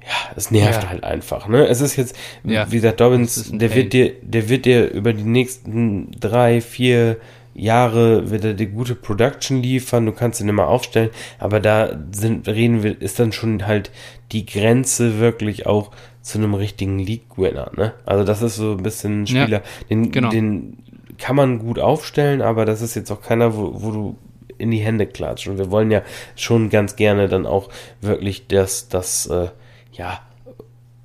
Ja, 0.02 0.32
es 0.34 0.50
nervt 0.50 0.82
ja. 0.82 0.88
halt 0.88 1.04
einfach, 1.04 1.46
ne? 1.46 1.66
Es 1.66 1.80
ist 1.80 1.94
jetzt, 1.96 2.16
ja. 2.42 2.70
wie 2.70 2.76
gesagt, 2.76 3.00
Dobbins, 3.00 3.50
der 3.52 3.74
wird 3.74 3.92
dir, 3.92 4.12
der 4.20 4.48
wird 4.48 4.64
dir 4.64 4.90
über 4.90 5.12
die 5.12 5.22
nächsten 5.22 6.10
drei, 6.18 6.60
vier 6.60 7.18
Jahre 7.54 8.30
wird 8.30 8.44
er 8.44 8.54
die 8.54 8.66
gute 8.66 8.94
Production 8.94 9.62
liefern, 9.62 10.06
du 10.06 10.12
kannst 10.12 10.40
ihn 10.40 10.48
immer 10.48 10.68
aufstellen, 10.68 11.10
aber 11.38 11.60
da 11.60 11.98
sind, 12.12 12.48
reden 12.48 12.82
wir, 12.82 13.00
ist 13.00 13.18
dann 13.18 13.32
schon 13.32 13.66
halt 13.66 13.90
die 14.32 14.46
Grenze 14.46 15.18
wirklich 15.18 15.66
auch 15.66 15.90
zu 16.22 16.38
einem 16.38 16.54
richtigen 16.54 16.98
League-Winner, 16.98 17.72
ne? 17.76 17.92
Also 18.06 18.24
das 18.24 18.42
ist 18.42 18.56
so 18.56 18.72
ein 18.72 18.82
bisschen 18.82 19.22
ein 19.22 19.26
Spieler, 19.26 19.48
ja, 19.48 19.62
den, 19.90 20.10
genau. 20.12 20.30
den 20.30 20.78
kann 21.18 21.36
man 21.36 21.58
gut 21.58 21.78
aufstellen, 21.78 22.42
aber 22.42 22.64
das 22.64 22.80
ist 22.80 22.94
jetzt 22.94 23.10
auch 23.10 23.20
keiner, 23.20 23.56
wo, 23.56 23.82
wo 23.82 23.90
du 23.90 24.16
in 24.58 24.70
die 24.70 24.78
Hände 24.78 25.06
klatscht. 25.06 25.48
Und 25.48 25.58
wir 25.58 25.70
wollen 25.70 25.90
ja 25.90 26.02
schon 26.36 26.70
ganz 26.70 26.96
gerne 26.96 27.28
dann 27.28 27.46
auch 27.46 27.68
wirklich 28.00 28.46
das, 28.46 28.88
das, 28.88 29.26
äh, 29.26 29.48
ja, 29.92 30.20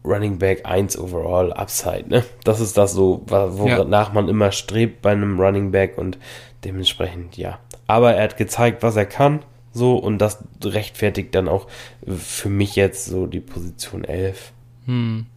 Running 0.07 0.38
Back 0.38 0.65
1 0.65 0.97
overall 0.97 1.51
Upside, 1.53 2.05
ne? 2.07 2.23
Das 2.43 2.59
ist 2.59 2.77
das 2.77 2.93
so, 2.93 3.23
wonach 3.27 4.07
ja. 4.07 4.13
man 4.13 4.29
immer 4.29 4.51
strebt 4.51 5.01
bei 5.01 5.11
einem 5.11 5.39
Running 5.39 5.71
Back 5.71 5.97
und 5.97 6.17
dementsprechend, 6.63 7.38
ja. 7.38 7.59
Aber 7.88 8.13
er 8.13 8.23
hat 8.23 8.38
gezeigt, 8.38 8.84
was 8.84 8.95
er 8.95 9.05
kann, 9.05 9.41
so, 9.71 9.97
und 9.97 10.19
das 10.19 10.43
rechtfertigt 10.63 11.35
dann 11.35 11.47
auch 11.47 11.67
für 12.05 12.49
mich 12.49 12.75
jetzt 12.75 13.05
so 13.05 13.27
die 13.27 13.39
Position 13.39 14.03
11. 14.03 14.51
Hm. 14.85 15.27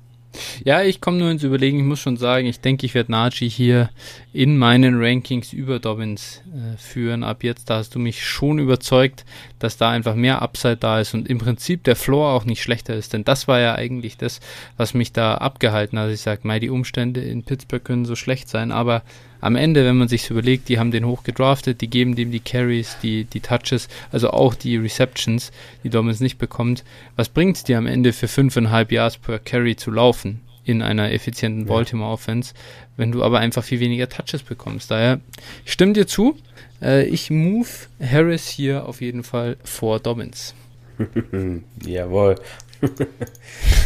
Ja, 0.64 0.82
ich 0.82 1.00
komme 1.00 1.18
nur 1.18 1.30
ins 1.30 1.42
Überlegen, 1.42 1.78
ich 1.78 1.84
muss 1.84 2.00
schon 2.00 2.16
sagen, 2.16 2.46
ich 2.46 2.60
denke, 2.60 2.86
ich 2.86 2.94
werde 2.94 3.12
Najee 3.12 3.48
hier 3.48 3.90
in 4.32 4.58
meinen 4.58 5.02
Rankings 5.02 5.52
über 5.52 5.78
Dobbins 5.78 6.42
äh, 6.54 6.76
führen. 6.76 7.24
Ab 7.24 7.42
jetzt, 7.42 7.68
da 7.70 7.76
hast 7.76 7.94
du 7.94 7.98
mich 7.98 8.24
schon 8.24 8.58
überzeugt, 8.58 9.24
dass 9.58 9.76
da 9.76 9.90
einfach 9.90 10.14
mehr 10.14 10.42
Upside 10.42 10.76
da 10.76 11.00
ist 11.00 11.14
und 11.14 11.28
im 11.28 11.38
Prinzip 11.38 11.84
der 11.84 11.96
Floor 11.96 12.32
auch 12.32 12.44
nicht 12.44 12.62
schlechter 12.62 12.94
ist, 12.94 13.12
denn 13.12 13.24
das 13.24 13.48
war 13.48 13.60
ja 13.60 13.74
eigentlich 13.74 14.16
das, 14.16 14.40
was 14.76 14.94
mich 14.94 15.12
da 15.12 15.34
abgehalten 15.34 15.98
hat. 15.98 16.10
Ich 16.10 16.20
sage, 16.20 16.60
die 16.60 16.70
Umstände 16.70 17.20
in 17.20 17.42
Pittsburgh 17.42 17.84
können 17.84 18.04
so 18.04 18.14
schlecht 18.14 18.48
sein, 18.48 18.72
aber 18.72 19.02
am 19.40 19.56
Ende, 19.56 19.84
wenn 19.84 19.96
man 19.96 20.08
sich 20.08 20.28
überlegt, 20.30 20.68
die 20.68 20.78
haben 20.78 20.90
den 20.90 21.06
hoch 21.06 21.22
gedraftet, 21.22 21.80
die 21.80 21.88
geben 21.88 22.14
dem 22.14 22.30
die 22.30 22.40
Carries, 22.40 22.96
die, 23.02 23.24
die 23.24 23.40
Touches, 23.40 23.88
also 24.12 24.30
auch 24.30 24.54
die 24.54 24.76
Receptions, 24.76 25.52
die 25.82 25.90
Dobbins 25.90 26.20
nicht 26.20 26.38
bekommt. 26.38 26.84
Was 27.16 27.28
bringt 27.28 27.56
es 27.56 27.64
dir 27.64 27.78
am 27.78 27.86
Ende 27.86 28.12
für 28.12 28.26
5,5 28.26 28.92
Yards 28.92 29.18
per 29.18 29.38
Carry 29.38 29.76
zu 29.76 29.90
laufen 29.90 30.40
in 30.64 30.82
einer 30.82 31.10
effizienten 31.12 31.66
Baltimore 31.66 32.12
Offense, 32.12 32.54
wenn 32.96 33.12
du 33.12 33.22
aber 33.22 33.38
einfach 33.38 33.64
viel 33.64 33.80
weniger 33.80 34.08
Touches 34.08 34.42
bekommst? 34.42 34.90
Daher, 34.90 35.20
ich 35.64 35.72
stimme 35.72 35.94
dir 35.94 36.06
zu, 36.06 36.36
äh, 36.82 37.04
ich 37.06 37.30
move 37.30 37.68
Harris 38.00 38.48
hier 38.48 38.86
auf 38.86 39.00
jeden 39.00 39.24
Fall 39.24 39.56
vor 39.64 40.00
Dobbins. 40.00 40.54
Jawohl. 41.84 42.36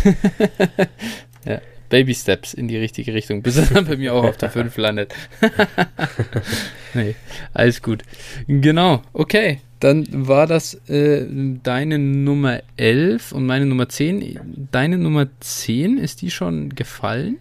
ja, 1.45 1.61
Baby 1.89 2.15
Steps 2.15 2.55
in 2.55 2.69
die 2.69 2.77
richtige 2.77 3.15
Richtung, 3.15 3.43
bis 3.43 3.57
er 3.57 3.67
dann 3.67 3.87
bei 3.87 3.97
mir 3.97 4.15
auch 4.15 4.25
auf 4.25 4.37
der 4.37 4.51
5 4.51 4.77
landet. 4.77 5.15
nee, 6.95 7.15
alles 7.53 7.83
gut. 7.83 8.03
Genau, 8.47 9.03
okay. 9.13 9.61
Dann 9.81 10.07
war 10.11 10.47
das 10.47 10.75
äh, 10.89 11.27
deine 11.63 11.99
Nummer 11.99 12.61
11 12.79 13.33
und 13.33 13.45
meine 13.45 13.67
Nummer 13.67 13.89
10. 13.89 14.69
Deine 14.73 14.97
Nummer 14.97 15.27
10, 15.41 15.99
ist 15.99 16.23
die 16.23 16.31
schon 16.31 16.71
gefallen? 16.71 17.37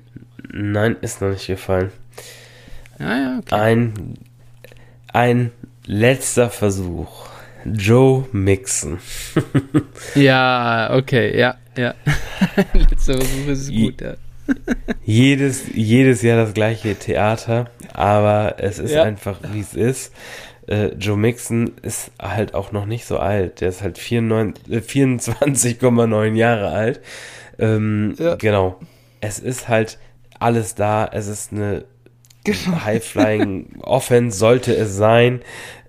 Nein, 0.51 0.97
ist 1.01 1.21
noch 1.21 1.29
nicht 1.29 1.47
gefallen. 1.47 1.91
Ah, 2.99 3.17
ja, 3.17 3.39
okay. 3.39 3.55
Ein, 3.55 3.93
ein 5.13 5.51
letzter 5.85 6.49
Versuch. 6.49 7.27
Joe 7.65 8.27
Mixon. 8.31 8.99
ja, 10.15 10.93
okay, 10.93 11.39
ja, 11.39 11.55
ja. 11.77 11.93
letzter 12.73 13.13
Versuch 13.21 13.47
ist 13.47 13.71
gut, 13.71 14.01
ja. 14.01 14.15
jedes, 15.05 15.63
jedes 15.73 16.21
Jahr 16.21 16.37
das 16.37 16.53
gleiche 16.53 16.95
Theater, 16.95 17.71
aber 17.93 18.55
es 18.57 18.79
ist 18.79 18.91
ja. 18.91 19.03
einfach, 19.03 19.39
wie 19.51 19.61
es 19.61 19.73
ist. 19.73 20.13
Äh, 20.67 20.93
Joe 20.95 21.17
Mixon 21.17 21.71
ist 21.81 22.11
halt 22.21 22.53
auch 22.53 22.71
noch 22.71 22.85
nicht 22.85 23.05
so 23.05 23.17
alt. 23.19 23.61
Der 23.61 23.69
ist 23.69 23.81
halt 23.81 23.97
24,9 23.97 26.33
äh, 26.33 26.37
Jahre 26.37 26.69
alt. 26.69 27.01
Ähm, 27.59 28.15
ja. 28.17 28.35
Genau. 28.35 28.79
Es 29.19 29.39
ist 29.39 29.67
halt 29.67 29.97
alles 30.39 30.75
da. 30.75 31.09
Es 31.11 31.27
ist 31.27 31.51
eine 31.51 31.83
genau. 32.43 32.83
High-Flying 32.83 33.79
Offense, 33.81 34.37
sollte 34.37 34.75
es 34.75 34.95
sein. 34.95 35.41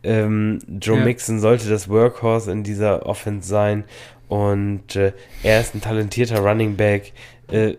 Ähm, 0.02 0.59
Joe 0.81 0.98
ja. 0.98 1.05
Mixon 1.05 1.40
sollte 1.40 1.68
das 1.68 1.89
Workhorse 1.89 2.51
in 2.51 2.64
dieser 2.64 3.06
Offense 3.06 3.48
sein. 3.48 3.85
Und 4.28 4.97
äh, 4.97 5.12
er 5.43 5.60
ist 5.60 5.74
ein 5.74 5.81
talentierter 5.81 6.40
Running 6.40 6.76
Back. 6.76 7.12
Äh, 7.50 7.76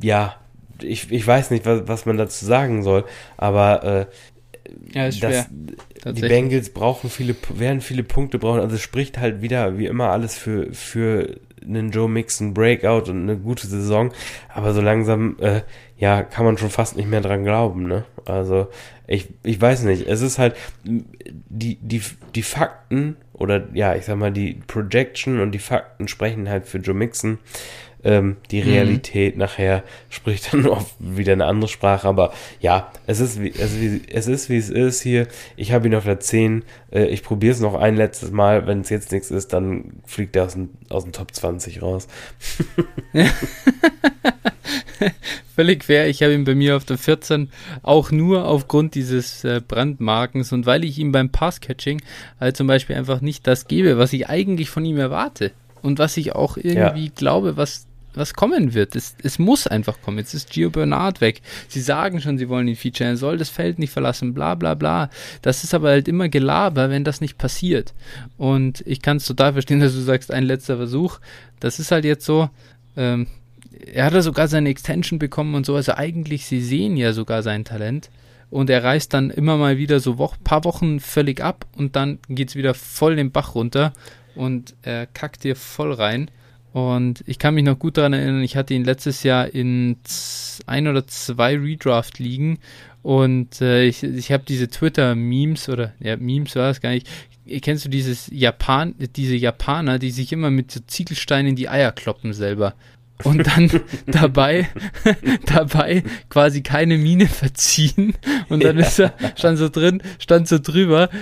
ja, 0.00 0.36
ich, 0.82 1.10
ich 1.12 1.26
weiß 1.26 1.50
nicht, 1.50 1.66
was, 1.66 1.86
was 1.86 2.06
man 2.06 2.16
dazu 2.16 2.44
sagen 2.44 2.82
soll, 2.82 3.04
aber 3.36 3.84
äh, 3.84 4.06
ja, 4.92 5.08
das, 5.10 5.48
die 6.04 6.20
Bengals 6.20 6.70
brauchen 6.70 7.10
viele, 7.10 7.34
werden 7.54 7.80
viele 7.80 8.02
Punkte 8.02 8.38
brauchen. 8.38 8.60
Also 8.60 8.78
spricht 8.78 9.18
halt 9.18 9.42
wieder 9.42 9.78
wie 9.78 9.86
immer 9.86 10.10
alles 10.10 10.36
für, 10.36 10.72
für 10.72 11.36
einen 11.64 11.90
Joe 11.90 12.08
Mixon 12.08 12.54
Breakout 12.54 13.10
und 13.10 13.22
eine 13.22 13.36
gute 13.36 13.66
Saison. 13.66 14.12
Aber 14.48 14.72
so 14.72 14.80
langsam, 14.80 15.36
äh, 15.40 15.62
ja, 15.96 16.22
kann 16.22 16.44
man 16.44 16.58
schon 16.58 16.70
fast 16.70 16.96
nicht 16.96 17.08
mehr 17.08 17.20
dran 17.20 17.44
glauben, 17.44 17.86
ne? 17.86 18.04
Also, 18.24 18.68
ich, 19.06 19.28
ich 19.42 19.60
weiß 19.60 19.82
nicht. 19.82 20.06
Es 20.06 20.20
ist 20.20 20.38
halt, 20.38 20.56
die, 20.84 21.76
die, 21.76 22.02
die 22.34 22.42
Fakten 22.42 23.16
oder 23.32 23.68
ja, 23.74 23.94
ich 23.94 24.04
sag 24.04 24.16
mal, 24.16 24.32
die 24.32 24.54
Projection 24.66 25.40
und 25.40 25.52
die 25.52 25.58
Fakten 25.58 26.08
sprechen 26.08 26.48
halt 26.48 26.66
für 26.66 26.78
Joe 26.78 26.94
Mixon. 26.94 27.38
Ähm, 28.04 28.36
die 28.50 28.62
mhm. 28.62 28.68
Realität 28.68 29.34
mhm. 29.34 29.40
nachher 29.40 29.84
spricht 30.10 30.52
dann 30.52 30.66
auch 30.66 30.84
wieder 30.98 31.32
eine 31.32 31.46
andere 31.46 31.68
Sprache, 31.68 32.08
aber 32.08 32.32
ja, 32.60 32.90
es 33.06 33.20
ist 33.20 33.40
wie, 33.40 33.50
es, 33.50 33.80
wie, 33.80 34.02
es 34.12 34.26
ist, 34.26 34.48
wie 34.48 34.56
es 34.56 34.70
ist 34.70 35.02
hier. 35.02 35.28
Ich 35.56 35.72
habe 35.72 35.86
ihn 35.86 35.94
auf 35.94 36.04
der 36.04 36.20
10. 36.20 36.64
Äh, 36.90 37.06
ich 37.06 37.22
probiere 37.22 37.52
es 37.52 37.60
noch 37.60 37.74
ein 37.74 37.96
letztes 37.96 38.30
Mal. 38.30 38.66
Wenn 38.66 38.80
es 38.80 38.90
jetzt 38.90 39.12
nichts 39.12 39.30
ist, 39.30 39.52
dann 39.52 40.02
fliegt 40.04 40.36
er 40.36 40.44
aus 40.44 40.54
dem, 40.54 40.70
aus 40.88 41.04
dem 41.04 41.12
Top 41.12 41.32
20 41.34 41.82
raus. 41.82 42.08
Völlig 45.54 45.84
fair. 45.84 46.08
Ich 46.08 46.22
habe 46.22 46.32
ihn 46.34 46.44
bei 46.44 46.54
mir 46.54 46.76
auf 46.76 46.84
der 46.84 46.98
14 46.98 47.50
auch 47.82 48.10
nur 48.10 48.46
aufgrund 48.46 48.94
dieses 48.94 49.44
äh, 49.44 49.60
Brandmarkens 49.66 50.52
und 50.52 50.66
weil 50.66 50.84
ich 50.84 50.98
ihm 50.98 51.12
beim 51.12 51.30
Passcatching 51.30 52.00
halt 52.40 52.56
zum 52.56 52.66
Beispiel 52.66 52.96
einfach 52.96 53.20
nicht 53.20 53.46
das 53.46 53.66
gebe, 53.66 53.98
was 53.98 54.12
ich 54.12 54.28
eigentlich 54.28 54.70
von 54.70 54.84
ihm 54.84 54.98
erwarte 54.98 55.52
und 55.82 55.98
was 55.98 56.16
ich 56.16 56.34
auch 56.34 56.56
irgendwie 56.56 57.06
ja. 57.06 57.12
glaube, 57.14 57.56
was 57.56 57.86
was 58.14 58.34
kommen 58.34 58.74
wird. 58.74 58.96
Es, 58.96 59.16
es 59.22 59.38
muss 59.38 59.66
einfach 59.66 60.00
kommen. 60.00 60.18
Jetzt 60.18 60.34
ist 60.34 60.50
Gio 60.50 60.70
Bernard 60.70 61.20
weg. 61.20 61.40
Sie 61.68 61.80
sagen 61.80 62.20
schon, 62.20 62.38
sie 62.38 62.48
wollen 62.48 62.68
ihn 62.68 62.76
featuren. 62.76 63.10
Er 63.10 63.16
soll 63.16 63.38
das 63.38 63.48
Feld 63.48 63.78
nicht 63.78 63.92
verlassen, 63.92 64.34
bla 64.34 64.54
bla 64.54 64.74
bla. 64.74 65.10
Das 65.42 65.64
ist 65.64 65.74
aber 65.74 65.90
halt 65.90 66.08
immer 66.08 66.28
Gelaber, 66.28 66.90
wenn 66.90 67.04
das 67.04 67.20
nicht 67.20 67.38
passiert. 67.38 67.94
Und 68.36 68.82
ich 68.86 69.02
kann 69.02 69.18
es 69.18 69.26
total 69.26 69.52
verstehen, 69.52 69.80
dass 69.80 69.94
du 69.94 70.00
sagst, 70.00 70.32
ein 70.32 70.44
letzter 70.44 70.76
Versuch. 70.76 71.20
Das 71.60 71.78
ist 71.78 71.90
halt 71.90 72.04
jetzt 72.04 72.24
so, 72.24 72.50
ähm, 72.96 73.26
er 73.92 74.06
hat 74.06 74.14
ja 74.14 74.22
sogar 74.22 74.48
seine 74.48 74.68
Extension 74.68 75.18
bekommen 75.18 75.54
und 75.54 75.66
so. 75.66 75.74
Also 75.74 75.94
eigentlich, 75.94 76.46
sie 76.46 76.60
sehen 76.60 76.96
ja 76.96 77.12
sogar 77.12 77.42
sein 77.42 77.64
Talent. 77.64 78.10
Und 78.50 78.68
er 78.68 78.84
reißt 78.84 79.14
dann 79.14 79.30
immer 79.30 79.56
mal 79.56 79.78
wieder 79.78 79.98
so 79.98 80.18
wo 80.18 80.30
paar 80.44 80.64
Wochen 80.64 81.00
völlig 81.00 81.40
ab 81.40 81.64
und 81.78 81.96
dann 81.96 82.18
geht 82.28 82.50
es 82.50 82.54
wieder 82.54 82.74
voll 82.74 83.16
den 83.16 83.30
Bach 83.30 83.54
runter 83.54 83.94
und 84.34 84.74
er 84.82 85.06
kackt 85.06 85.44
dir 85.44 85.56
voll 85.56 85.92
rein. 85.92 86.30
Und 86.72 87.22
ich 87.26 87.38
kann 87.38 87.54
mich 87.54 87.64
noch 87.64 87.78
gut 87.78 87.98
daran 87.98 88.14
erinnern, 88.14 88.42
ich 88.42 88.56
hatte 88.56 88.72
ihn 88.72 88.84
letztes 88.84 89.22
Jahr 89.22 89.52
in 89.52 89.96
ein 90.66 90.88
oder 90.88 91.06
zwei 91.06 91.56
Redraft 91.58 92.18
liegen 92.18 92.58
und 93.02 93.60
äh, 93.60 93.84
ich, 93.84 94.02
ich 94.02 94.32
habe 94.32 94.44
diese 94.46 94.68
Twitter-Memes 94.68 95.68
oder 95.68 95.92
ja, 96.00 96.16
Memes 96.16 96.56
war 96.56 96.70
es 96.70 96.80
gar 96.80 96.90
nicht. 96.90 97.08
Kennst 97.60 97.84
du 97.84 97.88
dieses 97.88 98.28
Japan, 98.32 98.94
diese 99.16 99.34
Japaner, 99.34 99.98
die 99.98 100.12
sich 100.12 100.32
immer 100.32 100.50
mit 100.50 100.70
so 100.70 100.80
Ziegelsteinen 100.80 101.50
in 101.50 101.56
die 101.56 101.68
Eier 101.68 101.90
kloppen 101.90 102.32
selber? 102.32 102.74
Und 103.24 103.46
dann 103.46 103.70
dabei, 104.06 104.68
dabei 105.46 106.02
quasi 106.28 106.62
keine 106.62 106.98
Miene 106.98 107.26
verziehen. 107.26 108.14
Und 108.48 108.64
dann 108.64 108.78
ja. 108.78 108.86
ist 108.86 108.98
er, 108.98 109.14
stand 109.36 109.58
so 109.58 109.68
drin, 109.68 110.02
stand 110.18 110.48
so 110.48 110.58
drüber. 110.58 111.08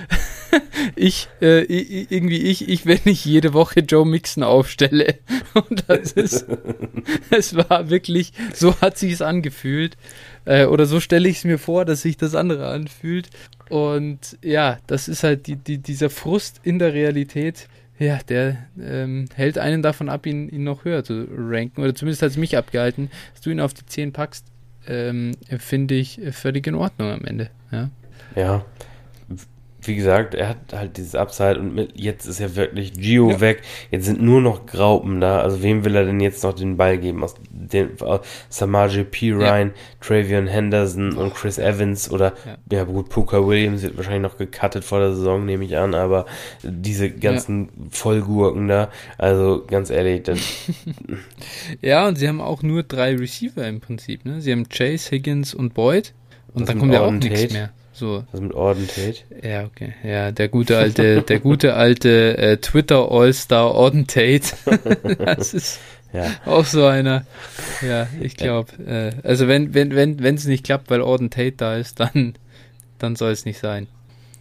Ich, 0.96 1.28
äh, 1.40 1.62
irgendwie 1.62 2.38
ich, 2.38 2.68
ich, 2.68 2.84
wenn 2.84 3.00
ich 3.04 3.24
jede 3.24 3.52
Woche 3.52 3.80
Joe 3.80 4.04
Mixon 4.04 4.42
aufstelle. 4.42 5.18
Und 5.54 5.84
das 5.86 6.12
ist, 6.12 6.46
es 7.30 7.54
war 7.54 7.88
wirklich, 7.90 8.32
so 8.52 8.74
hat 8.80 8.98
sich 8.98 9.12
es 9.12 9.22
angefühlt. 9.22 9.96
Äh, 10.46 10.64
oder 10.64 10.86
so 10.86 10.98
stelle 10.98 11.28
ich 11.28 11.38
es 11.38 11.44
mir 11.44 11.58
vor, 11.58 11.84
dass 11.84 12.02
sich 12.02 12.16
das 12.16 12.34
andere 12.34 12.66
anfühlt. 12.66 13.28
Und 13.68 14.38
ja, 14.42 14.78
das 14.88 15.06
ist 15.06 15.22
halt 15.22 15.46
die, 15.46 15.56
die, 15.56 15.78
dieser 15.78 16.10
Frust 16.10 16.60
in 16.64 16.80
der 16.80 16.94
Realität 16.94 17.68
ja, 18.00 18.18
der 18.28 18.56
ähm, 18.80 19.26
hält 19.34 19.58
einen 19.58 19.82
davon 19.82 20.08
ab, 20.08 20.26
ihn, 20.26 20.48
ihn 20.48 20.64
noch 20.64 20.84
höher 20.84 21.04
zu 21.04 21.28
ranken. 21.30 21.82
Oder 21.82 21.94
zumindest 21.94 22.22
hat 22.22 22.30
es 22.30 22.36
mich 22.36 22.56
abgehalten, 22.56 23.10
dass 23.32 23.42
du 23.42 23.50
ihn 23.50 23.60
auf 23.60 23.74
die 23.74 23.86
10 23.86 24.12
packst, 24.12 24.46
ähm, 24.88 25.32
finde 25.58 25.94
ich 25.94 26.20
völlig 26.32 26.66
in 26.66 26.74
Ordnung 26.74 27.10
am 27.10 27.24
Ende. 27.24 27.50
Ja. 27.70 27.90
ja 28.34 28.64
wie 29.82 29.96
gesagt, 29.96 30.34
er 30.34 30.48
hat 30.50 30.58
halt 30.72 30.96
dieses 30.96 31.14
Upside 31.14 31.58
und 31.58 31.74
mit, 31.74 31.98
jetzt 31.98 32.26
ist 32.26 32.40
ja 32.40 32.54
wirklich 32.56 32.92
Gio 32.92 33.30
ja. 33.30 33.40
weg. 33.40 33.62
Jetzt 33.90 34.06
sind 34.06 34.22
nur 34.22 34.40
noch 34.40 34.66
Graupen 34.66 35.20
da. 35.20 35.40
Also 35.40 35.62
wem 35.62 35.84
will 35.84 35.96
er 35.96 36.04
denn 36.04 36.20
jetzt 36.20 36.42
noch 36.42 36.54
den 36.54 36.76
Ball 36.76 36.98
geben? 36.98 37.22
Aus 37.22 37.34
den 37.50 38.00
aus 38.00 38.20
Samaje 38.48 39.04
P. 39.04 39.32
Ryan, 39.32 39.68
ja. 39.68 39.74
Travion 40.00 40.46
Henderson 40.46 41.12
und 41.12 41.34
Chris 41.34 41.58
Evans 41.58 42.10
oder 42.10 42.34
ja, 42.44 42.78
ja 42.78 42.84
gut, 42.84 43.08
Puka 43.08 43.46
Williams 43.46 43.82
wird 43.82 43.96
wahrscheinlich 43.96 44.22
noch 44.22 44.38
gecuttet 44.38 44.84
vor 44.84 45.00
der 45.00 45.14
Saison, 45.14 45.44
nehme 45.44 45.64
ich 45.64 45.76
an, 45.76 45.94
aber 45.94 46.26
diese 46.62 47.10
ganzen 47.10 47.64
ja. 47.64 47.70
Vollgurken 47.90 48.68
da, 48.68 48.90
also 49.18 49.64
ganz 49.66 49.90
ehrlich, 49.90 50.22
dann 50.22 50.38
Ja, 51.80 52.08
und 52.08 52.16
sie 52.16 52.28
haben 52.28 52.40
auch 52.40 52.62
nur 52.62 52.82
drei 52.82 53.14
Receiver 53.14 53.66
im 53.66 53.80
Prinzip, 53.80 54.24
ne? 54.24 54.40
Sie 54.40 54.52
haben 54.52 54.68
Chase, 54.68 55.10
Higgins 55.10 55.54
und 55.54 55.74
Boyd 55.74 56.12
und 56.54 56.62
das 56.62 56.68
dann 56.68 56.78
kommt 56.78 56.92
ja 56.92 57.00
auch 57.02 57.10
nichts 57.10 57.52
mehr. 57.52 57.70
So. 58.00 58.24
Was 58.32 58.40
mit 58.40 58.54
Orden 58.54 58.88
Tate? 58.88 59.18
Ja, 59.46 59.64
okay. 59.64 59.92
Ja, 60.02 60.32
der 60.32 60.48
gute 60.48 60.78
alte, 60.78 61.20
der 61.20 61.38
gute 61.38 61.74
alte 61.74 62.38
äh, 62.38 62.56
Twitter 62.56 63.12
All-Star 63.12 63.74
Orden 63.74 64.06
Tate. 64.06 64.56
das 65.18 65.52
ist 65.52 65.80
ja. 66.14 66.24
auch 66.46 66.64
so 66.64 66.86
einer. 66.86 67.26
Ja, 67.86 68.06
ich 68.22 68.38
glaube. 68.38 68.72
Äh, 68.82 69.12
also 69.22 69.48
wenn, 69.48 69.74
wenn, 69.74 69.94
wenn, 69.94 70.22
wenn 70.22 70.34
es 70.34 70.46
nicht 70.46 70.64
klappt, 70.64 70.88
weil 70.88 71.02
Orden 71.02 71.28
Tate 71.28 71.56
da 71.58 71.76
ist, 71.76 72.00
dann, 72.00 72.36
dann 72.98 73.16
soll 73.16 73.32
es 73.32 73.44
nicht 73.44 73.58
sein. 73.58 73.86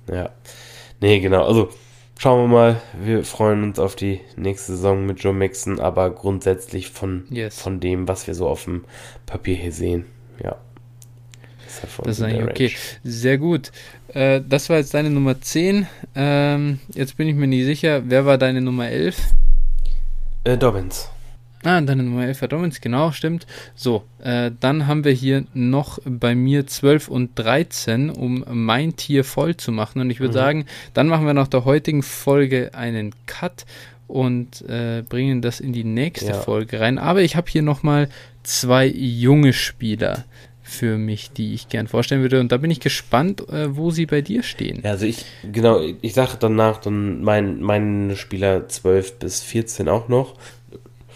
Ja. 0.09 0.29
Nee, 1.01 1.19
genau. 1.19 1.45
Also 1.45 1.67
schauen 2.17 2.49
wir 2.49 2.55
mal. 2.55 2.81
Wir 3.03 3.25
freuen 3.25 3.63
uns 3.63 3.77
auf 3.77 3.97
die 3.97 4.21
nächste 4.37 4.71
Saison 4.71 5.05
mit 5.05 5.19
Joe 5.19 5.33
Mixon, 5.33 5.81
aber 5.81 6.11
grundsätzlich 6.11 6.91
von, 6.91 7.25
yes. 7.29 7.59
von 7.59 7.81
dem, 7.81 8.07
was 8.07 8.25
wir 8.25 8.35
so 8.35 8.47
auf 8.47 8.63
dem 8.63 8.85
Papier 9.25 9.57
hier 9.57 9.73
sehen. 9.73 10.05
Ja. 10.41 10.55
Das 12.03 12.17
ist 12.17 12.23
eigentlich 12.23 12.49
okay. 12.49 12.71
Sehr 13.03 13.37
gut. 13.37 13.71
Äh, 14.13 14.41
das 14.47 14.69
war 14.69 14.77
jetzt 14.77 14.93
deine 14.93 15.09
Nummer 15.09 15.39
10. 15.39 15.87
Ähm, 16.15 16.79
jetzt 16.93 17.17
bin 17.17 17.27
ich 17.27 17.35
mir 17.35 17.47
nicht 17.47 17.65
sicher. 17.65 18.03
Wer 18.05 18.25
war 18.25 18.37
deine 18.37 18.61
Nummer 18.61 18.89
11? 18.89 19.17
Äh, 20.43 20.57
Dobbins. 20.57 21.09
Ah, 21.63 21.81
deine 21.81 22.03
Nummer 22.03 22.25
11 22.25 22.41
war 22.41 22.47
Dobbins, 22.47 22.79
genau, 22.79 23.11
stimmt. 23.11 23.45
So, 23.75 24.03
äh, 24.23 24.49
dann 24.61 24.87
haben 24.87 25.03
wir 25.03 25.11
hier 25.11 25.43
noch 25.53 25.99
bei 26.05 26.33
mir 26.33 26.65
12 26.65 27.09
und 27.09 27.31
13, 27.35 28.09
um 28.09 28.45
mein 28.49 28.95
Tier 28.95 29.25
voll 29.25 29.57
zu 29.57 29.73
machen. 29.73 29.99
Und 29.99 30.09
ich 30.09 30.21
würde 30.21 30.31
mhm. 30.31 30.37
sagen, 30.37 30.65
dann 30.93 31.07
machen 31.07 31.25
wir 31.25 31.33
nach 31.33 31.49
der 31.49 31.65
heutigen 31.65 32.01
Folge 32.01 32.73
einen 32.75 33.13
Cut 33.25 33.65
und 34.07 34.67
äh, 34.69 35.03
bringen 35.07 35.41
das 35.41 35.59
in 35.59 35.73
die 35.73 35.83
nächste 35.83 36.31
ja. 36.31 36.33
Folge 36.33 36.79
rein. 36.79 36.97
Aber 36.97 37.21
ich 37.21 37.35
habe 37.35 37.51
hier 37.51 37.61
nochmal 37.61 38.07
zwei 38.43 38.87
junge 38.87 39.51
Spieler 39.51 40.23
für 40.69 40.97
mich, 40.97 41.31
die 41.31 41.53
ich 41.53 41.67
gern 41.67 41.87
vorstellen 41.87 42.21
würde. 42.21 42.39
Und 42.39 42.51
da 42.51 42.57
bin 42.57 42.71
ich 42.71 42.79
gespannt, 42.79 43.47
äh, 43.49 43.75
wo 43.75 43.91
sie 43.91 44.05
bei 44.05 44.21
dir 44.21 44.43
stehen. 44.43 44.81
Ja, 44.83 44.91
also 44.91 45.05
ich, 45.05 45.25
genau, 45.51 45.81
ich 46.01 46.13
sage 46.13 46.37
danach 46.39 46.77
dann 46.77 47.21
mein, 47.23 47.61
meine 47.61 48.15
Spieler 48.15 48.67
12 48.67 49.19
bis 49.19 49.41
14 49.41 49.89
auch 49.89 50.07
noch. 50.07 50.35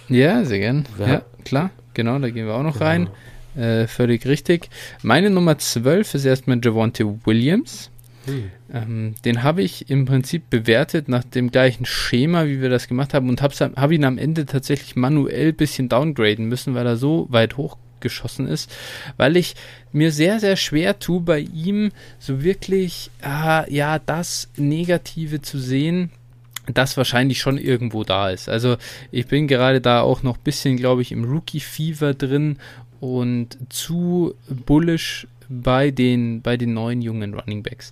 Ja, 0.10 0.44
sehr 0.44 0.60
gern. 0.60 0.86
Ja, 1.00 1.08
ja 1.08 1.22
klar, 1.46 1.70
genau, 1.94 2.20
da 2.20 2.30
gehen 2.30 2.46
wir 2.46 2.56
auch 2.56 2.64
noch 2.64 2.74
genau. 2.74 2.86
rein. 2.86 3.10
Äh, 3.56 3.88
völlig 3.88 4.26
richtig. 4.26 4.70
Meine 5.04 5.30
Nummer 5.30 5.58
12 5.58 6.16
ist 6.16 6.26
erstmal 6.26 6.60
Javonte 6.62 7.26
Williams. 7.26 7.92
Hm. 8.26 8.52
Ähm, 8.74 9.16
den 9.26 9.44
habe 9.44 9.62
ich 9.62 9.90
im 9.90 10.06
Prinzip 10.06 10.50
bewertet 10.50 11.08
nach 11.08 11.24
dem 11.24 11.52
gleichen 11.52 11.86
Schema, 11.86 12.46
wie 12.46 12.62
wir 12.62 12.70
das 12.70 12.88
gemacht 12.88 13.14
haben 13.14 13.30
und 13.30 13.42
habe 13.42 13.54
hab 13.54 13.92
ihn 13.92 14.06
am 14.06 14.18
Ende 14.18 14.46
tatsächlich 14.46 14.96
manuell 14.96 15.50
ein 15.50 15.56
bisschen 15.56 15.90
downgraden 15.90 16.46
müssen, 16.46 16.74
weil 16.74 16.88
er 16.88 16.96
so 16.96 17.28
weit 17.30 17.58
hochgeschossen 18.04 18.48
ist, 18.48 18.70
weil 19.18 19.38
ich 19.38 19.56
mir 19.92 20.12
sehr, 20.12 20.40
sehr 20.40 20.56
schwer 20.56 21.00
tue, 21.00 21.22
bei 21.22 21.40
ihm 21.40 21.92
so 22.20 22.44
wirklich, 22.44 23.10
ah, 23.22 23.66
ja, 23.70 24.00
das 24.00 24.50
Negative 24.58 25.42
zu 25.42 25.58
sehen, 25.58 26.12
das 26.74 26.96
wahrscheinlich 26.98 27.40
schon 27.40 27.58
irgendwo 27.58 28.04
da 28.04 28.30
ist. 28.30 28.48
Also 28.48 28.78
ich 29.12 29.28
bin 29.28 29.48
gerade 29.48 29.82
da 29.82 30.02
auch 30.02 30.24
noch 30.24 30.38
ein 30.38 30.44
bisschen, 30.44 30.78
glaube 30.78 31.02
ich, 31.02 31.12
im 31.12 31.26
Rookie-Fever 31.26 32.14
drin 32.14 32.58
und 33.00 33.58
zu 33.70 34.34
bullish 34.48 35.28
bei 35.50 35.92
den, 35.92 36.42
bei 36.42 36.58
den 36.58 36.74
neuen 36.74 37.02
jungen 37.02 37.34
Running 37.34 37.64
Backs. 37.64 37.92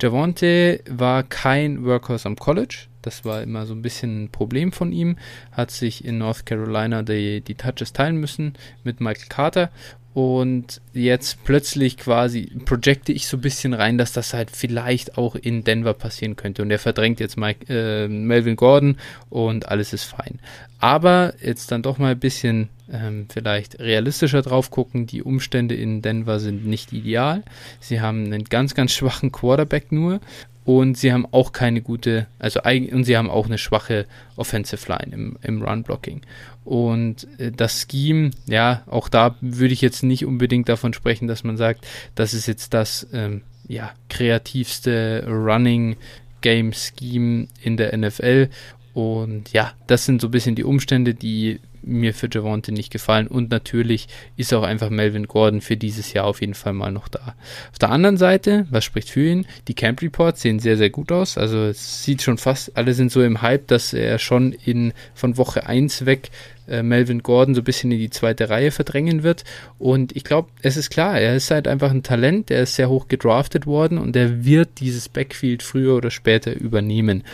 Javonte 0.00 0.80
war 0.88 1.22
kein 1.22 1.84
Workhorse 1.84 2.26
am 2.26 2.36
College. 2.36 2.86
Das 3.02 3.24
war 3.24 3.42
immer 3.42 3.66
so 3.66 3.74
ein 3.74 3.82
bisschen 3.82 4.24
ein 4.24 4.28
Problem 4.30 4.72
von 4.72 4.92
ihm. 4.92 5.16
Hat 5.50 5.70
sich 5.70 6.04
in 6.04 6.18
North 6.18 6.46
Carolina 6.46 7.02
die, 7.02 7.40
die 7.40 7.56
Touches 7.56 7.92
teilen 7.92 8.16
müssen 8.16 8.54
mit 8.84 9.00
Michael 9.00 9.28
Carter. 9.28 9.70
Und 10.14 10.82
jetzt 10.92 11.42
plötzlich 11.44 11.96
quasi 11.96 12.52
projecte 12.66 13.12
ich 13.12 13.26
so 13.26 13.38
ein 13.38 13.40
bisschen 13.40 13.72
rein, 13.72 13.96
dass 13.96 14.12
das 14.12 14.34
halt 14.34 14.50
vielleicht 14.50 15.16
auch 15.16 15.36
in 15.36 15.64
Denver 15.64 15.94
passieren 15.94 16.36
könnte. 16.36 16.60
Und 16.60 16.70
er 16.70 16.78
verdrängt 16.78 17.18
jetzt 17.18 17.38
Mike, 17.38 17.72
äh, 17.72 18.08
Melvin 18.08 18.56
Gordon 18.56 18.98
und 19.30 19.68
alles 19.68 19.94
ist 19.94 20.04
fein. 20.04 20.38
Aber 20.78 21.32
jetzt 21.42 21.70
dann 21.72 21.82
doch 21.82 21.96
mal 21.96 22.10
ein 22.12 22.18
bisschen 22.18 22.68
ähm, 22.92 23.26
vielleicht 23.32 23.78
realistischer 23.78 24.42
drauf 24.42 24.70
gucken. 24.70 25.06
Die 25.06 25.22
Umstände 25.22 25.74
in 25.74 26.02
Denver 26.02 26.40
sind 26.40 26.66
nicht 26.66 26.92
ideal. 26.92 27.42
Sie 27.80 28.02
haben 28.02 28.26
einen 28.26 28.44
ganz, 28.44 28.74
ganz 28.74 28.92
schwachen 28.92 29.32
Quarterback 29.32 29.92
nur 29.92 30.20
und 30.64 30.96
sie 30.96 31.12
haben 31.12 31.26
auch 31.32 31.52
keine 31.52 31.82
gute, 31.82 32.26
also 32.38 32.60
und 32.62 33.04
sie 33.04 33.16
haben 33.16 33.30
auch 33.30 33.46
eine 33.46 33.58
schwache 33.58 34.06
Offensive 34.36 34.88
Line 34.88 35.12
im, 35.12 35.38
im 35.42 35.62
Run-Blocking. 35.62 36.22
Und 36.64 37.26
äh, 37.38 37.50
das 37.50 37.86
Scheme, 37.90 38.30
ja, 38.46 38.82
auch 38.86 39.08
da 39.08 39.36
würde 39.40 39.74
ich 39.74 39.80
jetzt 39.80 40.02
nicht 40.02 40.24
unbedingt 40.24 40.68
davon 40.68 40.92
sprechen, 40.92 41.26
dass 41.26 41.42
man 41.42 41.56
sagt, 41.56 41.86
das 42.14 42.34
ist 42.34 42.46
jetzt 42.46 42.74
das 42.74 43.08
ähm, 43.12 43.42
ja, 43.66 43.92
kreativste 44.08 45.24
Running 45.26 45.96
Game 46.40 46.72
Scheme 46.72 47.48
in 47.62 47.76
der 47.76 47.96
NFL. 47.96 48.48
Und 48.94 49.52
ja, 49.52 49.72
das 49.86 50.04
sind 50.04 50.20
so 50.20 50.28
ein 50.28 50.32
bisschen 50.32 50.54
die 50.54 50.64
Umstände, 50.64 51.14
die 51.14 51.60
mir 51.82 52.14
für 52.14 52.28
Javonte 52.30 52.72
nicht 52.72 52.90
gefallen. 52.90 53.26
Und 53.26 53.50
natürlich 53.50 54.08
ist 54.36 54.52
auch 54.54 54.62
einfach 54.62 54.90
Melvin 54.90 55.26
Gordon 55.26 55.60
für 55.60 55.76
dieses 55.76 56.12
Jahr 56.12 56.26
auf 56.26 56.40
jeden 56.40 56.54
Fall 56.54 56.72
mal 56.72 56.92
noch 56.92 57.08
da. 57.08 57.34
Auf 57.70 57.78
der 57.80 57.90
anderen 57.90 58.16
Seite, 58.16 58.66
was 58.70 58.84
spricht 58.84 59.10
für 59.10 59.26
ihn? 59.26 59.46
Die 59.68 59.74
Camp 59.74 60.02
Reports 60.02 60.42
sehen 60.42 60.58
sehr, 60.58 60.76
sehr 60.76 60.90
gut 60.90 61.12
aus. 61.12 61.38
Also 61.38 61.58
es 61.64 62.04
sieht 62.04 62.22
schon 62.22 62.38
fast, 62.38 62.76
alle 62.76 62.94
sind 62.94 63.12
so 63.12 63.22
im 63.22 63.42
Hype, 63.42 63.66
dass 63.68 63.92
er 63.92 64.18
schon 64.18 64.52
in 64.52 64.92
von 65.14 65.36
Woche 65.36 65.66
1 65.66 66.06
weg 66.06 66.30
äh, 66.68 66.82
Melvin 66.82 67.22
Gordon 67.22 67.54
so 67.54 67.60
ein 67.60 67.64
bisschen 67.64 67.90
in 67.92 67.98
die 67.98 68.10
zweite 68.10 68.48
Reihe 68.48 68.70
verdrängen 68.70 69.22
wird. 69.22 69.44
Und 69.78 70.14
ich 70.16 70.24
glaube, 70.24 70.48
es 70.62 70.76
ist 70.76 70.90
klar, 70.90 71.18
er 71.18 71.36
ist 71.36 71.50
halt 71.50 71.68
einfach 71.68 71.90
ein 71.90 72.02
Talent, 72.02 72.50
der 72.50 72.62
ist 72.62 72.74
sehr 72.74 72.88
hoch 72.88 73.08
gedraftet 73.08 73.66
worden 73.66 73.98
und 73.98 74.16
er 74.16 74.44
wird 74.44 74.80
dieses 74.80 75.08
Backfield 75.08 75.62
früher 75.62 75.96
oder 75.96 76.10
später 76.10 76.54
übernehmen. 76.54 77.24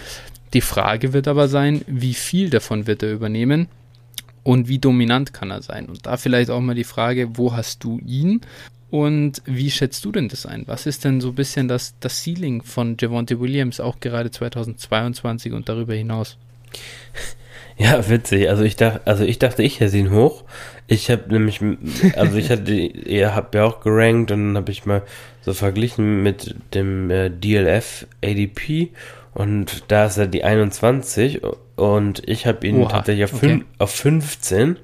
Die 0.54 0.60
Frage 0.60 1.12
wird 1.12 1.28
aber 1.28 1.48
sein, 1.48 1.82
wie 1.86 2.14
viel 2.14 2.50
davon 2.50 2.86
wird 2.86 3.02
er 3.02 3.12
übernehmen? 3.12 3.68
Und 4.48 4.66
wie 4.66 4.78
dominant 4.78 5.34
kann 5.34 5.50
er 5.50 5.60
sein. 5.60 5.90
Und 5.90 6.06
da 6.06 6.16
vielleicht 6.16 6.48
auch 6.48 6.62
mal 6.62 6.74
die 6.74 6.82
Frage, 6.82 7.36
wo 7.36 7.52
hast 7.52 7.84
du 7.84 8.00
ihn 8.06 8.40
und 8.90 9.42
wie 9.44 9.70
schätzt 9.70 10.06
du 10.06 10.10
denn 10.10 10.28
das 10.28 10.46
ein? 10.46 10.62
Was 10.66 10.86
ist 10.86 11.04
denn 11.04 11.20
so 11.20 11.28
ein 11.28 11.34
bisschen 11.34 11.68
das, 11.68 11.96
das 12.00 12.24
Ceiling 12.24 12.62
von 12.62 12.96
Javonte 12.98 13.40
Williams 13.40 13.78
auch 13.78 14.00
gerade 14.00 14.30
2022 14.30 15.52
und 15.52 15.68
darüber 15.68 15.92
hinaus? 15.94 16.38
Ja, 17.80 18.08
witzig. 18.08 18.50
Also 18.50 18.64
ich 18.64 18.74
dachte, 18.74 19.02
also 19.04 19.22
ich 19.22 19.38
dachte, 19.38 19.62
ich 19.62 19.78
hätte 19.78 19.96
ihn 19.96 20.10
hoch. 20.10 20.42
Ich 20.88 21.12
habe 21.12 21.32
nämlich, 21.32 21.60
also 22.16 22.36
ich 22.36 22.50
hatte, 22.50 22.72
ihr 22.74 23.36
habt 23.36 23.54
ja 23.54 23.62
auch 23.62 23.78
gerankt 23.78 24.32
und 24.32 24.48
dann 24.48 24.56
habe 24.56 24.72
ich 24.72 24.84
mal 24.84 25.02
so 25.42 25.54
verglichen 25.54 26.24
mit 26.24 26.56
dem 26.74 27.08
äh, 27.08 27.30
DLF 27.30 28.08
ADP 28.20 28.88
und 29.38 29.84
da 29.86 30.06
ist 30.06 30.16
er 30.16 30.26
die 30.26 30.42
21 30.42 31.42
und 31.76 32.28
ich 32.28 32.44
habe 32.46 32.66
ihn 32.66 32.82
Oha, 32.82 32.88
tatsächlich 32.88 33.24
auf, 33.24 33.34
okay. 33.34 33.64
auf 33.78 33.90
15. 33.92 34.76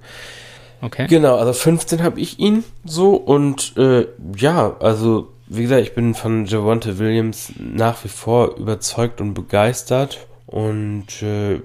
Okay. 0.81 1.07
Genau, 1.09 1.37
also 1.37 1.53
15 1.53 2.05
habe 2.05 2.21
ich 2.21 2.39
ihn 2.39 2.63
so 2.85 3.17
und 3.17 3.77
äh, 3.77 4.07
ja, 4.37 4.77
also 4.79 5.33
wie 5.49 5.63
gesagt, 5.63 5.83
ich 5.83 5.95
bin 5.95 6.15
von 6.15 6.47
Javonte 6.47 6.99
Williams 7.01 7.53
nach 7.59 8.05
wie 8.05 8.09
vor 8.09 8.57
überzeugt 8.57 9.21
und 9.21 9.35
begeistert 9.35 10.25
und 10.47 11.21
äh, 11.21 11.61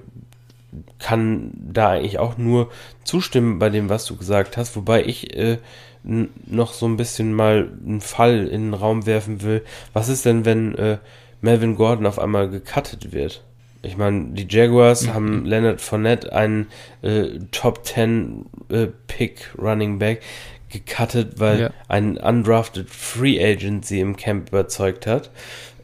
kann 0.98 1.52
da 1.54 1.90
eigentlich 1.90 2.18
auch 2.18 2.38
nur 2.38 2.70
zustimmen 3.04 3.60
bei 3.60 3.70
dem, 3.70 3.88
was 3.88 4.04
du 4.04 4.16
gesagt 4.16 4.56
hast, 4.56 4.74
wobei 4.74 5.04
ich 5.04 5.36
äh, 5.36 5.58
noch 6.02 6.72
so 6.72 6.86
ein 6.86 6.96
bisschen 6.96 7.34
mal 7.34 7.70
einen 7.86 8.00
Fall 8.00 8.48
in 8.48 8.66
den 8.66 8.74
Raum 8.74 9.06
werfen 9.06 9.42
will. 9.42 9.62
Was 9.92 10.08
ist 10.08 10.24
denn, 10.24 10.44
wenn 10.44 10.74
äh, 10.74 10.98
Melvin 11.40 11.76
Gordon 11.76 12.06
auf 12.06 12.18
einmal 12.18 12.48
gecuttet 12.48 13.12
wird. 13.12 13.44
Ich 13.82 13.96
meine, 13.96 14.32
die 14.32 14.46
Jaguars 14.48 15.06
mhm. 15.06 15.14
haben 15.14 15.44
Leonard 15.46 15.80
Fournette, 15.80 16.32
einen 16.32 16.66
äh, 17.02 17.38
Top 17.50 17.86
10 17.86 18.46
äh, 18.68 18.88
Pick 19.06 19.54
Running 19.58 19.98
Back, 19.98 20.20
gecuttet, 20.70 21.34
weil 21.38 21.60
ja. 21.60 21.70
ein 21.88 22.16
undrafted 22.16 22.88
Free 22.88 23.42
Agent 23.42 23.84
sie 23.84 24.00
im 24.00 24.16
Camp 24.16 24.48
überzeugt 24.48 25.06
hat. 25.06 25.30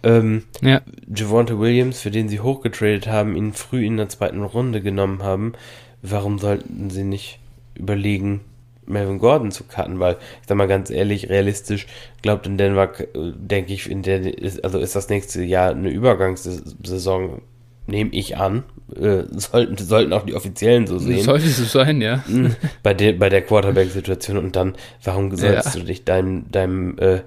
Ähm, 0.03 0.45
ja. 0.63 0.81
Javonte 1.15 1.59
Williams, 1.59 2.01
für 2.01 2.11
den 2.11 2.29
sie 2.29 2.41
hochgetradet 2.41 3.09
haben, 3.09 3.37
ihn 3.37 3.53
früh 3.53 3.85
in 3.85 3.97
der 3.97 4.09
zweiten 4.09 4.43
Runde 4.43 4.81
genommen 4.81 5.23
haben. 5.23 5.53
Warum 6.03 6.39
sollten 6.39 6.91
sie 6.91 7.05
nicht 7.05 7.41
überlegen, 7.75 8.43
Melvin 8.87 9.19
Gordon 9.19 9.51
zu 9.51 9.65
cutten, 9.65 9.99
weil 9.99 10.15
ich 10.15 10.49
sag 10.49 10.57
mal 10.57 10.69
ganz 10.69 10.91
ehrlich, 10.91 11.29
realistisch 11.29 11.87
glaubt 12.23 12.47
in 12.47 12.59
Denver, 12.59 12.93
denke 13.15 13.73
ich, 13.73 13.91
in 13.91 14.03
der 14.03 14.21
ist, 14.39 14.65
also 14.65 14.79
ist 14.79 14.97
das 14.97 15.09
nächste 15.09 15.43
Jahr 15.43 15.71
eine 15.71 15.91
Übergangssaison, 15.91 17.43
nehme 17.87 18.11
ich 18.13 18.37
an. 18.37 18.65
Äh, 18.95 19.25
sollten, 19.33 19.77
sollten 19.77 20.13
auch 20.13 20.25
die 20.25 20.35
Offiziellen 20.35 20.87
so 20.87 20.99
sehen. 20.99 21.23
Sollte 21.23 21.49
so 21.49 21.65
sein, 21.65 22.01
ja. 22.01 22.25
Hm, 22.27 22.55
bei 22.83 22.95
der, 22.95 23.13
bei 23.13 23.29
der 23.29 23.43
Quarterback-Situation 23.43 24.37
und 24.37 24.57
dann, 24.57 24.75
warum 25.03 25.35
sollst 25.37 25.75
ja. 25.75 25.81
du 25.81 25.87
dich 25.87 26.05
deinem, 26.05 26.51
deinem 26.51 26.99
äh, 26.99 27.21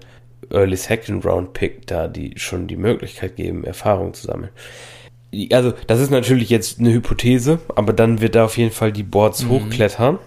Early 0.51 0.77
Second 0.77 1.25
Round 1.25 1.53
Pick 1.53 1.85
da 1.87 2.07
die 2.07 2.33
schon 2.37 2.67
die 2.67 2.77
Möglichkeit 2.77 3.35
geben, 3.35 3.63
Erfahrung 3.63 4.13
zu 4.13 4.27
sammeln? 4.27 4.49
Also, 5.51 5.73
das 5.85 5.99
ist 5.99 6.09
natürlich 6.09 6.49
jetzt 6.49 6.79
eine 6.79 6.91
Hypothese, 6.91 7.59
aber 7.75 7.93
dann 7.93 8.19
wird 8.19 8.33
da 8.33 8.45
auf 8.45 8.57
jeden 8.57 8.71
Fall 8.71 8.91
die 8.91 9.03
Boards 9.03 9.43
mhm. 9.43 9.49
hochklettern 9.49 10.17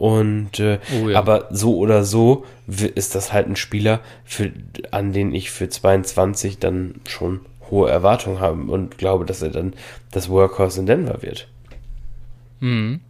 und 0.00 0.58
äh, 0.60 0.78
oh, 0.98 1.10
ja. 1.10 1.18
aber 1.18 1.48
so 1.50 1.76
oder 1.76 2.04
so 2.04 2.46
ist 2.66 3.14
das 3.14 3.34
halt 3.34 3.48
ein 3.48 3.56
Spieler, 3.56 4.00
für, 4.24 4.50
an 4.92 5.12
den 5.12 5.34
ich 5.34 5.50
für 5.50 5.68
22 5.68 6.58
dann 6.58 6.94
schon 7.06 7.40
hohe 7.70 7.90
Erwartungen 7.90 8.40
habe 8.40 8.62
und 8.72 8.96
glaube, 8.96 9.26
dass 9.26 9.42
er 9.42 9.50
dann 9.50 9.74
das 10.10 10.30
Workhorse 10.30 10.80
in 10.80 10.86
Denver 10.86 11.20
wird. 11.20 11.48
Mhm. 12.60 13.00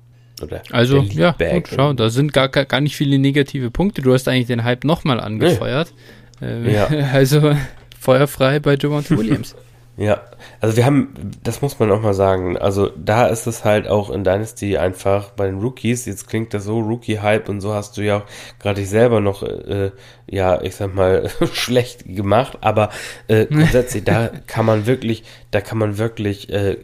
Oder 0.43 0.63
also, 0.73 0.99
ja, 1.03 1.31
gut, 1.31 1.69
schau, 1.73 1.93
da 1.93 2.11
sind 2.11 2.33
gar, 2.33 2.49
gar 2.49 2.81
nicht 2.81 2.97
viele 2.97 3.21
negative 3.21 3.71
Punkte. 3.71 4.03
Du 4.03 4.13
hast 4.13 4.27
eigentlich 4.27 4.49
den 4.49 4.65
Hype 4.65 4.83
nochmal 4.83 5.21
angefeuert. 5.21 5.95
Nee. 6.41 6.71
Äh, 6.71 6.75
ja. 6.75 6.89
Also 7.13 7.55
feuerfrei 8.01 8.59
bei 8.59 8.75
Javante 8.75 9.17
Williams. 9.17 9.55
Ja, 10.01 10.23
also 10.63 10.79
wir 10.79 10.87
haben, 10.87 11.13
das 11.43 11.61
muss 11.61 11.79
man 11.79 11.91
auch 11.93 12.01
mal 12.01 12.15
sagen, 12.15 12.57
also 12.57 12.89
da 12.97 13.27
ist 13.27 13.47
es 13.47 13.67
halt 13.67 13.87
auch 13.87 14.09
in 14.09 14.25
Dynasty 14.25 14.79
einfach 14.79 15.29
bei 15.33 15.45
den 15.45 15.61
Rookies, 15.61 16.07
jetzt 16.07 16.27
klingt 16.27 16.55
das 16.55 16.65
so 16.65 16.79
Rookie-Hype 16.81 17.51
und 17.51 17.61
so 17.61 17.75
hast 17.75 17.99
du 17.99 18.01
ja 18.01 18.21
auch 18.21 18.25
gerade 18.59 18.81
dich 18.81 18.89
selber 18.89 19.21
noch, 19.21 19.43
äh, 19.43 19.91
ja, 20.31 20.63
ich 20.63 20.77
sag 20.77 20.95
mal, 20.95 21.29
schlecht 21.53 22.05
gemacht, 22.07 22.59
aber 22.61 22.91
äh, 23.29 23.47
grundsätzlich, 23.51 24.05
da 24.05 24.29
kann 24.47 24.65
man 24.65 24.87
wirklich, 24.87 25.25
da 25.51 25.61
kann 25.61 25.79
man 25.79 25.99
wirklich 25.99 26.51
äh, 26.51 26.77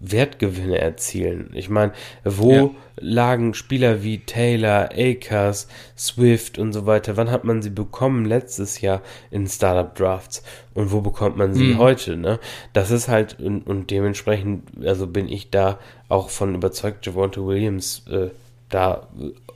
Wertgewinne 0.00 0.78
erzielen. 0.78 1.50
Ich 1.54 1.68
meine, 1.68 1.92
wo 2.24 2.52
ja 2.52 2.70
lagen 2.96 3.54
Spieler 3.54 4.02
wie 4.02 4.18
Taylor, 4.18 4.90
Akers, 4.92 5.68
Swift 5.96 6.58
und 6.58 6.72
so 6.72 6.86
weiter, 6.86 7.16
wann 7.16 7.30
hat 7.30 7.44
man 7.44 7.62
sie 7.62 7.70
bekommen 7.70 8.24
letztes 8.24 8.80
Jahr 8.80 9.02
in 9.30 9.46
Startup 9.46 9.94
Drafts 9.94 10.42
und 10.74 10.92
wo 10.92 11.00
bekommt 11.00 11.36
man 11.36 11.54
sie 11.54 11.74
mhm. 11.74 11.78
heute, 11.78 12.16
ne? 12.16 12.38
Das 12.72 12.90
ist 12.90 13.08
halt 13.08 13.40
und, 13.40 13.66
und, 13.66 13.90
dementsprechend, 13.90 14.86
also 14.86 15.06
bin 15.06 15.28
ich 15.28 15.50
da 15.50 15.78
auch 16.08 16.30
von 16.30 16.54
überzeugt, 16.54 17.06
Javonte 17.06 17.44
Williams 17.44 18.04
äh, 18.08 18.30
da 18.68 19.08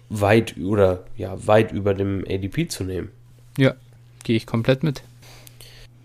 weit 0.09 0.57
oder 0.59 1.05
ja 1.17 1.35
weit 1.47 1.73
über 1.73 1.95
dem 1.95 2.25
ADP 2.29 2.69
zu 2.69 2.85
nehmen. 2.85 3.11
Ja, 3.59 3.75
gehe 4.23 4.37
ich 4.37 4.47
komplett 4.47 4.85
mit. 4.85 5.03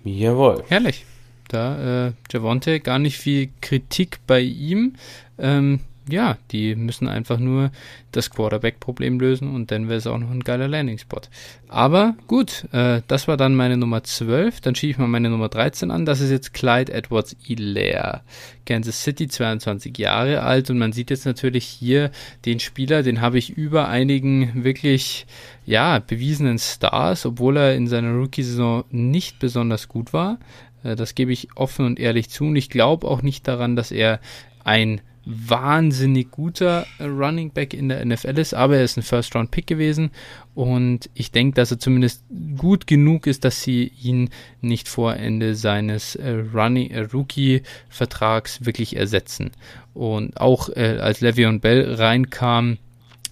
Jawohl. 0.04 0.64
Herrlich. 0.68 1.06
Da, 1.50 2.08
äh, 2.08 2.14
Javonte, 2.32 2.80
gar 2.80 2.98
nicht 2.98 3.18
viel 3.20 3.50
Kritik 3.62 4.20
bei 4.26 4.40
ihm. 4.42 4.96
Ähm, 5.38 5.82
ja, 6.10 6.38
die 6.52 6.76
müssen 6.76 7.08
einfach 7.08 7.40
nur 7.40 7.72
das 8.12 8.30
Quarterback-Problem 8.30 9.20
lösen 9.20 9.54
und 9.54 9.72
dann 9.72 9.88
wäre 9.88 9.98
es 9.98 10.08
auch 10.08 10.18
noch 10.18 10.30
ein 10.30 10.42
geiler 10.42 10.68
Landing-Spot. 10.68 11.22
Aber 11.68 12.16
gut, 12.28 12.68
äh, 12.72 13.02
das 13.08 13.28
war 13.28 13.38
dann 13.38 13.56
meine 13.56 13.78
Nummer 13.78 14.04
12. 14.04 14.62
Dann 14.62 14.76
schiebe 14.76 14.92
ich 14.92 14.98
mal 14.98 15.08
meine 15.08 15.30
Nummer 15.30 15.50
13 15.50 15.92
an. 15.92 16.06
Das 16.06 16.22
ist 16.22 16.30
jetzt 16.30 16.54
Clyde 16.54 16.94
Edwards 16.94 17.36
Hilaire. 17.42 18.22
Kansas 18.66 19.04
City, 19.04 19.28
22 19.28 19.98
Jahre 19.98 20.44
alt 20.44 20.70
und 20.70 20.78
man 20.78 20.94
sieht 20.94 21.10
jetzt 21.10 21.26
natürlich 21.26 21.66
hier 21.66 22.12
den 22.46 22.60
Spieler, 22.60 23.04
den 23.04 23.20
habe 23.22 23.38
ich 23.38 23.50
über 23.50 23.90
einigen 23.90 24.64
wirklich, 24.64 25.26
ja, 25.66 26.00
bewiesenen 26.00 26.60
Stars, 26.60 27.26
obwohl 27.26 27.58
er 27.58 27.76
in 27.76 27.88
seiner 27.88 28.14
Rookie-Saison 28.14 28.86
nicht 28.92 29.40
besonders 29.40 29.88
gut 29.88 30.14
war. 30.14 30.40
Äh, 30.84 30.96
das 30.96 31.16
gebe 31.16 31.32
ich 31.32 31.50
offen 31.56 31.86
und 31.86 32.00
ehrlich 32.00 32.30
zu 32.30 32.46
und 32.46 32.56
ich 32.56 32.70
glaube 32.70 33.08
auch 33.08 33.22
nicht 33.22 33.48
daran, 33.48 33.76
dass 33.76 33.92
er 33.92 34.20
ein 34.64 35.02
wahnsinnig 35.26 36.32
guter 36.32 36.86
Running 37.00 37.52
Back 37.52 37.74
in 37.74 37.90
der 37.90 38.06
NFL 38.06 38.38
ist, 38.38 38.54
aber 38.54 38.78
er 38.78 38.84
ist 38.84 38.98
ein 38.98 39.04
First-Round-Pick 39.04 39.68
gewesen 39.68 40.12
und 40.54 41.10
ich 41.14 41.32
denke, 41.32 41.56
dass 41.56 41.72
er 41.72 41.80
zumindest 41.80 42.24
gut 42.58 42.88
genug 42.88 43.26
ist, 43.26 43.46
dass 43.46 43.62
sie 43.62 43.92
ihn 44.02 44.30
nicht 44.62 44.88
vor 44.88 45.16
Ende 45.16 45.56
seines 45.56 46.16
äh, 46.16 46.34
äh, 46.34 47.00
Rookie-Vertrags 47.14 48.66
wirklich 48.66 48.96
ersetzen. 48.96 49.52
Und 49.94 50.40
auch 50.40 50.70
äh, 50.70 50.98
als 51.00 51.22
Le'Veon 51.22 51.60
Bell 51.60 51.94
reinkam, 51.94 52.78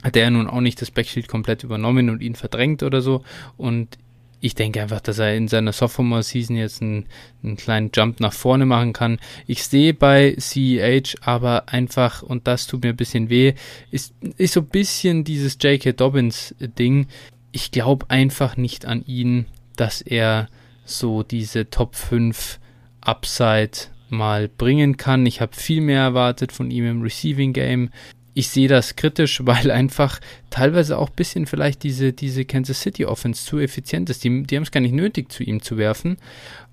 hat 0.04 0.16
er 0.18 0.32
nun 0.32 0.48
auch 0.48 0.62
nicht 0.62 0.82
das 0.82 0.92
Backfield 0.92 1.28
komplett 1.28 1.64
übernommen 1.64 2.10
und 2.10 2.22
ihn 2.22 2.36
verdrängt 2.36 2.82
oder 2.82 3.02
so. 3.02 3.24
Und 3.58 4.00
ich 4.42 4.56
denke 4.56 4.82
einfach, 4.82 5.02
dass 5.02 5.20
er 5.20 5.36
in 5.36 5.48
seiner 5.48 5.72
Sophomore-Season 5.72 6.56
jetzt 6.58 6.82
einen, 6.82 7.06
einen, 7.44 7.58
kleinen 7.58 7.92
Jump 7.94 8.20
nach 8.20 8.34
vorne 8.34 8.66
machen 8.66 8.92
kann. 8.92 9.20
Ich 9.46 9.64
sehe 9.64 9.94
bei 9.94 10.36
CEH 10.38 11.16
aber 11.22 11.70
einfach, 11.70 12.24
und 12.24 12.48
das 12.48 12.66
tut 12.66 12.84
mir 12.84 12.90
ein 12.90 12.98
bisschen 12.98 13.30
weh, 13.30 13.54
ist, 13.92 14.16
ist 14.38 14.54
so 14.54 14.62
ein 14.62 14.68
bisschen 14.68 15.24
dieses 15.24 15.58
J.K. 15.62 15.94
Dobbins-Ding. 15.94 17.08
Ich 17.52 17.72
glaube 17.72 18.08
einfach 18.10 18.58
nicht 18.58 18.86
an 18.86 19.06
ihn, 19.06 19.46
dass 19.76 20.02
er 20.02 20.50
so 20.86 21.22
diese 21.22 21.70
Top 21.70 21.96
5 21.96 22.60
Upside 23.02 23.72
mal 24.10 24.50
bringen 24.50 24.98
kann. 24.98 25.26
Ich 25.26 25.40
habe 25.40 25.56
viel 25.56 25.82
mehr 25.82 26.02
erwartet 26.02 26.52
von 26.52 26.72
ihm 26.72 26.86
im 26.86 27.02
Receiving 27.02 27.54
Game 27.54 27.92
ich 28.34 28.50
sehe 28.50 28.68
das 28.68 28.96
kritisch, 28.96 29.42
weil 29.46 29.72
einfach 29.72 30.20
teilweise 30.50 30.98
auch 30.98 31.10
ein 31.10 31.16
bisschen 31.16 31.46
vielleicht 31.46 31.84
diese, 31.84 32.14
diese 32.14 32.46
Kansas 32.46 32.82
City 32.82 33.06
Offense 33.06 33.46
zu 33.46 33.60
effizient 33.60 34.10
ist. 34.10 34.24
Die, 34.24 34.44
die 34.44 34.56
haben 34.56 34.64
es 34.64 34.72
gar 34.72 34.82
nicht 34.82 34.96
nötig, 34.96 35.32
zu 35.32 35.44
ihm 35.44 35.62
zu 35.62 35.78
werfen. 35.78 36.18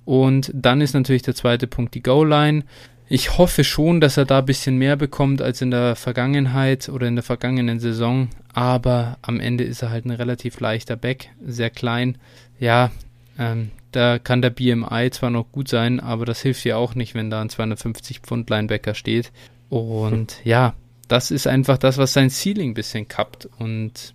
Und 0.05 0.51
dann 0.55 0.81
ist 0.81 0.95
natürlich 0.95 1.23
der 1.23 1.35
zweite 1.35 1.67
Punkt 1.67 1.95
die 1.95 2.03
Goal-Line. 2.03 2.65
Ich 3.11 3.39
hoffe 3.39 3.65
schon, 3.65 4.01
dass 4.01 4.17
er 4.17 4.27
da 4.27 4.39
ein 4.39 4.47
bisschen 4.47 4.77
mehr 4.77 4.97
bekommt 4.97 5.41
als 5.41 5.63
in 5.63 5.71
der 5.71 5.97
Vergangenheit 5.97 6.89
oder 6.89 7.07
in 7.09 7.17
der 7.17 7.23
vergangenen 7.23 7.81
Saison. 7.81 8.29
Aber 8.53 9.19
am 9.23 9.41
Ende 9.41 9.65
ist 9.65 9.83
er 9.83 9.91
halt 9.91 10.05
ein 10.05 10.11
relativ 10.11 10.61
leichter 10.61 10.97
Back, 10.97 11.31
sehr 11.45 11.71
klein. 11.71 12.19
Ja, 12.59 12.91
ähm, 13.39 13.71
da 13.93 14.19
kann 14.19 14.43
der 14.43 14.51
BMI 14.51 15.11
zwar 15.11 15.31
noch 15.31 15.51
gut 15.53 15.69
sein, 15.69 16.01
aber 16.01 16.27
das 16.27 16.43
hilft 16.43 16.65
ja 16.65 16.77
auch 16.77 16.95
nicht, 16.95 17.15
wenn 17.15 17.31
da 17.31 17.41
ein 17.41 17.49
250 17.49 18.21
Pfund 18.21 18.51
Linebacker 18.51 18.95
steht. 18.95 19.33
Und 19.71 20.41
ja, 20.45 20.75
das 21.09 21.31
ist 21.31 21.47
einfach 21.47 21.79
das, 21.79 21.99
was 21.99 22.13
sein 22.13 22.31
Ceiling 22.31 22.71
ein 22.71 22.75
bisschen 22.75 23.09
kappt. 23.09 23.49
Und 23.59 24.15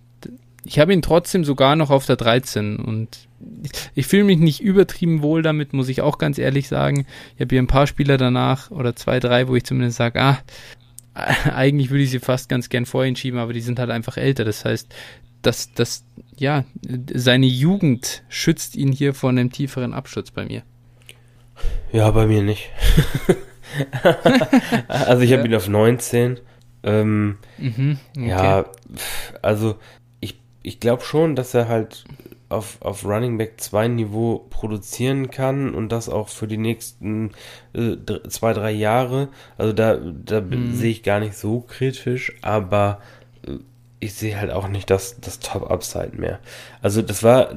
ich 0.64 0.78
habe 0.78 0.92
ihn 0.92 1.02
trotzdem 1.02 1.44
sogar 1.44 1.76
noch 1.76 1.90
auf 1.90 2.06
der 2.06 2.16
13 2.16 2.76
und 2.76 3.28
ich, 3.94 4.06
fühle 4.06 4.24
mich 4.24 4.38
nicht 4.38 4.60
übertrieben 4.60 5.20
wohl 5.20 5.42
damit, 5.42 5.72
muss 5.72 5.88
ich 5.88 6.00
auch 6.00 6.16
ganz 6.16 6.38
ehrlich 6.38 6.68
sagen. 6.68 7.06
Ich 7.34 7.42
habe 7.42 7.54
hier 7.54 7.62
ein 7.62 7.66
paar 7.66 7.86
Spieler 7.86 8.16
danach 8.16 8.70
oder 8.70 8.96
zwei, 8.96 9.20
drei, 9.20 9.48
wo 9.48 9.56
ich 9.56 9.64
zumindest 9.64 9.98
sage, 9.98 10.20
ah, 10.20 10.38
eigentlich 11.54 11.90
würde 11.90 12.04
ich 12.04 12.10
sie 12.10 12.20
fast 12.20 12.48
ganz 12.48 12.68
gern 12.68 12.86
vorhin 12.86 13.16
schieben, 13.16 13.38
aber 13.38 13.52
die 13.52 13.60
sind 13.60 13.78
halt 13.78 13.90
einfach 13.90 14.16
älter. 14.16 14.44
Das 14.44 14.64
heißt, 14.64 14.94
dass 15.42 15.72
das, 15.74 16.04
ja, 16.36 16.64
seine 17.12 17.46
Jugend 17.46 18.22
schützt 18.28 18.76
ihn 18.76 18.92
hier 18.92 19.12
vor 19.12 19.30
einem 19.30 19.52
tieferen 19.52 19.92
Absturz 19.92 20.30
bei 20.30 20.46
mir. 20.46 20.62
Ja, 21.92 22.10
bei 22.10 22.26
mir 22.26 22.42
nicht. 22.42 22.70
also 24.88 25.22
ich 25.22 25.32
habe 25.32 25.42
ja. 25.42 25.48
ihn 25.48 25.54
auf 25.54 25.68
19 25.68 26.40
ähm, 26.84 27.38
mhm, 27.58 27.98
okay. 28.16 28.28
Ja, 28.28 28.64
also 29.42 29.76
ich, 30.20 30.38
ich 30.62 30.80
glaube 30.80 31.02
schon, 31.02 31.34
dass 31.34 31.54
er 31.54 31.68
halt 31.68 32.04
auf, 32.48 32.78
auf 32.80 33.04
Running 33.04 33.38
Back 33.38 33.54
2 33.60 33.88
Niveau 33.88 34.46
produzieren 34.50 35.30
kann 35.30 35.74
und 35.74 35.90
das 35.90 36.08
auch 36.08 36.28
für 36.28 36.46
die 36.46 36.58
nächsten 36.58 37.32
äh, 37.72 37.96
zwei, 38.28 38.52
drei 38.52 38.70
Jahre. 38.70 39.28
Also 39.58 39.72
da, 39.72 39.96
da 39.96 40.40
mhm. 40.40 40.74
sehe 40.74 40.90
ich 40.90 41.02
gar 41.02 41.20
nicht 41.20 41.36
so 41.36 41.60
kritisch, 41.60 42.32
aber 42.42 43.00
äh, 43.46 43.58
ich 44.00 44.14
sehe 44.14 44.38
halt 44.38 44.50
auch 44.50 44.68
nicht 44.68 44.90
das, 44.90 45.20
das 45.20 45.40
Top-Upside 45.40 46.12
mehr. 46.16 46.38
Also 46.82 47.00
das 47.00 47.22
war, 47.22 47.54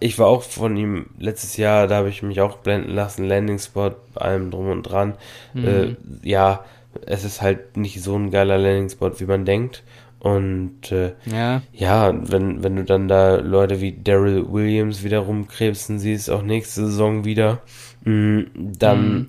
ich 0.00 0.18
war 0.18 0.26
auch 0.26 0.42
von 0.42 0.76
ihm 0.78 1.06
letztes 1.18 1.58
Jahr, 1.58 1.86
da 1.86 1.96
habe 1.96 2.08
ich 2.08 2.22
mich 2.22 2.40
auch 2.40 2.58
blenden 2.58 2.90
lassen, 2.90 3.26
Landing 3.26 3.58
Spot, 3.58 3.94
allem 4.14 4.50
drum 4.50 4.70
und 4.70 4.82
dran. 4.84 5.14
Mhm. 5.52 5.64
Äh, 5.66 5.96
ja, 6.22 6.64
es 7.06 7.24
ist 7.24 7.42
halt 7.42 7.76
nicht 7.76 8.02
so 8.02 8.16
ein 8.16 8.30
geiler 8.30 8.58
Landing-Spot, 8.58 9.12
wie 9.18 9.26
man 9.26 9.44
denkt. 9.44 9.82
Und 10.18 10.92
äh, 10.92 11.14
ja. 11.26 11.62
ja, 11.72 12.14
wenn, 12.30 12.62
wenn 12.62 12.76
du 12.76 12.84
dann 12.84 13.08
da 13.08 13.36
Leute 13.36 13.80
wie 13.80 13.92
Daryl 13.92 14.52
Williams 14.52 15.02
wieder 15.02 15.18
rumkrebsen 15.18 15.98
siehst, 15.98 16.30
auch 16.30 16.42
nächste 16.42 16.86
Saison 16.86 17.24
wieder, 17.24 17.60
mh, 18.04 18.12
mm, 18.12 18.46
dann 18.78 19.14
mhm. 19.14 19.28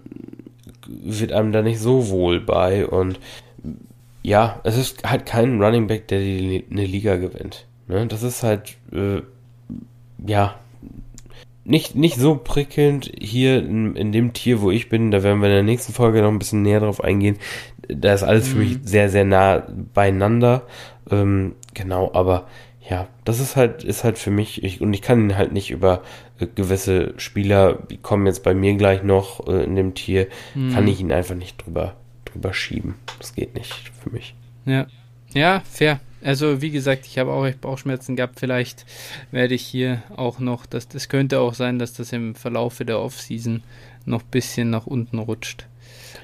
wird 0.86 1.32
einem 1.32 1.52
da 1.52 1.64
nicht 1.64 1.80
so 1.80 2.10
wohl 2.10 2.40
bei. 2.40 2.86
Und 2.86 3.20
ja, 4.22 4.60
es 4.64 4.78
ist 4.78 5.04
halt 5.04 5.26
kein 5.26 5.62
Running 5.62 5.88
Back, 5.88 6.08
der 6.10 6.20
die, 6.20 6.64
eine 6.70 6.86
Liga 6.86 7.16
gewinnt. 7.16 7.66
Ne? 7.88 8.06
Das 8.06 8.22
ist 8.22 8.44
halt, 8.44 8.78
äh, 8.92 9.22
ja, 10.26 10.60
nicht, 11.66 11.96
nicht 11.96 12.18
so 12.18 12.36
prickelnd 12.36 13.12
hier 13.20 13.60
in, 13.60 13.96
in 13.96 14.12
dem 14.12 14.34
Tier, 14.34 14.62
wo 14.62 14.72
ich 14.72 14.90
bin. 14.90 15.12
Da 15.12 15.24
werden 15.24 15.42
wir 15.42 15.48
in 15.48 15.56
der 15.56 15.64
nächsten 15.64 15.94
Folge 15.94 16.22
noch 16.22 16.30
ein 16.30 16.40
bisschen 16.40 16.62
näher 16.62 16.82
drauf 16.82 17.04
eingehen. 17.04 17.38
Da 17.88 18.14
ist 18.14 18.24
alles 18.24 18.48
mhm. 18.48 18.52
für 18.52 18.58
mich 18.60 18.78
mhm. 18.78 18.82
sehr, 18.84 19.10
sehr 19.10 19.26
nah 19.26 19.64
beieinander. 19.94 20.64
Ähm, 21.10 21.56
genau, 21.74 22.12
aber 22.14 22.48
ja, 22.90 23.08
das 23.24 23.40
ist 23.40 23.56
halt, 23.56 23.84
ist 23.84 24.04
halt 24.04 24.18
für 24.18 24.32
mich, 24.32 24.64
ich, 24.64 24.82
und 24.82 24.94
ich 24.94 25.02
kann 25.02 25.22
ihn 25.22 25.38
halt 25.38 25.54
nicht 25.54 25.72
über 25.72 26.02
äh, 26.40 26.48
gewisse 26.48 27.14
Spieler, 27.18 27.80
die 27.90 27.98
kommen 27.98 28.26
jetzt 28.26 28.44
bei 28.44 28.54
mir 28.54 28.74
gleich 28.76 29.04
noch 29.04 29.48
äh, 29.48 29.64
in 29.64 29.76
dem 29.76 29.94
Tier, 29.94 30.28
mhm. 30.54 30.74
kann 30.74 30.88
ich 30.88 31.00
ihn 31.00 31.12
einfach 31.12 31.36
nicht 31.36 31.66
drüber, 31.66 31.96
drüber 32.26 32.54
schieben. 32.54 32.96
Das 33.20 33.36
geht 33.36 33.56
nicht 33.56 33.92
für 34.02 34.10
mich. 34.10 34.36
Ja. 34.66 34.88
Ja, 35.34 35.62
fair. 35.66 36.00
Also 36.24 36.62
wie 36.62 36.72
gesagt, 36.72 37.06
ich 37.06 37.18
habe 37.18 37.32
auch 37.32 37.46
echt 37.46 37.62
Bauchschmerzen 37.62 38.16
gehabt. 38.16 38.40
Vielleicht 38.40 38.86
werde 39.32 39.56
ich 39.56 39.66
hier 39.66 40.04
auch 40.16 40.40
noch, 40.40 40.66
das, 40.66 40.88
das 40.88 41.10
könnte 41.10 41.40
auch 41.40 41.54
sein, 41.54 41.80
dass 41.80 41.94
das 41.94 42.14
im 42.14 42.36
Verlaufe 42.36 42.86
der 42.86 43.00
Offseason 43.00 43.64
noch 44.06 44.22
ein 44.22 44.32
bisschen 44.32 44.70
nach 44.70 44.88
unten 44.88 45.20
rutscht. 45.20 45.68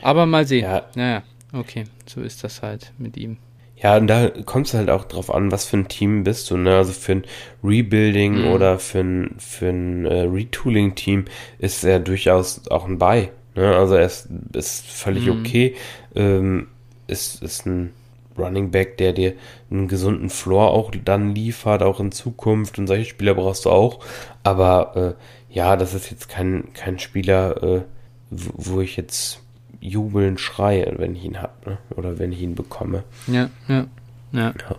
Aber 0.01 0.25
mal 0.25 0.47
sehen. 0.47 0.63
Ja. 0.63 0.85
Naja, 0.95 1.23
okay, 1.53 1.83
so 2.05 2.21
ist 2.21 2.43
das 2.43 2.61
halt 2.61 2.93
mit 2.97 3.17
ihm. 3.17 3.37
Ja, 3.81 3.95
und 3.95 4.07
da 4.07 4.29
kommt 4.29 4.67
es 4.67 4.73
halt 4.73 4.89
auch 4.89 5.05
drauf 5.05 5.33
an, 5.33 5.51
was 5.51 5.65
für 5.65 5.77
ein 5.77 5.87
Team 5.87 6.23
bist 6.23 6.51
du, 6.51 6.57
ne? 6.57 6.75
Also 6.75 6.91
für 6.91 7.13
ein 7.13 7.23
Rebuilding 7.63 8.41
mhm. 8.41 8.47
oder 8.47 8.77
für 8.77 8.99
ein, 8.99 9.35
für 9.37 9.69
ein 9.69 10.05
äh, 10.05 10.23
Retooling-Team 10.23 11.25
ist 11.59 11.85
er 11.85 11.99
durchaus 11.99 12.67
auch 12.69 12.85
ein 12.85 12.97
Buy. 12.97 13.29
Ne? 13.55 13.75
Also 13.75 13.95
er 13.95 14.05
ist, 14.05 14.27
ist 14.53 14.85
völlig 14.85 15.27
mhm. 15.27 15.39
okay. 15.39 15.75
Ähm, 16.13 16.67
ist, 17.07 17.41
ist 17.41 17.65
ein 17.65 17.93
Running 18.39 18.71
Back, 18.71 18.97
der 18.97 19.13
dir 19.13 19.33
einen 19.69 19.87
gesunden 19.87 20.29
Floor 20.29 20.71
auch 20.71 20.91
dann 21.03 21.35
liefert, 21.35 21.83
auch 21.83 21.99
in 21.99 22.11
Zukunft. 22.11 22.77
Und 22.77 22.87
solche 22.87 23.05
Spieler 23.05 23.35
brauchst 23.35 23.65
du 23.65 23.69
auch. 23.69 23.99
Aber 24.43 25.15
äh, 25.49 25.53
ja, 25.53 25.75
das 25.75 25.93
ist 25.93 26.11
jetzt 26.11 26.29
kein, 26.29 26.73
kein 26.73 26.99
Spieler, 26.99 27.63
äh, 27.63 27.81
wo 28.29 28.81
ich 28.81 28.95
jetzt 28.97 29.41
jubelnd 29.81 30.39
schreie, 30.39 30.93
wenn 30.97 31.15
ich 31.15 31.23
ihn 31.23 31.41
habe, 31.41 31.71
ne? 31.71 31.77
oder 31.95 32.19
wenn 32.19 32.31
ich 32.31 32.41
ihn 32.41 32.55
bekomme. 32.55 33.03
Ja, 33.27 33.49
ja, 33.67 33.85
ja. 34.31 34.53
ja. 34.69 34.75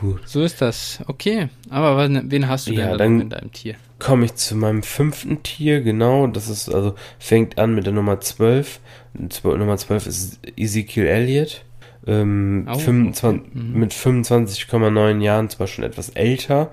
Gut. 0.00 0.20
So 0.26 0.42
ist 0.42 0.60
das. 0.60 1.00
Okay, 1.06 1.48
aber 1.70 1.96
wen 2.24 2.48
hast 2.48 2.66
du 2.66 2.72
ja, 2.72 2.96
denn 2.96 3.20
in 3.20 3.30
deinem 3.30 3.52
Tier? 3.52 3.76
Komme 3.98 4.24
ich 4.24 4.34
zu 4.34 4.56
meinem 4.56 4.82
fünften 4.82 5.44
Tier, 5.44 5.80
genau. 5.80 6.26
Das 6.26 6.48
ist 6.48 6.68
also, 6.68 6.94
fängt 7.20 7.58
an 7.58 7.74
mit 7.74 7.86
der 7.86 7.92
Nummer 7.92 8.20
12. 8.20 8.80
Nummer 9.44 9.76
12 9.76 10.06
ist 10.06 10.40
Ezekiel 10.56 11.06
Elliott. 11.06 11.64
Ähm, 12.06 12.66
oh, 12.70 12.78
25, 12.78 13.40
okay. 13.40 13.58
mhm. 13.58 13.78
Mit 13.78 13.92
25,9 13.92 15.20
Jahren 15.20 15.48
zwar 15.48 15.66
schon 15.66 15.84
etwas 15.84 16.08
älter, 16.10 16.70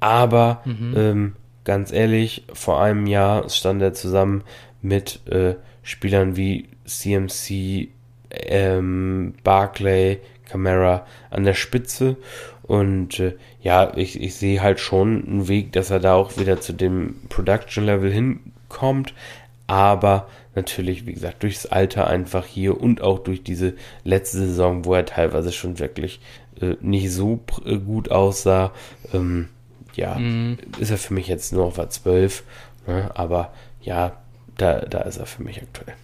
aber 0.00 0.62
mhm. 0.64 0.94
ähm, 0.96 1.32
ganz 1.64 1.92
ehrlich, 1.92 2.44
vor 2.52 2.80
einem 2.82 3.06
Jahr 3.06 3.48
stand 3.48 3.82
er 3.82 3.94
zusammen 3.94 4.42
mit 4.80 5.20
äh, 5.30 5.54
Spielern 5.82 6.36
wie 6.36 6.68
CMC, 6.84 7.88
ähm, 8.30 9.34
Barclay, 9.44 10.18
Camara 10.48 11.06
an 11.30 11.44
der 11.44 11.54
Spitze. 11.54 12.16
Und 12.62 13.18
äh, 13.18 13.34
ja, 13.60 13.92
ich, 13.96 14.20
ich 14.20 14.34
sehe 14.36 14.62
halt 14.62 14.80
schon 14.80 15.26
einen 15.26 15.48
Weg, 15.48 15.72
dass 15.72 15.90
er 15.90 16.00
da 16.00 16.14
auch 16.14 16.36
wieder 16.38 16.60
zu 16.60 16.72
dem 16.72 17.16
Production-Level 17.28 18.10
hinkommt. 18.12 19.14
Aber 19.66 20.28
natürlich, 20.54 21.06
wie 21.06 21.14
gesagt, 21.14 21.42
durchs 21.42 21.66
Alter 21.66 22.06
einfach 22.06 22.46
hier 22.46 22.80
und 22.80 23.00
auch 23.00 23.18
durch 23.18 23.42
diese 23.42 23.74
letzte 24.04 24.38
Saison, 24.38 24.84
wo 24.84 24.94
er 24.94 25.06
teilweise 25.06 25.52
schon 25.52 25.78
wirklich 25.78 26.20
äh, 26.60 26.76
nicht 26.80 27.10
so 27.12 27.40
äh, 27.64 27.78
gut 27.78 28.10
aussah, 28.10 28.72
ähm, 29.12 29.48
ja, 29.94 30.14
mhm. 30.14 30.58
ist 30.78 30.90
er 30.90 30.98
für 30.98 31.14
mich 31.14 31.28
jetzt 31.28 31.52
nur 31.52 31.64
auf 31.64 31.76
der 31.76 31.90
12. 31.90 32.44
Ne? 32.86 33.10
Aber 33.14 33.52
ja, 33.82 34.16
da, 34.56 34.80
da 34.80 35.00
ist 35.00 35.18
er 35.18 35.26
für 35.26 35.42
mich 35.42 35.60
aktuell. 35.62 35.94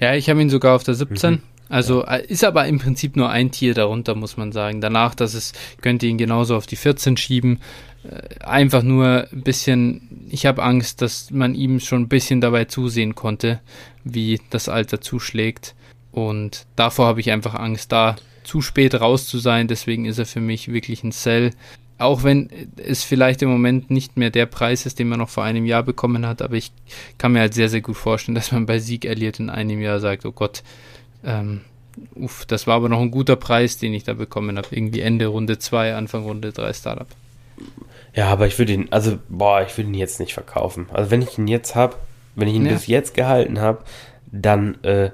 Ja, 0.00 0.14
ich 0.14 0.28
habe 0.28 0.40
ihn 0.40 0.50
sogar 0.50 0.74
auf 0.74 0.84
der 0.84 0.94
17. 0.94 1.34
Mhm. 1.34 1.42
Also 1.68 2.04
ja. 2.04 2.16
Äh, 2.16 2.26
ist 2.26 2.44
aber 2.44 2.66
im 2.66 2.78
Prinzip 2.78 3.16
nur 3.16 3.30
ein 3.30 3.50
Tier 3.50 3.74
darunter, 3.74 4.14
muss 4.14 4.36
man 4.36 4.52
sagen. 4.52 4.80
Danach, 4.80 5.14
dass 5.14 5.34
es 5.34 5.52
könnte 5.80 6.06
ihn 6.06 6.18
genauso 6.18 6.56
auf 6.56 6.66
die 6.66 6.76
14 6.76 7.16
schieben. 7.16 7.60
Äh, 8.04 8.44
einfach 8.44 8.82
nur 8.82 9.28
ein 9.32 9.42
bisschen, 9.42 10.26
ich 10.30 10.46
habe 10.46 10.62
Angst, 10.62 11.02
dass 11.02 11.30
man 11.30 11.54
ihm 11.54 11.80
schon 11.80 12.02
ein 12.02 12.08
bisschen 12.08 12.40
dabei 12.40 12.64
zusehen 12.64 13.14
konnte, 13.14 13.60
wie 14.04 14.40
das 14.50 14.68
Alter 14.68 15.00
zuschlägt. 15.00 15.74
Und 16.12 16.66
davor 16.76 17.06
habe 17.06 17.20
ich 17.20 17.30
einfach 17.30 17.54
Angst, 17.54 17.92
da 17.92 18.16
zu 18.44 18.62
spät 18.62 18.94
raus 18.94 19.26
zu 19.26 19.38
sein. 19.38 19.68
Deswegen 19.68 20.06
ist 20.06 20.18
er 20.18 20.26
für 20.26 20.40
mich 20.40 20.72
wirklich 20.72 21.04
ein 21.04 21.12
Sell. 21.12 21.50
Auch 21.98 22.22
wenn 22.22 22.48
es 22.76 23.02
vielleicht 23.02 23.42
im 23.42 23.50
Moment 23.50 23.90
nicht 23.90 24.16
mehr 24.16 24.30
der 24.30 24.46
Preis 24.46 24.86
ist, 24.86 25.00
den 25.00 25.08
man 25.08 25.18
noch 25.18 25.28
vor 25.28 25.42
einem 25.42 25.66
Jahr 25.66 25.82
bekommen 25.82 26.26
hat, 26.26 26.42
aber 26.42 26.54
ich 26.54 26.70
kann 27.18 27.32
mir 27.32 27.40
halt 27.40 27.54
sehr, 27.54 27.68
sehr 27.68 27.80
gut 27.80 27.96
vorstellen, 27.96 28.36
dass 28.36 28.52
man 28.52 28.66
bei 28.66 28.78
Sieg 28.78 29.04
Elliott 29.04 29.40
in 29.40 29.50
einem 29.50 29.80
Jahr 29.80 29.98
sagt, 29.98 30.24
oh 30.24 30.30
Gott, 30.30 30.62
ähm, 31.24 31.62
uff, 32.14 32.46
das 32.46 32.66
war 32.66 32.76
aber 32.76 32.88
noch 32.88 33.00
ein 33.00 33.10
guter 33.10 33.36
Preis, 33.36 33.78
den 33.78 33.94
ich 33.94 34.04
da 34.04 34.14
bekommen 34.14 34.56
habe. 34.56 34.68
Irgendwie 34.70 35.00
Ende 35.00 35.26
Runde 35.26 35.58
2, 35.58 35.94
Anfang 35.94 36.24
Runde 36.24 36.52
3 36.52 36.72
Startup. 36.72 37.08
Ja, 38.14 38.28
aber 38.28 38.46
ich 38.46 38.58
würde 38.58 38.72
ihn, 38.72 38.88
also, 38.90 39.18
boah, 39.28 39.62
ich 39.62 39.76
würde 39.76 39.90
ihn 39.90 39.94
jetzt 39.94 40.20
nicht 40.20 40.34
verkaufen. 40.34 40.86
Also, 40.92 41.10
wenn 41.10 41.22
ich 41.22 41.38
ihn 41.38 41.48
jetzt 41.48 41.74
habe, 41.74 41.96
wenn 42.34 42.48
ich 42.48 42.54
ihn 42.54 42.66
ja. 42.66 42.72
bis 42.72 42.86
jetzt 42.86 43.14
gehalten 43.14 43.60
habe, 43.60 43.84
dann, 44.30 44.82
äh, 44.82 45.10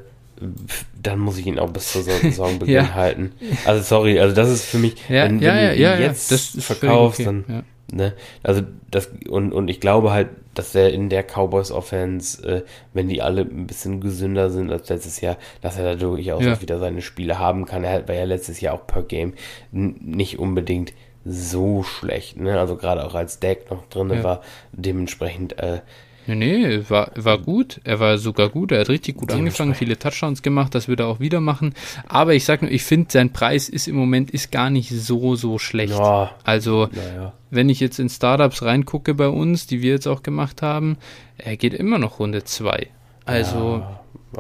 dann 1.03 1.19
muss 1.19 1.39
ich 1.39 1.47
ihn 1.47 1.59
auch 1.59 1.71
bis 1.71 1.93
zur 1.93 2.03
Saisonbeginn 2.05 2.75
ja. 2.75 2.95
halten. 2.95 3.33
Also, 3.65 3.83
sorry, 3.83 4.19
also, 4.19 4.35
das 4.35 4.51
ist 4.51 4.65
für 4.65 4.79
mich, 4.79 4.97
ja, 5.09 5.25
wenn, 5.25 5.41
wenn 5.41 5.69
du 5.69 5.75
ihn 5.75 6.01
jetzt 6.01 6.63
verkaufst, 6.63 7.21
okay. 7.21 7.43
dann, 7.47 7.65
ne, 7.93 8.13
also, 8.43 8.63
das, 8.91 9.11
und, 9.29 9.53
und 9.53 9.69
ich 9.69 9.81
glaube 9.81 10.13
halt, 10.13 10.29
dass 10.55 10.75
er 10.75 10.93
in 10.93 11.09
der 11.09 11.25
Cowboys 11.25 11.71
Offense, 11.71 12.47
äh, 12.47 12.63
wenn 12.93 13.09
die 13.09 13.23
alle 13.23 13.43
ein 13.43 13.67
bisschen 13.67 14.01
gesünder 14.01 14.51
sind 14.51 14.71
als 14.71 14.89
letztes 14.89 15.21
Jahr, 15.21 15.37
dass 15.61 15.79
er 15.79 15.85
da 15.85 15.95
durchaus 15.97 16.45
ja. 16.45 16.55
auch 16.55 16.61
wieder 16.61 16.79
seine 16.79 17.03
Spiele 17.03 17.39
haben 17.39 17.65
kann. 17.67 17.85
Er 17.85 18.07
war 18.09 18.15
ja 18.15 18.25
letztes 18.25 18.61
Jahr 18.61 18.75
auch 18.75 18.87
per 18.87 19.03
Game 19.03 19.35
nicht 19.73 20.39
unbedingt 20.39 20.93
so 21.25 21.83
schlecht, 21.83 22.39
ne? 22.39 22.59
Also 22.59 22.77
gerade 22.77 23.05
auch 23.05 23.15
als 23.15 23.41
Deck 23.41 23.71
noch 23.71 23.87
drin 23.89 24.11
ja. 24.11 24.23
war, 24.23 24.43
dementsprechend 24.73 25.59
äh, 25.59 25.81
Nee, 26.27 26.35
nee, 26.35 26.81
war, 26.89 27.11
war 27.17 27.39
gut. 27.39 27.81
Er 27.85 28.01
war 28.01 28.17
sogar 28.19 28.49
gut. 28.49 28.73
Er 28.73 28.81
hat 28.81 28.89
richtig 28.89 29.17
gut 29.17 29.33
angefangen, 29.33 29.75
viele 29.75 29.99
Touchdowns 29.99 30.43
gemacht. 30.43 30.75
Das 30.75 30.89
wird 30.89 31.01
er 31.01 31.07
auch 31.07 31.21
wieder 31.21 31.41
machen. 31.41 31.75
Aber 32.09 32.35
ich 32.35 32.45
sag 32.45 32.63
nur, 32.63 32.71
ich 32.71 32.83
finde, 32.83 33.11
sein 33.11 33.33
Preis 33.33 33.69
ist 33.69 33.89
im 33.89 33.97
Moment 33.97 34.31
ist 34.31 34.51
gar 34.51 34.71
nicht 34.71 34.91
so, 34.91 35.37
so 35.37 35.59
schlecht. 35.59 35.93
Ja. 35.93 36.35
Also, 36.43 36.89
ja. 36.93 37.33
wenn 37.51 37.69
ich 37.69 37.81
jetzt 37.81 37.99
in 37.99 38.09
Startups 38.09 38.63
reingucke 38.63 39.15
bei 39.15 39.29
uns, 39.29 39.67
die 39.67 39.83
wir 39.83 39.93
jetzt 39.93 40.07
auch 40.07 40.23
gemacht 40.23 40.63
haben, 40.63 40.97
er 41.37 41.57
geht 41.57 41.75
immer 41.75 41.99
noch 41.99 42.19
Runde 42.19 42.45
2. 42.45 42.89
Also, 43.27 43.83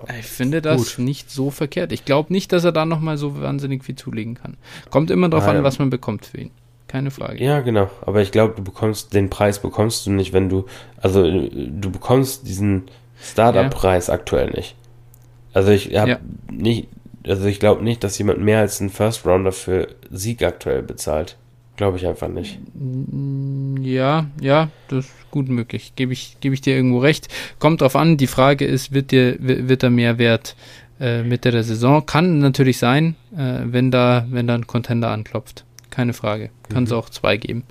ja. 0.08 0.14
ich 0.18 0.26
finde 0.26 0.62
das 0.62 0.96
gut. 0.96 1.04
nicht 1.04 1.30
so 1.30 1.50
verkehrt. 1.50 1.92
Ich 1.92 2.04
glaube 2.04 2.32
nicht, 2.32 2.52
dass 2.52 2.64
er 2.64 2.72
da 2.72 2.86
nochmal 2.86 3.18
so 3.18 3.40
wahnsinnig 3.40 3.84
viel 3.84 3.96
zulegen 3.96 4.34
kann. 4.34 4.56
Kommt 4.90 5.10
immer 5.10 5.28
drauf 5.28 5.46
an, 5.46 5.62
was 5.62 5.78
man 5.78 5.90
bekommt 5.90 6.26
für 6.26 6.38
ihn 6.38 6.50
keine 6.94 7.10
Frage. 7.10 7.42
Ja, 7.42 7.58
genau. 7.58 7.90
Aber 8.02 8.22
ich 8.22 8.30
glaube, 8.30 8.54
du 8.54 8.62
bekommst 8.62 9.14
den 9.14 9.28
Preis 9.28 9.58
bekommst 9.58 10.06
du 10.06 10.12
nicht, 10.12 10.32
wenn 10.32 10.48
du, 10.48 10.66
also 10.96 11.24
du 11.24 11.90
bekommst 11.90 12.46
diesen 12.46 12.84
Startup-Preis 13.20 14.06
ja. 14.06 14.14
aktuell 14.14 14.50
nicht. 14.50 14.76
Also 15.52 15.72
ich 15.72 15.96
habe 15.96 16.10
ja. 16.10 16.18
nicht, 16.52 16.86
also 17.26 17.46
ich 17.46 17.58
glaube 17.58 17.82
nicht, 17.82 18.04
dass 18.04 18.16
jemand 18.16 18.42
mehr 18.42 18.60
als 18.60 18.80
einen 18.80 18.90
First 18.90 19.26
Rounder 19.26 19.50
für 19.50 19.88
Sieg 20.12 20.44
aktuell 20.44 20.82
bezahlt. 20.82 21.36
Glaube 21.74 21.96
ich 21.96 22.06
einfach 22.06 22.28
nicht. 22.28 22.60
Ja, 23.80 24.26
ja, 24.40 24.68
das 24.86 25.06
ist 25.06 25.30
gut 25.32 25.48
möglich. 25.48 25.94
Gebe 25.96 26.12
ich, 26.12 26.36
gebe 26.38 26.54
ich 26.54 26.60
dir 26.60 26.76
irgendwo 26.76 27.00
recht. 27.00 27.26
Kommt 27.58 27.80
drauf 27.80 27.96
an. 27.96 28.18
Die 28.18 28.28
Frage 28.28 28.66
ist, 28.66 28.92
wird 28.92 29.10
dir, 29.10 29.34
wird 29.40 29.82
er 29.82 29.90
mehr 29.90 30.18
wert 30.18 30.54
äh, 31.00 31.24
Mitte 31.24 31.50
der 31.50 31.64
Saison? 31.64 32.06
Kann 32.06 32.38
natürlich 32.38 32.78
sein, 32.78 33.16
äh, 33.36 33.62
wenn 33.64 33.90
da, 33.90 34.28
wenn 34.30 34.46
da 34.46 34.54
ein 34.54 34.68
Contender 34.68 35.08
anklopft 35.08 35.64
keine 35.94 36.12
Frage. 36.12 36.50
Kann 36.68 36.84
es 36.84 36.90
mhm. 36.90 36.96
auch 36.96 37.10
zwei 37.10 37.36
geben. 37.36 37.64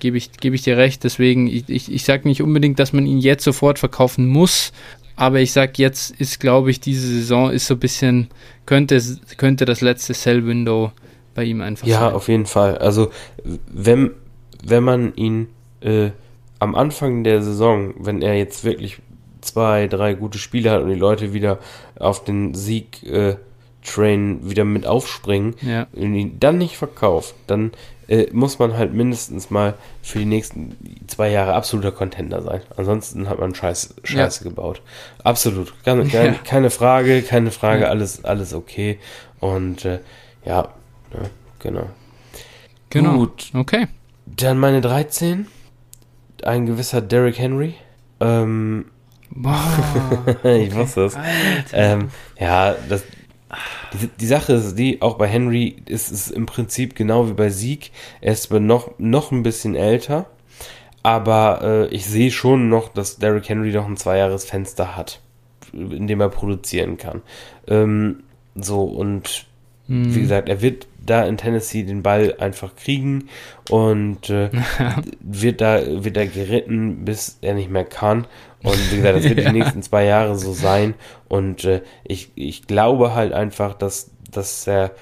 Gebe 0.00 0.16
ich, 0.16 0.32
gebe 0.32 0.56
ich 0.56 0.62
dir 0.62 0.76
recht. 0.76 1.04
Deswegen, 1.04 1.46
ich, 1.46 1.68
ich, 1.68 1.92
ich 1.92 2.04
sage 2.04 2.28
nicht 2.28 2.42
unbedingt, 2.42 2.78
dass 2.78 2.92
man 2.92 3.06
ihn 3.06 3.18
jetzt 3.18 3.44
sofort 3.44 3.78
verkaufen 3.78 4.26
muss, 4.26 4.72
aber 5.16 5.40
ich 5.40 5.52
sage, 5.52 5.72
jetzt 5.76 6.10
ist, 6.20 6.40
glaube 6.40 6.70
ich, 6.70 6.80
diese 6.80 7.06
Saison 7.06 7.50
ist 7.50 7.66
so 7.66 7.74
ein 7.74 7.80
bisschen, 7.80 8.28
könnte, 8.66 9.00
könnte 9.36 9.64
das 9.64 9.80
letzte 9.80 10.12
Sell-Window 10.12 10.92
bei 11.34 11.44
ihm 11.44 11.60
einfach 11.60 11.86
ja, 11.86 12.00
sein. 12.00 12.08
Ja, 12.10 12.14
auf 12.14 12.28
jeden 12.28 12.46
Fall. 12.46 12.78
Also, 12.78 13.10
wenn, 13.72 14.10
wenn 14.64 14.82
man 14.82 15.14
ihn 15.14 15.48
äh, 15.80 16.10
am 16.58 16.74
Anfang 16.74 17.22
der 17.22 17.42
Saison, 17.42 17.94
wenn 17.98 18.22
er 18.22 18.36
jetzt 18.36 18.64
wirklich 18.64 18.98
zwei, 19.40 19.86
drei 19.86 20.14
gute 20.14 20.38
Spiele 20.38 20.70
hat 20.70 20.82
und 20.82 20.88
die 20.88 20.94
Leute 20.94 21.32
wieder 21.32 21.58
auf 21.98 22.24
den 22.24 22.54
Sieg 22.54 23.02
äh, 23.04 23.36
Train 23.84 24.48
wieder 24.48 24.64
mit 24.64 24.86
aufspringen 24.86 25.54
ja. 25.60 25.86
und 25.92 26.14
ihn 26.14 26.40
dann 26.40 26.58
nicht 26.58 26.76
verkauft, 26.76 27.34
dann 27.46 27.72
äh, 28.08 28.26
muss 28.32 28.58
man 28.58 28.76
halt 28.76 28.92
mindestens 28.92 29.50
mal 29.50 29.74
für 30.02 30.18
die 30.18 30.24
nächsten 30.24 30.76
zwei 31.06 31.30
Jahre 31.30 31.54
absoluter 31.54 31.92
Contender 31.92 32.42
sein. 32.42 32.60
Ansonsten 32.76 33.28
hat 33.28 33.38
man 33.38 33.54
Scheiß, 33.54 33.94
Scheiße 34.02 34.44
ja. 34.44 34.50
gebaut. 34.50 34.82
Absolut. 35.22 35.72
Keine, 35.84 36.04
keine, 36.08 36.34
ja. 36.34 36.40
keine 36.44 36.70
Frage, 36.70 37.22
keine 37.22 37.50
Frage, 37.50 37.88
alles, 37.88 38.24
alles 38.24 38.54
okay. 38.54 38.98
Und 39.40 39.84
äh, 39.84 40.00
ja, 40.44 40.68
ne, 41.12 41.30
genau. 41.58 41.86
Genau. 42.90 43.14
Gut. 43.14 43.50
Okay. 43.54 43.86
Dann 44.26 44.58
meine 44.58 44.80
13. 44.80 45.46
Ein 46.42 46.66
gewisser 46.66 47.00
Derrick 47.00 47.38
Henry. 47.38 47.74
Ähm, 48.20 48.86
Boah. 49.30 49.60
ich 50.44 50.74
wusste 50.74 51.06
es. 51.06 51.16
Ähm, 51.72 52.10
ja, 52.38 52.74
das, 52.88 53.02
die, 53.92 54.08
die, 54.08 54.26
Sache 54.26 54.54
ist 54.54 54.76
die, 54.76 55.02
auch 55.02 55.16
bei 55.16 55.26
Henry 55.26 55.76
ist 55.86 56.10
es 56.10 56.30
im 56.30 56.46
Prinzip 56.46 56.94
genau 56.94 57.28
wie 57.28 57.34
bei 57.34 57.50
Sieg. 57.50 57.90
Er 58.20 58.32
ist 58.32 58.50
noch, 58.50 58.92
noch 58.98 59.32
ein 59.32 59.42
bisschen 59.42 59.74
älter, 59.74 60.26
aber 61.02 61.60
äh, 61.62 61.86
ich 61.88 62.06
sehe 62.06 62.30
schon 62.30 62.68
noch, 62.68 62.88
dass 62.88 63.18
Derrick 63.18 63.48
Henry 63.48 63.72
noch 63.72 63.86
ein 63.86 63.96
Zweijahresfenster 63.96 64.96
hat, 64.96 65.20
in 65.72 66.06
dem 66.06 66.20
er 66.20 66.28
produzieren 66.28 66.96
kann. 66.96 67.22
Ähm, 67.68 68.24
so, 68.54 68.84
und. 68.84 69.46
Wie 69.86 70.20
gesagt, 70.20 70.48
er 70.48 70.62
wird 70.62 70.86
da 71.04 71.24
in 71.24 71.36
Tennessee 71.36 71.82
den 71.82 72.02
Ball 72.02 72.36
einfach 72.38 72.74
kriegen 72.76 73.28
und 73.70 74.30
äh, 74.30 74.50
wird 75.20 75.60
da 75.60 75.82
wird 75.86 76.16
er 76.16 76.26
geritten, 76.26 77.04
bis 77.04 77.38
er 77.42 77.54
nicht 77.54 77.70
mehr 77.70 77.84
kann. 77.84 78.26
Und 78.62 78.78
wie 78.90 78.96
gesagt, 78.96 79.16
das 79.16 79.24
wird 79.24 79.38
ja. 79.40 79.50
die 79.50 79.58
nächsten 79.58 79.82
zwei 79.82 80.04
Jahre 80.04 80.38
so 80.38 80.52
sein. 80.52 80.94
Und 81.28 81.64
äh, 81.64 81.82
ich, 82.02 82.30
ich 82.34 82.66
glaube 82.66 83.14
halt 83.14 83.32
einfach, 83.32 83.74
dass, 83.74 84.10
dass 84.30 84.66
er 84.66 84.92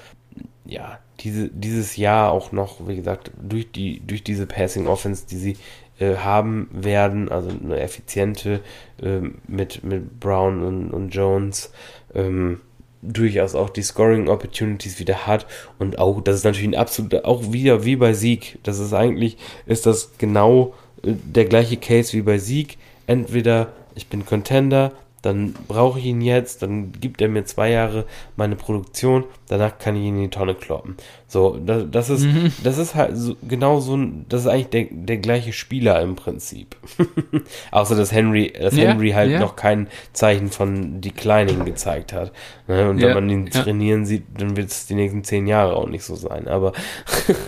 ja 0.65 0.99
diese, 1.21 1.47
dieses 1.47 1.95
Jahr 1.95 2.31
auch 2.31 2.51
noch, 2.51 2.87
wie 2.87 2.97
gesagt, 2.97 3.31
durch 3.41 3.71
die, 3.71 4.01
durch 4.05 4.23
diese 4.23 4.45
Passing 4.45 4.87
Offense, 4.87 5.25
die 5.29 5.37
sie 5.37 5.57
äh, 5.99 6.17
haben 6.17 6.69
werden, 6.73 7.29
also 7.29 7.49
eine 7.49 7.79
effiziente 7.79 8.59
äh, 9.01 9.21
mit, 9.47 9.83
mit 9.83 10.19
Brown 10.19 10.63
und, 10.63 10.91
und 10.91 11.09
Jones, 11.09 11.71
ähm, 12.13 12.59
durchaus 13.03 13.55
auch 13.55 13.69
die 13.69 13.83
Scoring 13.83 14.29
Opportunities 14.29 14.99
wieder 14.99 15.27
hat 15.27 15.45
und 15.79 15.99
auch, 15.99 16.21
das 16.21 16.37
ist 16.37 16.45
natürlich 16.45 16.67
ein 16.67 16.75
absoluter, 16.75 17.25
auch 17.25 17.51
wieder 17.51 17.85
wie 17.85 17.95
bei 17.95 18.13
Sieg. 18.13 18.59
Das 18.63 18.79
ist 18.79 18.93
eigentlich, 18.93 19.37
ist 19.65 19.85
das 19.85 20.11
genau 20.17 20.73
äh, 21.03 21.13
der 21.13 21.45
gleiche 21.45 21.77
Case 21.77 22.13
wie 22.13 22.21
bei 22.21 22.37
Sieg. 22.37 22.77
Entweder 23.05 23.73
ich 23.95 24.07
bin 24.07 24.25
Contender, 24.25 24.93
dann 25.21 25.53
brauche 25.67 25.99
ich 25.99 26.05
ihn 26.05 26.21
jetzt, 26.21 26.61
dann 26.61 26.91
gibt 26.91 27.21
er 27.21 27.29
mir 27.29 27.45
zwei 27.45 27.71
Jahre 27.71 28.05
meine 28.35 28.55
Produktion, 28.55 29.23
danach 29.53 29.77
kann 29.77 29.95
ich 29.95 30.01
ihn 30.01 30.15
in 30.15 30.21
die 30.23 30.29
Tonne 30.29 30.55
kloppen. 30.55 30.97
So, 31.27 31.59
das, 31.63 31.83
das 31.91 32.09
ist, 32.09 32.23
mhm. 32.23 32.51
das 32.63 32.79
ist 32.79 32.95
halt 32.95 33.15
so, 33.15 33.35
genau 33.47 33.79
so 33.79 33.95
ein, 33.95 34.25
das 34.27 34.41
ist 34.41 34.47
eigentlich 34.47 34.69
der, 34.69 34.87
der 34.89 35.17
gleiche 35.17 35.53
Spieler 35.53 36.01
im 36.01 36.15
Prinzip. 36.15 36.75
Außer 37.71 37.95
dass 37.95 38.11
Henry, 38.11 38.51
dass 38.59 38.75
ja, 38.75 38.89
Henry 38.89 39.11
halt 39.11 39.29
ja. 39.29 39.39
noch 39.39 39.55
kein 39.55 39.89
Zeichen 40.11 40.49
von 40.49 41.01
Declining 41.01 41.65
gezeigt 41.65 42.13
hat. 42.13 42.31
Ne? 42.67 42.89
Und 42.89 42.97
ja, 42.97 43.09
wenn 43.09 43.13
man 43.13 43.29
ihn 43.29 43.45
trainieren 43.51 44.07
sieht, 44.07 44.23
dann 44.35 44.57
wird 44.57 44.71
es 44.71 44.87
die 44.87 44.95
nächsten 44.95 45.23
zehn 45.23 45.45
Jahre 45.45 45.75
auch 45.75 45.87
nicht 45.87 46.03
so 46.03 46.15
sein. 46.15 46.47
Aber 46.47 46.71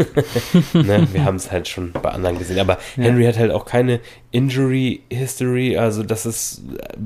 ne? 0.74 1.08
wir 1.12 1.26
haben 1.26 1.38
es 1.38 1.52
halt 1.52 1.68
schon 1.68 1.92
bei 1.92 2.12
anderen 2.12 2.38
gesehen. 2.38 2.60
Aber 2.60 2.78
Henry 2.96 3.26
hat 3.26 3.40
halt 3.40 3.52
auch 3.52 3.66
keine 3.66 4.00
Injury 4.30 5.02
History, 5.10 5.76
also 5.76 6.04
das 6.04 6.28
ist 6.28 6.62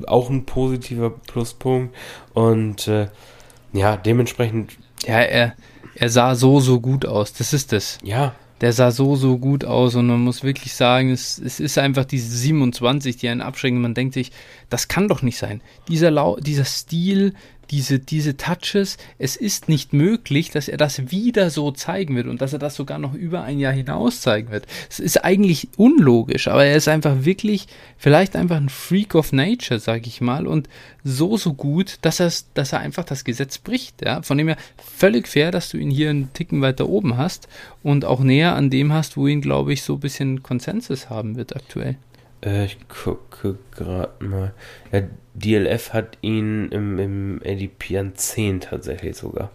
auch 0.08 0.30
ein 0.30 0.46
positiver 0.46 1.10
Pluspunkt. 1.10 1.96
Und 2.34 2.90
äh, 2.90 3.08
ja, 3.74 3.98
dementsprechend. 3.98 4.78
Ja, 5.06 5.20
er, 5.20 5.56
er 5.96 6.10
sah 6.10 6.36
so, 6.36 6.60
so 6.60 6.80
gut 6.80 7.06
aus. 7.06 7.34
Das 7.34 7.54
ist 7.54 7.74
es. 7.74 7.98
Ja. 8.04 8.36
der 8.62 8.74
sah 8.74 8.92
so, 8.92 9.16
so 9.16 9.38
gut 9.38 9.64
aus 9.64 9.96
und 9.96 10.08
man 10.08 10.20
muss 10.20 10.44
wirklich 10.44 10.74
sagen, 10.74 11.12
es, 11.12 11.40
es 11.40 11.60
ist 11.60 11.78
einfach 11.78 12.06
diese 12.06 12.36
27, 12.36 13.18
die 13.18 13.30
einen 13.30 13.42
abschrecken. 13.42 13.82
Man 13.82 13.94
denkt 13.94 14.14
sich, 14.14 14.32
das 14.70 14.88
kann 14.88 15.08
doch 15.08 15.22
nicht 15.22 15.38
sein. 15.38 15.62
Dieser, 15.88 16.12
Lau 16.12 16.38
dieser 16.38 16.66
Stil, 16.66 17.34
diese, 17.72 18.00
diese 18.00 18.38
Touches, 18.38 18.98
es 19.18 19.36
ist 19.36 19.70
nicht 19.70 19.94
möglich, 19.94 20.52
dass 20.52 20.68
er 20.68 20.78
das 20.78 21.12
wieder 21.12 21.50
so 21.50 21.72
zeigen 21.72 22.16
wird 22.16 22.28
und 22.28 22.42
dass 22.42 22.54
er 22.54 22.60
das 22.60 22.76
sogar 22.76 22.98
noch 22.98 23.14
über 23.14 23.44
ein 23.44 23.60
Jahr 23.60 23.74
hinaus 23.74 24.22
zeigen 24.22 24.52
wird. 24.52 24.66
Es 24.90 25.00
ist 25.00 25.24
eigentlich 25.24 25.70
unlogisch, 25.78 26.48
aber 26.48 26.66
er 26.66 26.76
ist 26.76 26.88
einfach 26.88 27.26
wirklich, 27.26 27.68
vielleicht 27.98 28.36
einfach 28.36 28.58
ein 28.58 28.70
Freak 28.70 29.16
of 29.16 29.32
Nature, 29.32 29.80
sag 29.80 30.08
ich 30.08 30.22
mal, 30.22 30.48
und 30.48 30.68
so, 31.04 31.38
so 31.38 31.54
gut, 31.54 31.98
dass, 32.02 32.20
er, 32.20 32.32
dass 32.54 32.74
er 32.74 32.80
einfach 32.80 33.04
das 33.06 33.24
Gesetz 33.24 33.58
bricht. 33.58 34.04
Ja? 34.04 34.22
Von 34.22 34.38
dem 34.38 34.48
her 34.48 34.58
völlig 34.78 35.28
fair, 35.28 35.52
dass 35.52 35.70
du 35.70 35.78
ihn 35.78 35.92
hier 35.92 36.10
einen 36.10 36.34
Ticken 36.34 36.62
weiter 36.62 36.90
oben 36.90 37.18
hast 37.18 37.48
und 37.84 38.06
auch 38.06 38.22
näher 38.22 38.56
an 38.56 38.70
dem 38.70 38.94
hast, 38.94 39.16
wo 39.16 39.28
ihn, 39.28 39.42
glaube 39.42 39.74
ich, 39.74 39.84
so 39.84 39.94
ein 39.94 40.00
bisschen 40.00 40.44
Konsensus 40.44 41.10
haben 41.10 41.36
wird 41.36 41.56
aktuell. 41.56 41.98
Äh, 42.44 42.66
ich 42.66 42.78
gucke 42.88 43.58
gerade 43.72 44.12
mal. 44.24 44.54
Ja, 44.92 45.02
DLF 45.34 45.94
hat 45.94 46.18
ihn 46.22 46.70
im, 46.70 47.00
im 47.00 47.42
ADP 47.46 47.98
an 47.98 48.16
10 48.16 48.62
tatsächlich 48.62 49.16
sogar. 49.16 49.52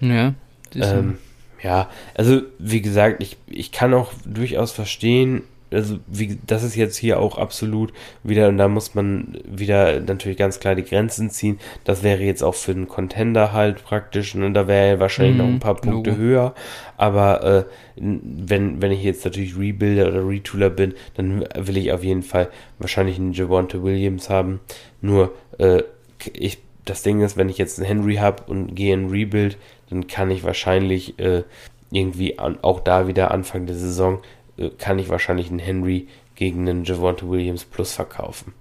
Ja. 0.00 0.34
Ähm, 0.74 1.18
ja, 1.62 1.88
also 2.14 2.42
wie 2.58 2.82
gesagt, 2.82 3.22
ich, 3.22 3.36
ich 3.46 3.72
kann 3.72 3.94
auch 3.94 4.12
durchaus 4.24 4.72
verstehen, 4.72 5.42
also 5.70 5.98
wie, 6.06 6.38
das 6.46 6.62
ist 6.62 6.76
jetzt 6.76 6.96
hier 6.96 7.18
auch 7.18 7.38
absolut 7.38 7.92
wieder, 8.22 8.48
und 8.48 8.58
da 8.58 8.68
muss 8.68 8.94
man 8.94 9.38
wieder 9.44 10.00
natürlich 10.00 10.38
ganz 10.38 10.60
klar 10.60 10.74
die 10.74 10.84
Grenzen 10.84 11.30
ziehen. 11.30 11.58
Das 11.84 12.02
wäre 12.02 12.22
jetzt 12.22 12.42
auch 12.42 12.54
für 12.54 12.72
einen 12.72 12.88
Contender 12.88 13.52
halt 13.52 13.84
praktisch, 13.84 14.34
und 14.34 14.42
ne? 14.42 14.52
da 14.52 14.66
wäre 14.66 14.86
er 14.86 15.00
wahrscheinlich 15.00 15.34
mm, 15.34 15.38
noch 15.38 15.46
ein 15.46 15.60
paar 15.60 15.76
Punkte 15.76 16.10
Logo. 16.10 16.22
höher. 16.22 16.54
Aber 16.96 17.42
äh, 17.44 17.64
wenn, 17.96 18.80
wenn 18.80 18.92
ich 18.92 19.02
jetzt 19.02 19.24
natürlich 19.24 19.58
Rebuilder 19.58 20.08
oder 20.08 20.28
Retooler 20.28 20.70
bin, 20.70 20.94
dann 21.14 21.44
will 21.56 21.76
ich 21.76 21.92
auf 21.92 22.04
jeden 22.04 22.22
Fall 22.22 22.48
wahrscheinlich 22.78 23.18
einen 23.18 23.32
Javonte 23.32 23.82
Williams 23.82 24.30
haben. 24.30 24.60
Nur, 25.00 25.32
äh, 25.58 25.82
ich, 26.32 26.58
das 26.84 27.02
Ding 27.02 27.20
ist, 27.22 27.36
wenn 27.36 27.48
ich 27.48 27.58
jetzt 27.58 27.78
einen 27.78 27.88
Henry 27.88 28.16
habe 28.16 28.44
und 28.46 28.74
gehe 28.74 28.94
in 28.94 29.10
Rebuild, 29.10 29.56
dann 29.90 30.06
kann 30.06 30.30
ich 30.30 30.44
wahrscheinlich 30.44 31.18
äh, 31.18 31.42
irgendwie 31.90 32.38
an, 32.38 32.58
auch 32.62 32.80
da 32.80 33.06
wieder 33.06 33.30
Anfang 33.30 33.66
der 33.66 33.76
Saison 33.76 34.20
kann 34.78 34.98
ich 34.98 35.08
wahrscheinlich 35.08 35.50
einen 35.50 35.58
Henry 35.58 36.08
gegen 36.34 36.68
einen 36.68 36.84
Javonte 36.84 37.28
Williams 37.28 37.64
Plus 37.64 37.92
verkaufen. 37.92 38.52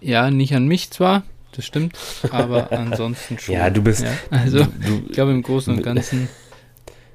Ja, 0.00 0.30
nicht 0.30 0.54
an 0.54 0.66
mich 0.66 0.90
zwar, 0.90 1.22
das 1.52 1.64
stimmt, 1.64 1.96
aber 2.30 2.72
ansonsten 2.78 3.38
schon. 3.38 3.54
Ja, 3.54 3.70
du 3.70 3.82
bist. 3.82 4.02
Ja, 4.02 4.12
also, 4.30 4.64
du, 4.64 5.02
ich 5.08 5.12
glaube 5.12 5.32
im 5.32 5.42
Großen 5.42 5.74
und 5.74 5.82
Ganzen. 5.82 6.28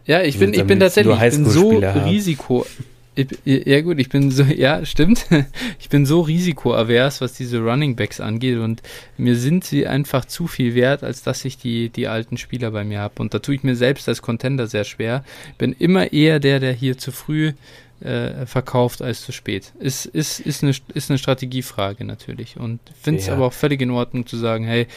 Ja, 0.05 0.21
ich 0.21 0.37
bin, 0.37 0.53
ich 0.53 0.65
bin 0.65 0.81
tatsächlich 0.81 1.15
ich 1.15 1.35
bin 1.35 1.45
so 1.45 1.77
Risiko. 1.77 2.65
Ich, 3.15 3.27
ja 3.45 3.81
gut, 3.81 3.99
ich 3.99 4.09
bin 4.09 4.31
so, 4.31 4.43
ja, 4.55 4.85
stimmt. 4.85 5.27
Ich 5.79 5.89
bin 5.89 6.05
so 6.05 6.21
risikoavers, 6.21 7.21
was 7.21 7.33
diese 7.33 7.59
Running 7.59 7.95
Backs 7.95 8.19
angeht 8.19 8.57
und 8.57 8.81
mir 9.17 9.35
sind 9.35 9.63
sie 9.63 9.87
einfach 9.87 10.25
zu 10.25 10.47
viel 10.47 10.75
wert, 10.75 11.03
als 11.03 11.23
dass 11.23 11.45
ich 11.45 11.57
die, 11.57 11.89
die 11.89 12.07
alten 12.07 12.37
Spieler 12.37 12.71
bei 12.71 12.83
mir 12.83 12.99
habe. 12.99 13.21
Und 13.21 13.33
da 13.33 13.39
tue 13.39 13.55
ich 13.55 13.63
mir 13.63 13.75
selbst 13.75 14.09
als 14.09 14.21
Contender 14.21 14.67
sehr 14.67 14.83
schwer. 14.83 15.23
Bin 15.57 15.73
immer 15.77 16.11
eher 16.11 16.39
der, 16.39 16.59
der 16.59 16.73
hier 16.73 16.97
zu 16.97 17.11
früh 17.11 17.53
äh, 18.03 18.45
verkauft 18.45 19.01
als 19.01 19.21
zu 19.21 19.31
spät. 19.31 19.71
Ist, 19.79 20.05
ist, 20.05 20.39
ist, 20.39 20.63
eine, 20.63 20.73
ist 20.93 21.09
eine 21.09 21.17
Strategiefrage 21.17 22.03
natürlich. 22.03 22.57
Und 22.57 22.79
finde 23.01 23.21
es 23.21 23.27
ja. 23.27 23.33
aber 23.33 23.47
auch 23.47 23.53
völlig 23.53 23.81
in 23.81 23.91
Ordnung 23.91 24.25
zu 24.25 24.37
sagen, 24.37 24.65
hey, 24.65 24.87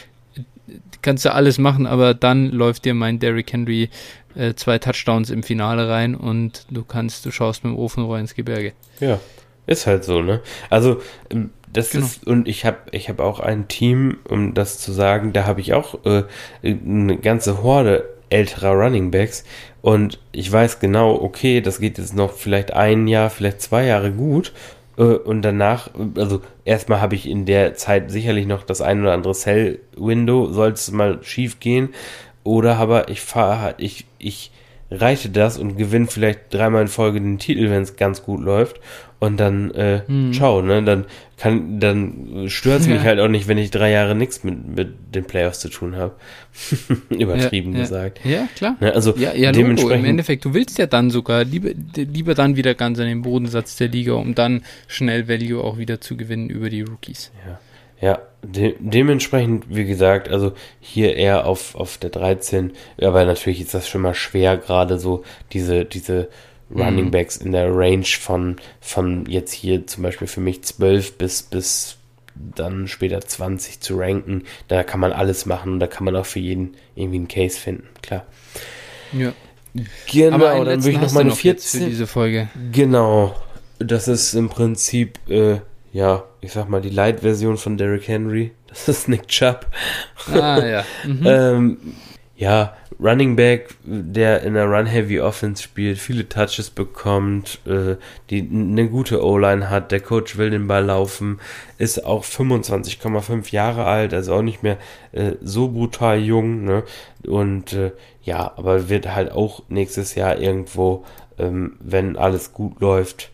kannst 1.01 1.25
du 1.25 1.33
alles 1.33 1.57
machen, 1.57 1.87
aber 1.87 2.13
dann 2.13 2.51
läuft 2.51 2.85
dir 2.85 2.93
mein 2.93 3.19
Derrick 3.19 3.51
Henry 3.53 3.89
äh, 4.35 4.53
zwei 4.55 4.77
Touchdowns 4.77 5.29
im 5.29 5.43
Finale 5.43 5.89
rein 5.89 6.15
und 6.15 6.65
du 6.69 6.83
kannst, 6.83 7.25
du 7.25 7.31
schaust 7.31 7.63
mit 7.63 7.73
dem 7.73 7.79
Ofenrohr 7.79 8.19
ins 8.19 8.35
Gebirge. 8.35 8.73
Ja, 8.99 9.19
ist 9.65 9.87
halt 9.87 10.03
so, 10.03 10.21
ne? 10.21 10.41
Also 10.69 11.01
ähm, 11.29 11.51
das 11.71 11.91
genau. 11.91 12.05
ist 12.05 12.25
und 12.25 12.47
ich 12.47 12.65
habe 12.65 12.77
ich 12.91 13.09
habe 13.09 13.23
auch 13.23 13.39
ein 13.39 13.67
Team, 13.67 14.17
um 14.27 14.53
das 14.53 14.79
zu 14.79 14.91
sagen, 14.91 15.33
da 15.33 15.45
habe 15.45 15.61
ich 15.61 15.73
auch 15.73 16.05
äh, 16.05 16.23
eine 16.63 17.17
ganze 17.17 17.63
Horde 17.63 18.05
älterer 18.29 18.71
Running 18.71 19.11
Backs 19.11 19.43
und 19.81 20.19
ich 20.31 20.51
weiß 20.51 20.79
genau, 20.79 21.13
okay, 21.21 21.61
das 21.61 21.79
geht 21.79 21.97
jetzt 21.97 22.15
noch 22.15 22.33
vielleicht 22.33 22.73
ein 22.73 23.07
Jahr, 23.07 23.29
vielleicht 23.29 23.61
zwei 23.61 23.85
Jahre 23.85 24.11
gut. 24.11 24.53
Äh, 24.97 25.03
und 25.03 25.41
danach, 25.43 25.89
also 26.15 26.41
erstmal 26.65 27.01
habe 27.01 27.15
ich 27.15 27.29
in 27.29 27.45
der 27.45 27.75
Zeit 27.75 28.11
sicherlich 28.11 28.47
noch 28.47 28.63
das 28.63 28.81
ein 28.81 29.01
oder 29.01 29.13
andere 29.13 29.33
Cell-Window, 29.33 30.51
soll 30.51 30.71
es 30.71 30.91
mal 30.91 31.19
schief 31.23 31.59
gehen. 31.59 31.89
Oder 32.43 32.77
aber 32.77 33.09
ich 33.09 33.21
fahre 33.21 33.75
ich, 33.77 34.05
ich 34.19 34.51
reite 34.89 35.29
das 35.29 35.57
und 35.57 35.77
gewinne 35.77 36.07
vielleicht 36.07 36.53
dreimal 36.53 36.83
in 36.83 36.87
Folge 36.87 37.19
den 37.19 37.39
Titel, 37.39 37.69
wenn 37.69 37.83
es 37.83 37.97
ganz 37.97 38.23
gut 38.23 38.41
läuft. 38.41 38.79
Und 39.19 39.37
dann, 39.37 39.71
äh, 39.71 40.01
hm. 40.07 40.31
ciao, 40.33 40.61
ne? 40.61 40.83
Dann 40.83 41.05
kann, 41.37 41.79
dann 41.79 42.45
stört 42.49 42.81
es 42.81 42.87
mich 42.87 42.97
ja. 42.97 43.03
halt 43.03 43.19
auch 43.19 43.27
nicht, 43.27 43.47
wenn 43.47 43.59
ich 43.59 43.69
drei 43.69 43.91
Jahre 43.91 44.15
nichts 44.15 44.43
mit, 44.43 44.75
mit 44.75 45.15
den 45.15 45.25
Playoffs 45.25 45.59
zu 45.59 45.69
tun 45.69 45.95
habe. 45.95 46.15
Übertrieben 47.09 47.73
ja, 47.73 47.81
gesagt. 47.81 48.19
Ja, 48.25 48.47
klar. 48.55 48.75
Ne? 48.79 48.93
Also 48.93 49.13
ja, 49.15 49.33
ja, 49.35 49.51
dementsprechend. 49.51 50.03
Im 50.03 50.09
Endeffekt, 50.09 50.45
du 50.45 50.55
willst 50.55 50.79
ja 50.79 50.87
dann 50.87 51.11
sogar 51.11 51.43
lieber, 51.43 51.69
lieber 51.95 52.33
dann 52.33 52.55
wieder 52.55 52.73
ganz 52.73 52.99
an 52.99 53.05
den 53.05 53.21
Bodensatz 53.21 53.75
der 53.75 53.87
Liga, 53.89 54.13
um 54.13 54.33
dann 54.33 54.63
schnell 54.87 55.27
Value 55.27 55.63
auch 55.63 55.77
wieder 55.77 56.01
zu 56.01 56.17
gewinnen 56.17 56.49
über 56.49 56.71
die 56.71 56.81
Rookies. 56.81 57.31
Ja. 57.47 57.59
Ja, 57.99 58.19
de 58.43 58.75
dementsprechend, 58.79 59.65
wie 59.69 59.85
gesagt, 59.85 60.29
also 60.29 60.53
hier 60.79 61.15
eher 61.15 61.47
auf, 61.47 61.73
auf 61.73 61.97
der 61.97 62.11
13, 62.11 62.73
aber 63.01 63.25
natürlich 63.25 63.59
ist 63.59 63.73
das 63.73 63.89
schon 63.89 64.01
mal 64.01 64.13
schwer, 64.13 64.57
gerade 64.57 64.99
so 64.99 65.23
diese, 65.51 65.83
diese 65.83 66.29
Running 66.69 67.05
mhm. 67.05 67.11
Backs 67.11 67.37
in 67.37 67.51
der 67.51 67.73
Range 67.73 68.05
von, 68.05 68.57
von 68.81 69.25
jetzt 69.27 69.53
hier 69.53 69.87
zum 69.87 70.03
Beispiel 70.03 70.27
für 70.27 70.41
mich 70.41 70.63
12 70.63 71.17
bis, 71.17 71.43
bis 71.43 71.97
dann 72.35 72.87
später 72.87 73.21
20 73.21 73.79
zu 73.79 73.97
ranken. 73.97 74.43
Da 74.67 74.83
kann 74.83 74.99
man 74.99 75.11
alles 75.11 75.45
machen 75.45 75.73
und 75.73 75.79
da 75.79 75.87
kann 75.87 76.05
man 76.05 76.15
auch 76.15 76.25
für 76.25 76.39
jeden 76.39 76.75
irgendwie 76.95 77.17
einen 77.17 77.27
Case 77.27 77.57
finden, 77.57 77.87
klar. 78.01 78.25
Ja. 79.13 79.33
Genau, 80.11 80.35
Aber 80.35 80.65
dann 80.65 80.83
würde 80.83 80.91
ich 80.91 81.01
noch 81.01 81.11
meine 81.11 81.31
14. 81.31 81.81
für 81.81 81.89
diese 81.89 82.07
Folge. 82.07 82.49
Genau. 82.71 83.35
Das 83.79 84.07
ist 84.07 84.33
im 84.33 84.49
Prinzip, 84.49 85.19
äh, 85.29 85.59
ja, 85.93 86.23
ich 86.41 86.51
sag 86.51 86.67
mal, 86.67 86.81
die 86.81 86.89
Light-Version 86.89 87.57
von 87.57 87.77
Derrick 87.77 88.07
Henry. 88.07 88.51
Das 88.67 88.89
ist 88.89 89.07
Nick 89.07 89.27
Chubb. 89.27 89.67
Ah, 90.33 90.65
ja. 90.65 90.83
Mhm. 91.05 91.25
ähm, 91.25 91.77
ja, 92.35 92.75
Running 92.99 93.35
Back, 93.35 93.75
der 93.83 94.41
in 94.41 94.57
einer 94.57 94.65
Run-Heavy 94.65 95.19
Offense 95.19 95.61
spielt, 95.61 95.99
viele 95.99 96.27
Touches 96.27 96.71
bekommt, 96.71 97.59
äh, 97.67 97.95
die 98.29 98.47
eine 98.51 98.89
gute 98.89 99.23
O-Line 99.23 99.69
hat, 99.69 99.91
der 99.91 99.99
Coach 99.99 100.37
will 100.37 100.49
den 100.49 100.67
Ball 100.67 100.85
laufen, 100.85 101.39
ist 101.77 102.05
auch 102.05 102.23
25,5 102.23 103.51
Jahre 103.51 103.85
alt, 103.85 104.13
also 104.13 104.33
auch 104.33 104.41
nicht 104.41 104.63
mehr 104.63 104.77
äh, 105.11 105.33
so 105.41 105.69
brutal 105.69 106.19
jung, 106.19 106.63
ne? 106.63 106.83
Und 107.27 107.73
äh, 107.73 107.91
ja, 108.23 108.53
aber 108.55 108.89
wird 108.89 109.13
halt 109.13 109.31
auch 109.31 109.63
nächstes 109.69 110.15
Jahr 110.15 110.39
irgendwo, 110.39 111.05
ähm, 111.37 111.77
wenn 111.79 112.17
alles 112.17 112.51
gut 112.51 112.81
läuft, 112.81 113.31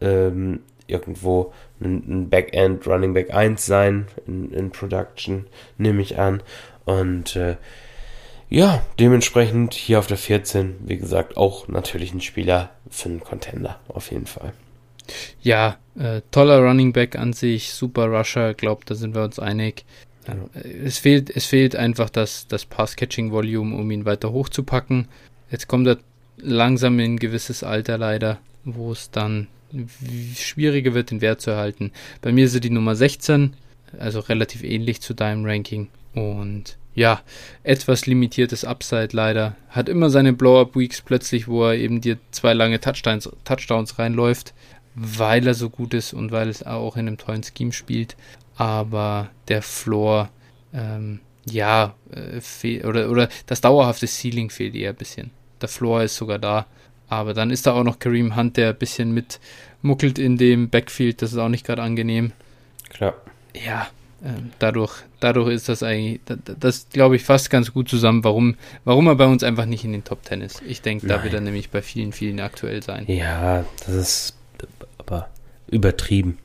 ähm, 0.00 0.60
irgendwo 0.86 1.52
ein 1.80 2.28
Backend 2.28 2.86
Running 2.86 3.14
Back 3.14 3.32
1 3.34 3.64
sein 3.64 4.06
in, 4.26 4.52
in 4.52 4.70
Production, 4.70 5.46
nehme 5.78 6.02
ich 6.02 6.18
an. 6.18 6.42
Und 6.84 7.34
äh, 7.36 7.56
ja, 8.48 8.82
dementsprechend 8.98 9.74
hier 9.74 9.98
auf 9.98 10.06
der 10.06 10.16
14, 10.16 10.76
wie 10.86 10.96
gesagt, 10.96 11.36
auch 11.36 11.68
natürlich 11.68 12.12
ein 12.12 12.20
Spieler 12.20 12.70
für 12.90 13.08
einen 13.08 13.20
Contender, 13.20 13.80
auf 13.88 14.10
jeden 14.10 14.26
Fall. 14.26 14.52
Ja, 15.40 15.78
äh, 15.98 16.20
toller 16.30 16.60
Running 16.60 16.92
Back 16.92 17.16
an 17.16 17.32
sich, 17.32 17.72
super 17.72 18.06
Rusher, 18.06 18.54
glaubt, 18.54 18.90
da 18.90 18.94
sind 18.94 19.14
wir 19.14 19.22
uns 19.22 19.38
einig. 19.38 19.84
Ja. 20.26 20.34
Äh, 20.54 20.84
es, 20.84 20.98
fehlt, 20.98 21.34
es 21.34 21.46
fehlt 21.46 21.76
einfach 21.76 22.10
das, 22.10 22.46
das 22.48 22.64
Pass-Catching-Volume, 22.64 23.76
um 23.76 23.90
ihn 23.90 24.04
weiter 24.04 24.32
hochzupacken. 24.32 25.08
Jetzt 25.50 25.68
kommt 25.68 25.86
er 25.86 25.98
langsam 26.38 26.98
in 26.98 27.14
ein 27.14 27.18
gewisses 27.18 27.62
Alter 27.62 27.98
leider, 27.98 28.38
wo 28.64 28.92
es 28.92 29.10
dann 29.10 29.48
schwieriger 30.36 30.94
wird, 30.94 31.10
den 31.10 31.20
Wert 31.20 31.40
zu 31.40 31.50
erhalten. 31.50 31.92
Bei 32.22 32.32
mir 32.32 32.44
ist 32.44 32.54
er 32.54 32.60
die 32.60 32.70
Nummer 32.70 32.94
16, 32.94 33.54
also 33.98 34.20
relativ 34.20 34.62
ähnlich 34.62 35.00
zu 35.00 35.14
deinem 35.14 35.44
Ranking. 35.44 35.88
Und 36.14 36.76
ja, 36.96 37.20
etwas 37.62 38.06
limitiertes 38.06 38.64
Upside 38.64 39.10
leider. 39.12 39.54
Hat 39.68 39.88
immer 39.88 40.08
seine 40.08 40.32
Blow-Up-Weeks 40.32 41.02
plötzlich, 41.02 41.46
wo 41.46 41.66
er 41.66 41.74
eben 41.74 42.00
dir 42.00 42.16
zwei 42.30 42.54
lange 42.54 42.80
Touchdowns, 42.80 43.30
Touchdowns 43.44 43.98
reinläuft, 43.98 44.54
weil 44.94 45.46
er 45.46 45.52
so 45.52 45.68
gut 45.68 45.92
ist 45.92 46.14
und 46.14 46.32
weil 46.32 46.48
es 46.48 46.64
auch 46.64 46.96
in 46.96 47.06
einem 47.06 47.18
tollen 47.18 47.44
Scheme 47.44 47.72
spielt. 47.72 48.16
Aber 48.56 49.28
der 49.48 49.60
Floor, 49.60 50.30
ähm, 50.72 51.20
ja, 51.44 51.94
äh, 52.10 52.82
oder, 52.84 53.10
oder 53.10 53.28
das 53.46 53.60
dauerhafte 53.60 54.06
Ceiling 54.06 54.48
fehlt 54.48 54.74
eher 54.74 54.90
ein 54.90 54.96
bisschen. 54.96 55.30
Der 55.60 55.68
Floor 55.68 56.02
ist 56.02 56.16
sogar 56.16 56.38
da. 56.38 56.66
Aber 57.08 57.34
dann 57.34 57.50
ist 57.50 57.66
da 57.66 57.74
auch 57.74 57.84
noch 57.84 57.98
Kareem 57.98 58.36
Hunt, 58.36 58.56
der 58.56 58.70
ein 58.70 58.78
bisschen 58.78 59.12
mitmuckelt 59.12 60.18
in 60.18 60.38
dem 60.38 60.70
Backfield. 60.70 61.20
Das 61.20 61.32
ist 61.32 61.38
auch 61.38 61.50
nicht 61.50 61.66
gerade 61.66 61.82
angenehm. 61.82 62.32
Klar. 62.88 63.14
Ja, 63.54 63.86
ähm, 64.24 64.50
dadurch, 64.58 65.04
dadurch 65.20 65.52
ist 65.52 65.68
das 65.68 65.82
eigentlich, 65.82 66.20
das, 66.24 66.38
das 66.58 66.86
glaube 66.90 67.16
ich, 67.16 67.24
fast 67.24 67.50
ganz 67.50 67.72
gut 67.72 67.88
zusammen, 67.88 68.24
warum, 68.24 68.56
warum 68.84 69.06
er 69.06 69.14
bei 69.14 69.26
uns 69.26 69.42
einfach 69.42 69.66
nicht 69.66 69.84
in 69.84 69.92
den 69.92 70.04
Top 70.04 70.22
Ten 70.22 70.40
ist. 70.40 70.62
Ich 70.66 70.82
denke, 70.82 71.06
da 71.06 71.22
wird 71.22 71.34
er 71.34 71.40
nämlich 71.40 71.70
bei 71.70 71.82
vielen, 71.82 72.12
vielen 72.12 72.40
aktuell 72.40 72.82
sein. 72.82 73.04
Ja, 73.08 73.64
das 73.86 73.94
ist 73.94 74.36
aber 74.98 75.28
übertrieben. 75.68 76.38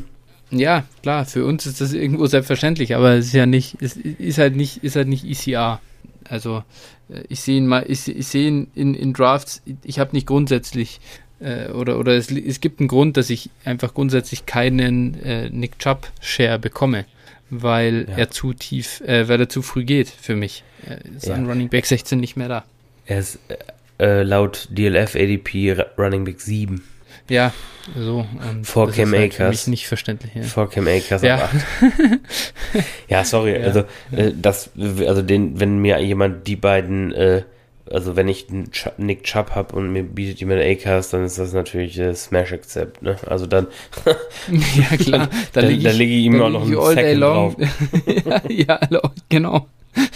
ja, 0.50 0.84
klar, 1.02 1.24
für 1.24 1.44
uns 1.44 1.66
ist 1.66 1.80
das 1.80 1.92
irgendwo 1.92 2.26
selbstverständlich, 2.26 2.94
aber 2.94 3.12
es 3.12 3.26
ist 3.26 3.34
ja 3.34 3.46
nicht, 3.46 3.76
es 3.80 3.96
ist 3.96 4.38
halt 4.38 4.56
nicht, 4.56 4.82
ist 4.84 4.96
halt 4.96 5.08
nicht 5.08 5.24
ECR. 5.24 5.80
Also 6.28 6.64
äh, 7.08 7.22
ich 7.28 7.40
sehe 7.40 7.58
ihn 7.58 7.66
mal, 7.66 7.84
ich, 7.88 8.08
ich 8.08 8.26
sehe 8.26 8.48
ihn 8.48 8.68
in, 8.74 8.94
in 8.94 9.12
Drafts, 9.12 9.62
ich 9.84 9.98
habe 9.98 10.12
nicht 10.12 10.26
grundsätzlich 10.26 11.00
äh, 11.40 11.70
oder, 11.70 11.98
oder 11.98 12.16
es, 12.16 12.30
es 12.30 12.60
gibt 12.60 12.80
einen 12.80 12.88
Grund, 12.88 13.16
dass 13.16 13.30
ich 13.30 13.50
einfach 13.64 13.94
grundsätzlich 13.94 14.46
keinen 14.46 15.20
äh, 15.22 15.50
Nick 15.50 15.78
Chubb 15.78 16.10
Share 16.20 16.58
bekomme 16.58 17.04
weil 17.50 18.06
ja. 18.08 18.16
er 18.16 18.30
zu 18.30 18.52
tief, 18.52 19.00
äh, 19.02 19.28
weil 19.28 19.40
er 19.40 19.48
zu 19.48 19.62
früh 19.62 19.84
geht 19.84 20.08
für 20.08 20.36
mich. 20.36 20.64
Er 20.84 21.04
ist 21.04 21.26
ja. 21.26 21.34
an 21.34 21.46
Running 21.46 21.68
Back 21.68 21.86
16 21.86 22.18
nicht 22.18 22.36
mehr 22.36 22.48
da. 22.48 22.64
Er 23.06 23.18
ist 23.18 23.38
äh, 23.98 24.22
laut 24.22 24.68
DLF 24.70 25.14
ADP 25.14 25.76
Running 25.98 26.24
Back 26.24 26.40
7. 26.40 26.82
Ja, 27.28 27.52
so. 27.96 28.26
Vor 28.62 28.90
Cam 28.92 29.12
halt 29.12 29.34
Akers. 29.34 29.36
Für 29.36 29.48
mich 29.48 29.66
nicht 29.66 29.88
verständlich. 29.88 30.34
Ja. 30.34 30.42
Vor 30.42 30.70
Cam 30.70 30.86
Akers 30.86 31.22
ja. 31.22 31.36
8. 31.36 31.50
ja, 33.08 33.24
sorry. 33.24 33.58
Ja. 33.60 33.66
Also, 33.66 33.80
äh, 34.12 34.32
das, 34.40 34.70
also 34.76 35.22
den, 35.22 35.58
wenn 35.58 35.78
mir 35.78 35.98
jemand 35.98 36.46
die 36.46 36.56
beiden 36.56 37.12
äh, 37.12 37.42
also 37.90 38.16
wenn 38.16 38.28
ich 38.28 38.48
einen 38.48 38.70
Nick 38.98 39.24
Chubb 39.24 39.52
habe 39.54 39.76
und 39.76 39.92
mir 39.92 40.02
bietet 40.02 40.40
jemand 40.40 40.60
Acast, 40.60 41.12
dann 41.12 41.24
ist 41.24 41.38
das 41.38 41.52
natürlich 41.52 41.98
äh, 41.98 42.14
Smash 42.14 42.52
Accept, 42.52 43.02
ne? 43.02 43.16
Also 43.26 43.46
dann 43.46 43.68
Ja 44.76 44.96
klar, 44.96 45.28
dann, 45.52 45.68
dann, 45.68 45.82
dann 45.82 45.96
lege 45.96 46.12
ich 46.12 46.24
ihm 46.24 46.40
auch 46.40 46.50
noch 46.50 46.66
einen 46.66 46.94
Second 46.94 47.22
drauf. 47.22 47.56
ja, 48.48 48.80
ja, 48.90 49.00
genau. 49.28 49.66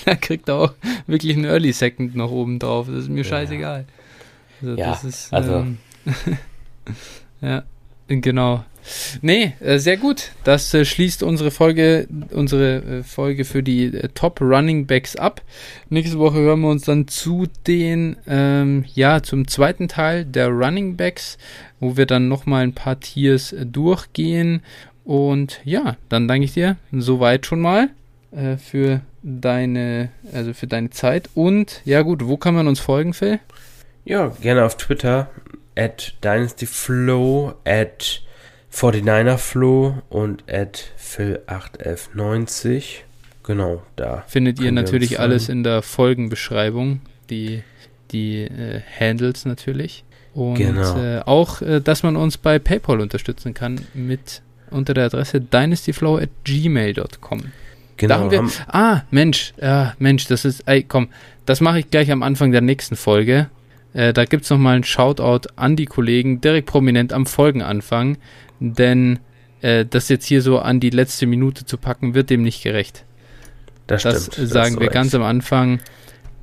Da 0.04 0.14
kriegt 0.14 0.48
er 0.48 0.56
auch 0.56 0.72
wirklich 1.06 1.36
einen 1.36 1.44
Early 1.44 1.72
Second 1.72 2.14
noch 2.14 2.30
oben 2.30 2.58
drauf. 2.58 2.86
Das 2.88 3.04
ist 3.04 3.08
mir 3.08 3.24
scheißegal. 3.24 3.86
Also, 4.60 4.74
ja, 4.74 4.90
das 4.90 5.04
ist, 5.04 5.32
also 5.32 5.54
ähm, 5.54 5.78
ja, 7.40 7.62
genau. 8.08 8.64
Nee, 9.22 9.54
äh, 9.60 9.78
sehr 9.78 9.96
gut. 9.96 10.32
Das 10.44 10.72
äh, 10.74 10.84
schließt 10.84 11.22
unsere 11.22 11.50
Folge, 11.50 12.06
unsere 12.30 12.76
äh, 12.76 13.02
Folge 13.02 13.44
für 13.44 13.62
die 13.62 13.90
Top 14.14 14.40
Running 14.40 14.86
Backs 14.86 15.16
ab. 15.16 15.42
Nächste 15.88 16.18
Woche 16.18 16.38
hören 16.38 16.60
wir 16.60 16.68
uns 16.68 16.84
dann 16.84 17.08
zu 17.08 17.46
den, 17.66 18.16
ähm, 18.26 18.84
ja, 18.94 19.22
zum 19.22 19.48
zweiten 19.48 19.88
Teil 19.88 20.24
der 20.24 20.48
Running 20.48 20.96
Backs, 20.96 21.38
wo 21.78 21.96
wir 21.96 22.06
dann 22.06 22.28
nochmal 22.28 22.62
ein 22.62 22.74
paar 22.74 23.00
Tiers 23.00 23.54
durchgehen. 23.64 24.62
Und 25.04 25.60
ja, 25.64 25.96
dann 26.08 26.28
danke 26.28 26.44
ich 26.44 26.54
dir 26.54 26.76
soweit 26.92 27.46
schon 27.46 27.60
mal 27.60 27.88
äh, 28.32 28.56
für 28.56 29.00
deine, 29.22 30.10
also 30.32 30.52
für 30.54 30.66
deine 30.66 30.90
Zeit. 30.90 31.30
Und 31.34 31.82
ja 31.84 32.02
gut, 32.02 32.26
wo 32.26 32.36
kann 32.36 32.54
man 32.54 32.68
uns 32.68 32.80
folgen, 32.80 33.14
Phil? 33.14 33.40
Ja, 34.04 34.28
gerne 34.40 34.64
auf 34.64 34.76
Twitter 34.76 35.30
at 35.76 36.14
dynastyflow 36.22 37.54
at 37.64 38.22
49er 38.72 39.36
Flo 39.36 39.98
und 40.08 40.44
at 40.50 40.92
Phil81190. 40.98 43.02
Genau, 43.42 43.82
da. 43.96 44.24
Findet 44.28 44.60
ihr 44.60 44.70
natürlich 44.70 45.18
alles 45.18 45.48
in 45.48 45.64
der 45.64 45.82
Folgenbeschreibung, 45.82 47.00
die, 47.30 47.62
die 48.12 48.42
äh, 48.42 48.80
Handles 48.98 49.44
natürlich. 49.44 50.04
Und 50.34 50.54
genau. 50.54 50.96
äh, 50.96 51.20
auch, 51.20 51.60
äh, 51.62 51.80
dass 51.80 52.02
man 52.02 52.16
uns 52.16 52.38
bei 52.38 52.58
PayPal 52.58 53.00
unterstützen 53.00 53.54
kann 53.54 53.80
mit 53.94 54.42
unter 54.70 54.94
der 54.94 55.06
Adresse 55.06 55.40
dynastyflow 55.40 56.18
at 56.18 56.30
gmail.com. 56.44 57.42
Genau. 57.96 58.30
Wir, 58.30 58.48
ah, 58.68 59.02
Mensch, 59.10 59.52
ja, 59.60 59.94
Mensch, 59.98 60.26
das 60.26 60.44
ist, 60.44 60.62
ey, 60.66 60.84
komm, 60.84 61.08
das 61.44 61.60
mache 61.60 61.80
ich 61.80 61.90
gleich 61.90 62.10
am 62.10 62.22
Anfang 62.22 62.52
der 62.52 62.60
nächsten 62.60 62.96
Folge. 62.96 63.50
Äh, 63.92 64.12
da 64.12 64.24
gibt 64.24 64.44
es 64.44 64.50
nochmal 64.50 64.76
einen 64.76 64.84
Shoutout 64.84 65.48
an 65.56 65.76
die 65.76 65.86
Kollegen, 65.86 66.40
direkt 66.40 66.68
prominent 66.68 67.12
am 67.12 67.26
Folgenanfang 67.26 68.16
denn 68.60 69.18
äh, 69.62 69.84
das 69.84 70.08
jetzt 70.08 70.26
hier 70.26 70.42
so 70.42 70.58
an 70.58 70.80
die 70.80 70.90
letzte 70.90 71.26
Minute 71.26 71.64
zu 71.64 71.76
packen, 71.78 72.14
wird 72.14 72.30
dem 72.30 72.42
nicht 72.42 72.62
gerecht. 72.62 73.04
Das, 73.86 74.02
das 74.04 74.26
stimmt, 74.26 74.48
sagen 74.48 74.74
wir 74.76 74.82
recht. 74.82 74.92
ganz 74.92 75.14
am 75.14 75.22
Anfang, 75.22 75.80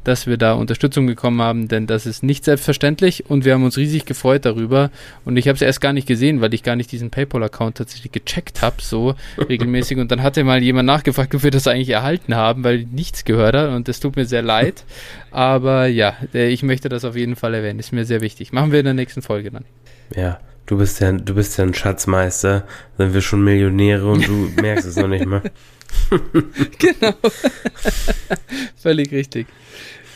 dass 0.03 0.25
wir 0.25 0.37
da 0.37 0.53
Unterstützung 0.53 1.05
bekommen 1.05 1.41
haben, 1.41 1.67
denn 1.67 1.85
das 1.85 2.05
ist 2.05 2.23
nicht 2.23 2.45
selbstverständlich 2.45 3.29
und 3.29 3.43
wir 3.43 3.53
haben 3.53 3.65
uns 3.65 3.75
riesig 3.75 4.05
gefreut 4.05 4.45
darüber. 4.45 4.89
Und 5.25 5.35
ich 5.35 5.49
habe 5.49 5.57
es 5.57 5.61
erst 5.61 5.81
gar 5.81 5.91
nicht 5.91 6.07
gesehen, 6.07 6.39
weil 6.39 6.53
ich 6.53 6.63
gar 6.63 6.77
nicht 6.77 6.91
diesen 6.93 7.09
PayPal-Account 7.09 7.77
tatsächlich 7.77 8.13
gecheckt 8.13 8.61
habe, 8.61 8.77
so 8.81 9.15
regelmäßig. 9.49 9.97
Und 9.97 10.11
dann 10.11 10.23
hatte 10.23 10.45
mal 10.45 10.63
jemand 10.63 10.87
nachgefragt, 10.87 11.35
ob 11.35 11.43
wir 11.43 11.51
das 11.51 11.67
eigentlich 11.67 11.89
erhalten 11.89 12.35
haben, 12.35 12.63
weil 12.63 12.81
ich 12.81 12.87
nichts 12.87 13.25
gehört 13.25 13.55
habe 13.55 13.75
und 13.75 13.89
das 13.89 13.99
tut 13.99 14.15
mir 14.15 14.25
sehr 14.25 14.41
leid. 14.41 14.85
Aber 15.31 15.87
ja, 15.87 16.15
äh, 16.33 16.47
ich 16.49 16.63
möchte 16.63 16.87
das 16.87 17.03
auf 17.03 17.17
jeden 17.17 17.35
Fall 17.35 17.53
erwähnen, 17.53 17.79
ist 17.79 17.91
mir 17.91 18.05
sehr 18.05 18.21
wichtig. 18.21 18.53
Machen 18.53 18.71
wir 18.71 18.79
in 18.79 18.85
der 18.85 18.93
nächsten 18.93 19.21
Folge 19.21 19.51
dann. 19.51 19.65
Ja, 20.15 20.39
Du 20.67 20.77
bist 20.77 20.99
ja, 20.99 21.13
du 21.13 21.33
bist 21.33 21.57
ja 21.57 21.63
ein 21.63 21.73
Schatzmeister, 21.73 22.67
sind 22.97 23.13
wir 23.13 23.21
schon 23.21 23.41
Millionäre 23.43 24.05
und 24.11 24.27
du 24.27 24.51
merkst 24.61 24.85
es 24.85 24.97
noch 24.97 25.07
nicht 25.07 25.25
mal. 25.25 25.41
genau. 26.77 27.13
Völlig 28.75 29.11
richtig. 29.11 29.47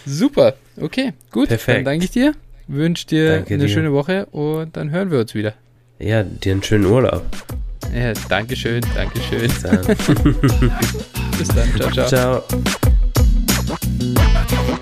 Super. 0.05 0.55
Okay, 0.79 1.13
gut. 1.31 1.47
Perfekt. 1.47 1.77
Dann 1.79 1.85
danke 1.85 2.05
ich 2.05 2.11
dir. 2.11 2.33
Wünsche 2.67 3.07
dir 3.07 3.35
danke 3.37 3.53
eine 3.53 3.65
dir. 3.65 3.69
schöne 3.69 3.93
Woche 3.93 4.25
und 4.27 4.75
dann 4.75 4.91
hören 4.91 5.09
wir 5.09 5.19
uns 5.19 5.33
wieder. 5.33 5.53
Ja, 5.99 6.23
dir 6.23 6.51
einen 6.51 6.63
schönen 6.63 6.85
Urlaub. 6.85 7.25
Ja, 7.93 8.13
Dankeschön, 8.27 8.81
Dankeschön. 8.93 9.41
Bis 9.41 9.61
dann. 9.61 9.85
Bis 11.37 11.47
dann. 11.47 11.69
Ciao, 11.77 12.07
ciao. 12.07 12.43
Ciao. 13.67 14.77